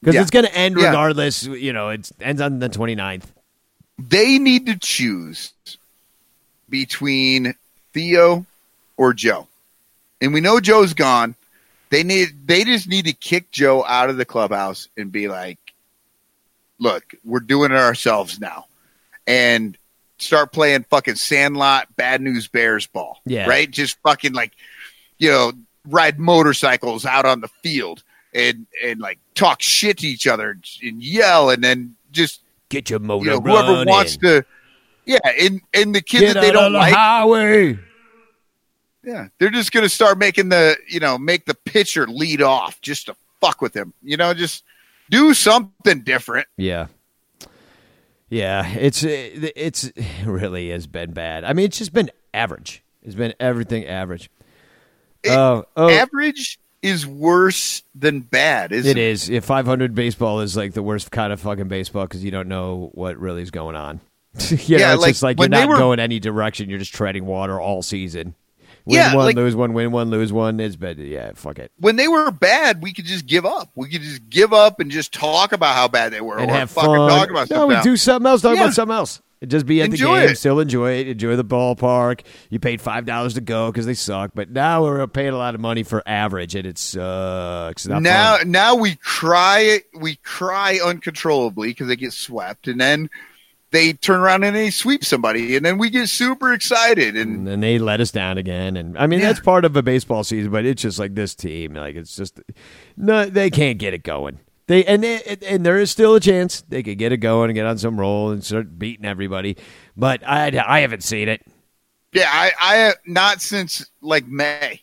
Because 0.00 0.14
Yeah. 0.14 0.22
it's 0.22 0.30
going 0.30 0.46
to 0.46 0.54
end 0.54 0.76
Yeah. 0.78 0.86
regardless. 0.86 1.42
You 1.44 1.72
know, 1.72 1.90
it 1.90 2.10
ends 2.20 2.40
on 2.40 2.58
the 2.58 2.68
29th. 2.68 3.24
they 3.98 4.38
need 4.38 4.64
to 4.66 4.78
choose 4.78 5.52
between 6.68 7.54
Theo 7.92 8.46
or 8.96 9.12
Joe. 9.12 9.46
And 10.20 10.32
we 10.32 10.40
know 10.40 10.60
Joe's 10.60 10.94
gone. 10.94 11.34
They 11.90 12.02
need 12.04 12.46
they 12.46 12.64
just 12.64 12.86
need 12.88 13.06
to 13.06 13.12
kick 13.12 13.50
Joe 13.50 13.84
out 13.84 14.10
of 14.10 14.16
the 14.16 14.24
clubhouse 14.24 14.88
and 14.96 15.10
be 15.10 15.28
like, 15.28 15.58
look, 16.78 17.14
we're 17.24 17.40
doing 17.40 17.72
it 17.72 17.76
ourselves 17.76 18.40
now. 18.40 18.66
And 19.26 19.76
start 20.18 20.52
playing 20.52 20.84
fucking 20.84 21.16
sandlot 21.16 21.94
bad 21.96 22.20
news 22.20 22.46
bears 22.48 22.86
ball. 22.86 23.20
Yeah. 23.26 23.46
Right? 23.48 23.70
Just 23.70 23.98
fucking 24.02 24.32
like, 24.32 24.52
you 25.18 25.30
know, 25.30 25.52
ride 25.86 26.18
motorcycles 26.18 27.04
out 27.04 27.24
on 27.26 27.40
the 27.40 27.48
field 27.48 28.02
and 28.34 28.66
and 28.84 29.00
like 29.00 29.18
talk 29.40 29.62
shit 29.62 29.98
to 29.98 30.06
each 30.06 30.26
other 30.26 30.58
and 30.82 31.02
yell 31.02 31.50
and 31.50 31.64
then 31.64 31.96
just 32.12 32.42
Get 32.68 32.88
your 32.90 33.00
motor 33.00 33.24
you 33.24 33.30
know, 33.32 33.40
whoever 33.40 33.72
running. 33.72 33.88
wants 33.88 34.16
to, 34.18 34.44
yeah, 35.04 35.18
and 35.40 35.60
and 35.74 35.92
the 35.92 36.00
kid 36.00 36.20
Get 36.20 36.34
that 36.34 36.40
they 36.42 36.52
don't 36.52 36.66
on 36.66 36.72
the 36.74 36.78
like, 36.78 36.94
highway. 36.94 37.76
yeah, 39.02 39.26
they're 39.38 39.50
just 39.50 39.72
gonna 39.72 39.88
start 39.88 40.18
making 40.18 40.50
the, 40.50 40.76
you 40.88 41.00
know, 41.00 41.18
make 41.18 41.46
the 41.46 41.54
pitcher 41.54 42.06
lead 42.06 42.42
off 42.42 42.80
just 42.80 43.06
to 43.06 43.16
fuck 43.40 43.60
with 43.60 43.74
him, 43.74 43.92
you 44.04 44.16
know, 44.16 44.32
just 44.34 44.62
do 45.10 45.34
something 45.34 46.02
different. 46.02 46.46
Yeah. 46.56 46.86
Yeah, 48.28 48.68
it's 48.68 49.02
it's 49.02 49.84
it 49.96 50.06
really 50.24 50.70
has 50.70 50.86
been 50.86 51.12
bad. 51.12 51.42
I 51.42 51.52
mean, 51.52 51.64
it's 51.64 51.78
just 51.78 51.92
been 51.92 52.12
average. 52.32 52.84
It's 53.02 53.16
been 53.16 53.34
everything 53.40 53.86
average. 53.86 54.30
It- 55.24 55.30
oh, 55.32 55.64
oh, 55.76 55.90
Average 55.90 56.59
is 56.82 57.06
worse 57.06 57.82
than 57.94 58.20
bad, 58.20 58.72
isn't 58.72 58.90
it 58.90 58.96
is. 58.98 59.28
If 59.28 59.44
500 59.44 59.94
baseball 59.94 60.40
is 60.40 60.56
like 60.56 60.72
the 60.72 60.82
worst 60.82 61.10
kind 61.10 61.32
of 61.32 61.40
fucking 61.40 61.68
baseball 61.68 62.04
because 62.04 62.24
you 62.24 62.30
don't 62.30 62.48
know 62.48 62.90
what 62.94 63.18
really 63.18 63.42
is 63.42 63.50
going 63.50 63.76
on. 63.76 64.00
you 64.50 64.56
know, 64.56 64.62
Yeah, 64.84 64.92
it's 64.94 65.02
like, 65.02 65.10
just 65.10 65.22
like 65.22 65.38
you're 65.38 65.48
not 65.48 65.68
were- 65.68 65.76
going 65.76 65.98
any 66.00 66.20
direction. 66.20 66.70
You're 66.70 66.78
just 66.78 66.94
treading 66.94 67.26
water 67.26 67.60
all 67.60 67.82
season. 67.82 68.34
Win 68.86 68.96
Yeah, 68.96 69.14
one, 69.14 69.26
like- 69.26 69.36
lose 69.36 69.54
one, 69.54 69.74
win 69.74 69.92
one, 69.92 70.08
lose 70.08 70.32
one. 70.32 70.58
It's 70.58 70.76
been 70.76 70.98
yeah, 70.98 71.32
fuck 71.34 71.58
it. 71.58 71.70
When 71.78 71.96
they 71.96 72.08
were 72.08 72.30
bad, 72.30 72.82
we 72.82 72.94
could 72.94 73.04
just 73.04 73.26
give 73.26 73.44
up. 73.44 73.70
We 73.74 73.88
could 73.90 74.00
just 74.00 74.30
give 74.30 74.54
up 74.54 74.80
and 74.80 74.90
just 74.90 75.12
talk 75.12 75.52
about 75.52 75.74
how 75.74 75.86
bad 75.88 76.12
they 76.14 76.22
were, 76.22 76.38
and 76.38 76.50
have 76.50 76.70
fucking 76.70 76.88
fun. 76.90 77.10
talk 77.10 77.30
about 77.30 77.50
no, 77.50 77.66
we 77.66 77.78
do 77.82 77.96
something 77.98 78.26
else. 78.30 78.40
Talk 78.40 78.56
Yeah. 78.56 78.62
about 78.64 78.74
something 78.74 78.94
else. 78.96 79.20
Just 79.46 79.64
be 79.64 79.80
at 79.80 79.86
Enjoy 79.88 80.14
the 80.16 80.20
game, 80.26 80.30
it. 80.32 80.36
still 80.36 80.60
enjoy 80.60 80.92
it. 80.98 81.08
Enjoy 81.08 81.34
the 81.34 81.44
ballpark. 81.44 82.20
You 82.50 82.58
paid 82.58 82.80
five 82.82 83.06
dollars 83.06 83.34
to 83.34 83.40
go 83.40 83.72
because 83.72 83.86
they 83.86 83.94
suck, 83.94 84.32
but 84.34 84.50
now 84.50 84.82
we're 84.82 85.06
paying 85.06 85.32
a 85.32 85.38
lot 85.38 85.54
of 85.54 85.62
money 85.62 85.82
for 85.82 86.02
average, 86.06 86.54
and 86.54 86.66
it 86.66 86.76
sucks. 86.76 87.86
Now 87.86 88.36
fun. 88.36 88.50
now 88.50 88.74
we 88.74 88.96
cry 88.96 89.80
we 89.98 90.16
cry 90.16 90.78
uncontrollably 90.84 91.68
because 91.68 91.88
they 91.88 91.96
get 91.96 92.12
swept 92.12 92.68
and 92.68 92.78
then 92.78 93.08
they 93.70 93.92
turn 93.94 94.20
around 94.20 94.42
and 94.44 94.54
they 94.54 94.68
sweep 94.68 95.04
somebody 95.04 95.54
and 95.56 95.64
then 95.64 95.78
we 95.78 95.88
get 95.90 96.08
super 96.08 96.52
excited 96.52 97.16
and 97.16 97.36
and 97.36 97.46
then 97.46 97.60
they 97.60 97.78
let 97.78 98.00
us 98.00 98.10
down 98.10 98.36
again. 98.36 98.76
And 98.76 98.98
I 98.98 99.06
mean, 99.06 99.20
Yeah. 99.20 99.28
that's 99.28 99.40
part 99.40 99.64
of 99.64 99.74
a 99.76 99.82
baseball 99.82 100.22
season, 100.22 100.50
but 100.50 100.66
it's 100.66 100.82
just 100.82 100.98
like 100.98 101.14
this 101.14 101.34
team. 101.34 101.72
Like 101.74 101.96
it's 101.96 102.14
just 102.14 102.40
no, 102.96 103.24
they 103.24 103.48
can't 103.48 103.78
get 103.78 103.94
it 103.94 104.02
going. 104.02 104.40
They 104.70 104.84
and 104.84 105.02
they, 105.02 105.20
and 105.48 105.66
there 105.66 105.80
is 105.80 105.90
still 105.90 106.14
a 106.14 106.20
chance 106.20 106.60
they 106.68 106.84
could 106.84 106.96
get 106.96 107.10
it 107.10 107.16
going 107.16 107.50
and 107.50 107.56
get 107.56 107.66
on 107.66 107.76
some 107.76 107.98
roll 107.98 108.30
and 108.30 108.44
start 108.44 108.78
beating 108.78 109.04
everybody. 109.04 109.56
But 109.96 110.22
I 110.24 110.56
I 110.64 110.80
haven't 110.82 111.02
seen 111.02 111.28
it. 111.28 111.42
yeah 112.12 112.28
i 112.32 112.52
i 112.60 112.92
not 113.04 113.40
since 113.42 113.84
like 114.00 114.28
may 114.28 114.80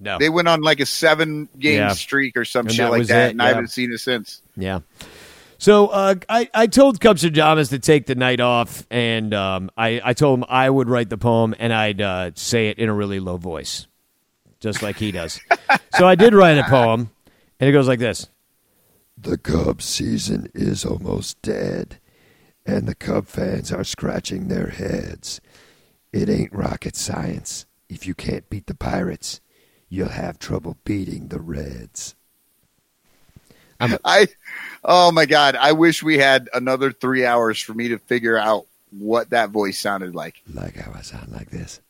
No. 0.00 0.18
they 0.18 0.28
went 0.28 0.48
on 0.48 0.60
like 0.60 0.80
a 0.80 0.86
seven 0.86 1.48
game 1.56 1.76
Yeah. 1.78 1.92
streak 1.92 2.36
or 2.36 2.44
some 2.44 2.66
And 2.66 2.74
shit 2.74 2.84
that 2.84 2.90
like 2.90 3.06
that 3.06 3.26
it, 3.28 3.30
and 3.30 3.38
yeah. 3.38 3.44
i 3.44 3.48
haven't 3.50 3.68
seen 3.68 3.92
it 3.92 3.98
since 3.98 4.42
Yeah. 4.56 4.80
So 5.58 5.86
uh, 5.86 6.16
I, 6.28 6.50
I 6.52 6.66
told 6.66 7.00
Cubs 7.00 7.22
Jamas 7.22 7.68
to 7.70 7.78
take 7.78 8.06
the 8.06 8.14
night 8.16 8.40
off, 8.40 8.84
and 8.90 9.32
um, 9.32 9.70
I, 9.76 10.00
I 10.04 10.12
told 10.14 10.40
him 10.40 10.44
I 10.50 10.68
would 10.68 10.88
write 10.90 11.10
the 11.10 11.16
poem 11.16 11.54
and 11.60 11.72
I'd 11.72 12.00
uh, 12.02 12.30
say 12.34 12.68
it 12.70 12.78
in 12.80 12.88
a 12.88 12.92
really 12.92 13.20
low 13.20 13.36
voice, 13.38 13.86
just 14.58 14.82
like 14.82 14.96
he 14.96 15.12
does. 15.12 15.40
so 15.96 16.06
I 16.08 16.14
did 16.16 16.34
write 16.34 16.58
a 16.58 16.64
poem, 16.64 17.08
and 17.60 17.68
it 17.70 17.72
goes 17.72 17.86
like 17.88 18.00
this 18.00 18.28
The 19.18 19.38
Cubs 19.38 19.84
season 19.84 20.50
is 20.54 20.84
almost 20.84 21.40
dead, 21.42 21.98
and 22.66 22.86
the 22.86 22.94
Cub 22.94 23.26
fans 23.26 23.72
are 23.72 23.84
scratching 23.84 24.48
their 24.48 24.68
heads. 24.68 25.40
It 26.12 26.28
ain't 26.28 26.52
rocket 26.52 26.96
science. 26.96 27.66
If 27.88 28.06
you 28.06 28.14
can't 28.14 28.48
beat 28.50 28.66
the 28.66 28.74
Pirates, 28.74 29.40
you'll 29.88 30.08
have 30.10 30.38
trouble 30.38 30.76
beating 30.84 31.28
the 31.28 31.40
Reds. 31.40 32.14
i 33.80 34.26
oh 34.84 35.12
my 35.12 35.26
god 35.26 35.54
i 35.54 35.70
wish 35.72 36.02
we 36.02 36.16
had 36.16 36.48
another 36.54 36.90
three 36.90 37.26
hours 37.26 37.60
for 37.60 37.74
me 37.74 37.88
to 37.88 37.98
figure 37.98 38.36
out 38.38 38.64
what 38.90 39.28
that 39.30 39.50
voice 39.50 39.78
sounded 39.78 40.14
like 40.14 40.40
Like 40.52 40.76
how 40.76 40.92
I 40.96 41.02
sound 41.02 41.30
like 41.30 41.50
this. 41.50 41.80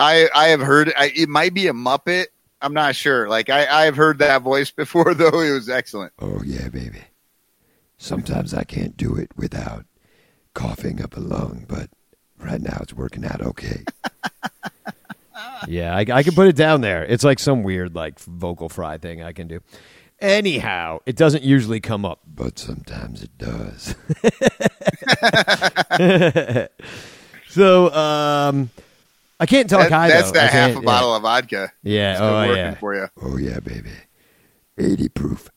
i 0.00 0.26
i 0.34 0.46
have 0.48 0.60
heard 0.60 0.90
I, 0.96 1.12
it 1.14 1.28
might 1.28 1.52
be 1.52 1.66
a 1.68 1.74
muppet 1.74 2.26
i'm 2.64 2.74
not 2.74 2.96
sure 2.96 3.28
like 3.28 3.48
i 3.50 3.66
i've 3.86 3.96
heard 3.96 4.18
that 4.18 4.42
voice 4.42 4.70
before 4.82 5.14
though 5.14 5.40
it 5.40 5.52
was 5.52 5.68
excellent 5.68 6.12
Oh, 6.18 6.40
yeah, 6.44 6.68
baby. 6.68 7.02
Sometimes 7.98 8.52
I 8.52 8.64
can't 8.64 8.96
do 8.96 9.14
it 9.16 9.30
without 9.36 9.84
coughing 10.54 11.00
up 11.02 11.16
a 11.16 11.20
lung, 11.20 11.64
but 11.68 11.88
right 12.38 12.60
now 12.60 12.78
it's 12.82 12.92
working 12.92 13.24
out 13.24 13.40
okay. 13.40 13.84
yeah, 15.68 15.94
I, 15.96 16.00
I 16.00 16.22
can 16.22 16.34
put 16.34 16.48
it 16.48 16.56
down 16.56 16.80
there. 16.80 17.04
It's 17.04 17.24
like 17.24 17.38
some 17.38 17.62
weird 17.62 17.94
like 17.94 18.18
vocal 18.18 18.68
fry 18.68 18.98
thing 18.98 19.22
I 19.22 19.32
can 19.32 19.48
do. 19.48 19.60
Anyhow, 20.20 21.00
it 21.06 21.16
doesn't 21.16 21.42
usually 21.44 21.80
come 21.80 22.04
up. 22.04 22.20
But 22.26 22.58
sometimes 22.58 23.22
it 23.22 23.36
does. 23.38 23.94
So 27.48 27.92
um, 27.94 28.70
I 29.40 29.46
can't 29.46 29.68
talk 29.68 29.88
That- 29.88 29.92
high. 29.92 30.08
that's 30.08 30.30
though. 30.32 30.38
I 30.40 30.42
that 30.44 30.52
half 30.52 30.70
can't- 30.72 30.82
a 30.84 30.86
bottle 30.86 31.14
of 31.14 31.22
vodka. 31.22 31.72
Yeah. 31.82 32.14
Still 32.16 32.26
Oh 32.28 32.46
working 32.46 32.56
yeah. 32.56 32.74
for 32.74 32.94
you. 32.94 33.08
oh, 33.22 33.36
yeah, 33.36 33.60
baby. 33.60 33.90
80 34.78 35.08
proof. 35.10 35.50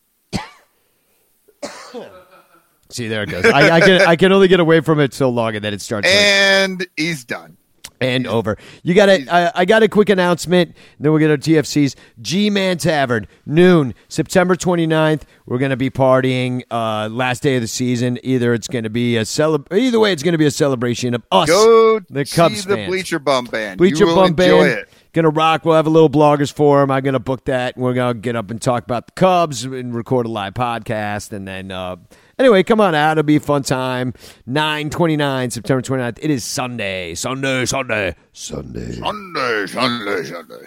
See, 2.90 3.08
there 3.10 3.24
it 3.24 3.30
goes. 3.30 3.46
I, 3.46 3.70
I 3.78 3.80
can 3.82 4.02
I 4.02 4.16
can 4.16 4.32
only 4.32 4.48
get 4.48 4.62
away 4.62 4.80
from 4.80 5.00
it 5.02 5.14
so 5.14 5.30
long, 5.30 5.56
and 5.56 5.64
then 5.66 5.74
it 5.74 5.82
starts. 5.82 6.08
like, 6.08 6.16
And 6.16 6.88
he's 6.96 7.26
done. 7.26 7.58
And 8.00 8.28
over. 8.28 8.58
You 8.84 8.94
got 8.94 9.10
it. 9.10 9.28
I 9.32 9.66
got 9.66 9.84
a 9.84 9.88
quick 9.90 10.10
announcement. 10.10 10.76
Then 11.00 11.12
we'll 11.12 11.20
get 11.20 11.30
our 11.32 11.38
TFCs. 11.38 11.96
G 12.22 12.50
Man 12.50 12.78
Tavern, 12.78 13.28
noon, 13.46 13.94
September 14.08 14.56
29th. 14.56 15.24
We're 15.46 15.58
going 15.60 15.72
to 15.72 15.78
be 15.78 15.90
partying 15.90 16.64
uh, 16.72 17.08
last 17.10 17.44
day 17.44 17.56
of 17.56 17.62
the 17.62 17.68
season. 17.68 18.20
Either 18.24 18.54
it's 18.54 18.68
going 18.68 18.84
to 18.84 18.90
be 18.90 19.18
a 19.18 19.22
celeb- 19.22 19.72
either 19.76 20.00
way, 20.00 20.12
it's 20.12 20.24
going 20.24 20.34
to 20.34 20.38
be 20.38 20.46
a 20.46 20.52
celebration 20.52 21.14
of 21.14 21.24
us, 21.32 21.48
Go 21.50 22.00
the 22.10 22.26
see 22.26 22.36
Cubs 22.36 22.66
the 22.66 22.76
fans. 22.76 22.88
Bleacher 22.90 23.20
Bum 23.20 23.46
Band. 23.46 23.78
Bleacher 23.78 24.00
you 24.00 24.08
will 24.08 24.16
Bum 24.16 24.28
enjoy 24.32 24.64
Band. 24.68 24.80
it. 24.80 24.90
Gonna 25.14 25.30
rock. 25.30 25.66
We'll 25.66 25.74
have 25.76 25.88
a 25.88 25.90
little 25.90 26.12
bloggers 26.12 26.54
forum. 26.54 26.92
I'm 26.92 27.02
gonna 27.02 27.18
book 27.18 27.46
that. 27.46 27.76
and 27.76 27.84
We're 27.84 27.96
gonna 27.96 28.14
get 28.14 28.36
up 28.36 28.52
and 28.52 28.62
talk 28.62 28.84
about 28.84 29.08
the 29.08 29.14
Cubs 29.14 29.64
and 29.64 29.96
record 29.96 30.28
a 30.28 30.30
live 30.30 30.54
podcast. 30.54 31.32
And 31.32 31.48
then, 31.48 31.72
uh, 31.72 31.96
anyway, 32.40 32.64
come 32.64 32.80
on 32.82 32.96
out. 32.96 33.14
It'll 33.14 33.24
be 33.24 33.38
a 33.38 33.40
fun 33.40 33.64
time. 33.64 34.14
929, 34.46 35.52
September 35.52 35.82
29th. 35.82 36.20
It 36.22 36.30
is 36.32 36.44
Sunday. 36.44 37.16
Sunday, 37.16 37.66
Sunday. 37.66 38.16
Sunday. 38.34 38.92
Sunday, 38.94 39.66
Sunday, 39.68 40.24
Sunday. 40.24 40.66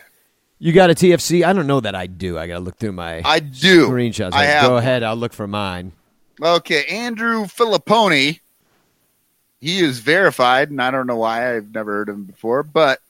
You 0.59 0.73
got 0.73 0.91
a 0.91 0.95
TFC? 0.95 1.43
I 1.45 1.53
don't 1.55 1.67
know 1.67 1.81
that 1.81 1.95
I 1.95 2.07
do. 2.07 2.37
I 2.39 2.47
gotta 2.47 2.61
look 2.61 2.77
through 2.77 2.93
my 2.93 3.23
I 3.25 3.41
do. 3.41 3.89
screenshots. 3.89 4.33
I 4.35 4.45
have. 4.45 4.69
Go 4.69 4.77
ahead. 4.77 5.03
I'll 5.03 5.17
look 5.17 5.33
for 5.33 5.47
mine. 5.47 5.93
Okay, 6.43 6.85
Andrew 6.87 7.45
Fillipponi. 7.45 8.41
He 9.61 9.81
is 9.81 9.99
verified, 10.01 10.71
and 10.71 10.81
I 10.81 10.91
don't 10.91 11.07
know 11.07 11.17
why. 11.17 11.55
I've 11.57 11.73
never 11.75 11.93
heard 11.93 12.09
of 12.09 12.15
him 12.15 12.25
before, 12.25 12.63
but 12.63 13.01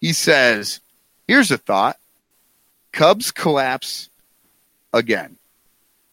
he 0.00 0.12
says, 0.12 0.80
"Here's 1.26 1.50
a 1.50 1.58
thought: 1.58 1.98
Cubs 2.92 3.30
collapse 3.30 4.08
again. 4.92 5.36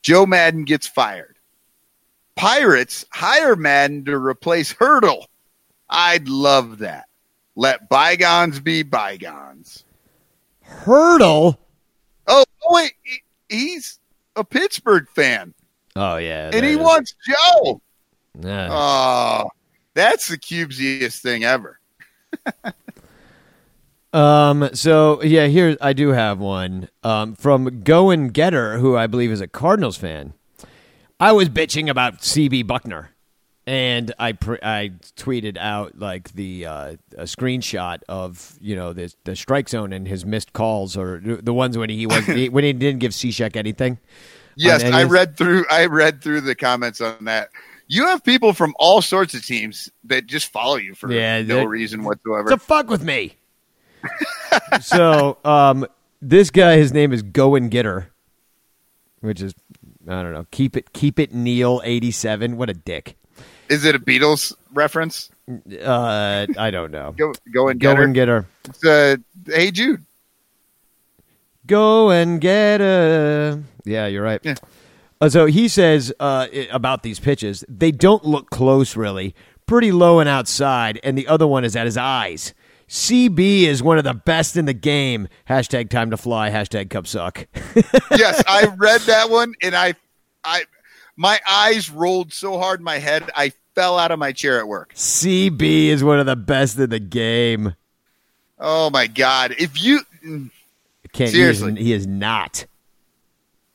Joe 0.07 0.25
Maddon 0.25 0.63
gets 0.63 0.87
fired. 0.87 1.37
Pirates 2.37 3.03
hire 3.11 3.57
Maddon 3.57 4.05
to 4.05 4.17
replace 4.17 4.71
Hurdle. 4.71 5.27
I'd 5.89 6.29
love 6.29 6.77
that. 6.77 7.07
Let 7.57 7.89
bygones 7.89 8.61
be 8.61 8.83
bygones." 8.83 9.83
Hurdle. 10.61 11.59
Oh, 12.25 12.45
oh 12.63 12.73
wait, 12.73 12.93
he's 13.49 13.99
a 14.37 14.45
Pittsburgh 14.45 15.09
fan, 15.09 15.53
Oh 15.97 16.15
yeah, 16.15 16.51
and 16.53 16.55
he 16.55 16.61
that 16.61 16.67
is- 16.67 16.77
wants 16.77 17.13
Joe. 17.27 17.81
Yeah. 18.39 18.69
Oh, 18.71 19.49
that's 19.93 20.29
the 20.29 20.37
cubesiest 20.37 21.19
thing 21.21 21.43
ever. 21.43 21.81
Um. 24.17 24.69
So 24.73 25.21
yeah, 25.23 25.47
here 25.47 25.77
I 25.79 25.93
do 25.93 26.09
have 26.09 26.39
one. 26.39 26.89
Um, 27.03 27.35
from 27.35 27.81
Goen 27.83 28.29
Getter, 28.29 28.79
who 28.79 28.97
I 28.97 29.07
believe 29.07 29.31
is 29.31 29.41
a 29.41 29.47
Cardinals 29.47 29.97
fan. 29.97 30.33
I 31.19 31.31
was 31.31 31.49
bitching 31.49 31.89
about 31.89 32.19
CB 32.19 32.63
Bucknor, 32.65 33.07
and 33.65 34.13
I 34.19 34.31
pr- 34.33 34.63
I 34.63 34.91
tweeted 35.15 35.57
out 35.57 35.97
like 35.99 36.33
the 36.33 36.65
uh, 36.65 36.95
a 37.17 37.23
screenshot 37.23 37.99
of 38.09 38.57
you 38.61 38.75
know 38.75 38.93
the 38.93 39.13
the 39.23 39.35
strike 39.35 39.69
zone 39.69 39.93
and 39.93 40.07
his 40.07 40.25
missed 40.25 40.53
calls 40.53 40.95
or 40.97 41.19
the 41.23 41.53
ones 41.53 41.77
when 41.77 41.89
he 41.89 42.05
was 42.05 42.25
when 42.27 42.63
he 42.63 42.73
didn't 42.73 42.99
give 42.99 43.11
Cishek 43.11 43.55
anything. 43.55 43.97
Yes, 44.55 44.83
I 44.83 45.03
read 45.03 45.37
through. 45.37 45.65
I 45.69 45.85
read 45.85 46.23
through 46.23 46.41
the 46.41 46.55
comments 46.55 47.01
on 47.01 47.25
that. 47.25 47.49
You 47.87 48.07
have 48.07 48.23
people 48.23 48.53
from 48.53 48.75
all 48.79 49.01
sorts 49.01 49.33
of 49.33 49.45
teams 49.45 49.89
that 50.05 50.25
just 50.25 50.51
follow 50.51 50.75
you 50.75 50.93
for 50.93 51.11
Yeah, 51.11 51.41
no 51.43 51.63
reason 51.63 52.03
whatsoever. 52.03 52.49
to 52.49 52.57
fuck 52.57 52.89
with 52.89 53.03
me. 53.03 53.35
So, 54.81 55.37
um, 55.43 55.85
this 56.21 56.49
guy, 56.49 56.77
his 56.77 56.93
name 56.93 57.13
is 57.13 57.21
Goen 57.21 57.69
Getter, 57.69 58.09
which 59.21 59.41
is 59.41 59.53
I 60.07 60.23
don't 60.23 60.33
know. 60.33 60.45
Keep 60.51 60.77
it, 60.77 60.93
keep 60.93 61.19
it, 61.19 61.33
Neil 61.33 61.81
eighty 61.83 62.11
seven. 62.11 62.57
What 62.57 62.69
a 62.69 62.73
dick. 62.73 63.17
Is 63.69 63.83
it 63.83 63.95
a 63.95 63.99
Beatles 63.99 64.53
reference? 64.73 65.29
Uh, 65.49 66.47
I 66.57 66.71
don't 66.71 66.91
know. 66.91 67.13
Go, 67.17 67.33
go 67.53 67.67
and 67.67 67.79
get 67.79 67.89
Go 67.91 67.95
her. 67.97 68.03
and 68.03 68.13
get 68.13 68.27
her. 68.27 68.45
It's, 68.65 68.85
uh, 68.85 69.17
hey 69.45 69.71
Jude. 69.71 70.03
Go 71.65 72.11
and 72.11 72.39
get 72.39 72.79
her. 72.79 73.61
Yeah, 73.83 74.07
you're 74.07 74.23
right. 74.23 74.39
Yeah. 74.43 74.55
Uh, 75.19 75.27
so 75.29 75.45
he 75.47 75.67
says 75.67 76.13
uh, 76.19 76.47
about 76.71 77.03
these 77.03 77.19
pitches, 77.19 77.65
they 77.67 77.91
don't 77.91 78.23
look 78.23 78.49
close, 78.49 78.95
really. 78.95 79.35
Pretty 79.65 79.91
low 79.91 80.19
and 80.19 80.29
outside, 80.29 80.99
and 81.03 81.17
the 81.17 81.27
other 81.27 81.45
one 81.45 81.65
is 81.65 81.75
at 81.75 81.85
his 81.85 81.97
eyes. 81.97 82.53
CB 82.89 83.63
is 83.63 83.83
one 83.83 83.97
of 83.97 84.03
the 84.03 84.13
best 84.13 84.55
in 84.55 84.65
the 84.65 84.73
game. 84.73 85.27
Hashtag 85.49 85.89
time 85.89 86.11
to 86.11 86.17
fly. 86.17 86.49
Hashtag 86.49 86.89
cup 86.89 87.07
suck. 87.07 87.47
Yes, 88.17 88.41
I 88.47 88.65
read 88.77 89.01
that 89.01 89.29
one, 89.29 89.53
and 89.61 89.75
I, 89.75 89.93
I, 90.43 90.63
my 91.15 91.39
eyes 91.47 91.89
rolled 91.91 92.33
so 92.33 92.57
hard 92.57 92.79
in 92.79 92.83
my 92.83 92.97
head, 92.97 93.29
I 93.35 93.51
fell 93.75 93.99
out 93.99 94.11
of 94.11 94.17
my 94.17 94.31
chair 94.31 94.59
at 94.59 94.67
work. 94.67 94.93
CB 94.95 95.87
is 95.87 96.03
one 96.03 96.19
of 96.19 96.25
the 96.25 96.35
best 96.35 96.79
in 96.79 96.89
the 96.89 96.99
game. 96.99 97.75
Oh 98.57 98.89
my 98.89 99.05
god! 99.05 99.53
If 99.59 99.81
you 99.83 100.01
Can't 101.13 101.29
Seriously. 101.29 101.73
He 101.75 101.79
is, 101.79 101.85
he 101.85 101.93
is 101.93 102.07
not. 102.07 102.65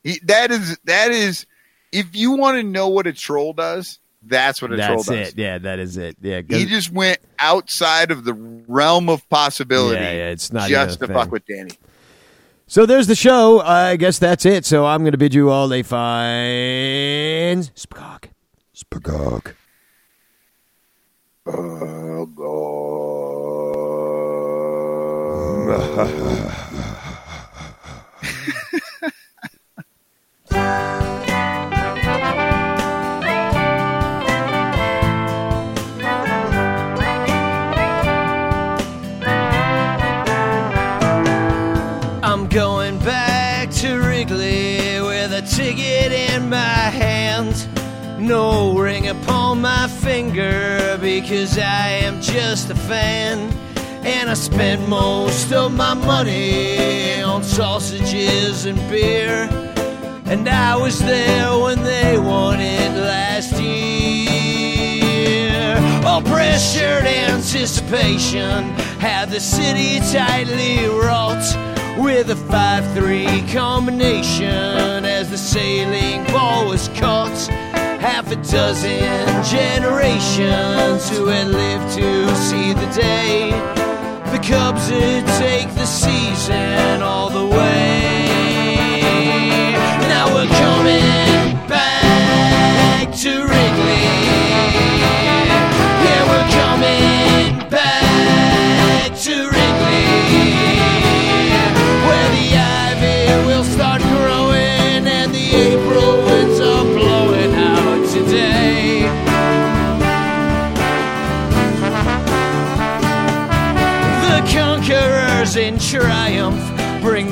he, 0.03 0.19
that 0.25 0.51
is 0.51 0.77
that 0.83 1.11
is, 1.11 1.45
if 1.93 2.15
you 2.15 2.31
want 2.31 2.57
to 2.57 2.63
know 2.63 2.89
what 2.89 3.07
a 3.07 3.13
troll 3.13 3.53
does, 3.53 3.99
that's 4.25 4.61
what 4.61 4.71
a 4.71 4.77
troll 4.77 4.97
That's 5.03 5.07
does. 5.07 5.29
it. 5.29 5.37
Yeah, 5.37 5.57
that 5.59 5.79
is 5.79 5.97
it. 5.97 6.17
Yeah, 6.21 6.41
'cause- 6.41 6.57
He 6.57 6.65
just 6.65 6.91
went 6.91 7.19
outside 7.39 8.11
of 8.11 8.23
the 8.23 8.33
realm 8.67 9.09
of 9.09 9.27
possibility. 9.29 9.99
Yeah, 10.01 10.11
yeah, 10.11 10.29
it's 10.29 10.51
not 10.53 10.69
just 10.69 10.97
even 10.97 11.07
to 11.09 11.13
a 11.13 11.17
fuck 11.17 11.31
with 11.31 11.45
Danny. 11.45 11.71
so 12.67 12.85
there's 12.85 13.07
the 13.07 13.15
show. 13.15 13.59
I 13.61 13.95
guess 13.97 14.19
that's 14.19 14.45
it. 14.45 14.65
So 14.65 14.85
I'm 14.85 15.01
going 15.01 15.11
to 15.13 15.17
bid 15.17 15.33
you 15.33 15.49
all 15.49 15.73
a 15.73 15.81
fine 15.83 17.63
spcock. 17.75 18.25
Spagog. 18.75 19.53
I'm 21.45 22.33
upon 49.21 49.61
my 49.61 49.87
finger 49.87 50.97
because 50.99 51.57
I 51.57 51.87
am 52.07 52.21
just 52.21 52.69
a 52.69 52.75
fan. 52.75 53.51
And 54.05 54.29
I 54.29 54.33
spent 54.33 54.87
most 54.89 55.53
of 55.53 55.73
my 55.73 55.93
money 55.93 57.21
on 57.21 57.43
sausages 57.43 58.65
and 58.65 58.77
beer. 58.89 59.49
And 60.25 60.47
I 60.49 60.75
was 60.75 60.99
there 60.99 61.57
when 61.57 61.83
they 61.83 62.17
won 62.17 62.59
it 62.59 62.91
last 62.97 63.53
year. 63.61 64.83
All 66.05 66.21
pressured 66.21 67.05
anticipation 67.05 68.73
had 68.99 69.29
the 69.29 69.39
city 69.39 69.99
tightly 70.11 70.85
wrought 70.87 71.45
with 71.97 72.29
a 72.29 72.35
5 72.35 72.93
3 72.93 73.43
combination 73.53 75.05
as 75.05 75.29
the 75.29 75.37
sailing 75.37 76.25
ball 76.33 76.67
was 76.67 76.89
caught. 76.89 77.72
Half 78.03 78.33
a 78.33 78.35
dozen 78.35 79.43
generations 79.45 81.09
who 81.09 81.27
had 81.27 81.47
lived 81.47 81.93
to 81.95 82.35
see 82.35 82.73
the 82.73 82.85
day. 82.93 83.51
The 84.33 84.39
Cubs 84.39 84.91
would 84.91 85.25
take 85.39 85.73
the 85.73 85.85
season 85.85 87.01
all 87.01 87.29
the 87.29 87.45
way. 87.45 88.25
Now 90.09 90.25
we're 90.35 90.47
coming 90.47 91.42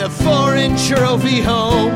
the 0.02 0.10
foreign 0.10 0.76
trophy 0.78 1.42
home. 1.42 1.94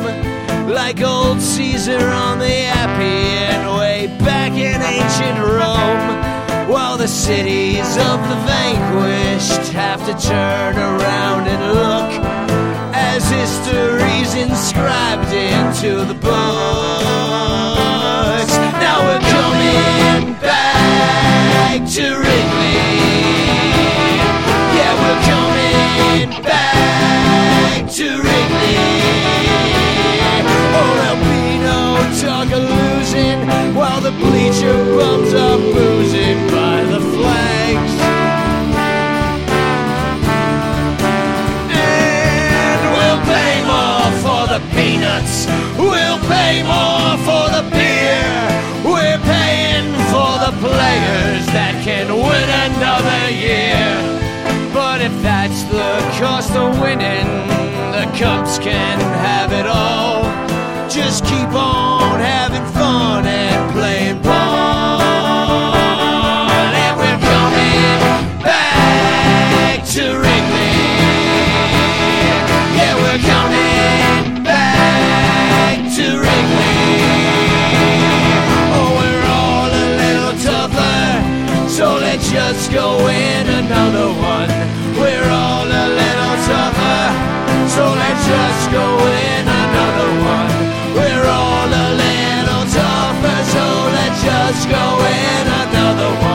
Like 0.69 1.02
old 1.02 1.41
Caesar 1.41 2.07
on 2.07 2.38
the 2.38 2.65
Appian 2.65 3.76
Way 3.77 4.06
back 4.19 4.52
in 4.52 4.80
ancient 4.80 5.40
Rome. 5.40 6.69
While 6.69 6.98
the 6.98 7.07
cities 7.07 7.98
of 7.98 8.19
the 8.30 8.38
vanquished 8.45 9.72
have 9.73 10.06
to 10.06 10.14
turn 10.27 10.76
around 10.77 11.48
and 11.48 11.73
look 11.73 12.11
as 12.94 13.27
history's 13.27 14.36
inscribed 14.36 15.34
into 15.34 16.06
the 16.06 16.14
books. 16.14 16.36
Now 18.86 19.02
we're 19.07 19.26
coming 19.34 20.34
back 20.41 21.80
to 21.95 22.03
Wrigley. 22.22 22.77
Yeah, 24.77 24.94
we're 25.02 25.22
coming 25.26 25.44
back 26.23 27.89
to 27.91 28.03
Wrigley. 28.03 28.75
Be 31.15 31.57
no 31.59 31.95
talk 32.21 32.51
of 32.51 32.63
losing 32.63 33.39
while 33.75 34.01
the 34.01 34.11
bleacher 34.11 34.73
bums 34.95 35.33
are 35.33 35.57
boozing 35.57 36.39
by 36.47 36.83
the 36.83 36.99
flags. 36.99 37.93
And 41.71 42.81
we'll 42.95 43.21
pay 43.25 43.63
more 43.71 44.11
for 44.23 44.47
the 44.53 44.61
peanuts. 44.73 45.47
We'll 45.77 46.19
pay 46.29 46.63
more 46.63 47.17
for 47.27 47.49
the 47.55 47.63
beer. 47.71 48.23
We're 48.85 49.19
paying 49.19 49.93
for 50.11 50.39
the 50.45 50.53
players 50.59 51.45
that 51.47 51.81
can 51.83 52.07
win 52.13 52.49
another 52.67 53.31
year. 53.31 54.14
Cost 56.26 56.56
of 56.56 56.81
winning, 56.81 57.27
the 57.93 58.06
Cubs 58.18 58.57
can 58.57 58.99
have 58.99 59.52
it 59.53 59.68
all. 59.68 60.23
Just 60.89 61.23
keep 61.23 61.52
on 61.53 62.19
having 62.19 62.65
fun 62.73 63.27
and 63.27 63.72
playing 63.72 64.19
ball. 64.23 65.02
And 66.81 66.93
we're 66.97 67.22
coming 67.31 68.41
back 68.41 69.85
to 69.93 70.03
Wrigley. 70.22 70.73
Yeah, 72.77 72.95
we're 73.03 73.22
coming 73.34 74.43
back 74.43 75.77
to 75.97 76.06
Wrigley. 76.23 76.81
Oh, 78.77 78.89
we're 78.99 79.26
all 79.39 79.69
a 79.69 79.88
little 80.02 80.35
tougher, 80.49 81.69
so 81.69 81.85
let's 81.97 82.27
just 82.31 82.72
go 82.72 82.97
win 83.06 83.45
another 83.64 84.07
one. 84.34 84.49
We're 84.99 85.30
all 85.30 85.74
so 87.76 87.84
let's 87.84 88.26
just 88.26 88.72
go 88.72 88.88
in 89.03 89.43
another 89.43 90.11
one. 90.34 90.52
We're 90.95 91.27
all 91.27 91.68
a 91.68 91.88
little 92.03 92.64
tougher, 92.72 93.39
so 93.52 93.65
let's 93.97 94.23
just 94.23 94.69
go 94.69 94.84
win 95.03 95.45
another 95.61 96.11
one. 96.22 96.35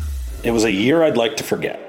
It 0.43 0.49
was 0.49 0.63
a 0.63 0.71
year 0.71 1.03
I'd 1.03 1.17
like 1.17 1.37
to 1.37 1.43
forget. 1.43 1.79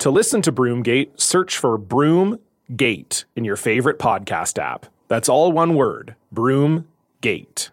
To 0.00 0.10
listen 0.10 0.42
to 0.42 0.50
Broomgate, 0.50 1.20
search 1.20 1.56
for 1.56 1.78
Broomgate 1.78 3.24
in 3.36 3.44
your 3.44 3.54
favorite 3.54 4.00
podcast 4.00 4.58
app. 4.58 4.86
That's 5.06 5.28
all 5.28 5.52
one 5.52 5.76
word 5.76 6.16
Broomgate. 6.34 7.70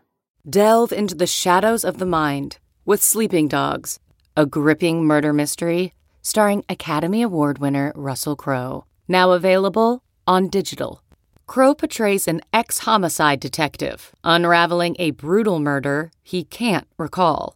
Delve 0.47 0.91
into 0.91 1.15
the 1.15 1.25
shadows 1.25 1.83
of 1.83 1.97
the 1.97 2.05
mind 2.05 2.59
with 2.85 3.01
Sleeping 3.01 3.47
Dogs, 3.47 3.99
a 4.35 4.45
gripping 4.45 5.05
murder 5.05 5.33
mystery 5.33 5.93
starring 6.21 6.63
Academy 6.69 7.23
Award 7.23 7.57
winner 7.57 7.91
Russell 7.95 8.35
Crowe. 8.35 8.85
Now 9.07 9.31
available 9.31 10.03
on 10.27 10.49
digital. 10.49 11.01
Crowe 11.47 11.73
portrays 11.73 12.27
an 12.27 12.41
ex 12.53 12.79
homicide 12.79 13.39
detective 13.39 14.13
unraveling 14.23 14.97
a 14.99 15.11
brutal 15.11 15.57
murder 15.59 16.11
he 16.21 16.43
can't 16.43 16.85
recall. 16.97 17.55